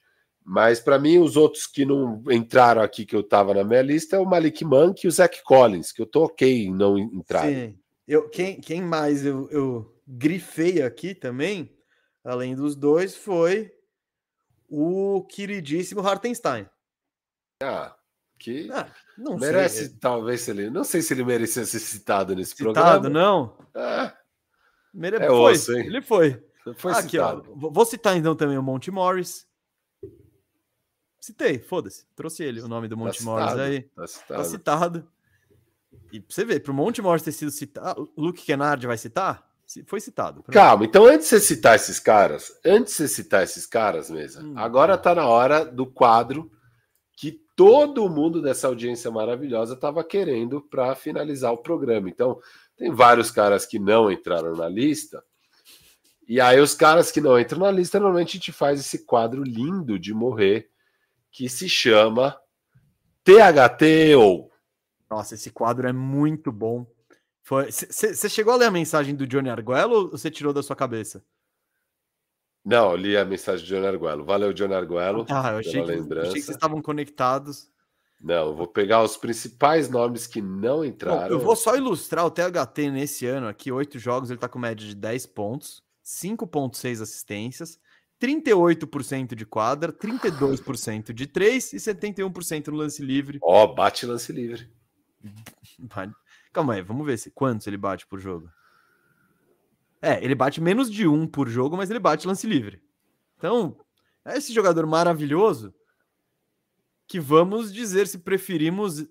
Mas 0.51 0.79
para 0.79 0.97
mim, 0.97 1.19
os 1.19 1.37
outros 1.37 1.67
que 1.67 1.85
não 1.85 2.23
entraram 2.31 2.81
aqui, 2.81 3.05
que 3.05 3.15
eu 3.15 3.19
estava 3.19 3.53
na 3.53 3.63
minha 3.63 3.83
lista, 3.83 4.15
é 4.15 4.19
o 4.19 4.25
Malik 4.25 4.65
Monk 4.65 5.05
e 5.05 5.07
o 5.07 5.11
Zach 5.11 5.43
Collins, 5.43 5.91
que 5.91 6.01
eu 6.01 6.07
tô 6.07 6.23
ok 6.23 6.65
em 6.65 6.73
não 6.73 6.97
entrar. 6.97 7.45
Sim. 7.45 7.77
Eu, 8.07 8.27
quem, 8.29 8.59
quem 8.59 8.81
mais 8.81 9.23
eu, 9.23 9.47
eu 9.51 10.01
grifei 10.07 10.81
aqui 10.81 11.13
também, 11.13 11.77
além 12.23 12.55
dos 12.55 12.75
dois, 12.75 13.15
foi 13.15 13.71
o 14.67 15.23
queridíssimo 15.29 16.01
Hartenstein. 16.01 16.67
Ah, 17.61 17.95
que 18.39 18.71
ah, 18.71 18.91
não 19.19 19.37
merece, 19.37 19.85
sei. 19.85 19.97
talvez, 19.99 20.41
se 20.41 20.49
ele. 20.49 20.71
Não 20.71 20.83
sei 20.83 21.03
se 21.03 21.13
ele 21.13 21.23
merecia 21.23 21.63
ser 21.63 21.77
citado 21.77 22.35
nesse 22.35 22.55
citado, 22.55 22.73
programa. 22.73 22.95
Citado, 22.95 23.09
não? 23.11 23.55
Ah, 23.75 24.17
Mere... 24.91 25.17
é 25.17 25.27
foi, 25.27 25.53
osso, 25.53 25.73
Ele 25.73 26.01
foi. 26.01 26.43
foi 26.75 26.91
aqui, 26.93 27.11
citado. 27.11 27.43
ó. 27.51 27.69
Vou 27.69 27.85
citar 27.85 28.17
então 28.17 28.35
também 28.35 28.57
o 28.57 28.63
Monte 28.63 28.89
Morris, 28.89 29.47
Citei, 31.19 31.59
foda-se. 31.59 32.05
Trouxe 32.15 32.43
ele, 32.43 32.61
o 32.61 32.67
nome 32.67 32.87
do 32.87 32.95
tá 32.95 33.03
Monte 33.03 33.17
tá 33.19 33.23
Morris 33.23 33.59
aí. 33.59 33.81
Tá 33.81 34.07
citado. 34.07 34.43
tá 34.43 34.43
citado. 34.43 35.07
E 36.11 36.19
pra 36.19 36.33
você 36.33 36.45
ver, 36.45 36.61
pro 36.61 36.73
Monte 36.73 37.01
Morris 37.01 37.21
ter 37.21 37.31
sido 37.31 37.51
citado, 37.51 38.11
Luke 38.17 38.43
Kennard 38.43 38.85
vai 38.87 38.97
citar? 38.97 39.47
Foi 39.85 39.99
citado. 39.99 40.43
Calma, 40.43 40.85
então 40.85 41.05
antes 41.05 41.29
de 41.29 41.29
você 41.29 41.39
citar 41.39 41.75
esses 41.75 41.99
caras, 41.99 42.51
antes 42.65 42.93
de 42.93 42.97
você 42.97 43.07
citar 43.07 43.43
esses 43.43 43.67
caras 43.67 44.09
mesmo, 44.09 44.41
hum. 44.41 44.53
agora 44.57 44.97
tá 44.97 45.13
na 45.13 45.27
hora 45.27 45.63
do 45.63 45.85
quadro 45.85 46.49
que 47.15 47.39
todo 47.55 48.09
mundo 48.09 48.41
dessa 48.41 48.67
audiência 48.67 49.11
maravilhosa 49.11 49.75
estava 49.75 50.03
querendo 50.03 50.61
para 50.61 50.95
finalizar 50.95 51.51
o 51.51 51.57
programa. 51.57 52.09
Então, 52.09 52.39
tem 52.77 52.89
vários 52.91 53.29
caras 53.29 53.65
que 53.65 53.77
não 53.77 54.09
entraram 54.09 54.55
na 54.55 54.67
lista. 54.67 55.23
E 56.27 56.39
aí, 56.39 56.59
os 56.59 56.73
caras 56.73 57.11
que 57.11 57.19
não 57.19 57.37
entram 57.37 57.59
na 57.59 57.69
lista, 57.69 57.99
normalmente 57.99 58.29
a 58.29 58.39
gente 58.39 58.51
faz 58.51 58.79
esse 58.79 59.05
quadro 59.05 59.43
lindo 59.43 59.99
de 59.99 60.13
morrer 60.13 60.69
que 61.31 61.49
se 61.49 61.69
chama 61.69 62.39
THT 63.23 64.15
ou. 64.17 64.51
Nossa, 65.09 65.35
esse 65.35 65.51
quadro 65.51 65.87
é 65.87 65.93
muito 65.93 66.51
bom. 66.51 66.85
Você 67.43 68.29
chegou 68.29 68.53
a 68.53 68.57
ler 68.57 68.65
a 68.65 68.71
mensagem 68.71 69.15
do 69.15 69.25
Johnny 69.25 69.49
Arguello 69.49 69.95
ou 69.95 70.11
você 70.11 70.29
tirou 70.29 70.53
da 70.53 70.61
sua 70.61 70.75
cabeça? 70.75 71.23
Não, 72.63 72.95
li 72.95 73.17
a 73.17 73.25
mensagem 73.25 73.65
do 73.65 73.69
Johnny 73.69 73.87
Arguello. 73.87 74.23
Valeu, 74.23 74.53
Johnny 74.53 74.75
Arguello. 74.75 75.25
Ah, 75.29 75.53
eu 75.53 75.57
achei, 75.59 75.83
que, 75.83 75.91
achei 75.91 76.33
que 76.33 76.41
vocês 76.41 76.49
estavam 76.49 76.81
conectados. 76.81 77.69
Não, 78.21 78.53
vou 78.53 78.67
pegar 78.67 79.01
os 79.01 79.15
principais 79.15 79.89
nomes 79.89 80.27
que 80.27 80.41
não 80.41 80.83
entraram. 80.83 81.29
Bom, 81.29 81.33
eu 81.33 81.39
vou 81.39 81.55
só 81.55 81.75
ilustrar 81.75 82.25
o 82.25 82.31
THT 82.31 82.91
nesse 82.91 83.25
ano 83.25 83.47
aqui, 83.47 83.71
oito 83.71 83.97
jogos, 83.97 84.29
ele 84.29 84.39
tá 84.39 84.49
com 84.49 84.59
média 84.59 84.85
de 84.85 84.93
10 84.93 85.25
pontos, 85.27 85.81
5.6 86.03 87.01
assistências, 87.01 87.79
38% 88.21 89.33
de 89.33 89.45
quadra, 89.45 89.93
32% 89.93 91.13
de 91.13 91.25
3 91.25 91.73
e 91.73 91.77
71% 91.77 92.67
no 92.67 92.75
lance 92.75 93.01
livre. 93.01 93.39
Ó, 93.41 93.63
oh, 93.63 93.73
bate 93.73 94.05
lance 94.05 94.31
livre. 94.31 94.69
Calma 96.51 96.73
aí, 96.73 96.81
vamos 96.81 97.05
ver 97.05 97.17
se 97.17 97.31
quantos 97.31 97.67
ele 97.67 97.77
bate 97.77 98.05
por 98.07 98.19
jogo. 98.19 98.49
É, 100.01 100.23
ele 100.23 100.35
bate 100.35 100.61
menos 100.61 100.89
de 100.89 101.07
um 101.07 101.27
por 101.27 101.47
jogo, 101.49 101.77
mas 101.77 101.89
ele 101.89 101.99
bate 101.99 102.27
lance 102.27 102.47
livre. 102.47 102.81
Então, 103.37 103.77
é 104.25 104.37
esse 104.37 104.53
jogador 104.53 104.85
maravilhoso 104.85 105.73
que 107.07 107.19
vamos 107.19 107.73
dizer 107.73 108.07
se 108.07 108.19
preferimos. 108.19 109.05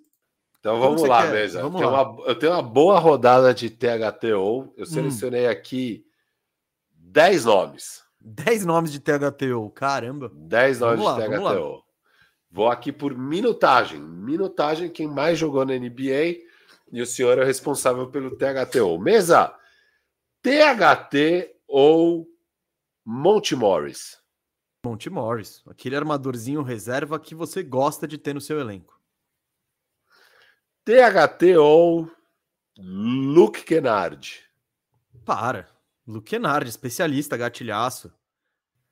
Então 0.61 0.81
vamos 0.81 1.03
lá, 1.03 1.23
quer? 1.23 1.33
mesa. 1.33 1.63
Vamos 1.63 1.81
lá. 1.81 2.11
Uma, 2.11 2.25
eu 2.27 2.39
tenho 2.39 2.53
uma 2.53 2.63
boa 2.63 2.99
rodada 2.99 3.53
de 3.53 3.69
THTO. 3.69 4.73
Eu 4.77 4.83
hum. 4.83 4.87
selecionei 4.87 5.47
hum. 5.47 5.51
aqui 5.51 6.07
10 6.95 7.45
nomes. 7.45 8.03
10 8.29 8.67
nomes 8.67 8.93
de 8.93 9.01
THTO, 9.01 9.71
caramba. 9.71 10.31
10 10.35 10.81
nomes 10.81 11.05
lá, 11.05 11.21
de 11.21 11.29
THTO. 11.29 11.85
Vou 12.51 12.69
aqui 12.69 12.93
por 12.93 13.17
minutagem. 13.17 14.01
Minutagem, 14.01 14.91
quem 14.91 15.07
mais 15.07 15.39
jogou 15.39 15.65
na 15.65 15.75
NBA 15.75 16.39
e 16.93 17.01
o 17.01 17.07
senhor 17.07 17.39
é 17.39 17.45
responsável 17.45 18.09
pelo 18.11 18.37
THTO. 18.37 18.99
Mesa, 18.99 19.55
THT 20.43 21.55
ou 21.67 22.27
Monte 23.05 23.57
Morris? 23.57 24.19
Monte 24.85 25.11
Morris, 25.11 25.63
aquele 25.67 25.97
armadorzinho 25.97 26.63
reserva 26.63 27.19
que 27.19 27.35
você 27.35 27.63
gosta 27.63 28.07
de 28.07 28.17
ter 28.17 28.35
no 28.35 28.41
seu 28.41 28.61
elenco. 28.61 28.99
THT 30.85 31.57
ou 31.59 32.11
Luke 32.79 33.63
Kennard? 33.65 34.43
Para. 35.25 35.69
Luke 36.07 36.31
Kennard, 36.31 36.67
especialista, 36.69 37.37
gatilhaço. 37.37 38.11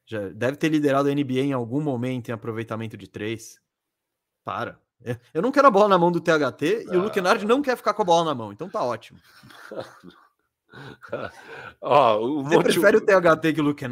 Já 0.07 0.29
deve 0.29 0.57
ter 0.57 0.69
liderado 0.69 1.09
a 1.09 1.15
NBA 1.15 1.41
em 1.41 1.53
algum 1.53 1.81
momento 1.81 2.29
em 2.29 2.33
aproveitamento 2.33 2.97
de 2.97 3.09
três. 3.09 3.61
Para. 4.45 4.81
Eu 5.35 5.43
não 5.43 5.53
quero 5.53 5.67
a 5.67 5.71
bola 5.71 5.89
na 5.89 5.99
mão 5.99 6.11
do 6.11 6.21
THT 6.21 6.87
ah. 6.89 6.95
e 6.95 6.97
o 6.97 7.03
Luke 7.03 7.15
Kennard 7.15 7.45
não 7.45 7.61
quer 7.61 7.77
ficar 7.77 7.93
com 7.93 8.03
a 8.03 8.05
bola 8.05 8.25
na 8.25 8.35
mão, 8.35 8.53
então 8.53 8.69
tá 8.69 8.83
ótimo. 8.83 9.19
Ó, 11.81 12.19
oh, 12.19 12.43
Você 12.43 12.57
monte... 12.57 12.65
prefere 12.65 12.97
o 12.97 13.01
THT 13.01 13.53
que 13.55 13.61
o 13.61 13.65
Luke? 13.65 13.85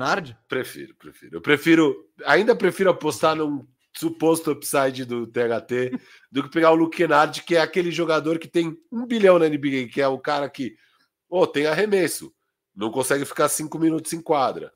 Prefiro, 0.49 0.95
prefiro. 0.95 1.37
Eu 1.37 1.41
prefiro, 1.41 2.09
ainda 2.25 2.55
prefiro 2.55 2.91
apostar 2.91 3.35
num 3.35 3.67
suposto 3.97 4.51
upside 4.51 5.05
do 5.05 5.27
THT 5.27 5.99
do 6.31 6.43
que 6.43 6.51
pegar 6.51 6.73
o 6.73 6.75
Luke 6.75 6.97
Kennard, 6.97 7.43
que 7.43 7.57
é 7.57 7.61
aquele 7.61 7.91
jogador 7.91 8.39
que 8.39 8.49
tem 8.49 8.77
um 8.91 9.07
bilhão 9.07 9.39
na 9.39 9.49
NBA, 9.49 9.89
que 9.93 10.01
é 10.01 10.09
o 10.09 10.19
cara 10.19 10.49
que 10.49 10.77
oh, 11.29 11.47
tem 11.47 11.67
arremesso, 11.67 12.33
não 12.75 12.91
consegue 12.91 13.25
ficar 13.25 13.49
cinco 13.49 13.79
minutos 13.79 14.13
em 14.13 14.21
quadra. 14.21 14.73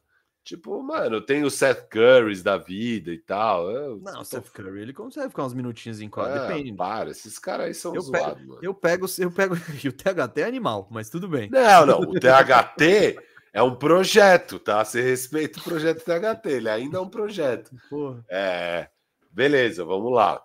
Tipo, 0.48 0.82
mano, 0.82 1.20
tem 1.20 1.44
o 1.44 1.50
Seth 1.50 1.90
Curry 1.90 2.40
da 2.40 2.56
vida 2.56 3.10
e 3.10 3.18
tal. 3.18 3.70
Eu, 3.70 3.98
não, 3.98 4.22
o 4.22 4.24
Seth 4.24 4.48
Curry, 4.50 4.80
ele 4.80 4.94
consegue 4.94 5.28
ficar 5.28 5.44
uns 5.44 5.52
minutinhos 5.52 6.00
em 6.00 6.08
quadra, 6.08 6.44
é, 6.44 6.48
depende. 6.48 6.72
Para, 6.72 7.10
esses 7.10 7.38
caras 7.38 7.66
aí 7.66 7.74
são 7.74 7.94
eu 7.94 8.00
zoados, 8.00 8.38
pego, 8.38 8.48
mano. 8.48 8.60
Eu 8.62 8.72
pego, 8.72 9.06
eu 9.18 9.30
pego, 9.30 9.54
e 9.84 9.88
o 9.88 9.92
THT 9.92 10.40
é 10.40 10.44
animal, 10.44 10.88
mas 10.90 11.10
tudo 11.10 11.28
bem. 11.28 11.50
Não, 11.50 11.84
não, 11.84 12.00
o 12.00 12.18
THT 12.18 13.18
é 13.52 13.62
um 13.62 13.74
projeto, 13.74 14.58
tá? 14.58 14.82
Você 14.82 15.02
respeita 15.02 15.60
o 15.60 15.62
projeto 15.62 16.02
THT, 16.02 16.46
ele 16.48 16.70
ainda 16.70 16.96
é 16.96 17.00
um 17.02 17.10
projeto. 17.10 17.70
Porra. 17.90 18.24
É, 18.30 18.88
beleza, 19.30 19.84
vamos 19.84 20.10
lá. 20.10 20.42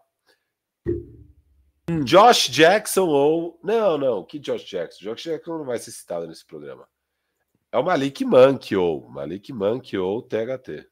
Hum. 0.85 2.03
Josh 2.03 2.49
Jackson 2.49 3.07
ou. 3.07 3.57
Não, 3.63 3.97
não, 3.97 4.25
que 4.25 4.37
Josh 4.37 4.65
Jackson? 4.65 5.05
Josh 5.05 5.23
Jackson 5.23 5.59
não 5.59 5.65
vai 5.65 5.79
ser 5.79 5.91
citado 5.91 6.27
nesse 6.27 6.45
programa. 6.45 6.85
É 7.73 7.77
o 7.79 7.83
Malik 7.83 8.23
Monk 8.23 8.75
ou 8.75 9.09
Malik 9.09 9.51
Monk 9.51 9.97
ou 9.97 10.21
THT. 10.21 10.85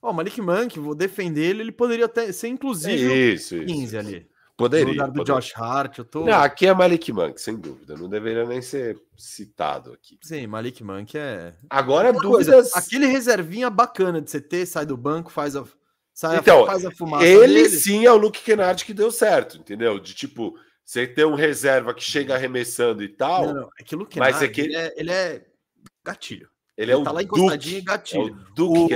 Ó, 0.00 0.08
oh, 0.08 0.12
Malik 0.14 0.40
Monk, 0.40 0.78
vou 0.78 0.94
defender 0.94 1.50
ele, 1.50 1.60
ele 1.60 1.70
poderia 1.70 2.06
até 2.06 2.32
ser 2.32 2.48
inclusive 2.48 3.34
isso, 3.34 3.54
15 3.58 3.84
isso, 3.84 3.98
ali. 3.98 4.26
Poderia. 4.56 4.86
No 4.86 4.92
lugar 4.92 5.08
do 5.08 5.18
poderia. 5.18 5.34
Josh 5.34 5.52
Hart, 5.54 5.98
eu 5.98 6.04
tô. 6.06 6.24
Não, 6.24 6.40
aqui 6.40 6.66
é 6.66 6.72
Malik 6.72 7.12
Monk, 7.12 7.38
sem 7.38 7.54
dúvida. 7.54 7.96
Não 7.96 8.08
deveria 8.08 8.46
nem 8.46 8.62
ser 8.62 8.98
citado 9.14 9.92
aqui. 9.92 10.18
Sim, 10.22 10.46
Malik 10.46 10.82
Monk 10.82 11.18
é. 11.18 11.54
Agora, 11.68 12.10
dúvidas. 12.14 12.70
Coisa, 12.70 12.78
aquele 12.78 13.04
reservinha 13.04 13.68
bacana 13.68 14.22
de 14.22 14.30
você 14.30 14.40
ter, 14.40 14.64
sai 14.64 14.86
do 14.86 14.96
banco, 14.96 15.30
faz 15.30 15.54
a. 15.54 15.64
Sai 16.14 16.38
então, 16.38 16.64
a, 16.64 16.66
faz 16.66 16.86
a 16.86 16.90
fumaça. 16.90 17.26
Ele 17.26 17.64
dele. 17.64 17.68
sim 17.68 18.06
é 18.06 18.12
o 18.12 18.16
Luke 18.16 18.42
Kennard 18.42 18.82
que 18.86 18.94
deu 18.94 19.10
certo, 19.10 19.58
entendeu? 19.58 19.98
De 19.98 20.14
tipo, 20.14 20.58
Você 20.82 21.06
tem 21.06 21.26
um 21.26 21.34
reserva 21.34 21.92
que 21.92 22.02
chega 22.02 22.34
arremessando 22.34 23.02
e 23.02 23.08
tal. 23.08 23.46
Não, 23.46 23.54
não. 23.54 23.68
É 23.78 23.84
que 23.84 23.94
o 23.94 24.06
Kennard, 24.06 24.32
mas 24.32 24.42
é 24.42 24.48
que... 24.48 24.62
ele, 24.62 24.76
é, 24.76 24.94
ele 24.96 25.10
é 25.10 25.51
gatilho. 26.04 26.48
Ele, 26.76 26.90
é 26.90 26.94
ele 26.94 27.02
é 27.02 27.04
tá 27.04 27.12
lá 27.12 27.22
encostadinho 27.22 27.78
e 27.78 27.82
gatilho. 27.82 28.28
É 28.28 28.50
o 28.50 28.54
Duke 28.54 28.94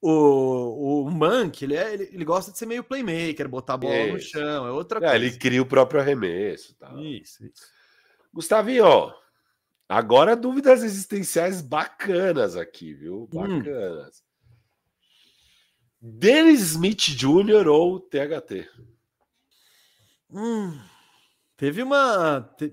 o, 0.00 0.10
o, 0.10 1.04
o 1.04 1.10
Monk, 1.10 1.62
ele, 1.62 1.76
é, 1.76 1.92
ele, 1.92 2.10
ele, 2.12 2.24
gosta 2.24 2.50
de 2.50 2.58
ser 2.58 2.66
meio 2.66 2.82
playmaker, 2.82 3.48
botar 3.48 3.74
a 3.74 3.76
bola 3.76 3.94
isso. 3.94 4.12
no 4.12 4.20
chão, 4.20 4.66
é 4.66 4.70
outra 4.72 4.98
é, 4.98 5.00
coisa. 5.00 5.16
Ele 5.16 5.30
cria 5.36 5.62
o 5.62 5.66
próprio 5.66 6.00
arremesso. 6.00 6.74
Tá? 6.76 6.92
Isso, 7.00 7.44
isso. 7.44 7.62
Gustavinho, 8.32 9.12
agora 9.88 10.34
dúvidas 10.34 10.82
existenciais 10.82 11.60
bacanas 11.60 12.56
aqui, 12.56 12.94
viu? 12.94 13.28
Hum. 13.32 13.58
Bacanas. 13.58 14.18
Hum. 14.18 14.22
Dennis 16.00 16.60
Smith 16.72 17.10
Jr. 17.10 17.68
ou 17.68 18.00
THT? 18.00 18.68
Hum, 20.28 20.80
teve 21.56 21.82
uma. 21.82 22.40
Te, 22.56 22.72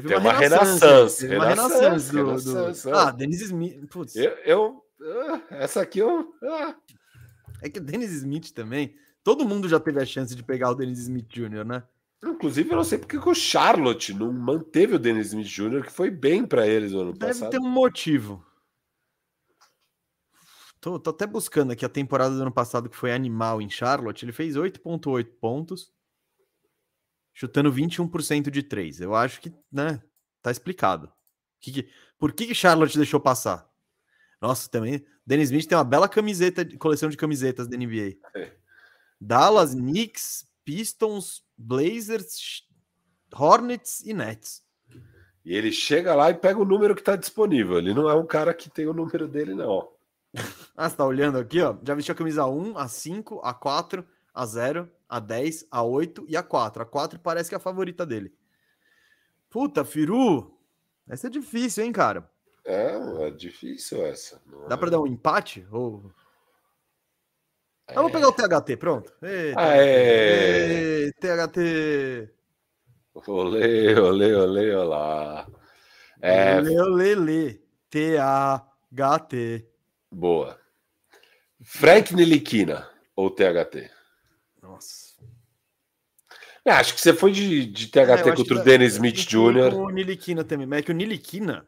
teve 0.00 0.14
uma, 0.14 0.20
uma 0.20 0.32
renaissance. 0.32 1.20
Teve 1.20 1.36
uma 1.36 1.54
do, 1.54 2.72
do... 2.72 2.94
Ah, 2.94 3.10
Dennis 3.10 3.40
Smith. 3.42 3.86
Putz. 3.88 4.16
Eu, 4.16 4.36
eu 4.44 4.82
ah, 5.02 5.42
essa 5.50 5.82
aqui 5.82 5.98
eu. 5.98 6.34
Ah. 6.42 6.74
É 7.62 7.68
que 7.68 7.78
o 7.78 7.82
Dennis 7.82 8.12
Smith 8.12 8.52
também. 8.52 8.94
Todo 9.22 9.44
mundo 9.44 9.68
já 9.68 9.80
teve 9.80 10.00
a 10.00 10.06
chance 10.06 10.34
de 10.34 10.42
pegar 10.42 10.70
o 10.70 10.74
Dennis 10.74 11.00
Smith 11.00 11.26
Jr., 11.28 11.64
né? 11.64 11.82
Inclusive, 12.24 12.70
eu 12.70 12.76
não 12.76 12.84
sei 12.84 12.98
porque 12.98 13.16
o 13.16 13.34
Charlotte 13.34 14.14
não 14.14 14.32
manteve 14.32 14.94
o 14.94 14.98
Dennis 14.98 15.28
Smith 15.28 15.46
Jr., 15.46 15.82
que 15.82 15.92
foi 15.92 16.10
bem 16.10 16.46
para 16.46 16.66
eles 16.66 16.92
no 16.92 17.00
ano 17.00 17.12
Deve 17.12 17.32
passado. 17.32 17.50
Deve 17.50 17.62
ter 17.62 17.68
um 17.68 17.70
motivo. 17.70 18.44
Tô, 20.80 20.98
tô, 20.98 21.10
até 21.10 21.26
buscando 21.26 21.72
aqui 21.72 21.84
a 21.84 21.88
temporada 21.88 22.34
do 22.34 22.42
ano 22.42 22.52
passado, 22.52 22.88
que 22.88 22.96
foi 22.96 23.12
animal 23.12 23.60
em 23.60 23.68
Charlotte. 23.68 24.24
Ele 24.24 24.32
fez 24.32 24.56
8,8 24.56 25.26
pontos, 25.40 25.92
chutando 27.36 27.70
21% 27.70 28.50
de 28.50 28.62
3. 28.62 29.02
Eu 29.02 29.14
acho 29.14 29.42
que, 29.42 29.52
né, 29.70 30.02
tá 30.40 30.50
explicado. 30.50 31.12
Que 31.60 31.70
que, 31.70 31.90
por 32.18 32.32
que, 32.32 32.46
que 32.46 32.54
Charlotte 32.54 32.96
deixou 32.96 33.20
passar? 33.20 33.68
Nossa, 34.40 34.70
também. 34.70 35.04
Dennis 35.24 35.50
Smith 35.50 35.68
tem 35.68 35.76
uma 35.76 35.84
bela 35.84 36.08
camiseta, 36.08 36.66
coleção 36.78 37.10
de 37.10 37.16
camisetas 37.16 37.68
da 37.68 37.76
NBA. 37.76 38.16
É. 38.34 38.56
Dallas, 39.20 39.74
Knicks, 39.74 40.46
Pistons, 40.64 41.42
Blazers, 41.58 42.62
Hornets 43.34 44.00
e 44.00 44.14
Nets. 44.14 44.62
E 45.44 45.54
ele 45.54 45.72
chega 45.72 46.14
lá 46.14 46.30
e 46.30 46.34
pega 46.34 46.58
o 46.58 46.64
número 46.64 46.94
que 46.94 47.02
está 47.02 47.16
disponível. 47.16 47.78
Ele 47.78 47.92
não 47.92 48.08
é 48.08 48.14
um 48.14 48.26
cara 48.26 48.54
que 48.54 48.70
tem 48.70 48.86
o 48.86 48.94
número 48.94 49.28
dele, 49.28 49.54
não. 49.54 49.88
ah, 50.74 50.88
você 50.88 50.96
tá 50.96 51.04
olhando 51.04 51.38
aqui, 51.38 51.60
ó. 51.60 51.76
Já 51.84 51.94
vestiu 51.94 52.12
a 52.12 52.16
camisa 52.16 52.46
1, 52.46 52.78
a 52.78 52.88
5, 52.88 53.40
a 53.44 53.52
4, 53.52 54.06
a 54.36 54.44
0, 54.44 54.86
a 55.08 55.18
10, 55.18 55.66
a 55.70 55.82
8 55.82 56.26
e 56.28 56.36
a 56.36 56.42
4. 56.42 56.82
A 56.82 56.86
4 56.86 57.18
parece 57.18 57.48
que 57.48 57.54
é 57.54 57.56
a 57.56 57.60
favorita 57.60 58.04
dele. 58.04 58.34
Puta, 59.48 59.82
Firu. 59.82 60.54
Essa 61.08 61.28
é 61.28 61.30
difícil, 61.30 61.84
hein, 61.84 61.92
cara? 61.92 62.30
É, 62.62 62.98
é 63.26 63.30
difícil 63.30 64.04
essa. 64.04 64.42
Não 64.44 64.68
Dá 64.68 64.74
é... 64.74 64.78
para 64.78 64.90
dar 64.90 65.00
um 65.00 65.06
empate? 65.06 65.66
Ou... 65.72 66.12
É... 67.88 67.96
Eu 67.96 68.02
vou 68.02 68.10
pegar 68.10 68.28
o 68.28 68.32
THT, 68.32 68.76
pronto. 68.76 69.10
Eita, 69.22 69.58
Aê. 69.58 71.10
THT. 71.12 72.30
Olê, 73.26 73.98
olê, 73.98 74.34
olê, 74.34 74.74
olá. 74.74 75.48
É... 76.20 76.58
Olê, 76.58 76.78
olê, 76.78 77.16
olê. 77.16 77.60
T-A-H-T. 77.88 79.66
Boa. 80.12 80.60
Frank 81.62 82.14
Niliquina 82.14 82.86
ou 83.14 83.30
THT? 83.30 83.95
Nossa. 84.66 85.14
É, 86.64 86.72
acho 86.72 86.94
que 86.94 87.00
você 87.00 87.14
foi 87.14 87.30
de, 87.30 87.64
de 87.66 87.86
THT 87.86 87.98
é, 87.98 88.32
contra 88.34 88.54
o 88.54 88.64
Dennis 88.64 88.94
Smith 88.94 89.24
Jr. 89.28 89.72
O 89.72 89.88
Niliquina 89.90 90.42
também, 90.42 90.66
mas 90.66 90.80
é 90.80 90.82
que 90.82 90.90
o 90.90 90.94
Niliquina, 90.94 91.66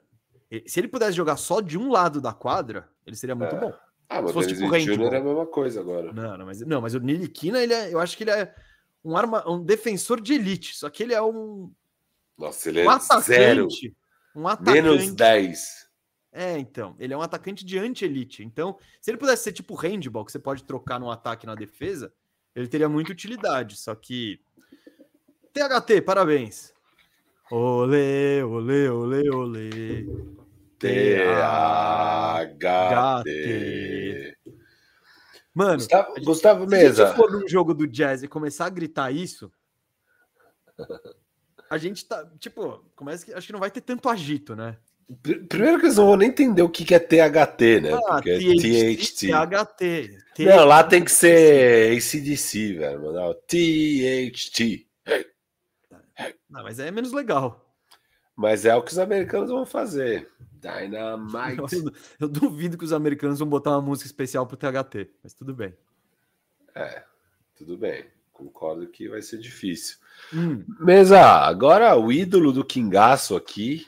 se 0.67 0.81
ele 0.81 0.89
pudesse 0.89 1.17
jogar 1.17 1.37
só 1.37 1.61
de 1.61 1.79
um 1.79 1.89
lado 1.91 2.21
da 2.21 2.33
quadra, 2.33 2.89
ele 3.07 3.15
seria 3.15 3.37
muito 3.37 3.55
é. 3.55 3.61
bom. 3.61 3.73
Ah, 4.09 4.21
mas 4.21 4.35
o 4.35 4.41
Dennis 4.41 4.59
tipo 4.59 4.79
Jr. 4.79 5.15
é 5.15 5.19
a 5.19 5.23
mesma 5.23 5.47
coisa 5.47 5.81
agora. 5.81 6.13
Não, 6.13 6.37
não, 6.39 6.47
mas, 6.47 6.61
não, 6.63 6.81
mas 6.81 6.95
o 6.95 6.99
Niliquina, 6.99 7.63
ele 7.63 7.75
é, 7.75 7.93
eu 7.93 8.01
acho 8.01 8.17
que 8.17 8.25
ele 8.25 8.33
é 8.33 8.53
um, 9.05 9.17
arma, 9.17 9.49
um 9.49 9.63
defensor 9.63 10.21
de 10.21 10.35
elite, 10.35 10.77
só 10.77 10.91
que 10.91 11.05
ele 11.05 11.15
é 11.15 11.23
um. 11.23 11.73
Nossa, 12.37 12.69
ele 12.69 12.81
é 12.81 12.85
um 12.85 12.91
atacante, 12.91 13.27
zero. 13.27 13.69
Um 14.35 14.49
atacante. 14.49 14.83
Menos 14.83 15.13
10. 15.13 15.89
É, 16.33 16.59
então, 16.59 16.95
ele 16.99 17.15
é 17.15 17.17
um 17.17 17.23
atacante 17.23 17.65
de 17.65 17.79
anti-elite. 17.79 18.45
Então, 18.45 18.79
se 19.01 19.11
ele 19.11 19.19
pudesse 19.19 19.45
ser 19.45 19.53
tipo 19.53 19.75
handball, 19.75 20.25
que 20.25 20.33
você 20.33 20.39
pode 20.39 20.65
trocar 20.65 21.01
no 21.01 21.11
ataque 21.11 21.47
e 21.47 21.49
na 21.49 21.55
defesa, 21.55 22.13
ele 22.59 22.69
teria 22.69 22.89
muita 22.89 23.13
utilidade. 23.13 23.77
Só 23.77 23.95
que. 23.95 24.41
THT, 25.53 26.03
parabéns. 26.05 26.75
Olê, 27.51 28.43
olê, 28.43 28.89
olê, 28.89 29.31
olê. 29.31 30.07
THT. 30.79 30.97
Mano, 35.55 35.79
Gustavo, 35.79 36.15
Gustavo 36.25 36.67
Mesa. 36.67 37.07
Se 37.07 37.11
gente 37.11 37.17
for 37.17 37.31
num 37.33 37.49
jogo 37.49 37.73
do 37.75 37.87
jazz 37.87 38.23
e 38.23 38.29
começar 38.29 38.67
a 38.67 38.71
gritar 38.71 39.13
isso, 39.13 39.51
a 41.71 41.79
gente 41.79 42.07
tá, 42.07 42.29
tipo, 42.39 42.85
começa 42.95 43.37
acho 43.37 43.47
que 43.47 43.53
não 43.53 43.61
vai 43.61 43.71
ter 43.71 43.81
tanto 43.81 44.09
agito, 44.09 44.55
né? 44.55 44.77
Primeiro 45.49 45.79
que 45.81 45.87
eles 45.87 45.97
não 45.97 46.07
vão 46.07 46.17
nem 46.17 46.29
entender 46.29 46.61
o 46.61 46.69
que 46.69 46.95
é 46.95 46.99
THT, 46.99 47.81
né? 47.81 47.93
Ah, 47.95 48.15
Porque 48.15 48.31
é 48.31 48.39
THT. 48.39 49.29
THT. 49.29 50.45
Não, 50.45 50.65
lá 50.67 50.85
tem 50.85 51.03
que 51.03 51.11
ser 51.11 51.97
ACDC, 51.97 52.75
velho. 52.75 53.13
Não, 53.13 53.35
THT. 53.35 54.87
Não, 56.51 56.63
mas 56.63 56.79
é 56.79 56.91
menos 56.91 57.13
legal. 57.13 57.75
Mas 58.37 58.65
é 58.65 58.75
o 58.75 58.83
que 58.83 58.93
os 58.93 58.99
americanos 58.99 59.51
vão 59.51 59.65
fazer. 59.65 60.29
Dynamite. 60.61 61.75
Eu, 61.75 61.93
eu 62.21 62.29
duvido 62.29 62.77
que 62.77 62.85
os 62.85 62.93
americanos 62.93 63.39
vão 63.39 63.49
botar 63.49 63.71
uma 63.71 63.83
música 63.83 64.07
especial 64.07 64.47
pro 64.47 64.57
THT, 64.57 65.11
mas 65.23 65.33
tudo 65.33 65.55
bem. 65.55 65.75
É, 66.75 67.03
tudo 67.57 67.77
bem. 67.77 68.05
Concordo 68.33 68.87
que 68.87 69.09
vai 69.09 69.23
ser 69.23 69.39
difícil. 69.39 69.97
Hum. 70.33 70.65
Mesa, 70.81 71.21
agora 71.21 71.97
o 71.97 72.13
ídolo 72.13 72.53
do 72.53 72.65
Kingaço 72.65 73.35
aqui, 73.35 73.87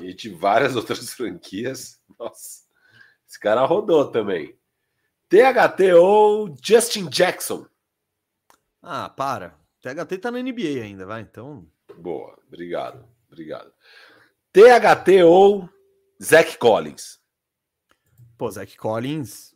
e 0.00 0.14
de 0.14 0.30
várias 0.30 0.74
outras 0.76 1.12
franquias. 1.12 2.00
Nossa, 2.18 2.62
esse 3.28 3.38
cara 3.38 3.64
rodou 3.64 4.10
também. 4.10 4.56
THT 5.28 5.94
ou 5.98 6.54
Justin 6.62 7.08
Jackson? 7.08 7.66
Ah, 8.82 9.08
para. 9.08 9.58
THT 9.80 10.18
tá 10.20 10.30
na 10.30 10.42
NBA 10.42 10.82
ainda, 10.82 11.06
vai, 11.06 11.22
então. 11.22 11.66
Boa, 11.96 12.38
obrigado, 12.46 13.04
obrigado. 13.30 13.72
THT 14.52 15.22
ou 15.24 15.68
Zach 16.22 16.58
Collins? 16.58 17.20
Pô, 18.36 18.50
Zach 18.50 18.76
Collins 18.76 19.54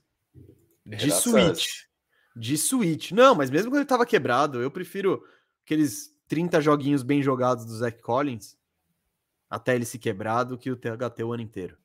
de 0.84 1.10
suíte. 1.10 1.88
De 2.34 2.56
suíte. 2.56 3.14
Não, 3.14 3.34
mas 3.34 3.50
mesmo 3.50 3.70
quando 3.70 3.80
ele 3.80 3.88
tava 3.88 4.06
quebrado, 4.06 4.60
eu 4.60 4.70
prefiro 4.70 5.22
aqueles 5.64 6.16
30 6.28 6.60
joguinhos 6.60 7.02
bem 7.02 7.22
jogados 7.22 7.64
do 7.64 7.74
Zach 7.74 8.00
Collins 8.00 8.55
até 9.48 9.74
ele 9.74 9.84
se 9.84 9.98
quebrar 9.98 10.44
do 10.44 10.58
que 10.58 10.70
o 10.70 10.76
THT 10.76 11.22
o 11.22 11.32
ano 11.32 11.42
inteiro. 11.42 11.78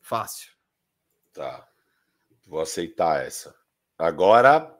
Fácil. 0.00 0.52
Tá. 1.32 1.68
Vou 2.46 2.60
aceitar 2.60 3.24
essa. 3.24 3.54
Agora, 3.98 4.76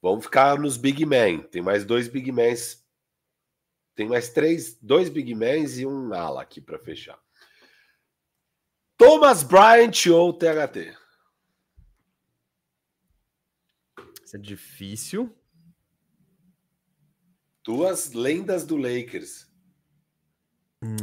vamos 0.00 0.24
ficar 0.24 0.58
nos 0.58 0.76
Big 0.76 1.04
Men. 1.04 1.42
Tem 1.42 1.62
mais 1.62 1.84
dois 1.84 2.08
Big 2.08 2.30
Mens. 2.30 2.84
Tem 3.94 4.06
mais 4.06 4.28
três, 4.28 4.78
dois 4.80 5.08
Big 5.08 5.34
Mens 5.34 5.78
e 5.78 5.86
um 5.86 6.12
ala 6.12 6.42
aqui 6.42 6.60
para 6.60 6.78
fechar. 6.78 7.18
Thomas 8.96 9.42
Bryant 9.42 10.06
ou 10.12 10.32
THT? 10.32 10.96
Isso 14.24 14.36
é 14.36 14.38
difícil. 14.38 15.34
Duas 17.62 18.12
lendas 18.12 18.64
do 18.64 18.76
Lakers. 18.76 19.45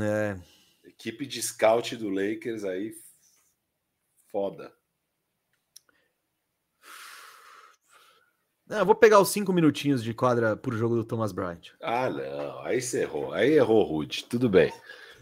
É. 0.02 0.40
Equipe 0.88 1.26
de 1.26 1.42
scout 1.42 1.96
do 1.96 2.10
Lakers 2.10 2.64
aí, 2.64 2.94
foda. 4.32 4.74
eu 8.70 8.86
vou 8.86 8.96
pegar 8.96 9.20
os 9.20 9.30
cinco 9.30 9.54
minutinhos 9.54 10.04
de 10.04 10.14
quadra 10.14 10.56
por 10.56 10.74
jogo 10.76 10.96
do 10.96 11.06
Thomas 11.06 11.32
Bryant. 11.32 11.72
Ah, 11.82 12.10
não. 12.10 12.60
Aí 12.66 12.82
você 12.82 13.02
errou. 13.02 13.34
Aí 13.34 13.52
errou, 13.52 13.84
Rude. 13.84 14.26
Tudo 14.26 14.50
bem. 14.50 14.74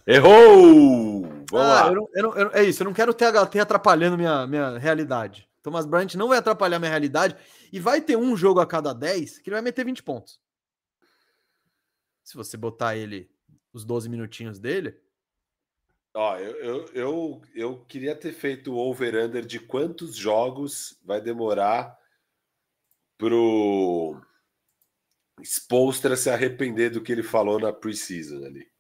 Errou! 0.08 1.22
Vamos 1.50 1.68
ah, 1.68 1.84
lá. 1.84 1.88
Eu 1.88 1.96
não, 1.96 2.10
eu 2.14 2.24
não, 2.24 2.36
eu, 2.36 2.52
é 2.54 2.64
isso, 2.64 2.82
eu 2.82 2.86
não 2.86 2.94
quero 2.94 3.14
THT 3.14 3.60
atrapalhando 3.60 4.18
minha, 4.18 4.48
minha 4.48 4.78
realidade. 4.78 5.48
Thomas 5.62 5.86
Bryant 5.86 6.16
não 6.16 6.28
vai 6.28 6.38
atrapalhar 6.38 6.80
minha 6.80 6.90
realidade. 6.90 7.36
E 7.72 7.80
vai 7.80 8.02
ter 8.02 8.18
um 8.18 8.36
jogo 8.36 8.60
a 8.60 8.66
cada 8.66 8.94
10 8.94 9.40
que 9.40 9.50
ele 9.50 9.56
vai 9.56 9.62
meter 9.62 9.86
20 9.86 10.02
pontos. 10.04 10.40
Se 12.24 12.36
você 12.36 12.58
botar 12.58 12.96
ele 12.96 13.30
os 13.74 13.84
12 13.86 14.10
minutinhos 14.10 14.60
dele. 14.60 15.00
Ó, 16.14 16.38
eu, 16.38 16.56
eu, 16.58 16.86
eu, 16.94 17.42
eu 17.54 17.86
queria 17.86 18.16
ter 18.16 18.34
feito 18.34 18.74
o 18.74 18.78
over-under 18.78 19.46
de 19.46 19.60
quantos 19.60 20.16
jogos 20.16 21.00
vai 21.04 21.22
demorar 21.22 21.98
pro 23.18 24.22
Spolstra 25.44 26.16
se 26.16 26.30
arrepender 26.30 26.90
do 26.90 27.02
que 27.02 27.12
ele 27.12 27.24
falou 27.24 27.60
na 27.60 27.72
preseason 27.72 28.46
ali. 28.46 28.71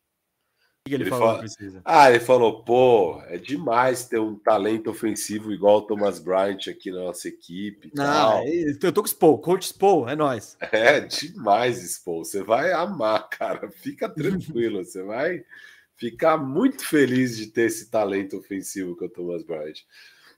Que 0.83 0.95
ele, 0.95 1.03
Ele 1.03 1.09
falou 1.11 1.35
fala-? 1.37 1.81
Ah, 1.85 2.09
ele 2.09 2.19
falou, 2.19 2.63
pô, 2.63 3.21
é 3.27 3.37
demais 3.37 4.05
ter 4.05 4.19
um 4.19 4.35
talento 4.35 4.89
ofensivo 4.89 5.51
igual 5.51 5.77
o 5.77 5.81
Thomas 5.83 6.17
Bryant 6.19 6.67
aqui 6.67 6.89
na 6.91 7.01
nossa 7.03 7.27
equipe. 7.27 7.91
Não, 7.93 8.39
é- 8.39 8.71
eu 8.81 8.91
tô 8.91 9.01
com 9.01 9.07
o 9.07 9.09
Spo, 9.09 9.37
coach 9.37 9.67
Spo, 9.67 10.09
é 10.09 10.15
nóis. 10.15 10.57
É 10.71 10.99
demais, 11.01 11.77
Spol. 11.83 12.25
Você 12.25 12.41
vai 12.41 12.71
amar, 12.71 13.29
cara. 13.29 13.69
Fica 13.69 14.09
tranquilo. 14.09 14.83
Você 14.83 15.03
vai 15.03 15.43
ficar 15.95 16.35
muito 16.37 16.83
feliz 16.83 17.37
de 17.37 17.47
ter 17.47 17.67
esse 17.67 17.91
talento 17.91 18.37
ofensivo 18.37 18.97
que 18.97 19.03
é 19.03 19.07
o 19.07 19.11
Thomas 19.11 19.43
Bryant. 19.43 19.81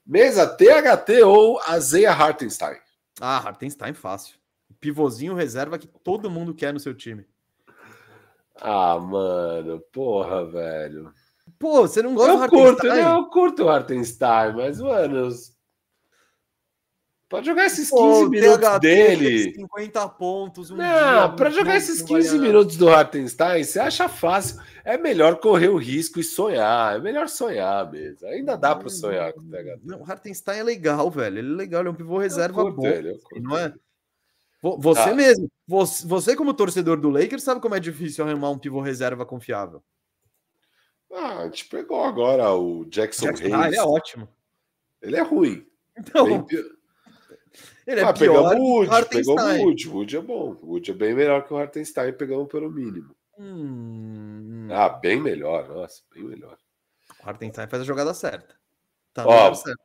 Mesa 0.06 0.46
THT 0.46 1.24
ou 1.24 1.58
Azeia 1.62 2.12
Hartenstein? 2.12 2.76
Ah, 3.22 3.38
Hartenstein 3.38 3.94
fácil. 3.94 4.36
Pivôzinho 4.82 5.34
reserva 5.36 5.80
que 5.80 5.88
todo 5.88 6.30
mundo 6.30 6.54
quer 6.54 6.74
no 6.74 6.80
seu 6.82 6.94
time. 6.94 7.26
Ah, 8.56 9.00
mano, 9.00 9.80
porra, 9.92 10.46
velho. 10.46 11.12
Pô, 11.60 11.82
você 11.82 12.02
não 12.02 12.14
gosta 12.14 12.36
do 12.38 12.44
Eu 12.44 12.50
curto, 12.50 12.88
Hartenstein? 12.88 13.04
né? 13.06 13.12
Eu 13.18 13.26
curto 13.30 13.64
o 13.64 13.70
Hartenstein, 13.70 14.54
mas, 14.56 14.80
mano. 14.80 15.30
Pode 17.30 17.48
jogar 17.48 17.66
esses 17.66 17.90
15 17.90 17.90
Pô, 17.90 18.30
minutos 18.30 18.60
THT, 18.70 18.80
dele. 18.80 19.54
50 19.56 20.08
pontos, 20.10 20.70
um 20.70 20.76
Não, 20.76 20.86
dia, 20.86 21.30
para 21.36 21.50
um 21.50 21.52
jogar 21.52 21.78
esses 21.78 22.00
não 22.02 22.08
vale 22.08 22.22
15 22.22 22.36
nada. 22.38 22.48
minutos 22.48 22.78
do 22.78 22.90
Hartenstein, 22.90 23.64
você 23.64 23.80
acha 23.80 24.08
fácil. 24.08 24.62
É 24.86 24.98
melhor 25.00 25.38
correr 25.40 25.70
o 25.70 25.78
risco 25.78 26.20
e 26.20 26.24
sonhar. 26.24 26.96
É 26.96 27.00
melhor 27.00 27.28
sonhar 27.28 27.90
mesmo. 27.92 28.28
Ainda 28.28 28.56
dá 28.56 28.76
para 28.76 28.88
sonhar 28.90 29.34
com 29.34 29.40
o 29.40 29.44
THT. 29.50 29.80
Não, 29.84 30.02
o 30.02 30.04
Hartenstein 30.12 30.60
é 30.60 30.64
legal, 30.64 31.10
velho. 31.10 31.40
Ele 31.40 31.54
é 31.54 31.56
legal, 31.56 31.82
ele 31.82 31.90
é 31.90 31.92
um 31.92 31.96
pivô 31.96 32.20
reserva 32.20 32.62
curto 32.62 32.76
bom. 32.76 32.88
ele, 32.88 33.10
eu 33.14 33.18
curto 33.20 33.42
não 33.42 33.58
é? 33.58 33.74
Você 34.80 35.10
Ah. 35.10 35.14
mesmo, 35.14 35.52
você, 35.68 36.08
você 36.08 36.36
como 36.36 36.54
torcedor 36.54 36.98
do 37.00 37.10
Lakers, 37.10 37.44
sabe 37.44 37.60
como 37.60 37.76
é 37.76 37.80
difícil 37.80 38.26
arrumar 38.26 38.50
um 38.50 38.58
pivô 38.58 38.80
reserva 38.80 39.26
confiável. 39.26 39.84
Ah, 41.12 41.40
a 41.40 41.44
gente 41.46 41.66
pegou 41.66 42.02
agora 42.04 42.52
o 42.54 42.86
Jackson, 42.86 43.26
Jackson- 43.26 43.44
Hayes. 43.44 43.54
ah, 43.56 43.68
ele 43.68 43.78
é 43.78 43.84
ótimo. 43.84 44.28
Ele 45.02 45.16
é 45.18 45.22
ruim. 45.22 45.68
Então, 45.98 46.44
Bem 46.44 46.64
ele 47.86 48.00
é 48.00 48.04
ah, 48.04 48.14
pior 48.14 48.42
pegamos 48.50 48.54
o 48.54 48.64
Wood, 48.80 49.10
pegamos 49.10 49.44
o. 49.44 49.64
Wood. 49.66 49.90
O 49.90 49.94
Wood 49.96 50.18
é 50.18 50.22
bom. 50.22 50.58
O 50.62 50.68
Wood 50.72 50.90
é 50.92 50.94
bem 50.94 51.14
melhor 51.14 51.46
que 51.46 51.54
o 51.54 51.58
Hartenstein, 51.58 52.14
pegamos 52.14 52.48
pelo 52.48 52.72
mínimo. 52.72 53.14
Hum, 53.38 54.68
Ah, 54.72 54.90
bem 54.90 55.20
melhor. 55.22 55.68
Nossa, 55.68 56.02
bem 56.14 56.24
melhor. 56.24 56.58
o 57.24 57.30
Hartenstein 57.30 57.68
faz 57.68 57.82
a 57.84 57.86
jogada 57.86 58.14
certa. 58.14 58.56
Tá 59.14 59.28
Ó, 59.28 59.54
certo. 59.54 59.80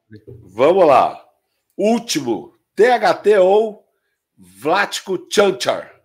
Vamos 0.44 0.86
lá. 0.86 1.28
Último. 1.76 2.54
THT 2.74 3.36
ou 3.38 3.86
Vlatko 4.38 5.26
Chanchar? 5.30 5.98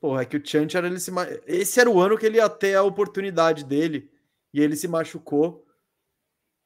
Porra, 0.00 0.22
é 0.22 0.24
que 0.24 0.36
o 0.36 0.44
Chanchar, 0.44 0.84
ele 0.84 0.98
se 0.98 1.12
ma... 1.12 1.24
esse 1.46 1.78
era 1.78 1.88
o 1.88 2.00
ano 2.00 2.18
que 2.18 2.26
ele 2.26 2.38
ia 2.38 2.48
ter 2.48 2.74
a 2.74 2.82
oportunidade 2.82 3.64
dele 3.64 4.10
e 4.52 4.60
ele 4.60 4.74
se 4.74 4.88
machucou. 4.88 5.64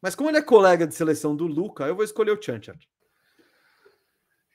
Mas 0.00 0.14
como 0.14 0.30
ele 0.30 0.38
é 0.38 0.42
colega 0.42 0.86
de 0.86 0.94
seleção 0.94 1.36
do 1.36 1.46
Luca, 1.46 1.84
eu 1.84 1.94
vou 1.94 2.04
escolher 2.04 2.30
o 2.30 2.42
Chanchar. 2.42 2.78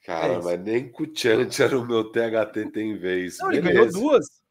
Cara, 0.03 0.33
É 0.33 0.41
mas 0.41 0.59
nem 0.59 0.91
com 0.91 1.03
o 1.03 1.15
Chanchar 1.15 1.73
o 1.77 1.85
meu 1.85 2.11
THT 2.11 2.71
tem 2.73 2.97
vez. 2.97 3.37
Não, 3.37 3.51
ele 3.51 3.61
Beleza. 3.61 3.91
ganhou 3.91 4.09
duas. 4.09 4.41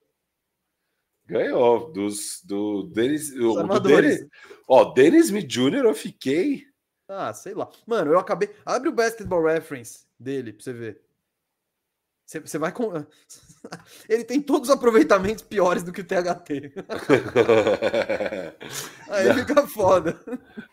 Ganhou. 1.26 1.92
Dos, 1.92 2.40
do 2.44 2.84
Denis. 2.84 3.30
Os 3.30 3.56
O, 3.56 3.62
do. 3.66 3.80
Dennis, 3.80 4.20
ó, 4.68 5.38
Jr. 5.40 5.84
eu 5.84 5.94
fiquei. 5.94 6.69
Ah, 7.12 7.34
sei 7.34 7.54
lá. 7.54 7.68
Mano, 7.84 8.12
eu 8.12 8.18
acabei. 8.18 8.50
Abre 8.64 8.88
o 8.88 8.94
basketball 8.94 9.44
reference 9.44 10.04
dele 10.18 10.52
pra 10.52 10.62
você 10.62 10.72
ver. 10.72 11.00
Você, 12.24 12.38
você 12.38 12.58
vai 12.58 12.70
com. 12.70 12.92
Ele 14.08 14.22
tem 14.22 14.40
todos 14.40 14.68
os 14.68 14.76
aproveitamentos 14.76 15.42
piores 15.42 15.82
do 15.82 15.92
que 15.92 16.02
o 16.02 16.04
THT. 16.04 16.72
Aí 19.10 19.34
fica 19.34 19.66
foda. 19.66 20.16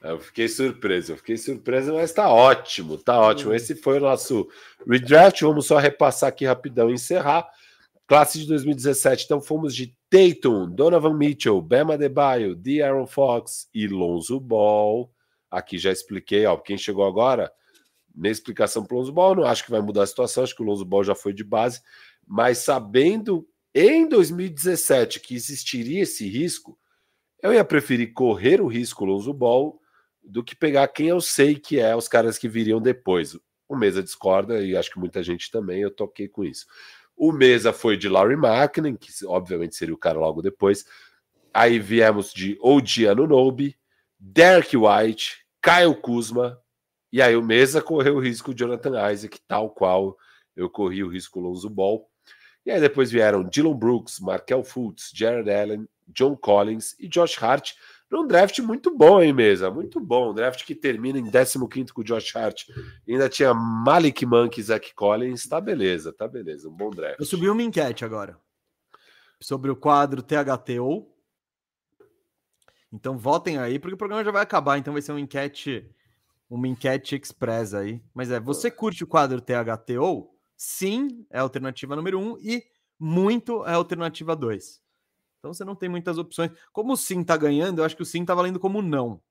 eu 0.03 0.19
fiquei 0.19 0.47
surpreso, 0.47 1.13
eu 1.13 1.17
fiquei 1.17 1.35
surpreso, 1.35 1.95
mas 1.95 2.13
tá 2.13 2.29
ótimo, 2.29 2.99
tá 2.99 3.19
ótimo. 3.19 3.51
Hum. 3.51 3.55
Esse 3.55 3.73
foi 3.73 3.97
o 3.97 4.01
nosso 4.01 4.47
redraft. 4.87 5.41
Vamos 5.41 5.65
só 5.65 5.79
repassar 5.79 6.29
aqui 6.29 6.45
rapidão 6.45 6.91
e 6.91 6.93
encerrar. 6.93 7.49
Classe 8.05 8.39
de 8.39 8.47
2017, 8.47 9.25
então 9.25 9.41
fomos 9.41 9.75
de 9.75 9.97
Tatum, 10.09 10.69
Donovan 10.69 11.17
Mitchell, 11.17 11.59
Bama 11.59 11.95
Adebayo, 11.95 12.55
De'Aaron 12.55 13.07
Fox 13.07 13.67
e 13.73 13.87
Lonzo 13.87 14.39
Ball. 14.39 15.11
Aqui 15.49 15.77
já 15.77 15.91
expliquei, 15.91 16.45
ó, 16.45 16.57
quem 16.57 16.77
chegou 16.77 17.05
agora, 17.05 17.51
minha 18.13 18.31
explicação 18.31 18.83
para 18.83 18.95
o 18.95 18.99
Lonzo 18.99 19.11
Ball, 19.11 19.35
não 19.35 19.43
acho 19.45 19.63
que 19.63 19.71
vai 19.71 19.81
mudar 19.81 20.03
a 20.03 20.07
situação, 20.07 20.43
acho 20.43 20.55
que 20.55 20.61
o 20.61 20.65
Lonzo 20.65 20.83
Ball 20.83 21.03
já 21.03 21.15
foi 21.15 21.33
de 21.33 21.43
base, 21.43 21.81
mas 22.25 22.59
sabendo 22.59 23.47
em 23.73 24.07
2017 24.07 25.19
que 25.19 25.35
existiria 25.35 26.01
esse 26.01 26.27
risco, 26.27 26.77
eu 27.41 27.53
ia 27.53 27.63
preferir 27.63 28.13
correr 28.13 28.59
o 28.59 28.67
risco 28.67 29.05
Lonzo 29.05 29.33
Ball 29.33 29.79
do 30.23 30.43
que 30.43 30.55
pegar 30.55 30.87
quem 30.87 31.07
eu 31.07 31.21
sei 31.21 31.55
que 31.55 31.79
é 31.79 31.95
os 31.95 32.07
caras 32.07 32.37
que 32.37 32.49
viriam 32.49 32.81
depois. 32.81 33.37
O 33.67 33.75
Mesa 33.75 34.01
discorda 34.01 34.61
e 34.61 34.75
acho 34.75 34.91
que 34.91 34.99
muita 34.99 35.21
gente 35.21 35.51
também, 35.51 35.81
eu 35.81 35.91
toquei 35.91 36.27
com 36.27 36.43
isso. 36.43 36.65
O 37.15 37.31
Mesa 37.31 37.71
foi 37.71 37.97
de 37.97 38.09
Laurie 38.09 38.37
Markkinen, 38.37 38.95
que 38.95 39.11
obviamente 39.25 39.75
seria 39.75 39.93
o 39.93 39.97
cara 39.97 40.19
logo 40.19 40.41
depois. 40.41 40.85
Aí 41.53 41.79
viemos 41.79 42.31
de 42.33 42.57
OG 42.61 43.07
Anunobi, 43.07 43.77
Derek 44.19 44.75
White, 44.75 45.37
Kyle 45.61 45.95
Kuzma, 45.95 46.59
e 47.11 47.21
aí 47.21 47.35
o 47.35 47.43
Mesa 47.43 47.81
correu 47.81 48.15
o 48.15 48.19
risco 48.19 48.53
Jonathan 48.53 49.11
Isaac, 49.11 49.39
tal 49.47 49.69
qual 49.69 50.17
eu 50.55 50.69
corri 50.69 51.03
o 51.03 51.09
risco 51.09 51.39
Lonzo 51.39 51.69
Ball. 51.69 52.09
E 52.65 52.71
aí 52.71 52.81
depois 52.81 53.09
vieram 53.09 53.43
Dylan 53.43 53.75
Brooks, 53.75 54.19
Markel 54.19 54.63
Fultz, 54.63 55.11
Jared 55.13 55.49
Allen, 55.49 55.87
John 56.07 56.35
Collins 56.35 56.95
e 56.99 57.07
Josh 57.07 57.41
Hart, 57.41 57.73
num 58.09 58.25
draft 58.25 58.57
muito 58.59 58.95
bom, 58.95 59.21
hein, 59.21 59.33
Mesa? 59.33 59.69
Muito 59.69 59.99
bom. 59.99 60.31
Um 60.31 60.33
draft 60.33 60.65
que 60.65 60.73
termina 60.73 61.19
em 61.19 61.29
15 61.29 61.93
com 61.93 62.01
o 62.01 62.03
Josh 62.03 62.33
Hart. 62.35 62.63
Ainda 63.07 63.27
tinha 63.27 63.53
Malik 63.53 64.25
Monk 64.25 64.57
e 64.57 64.63
Zach 64.63 64.93
Collins. 64.95 65.45
Tá 65.45 65.59
beleza, 65.59 66.13
tá 66.13 66.25
beleza. 66.25 66.69
Um 66.69 66.71
bom 66.71 66.89
draft. 66.89 67.19
Eu 67.19 67.25
subi 67.25 67.49
uma 67.49 67.61
enquete 67.61 68.05
agora 68.05 68.37
sobre 69.41 69.69
o 69.69 69.75
quadro 69.75 70.23
THTO. 70.23 71.05
Então 72.91 73.17
votem 73.17 73.57
aí, 73.57 73.79
porque 73.79 73.95
o 73.95 73.97
programa 73.97 74.23
já 74.23 74.31
vai 74.31 74.41
acabar, 74.41 74.77
então 74.77 74.93
vai 74.93 75.01
ser 75.01 75.11
uma 75.11 75.19
enquete, 75.19 75.89
uma 76.49 76.67
enquete 76.67 77.15
express 77.15 77.73
aí. 77.73 78.01
Mas 78.13 78.31
é, 78.31 78.39
você 78.39 78.71
curte 78.71 79.03
o 79.03 79.07
quadro 79.07 79.41
THTO? 79.41 80.29
Sim, 80.55 81.25
é 81.29 81.39
a 81.39 81.41
alternativa 81.41 81.95
número 81.95 82.19
um, 82.19 82.37
e 82.39 82.63
muito 82.99 83.65
é 83.65 83.71
a 83.71 83.75
alternativa 83.75 84.35
2. 84.35 84.81
Então 85.39 85.53
você 85.53 85.63
não 85.63 85.75
tem 85.75 85.89
muitas 85.89 86.17
opções. 86.17 86.51
Como 86.71 86.93
o 86.93 86.97
sim 86.97 87.23
tá 87.23 87.37
ganhando, 87.37 87.79
eu 87.79 87.85
acho 87.85 87.95
que 87.95 88.01
o 88.01 88.05
sim 88.05 88.25
tá 88.25 88.33
valendo 88.33 88.59
como 88.59 88.81
não 88.81 89.21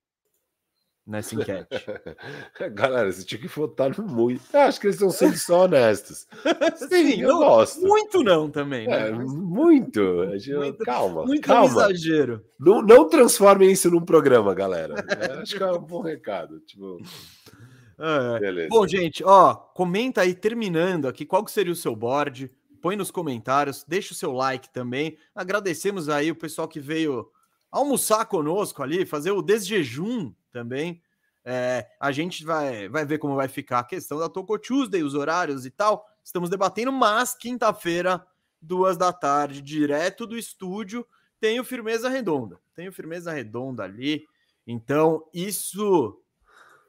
nessa 1.06 1.34
enquete. 1.34 1.68
Galera, 2.74 3.10
você 3.12 3.24
tinha 3.24 3.40
que 3.40 3.46
votar 3.48 3.96
no 3.96 4.04
muito. 4.04 4.42
Eu 4.52 4.60
acho 4.60 4.80
que 4.80 4.86
eles 4.86 4.96
estão 4.96 5.10
sendo 5.10 5.36
só 5.36 5.64
honestos. 5.64 6.26
Sim, 6.76 6.88
Sim, 6.88 7.20
eu 7.22 7.28
não- 7.28 7.38
gosto. 7.38 7.80
Muito 7.86 8.22
não 8.22 8.50
também, 8.50 8.86
né? 8.88 9.08
É, 9.08 9.12
muito. 9.12 10.00
Muito- 10.00 10.84
calma, 10.84 11.24
muito 11.24 11.46
calma. 11.46 11.66
exagero. 11.68 12.44
Não, 12.58 12.82
não 12.82 13.08
transformem 13.08 13.70
isso 13.70 13.90
num 13.90 14.00
programa, 14.04 14.54
galera. 14.54 14.94
Eu 15.30 15.40
acho 15.40 15.56
que 15.56 15.62
é 15.62 15.70
um 15.72 15.78
bom 15.80 16.00
recado. 16.02 16.60
Tipo, 16.60 16.98
É. 17.98 18.38
beleza. 18.38 18.68
Bom, 18.68 18.86
gente, 18.86 19.24
ó, 19.24 19.54
comenta 19.54 20.20
aí, 20.20 20.34
terminando 20.34 21.08
aqui, 21.08 21.24
qual 21.24 21.42
que 21.42 21.50
seria 21.50 21.72
o 21.72 21.76
seu 21.76 21.96
board? 21.96 22.50
Põe 22.82 22.94
nos 22.94 23.10
comentários, 23.10 23.82
deixa 23.88 24.12
o 24.12 24.16
seu 24.16 24.32
like 24.32 24.68
também. 24.70 25.16
Agradecemos 25.34 26.06
aí 26.08 26.30
o 26.30 26.36
pessoal 26.36 26.68
que 26.68 26.78
veio 26.78 27.26
almoçar 27.72 28.26
conosco 28.26 28.82
ali, 28.82 29.06
fazer 29.06 29.30
o 29.32 29.40
desjejum 29.40 30.30
também. 30.56 31.02
É, 31.44 31.86
a 32.00 32.10
gente 32.10 32.44
vai, 32.44 32.88
vai 32.88 33.04
ver 33.04 33.18
como 33.18 33.36
vai 33.36 33.46
ficar 33.46 33.80
a 33.80 33.84
questão 33.84 34.18
da 34.18 34.28
Toco 34.28 34.58
Tuesday, 34.58 35.02
os 35.02 35.14
horários 35.14 35.66
e 35.66 35.70
tal. 35.70 36.04
Estamos 36.24 36.48
debatendo, 36.48 36.90
mas 36.90 37.34
quinta-feira, 37.34 38.24
duas 38.60 38.96
da 38.96 39.12
tarde, 39.12 39.60
direto 39.60 40.26
do 40.26 40.36
estúdio, 40.36 41.06
tem 41.38 41.60
o 41.60 41.64
Firmeza 41.64 42.08
Redonda. 42.08 42.58
Tem 42.74 42.88
o 42.88 42.92
Firmeza 42.92 43.30
Redonda 43.32 43.84
ali. 43.84 44.24
Então, 44.66 45.24
isso 45.32 46.18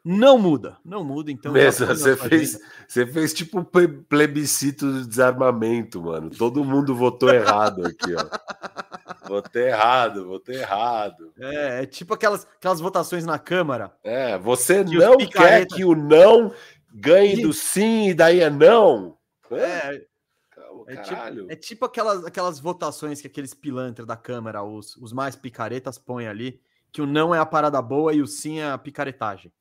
não 0.04 0.38
muda. 0.40 0.78
Não 0.84 1.04
muda, 1.04 1.30
então. 1.32 1.52
Mesa, 1.52 1.86
você 1.86 2.16
fez, 2.16 2.58
você 2.88 3.06
fez 3.06 3.34
tipo 3.34 3.60
um 3.60 3.64
ple- 3.64 4.04
plebiscito 4.10 4.92
de 5.02 5.08
desarmamento, 5.08 6.02
mano. 6.02 6.30
Todo 6.32 6.64
mundo 6.64 6.96
votou 6.96 7.30
errado 7.30 7.86
aqui, 7.86 8.16
ó. 8.16 8.26
Votei 9.28 9.68
errado, 9.68 10.26
votei 10.28 10.58
errado. 10.58 11.34
É, 11.40 11.84
é 11.84 11.86
tipo 11.86 12.14
aquelas, 12.14 12.46
aquelas 12.58 12.80
votações 12.80 13.26
na 13.26 13.38
Câmara. 13.40 13.96
É, 14.04 14.38
você 14.38 14.84
Que 14.84 14.96
não 14.98 15.18
picareta- 15.18 15.68
quer 15.68 15.76
que 15.76 15.86
o 15.86 15.96
não 15.96 16.54
ganhe 16.94 17.34
Isso. 17.34 17.42
do 17.44 17.54
sim 17.54 18.10
e 18.10 18.14
daí 18.14 18.40
é 18.40 18.50
não? 18.50 19.18
É, 19.52 19.96
É, 19.96 20.06
calma, 20.50 20.84
é 20.88 20.96
tipo, 20.98 21.52
é 21.52 21.56
tipo 21.56 21.86
aquelas, 21.86 22.26
aquelas 22.26 22.60
votações 22.60 23.22
que 23.22 23.28
aqueles 23.28 23.54
pilantras 23.54 24.06
da 24.08 24.18
Câmara, 24.18 24.64
os, 24.64 24.96
os 24.98 25.14
mais 25.14 25.36
picaretas, 25.36 25.98
põem 25.98 26.28
ali, 26.28 26.60
que 26.92 27.02
o 27.02 27.06
não 27.06 27.34
é 27.36 27.40
a 27.40 27.46
parada 27.46 27.82
boa 27.82 28.14
e 28.14 28.22
o 28.22 28.28
sim 28.28 28.60
é 28.60 28.72
a 28.72 28.78
picaretagem. 28.78 29.52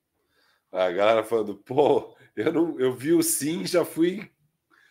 A 0.72 0.90
galera 0.90 1.22
falando, 1.24 1.54
pô, 1.56 2.16
eu, 2.34 2.52
não, 2.52 2.78
eu 2.80 2.92
vi 2.94 3.12
o 3.12 3.22
sim, 3.22 3.64
já 3.66 3.84
fui 3.84 4.30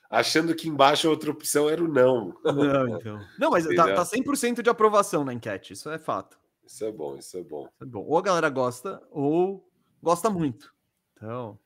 achando 0.10 0.56
que 0.56 0.68
embaixo 0.68 1.08
a 1.08 1.12
outra 1.12 1.32
opção 1.32 1.70
era 1.70 1.84
o 1.84 1.88
não. 1.88 2.36
Não, 2.44 2.88
então. 2.88 3.20
Não, 3.40 3.52
mas 3.52 3.66
tá, 3.76 3.94
tá 3.94 4.04
100% 4.04 4.62
de 4.62 4.70
aprovação 4.70 5.24
na 5.24 5.34
enquete, 5.34 5.74
isso 5.74 5.90
é 5.90 5.98
fato. 5.98 6.38
Isso 6.66 6.84
é 6.84 6.92
bom, 6.92 7.16
isso 7.16 7.38
é 7.38 7.44
bom. 7.44 7.64
Isso 7.64 7.84
é 7.84 7.86
bom. 7.86 8.04
Ou 8.08 8.18
a 8.18 8.22
galera 8.22 8.50
gosta, 8.50 9.02
ou 9.12 9.68
gosta 10.02 10.30
muito. 10.30 10.74
Então. 11.14 11.60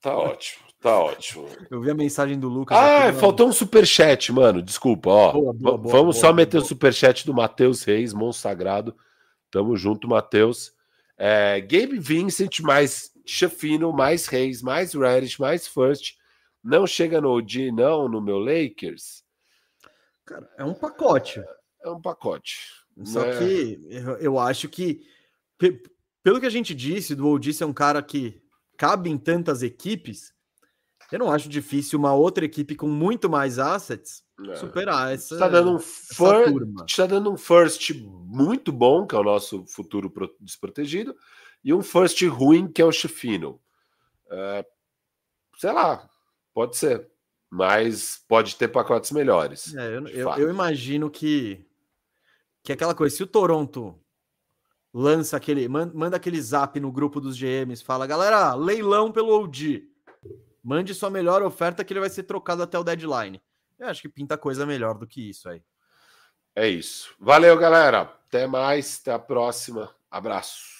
Tá 0.00 0.16
ótimo, 0.16 0.64
tá 0.80 0.98
ótimo. 0.98 1.48
Eu 1.70 1.80
vi 1.80 1.90
a 1.90 1.94
mensagem 1.94 2.38
do 2.38 2.48
Lucas. 2.48 2.76
Ah, 2.76 3.08
aqui, 3.08 3.20
faltou 3.20 3.48
um 3.48 3.52
superchat, 3.52 4.32
mano. 4.32 4.60
Desculpa, 4.60 5.10
ó. 5.10 5.32
Boa, 5.32 5.52
boa, 5.52 5.78
boa, 5.78 5.92
Vamos 5.92 6.18
só 6.18 6.32
meter 6.32 6.58
o 6.58 6.64
superchat 6.64 7.24
do 7.24 7.32
Matheus 7.32 7.84
Reis, 7.84 8.12
monstro 8.12 8.42
sagrado. 8.42 8.96
Tamo 9.50 9.76
junto, 9.76 10.08
Matheus. 10.08 10.72
É, 11.16 11.60
Gabe 11.60 11.98
Vincent, 11.98 12.60
mais 12.60 13.11
Chafino, 13.26 13.92
mais 13.92 14.26
Reis, 14.26 14.62
mais 14.62 14.94
Reddish, 14.94 15.38
mais 15.38 15.66
First. 15.66 16.16
Não 16.62 16.86
chega 16.86 17.20
no 17.20 17.30
OG, 17.30 17.72
não, 17.72 18.08
no 18.08 18.20
meu 18.20 18.38
Lakers. 18.38 19.24
Cara, 20.24 20.48
é 20.56 20.64
um 20.64 20.74
pacote. 20.74 21.42
É 21.82 21.90
um 21.90 22.00
pacote. 22.00 22.58
Só 23.04 23.24
é... 23.24 23.38
que 23.38 23.80
eu, 23.90 24.16
eu 24.18 24.38
acho 24.38 24.68
que, 24.68 25.02
pelo 26.22 26.40
que 26.40 26.46
a 26.46 26.50
gente 26.50 26.74
disse, 26.74 27.14
do 27.14 27.28
OG 27.28 27.52
ser 27.52 27.64
um 27.64 27.72
cara 27.72 28.02
que 28.02 28.40
cabe 28.76 29.10
em 29.10 29.18
tantas 29.18 29.62
equipes, 29.62 30.32
eu 31.10 31.18
não 31.18 31.30
acho 31.30 31.48
difícil 31.48 31.98
uma 31.98 32.14
outra 32.14 32.44
equipe 32.44 32.74
com 32.74 32.88
muito 32.88 33.28
mais 33.28 33.58
assets 33.58 34.24
é. 34.48 34.56
superar 34.56 35.12
essa. 35.12 35.34
Está 35.34 35.48
dando, 35.48 35.74
um 35.74 35.78
first, 35.78 36.88
está 36.88 37.06
dando 37.06 37.30
um 37.30 37.36
first 37.36 37.90
muito 38.00 38.72
bom, 38.72 39.06
que 39.06 39.14
é 39.14 39.18
o 39.18 39.24
nosso 39.24 39.66
futuro 39.66 40.12
desprotegido, 40.40 41.14
e 41.64 41.72
um 41.72 41.82
first 41.82 42.20
ruim, 42.26 42.66
que 42.66 42.82
é 42.82 42.84
o 42.84 42.92
Chifino. 42.92 43.60
É, 44.30 44.66
sei 45.58 45.72
lá, 45.72 46.08
pode 46.52 46.76
ser. 46.76 47.08
Mas 47.50 48.24
pode 48.26 48.56
ter 48.56 48.68
pacotes 48.68 49.10
melhores. 49.10 49.74
É, 49.74 49.96
eu, 49.96 50.08
eu, 50.08 50.30
eu, 50.38 50.50
imagino 50.50 51.10
que, 51.10 51.64
que 52.62 52.72
aquela 52.72 52.94
coisa, 52.94 53.14
se 53.14 53.22
o 53.22 53.26
Toronto 53.26 54.02
lança 54.92 55.36
aquele, 55.36 55.68
manda 55.68 56.16
aquele 56.16 56.40
zap 56.40 56.78
no 56.80 56.90
grupo 56.90 57.20
dos 57.20 57.36
GMs, 57.36 57.84
fala, 57.84 58.06
galera, 58.06 58.54
leilão 58.54 59.12
pelo 59.12 59.38
OG. 59.38 59.88
Mande 60.62 60.94
sua 60.94 61.10
melhor 61.10 61.42
oferta 61.42 61.84
que 61.84 61.92
ele 61.92 62.00
vai 62.00 62.10
ser 62.10 62.22
trocado 62.22 62.62
até 62.62 62.78
o 62.78 62.84
deadline. 62.84 63.42
Eu 63.78 63.88
acho 63.88 64.00
que 64.00 64.08
pinta 64.08 64.38
coisa 64.38 64.64
melhor 64.64 64.96
do 64.96 65.06
que 65.06 65.28
isso 65.28 65.48
aí. 65.48 65.62
É 66.54 66.68
isso. 66.68 67.14
Valeu, 67.18 67.56
galera. 67.58 68.02
Até 68.02 68.46
mais, 68.46 68.98
até 69.00 69.12
a 69.12 69.18
próxima. 69.18 69.94
Abraço. 70.10 70.70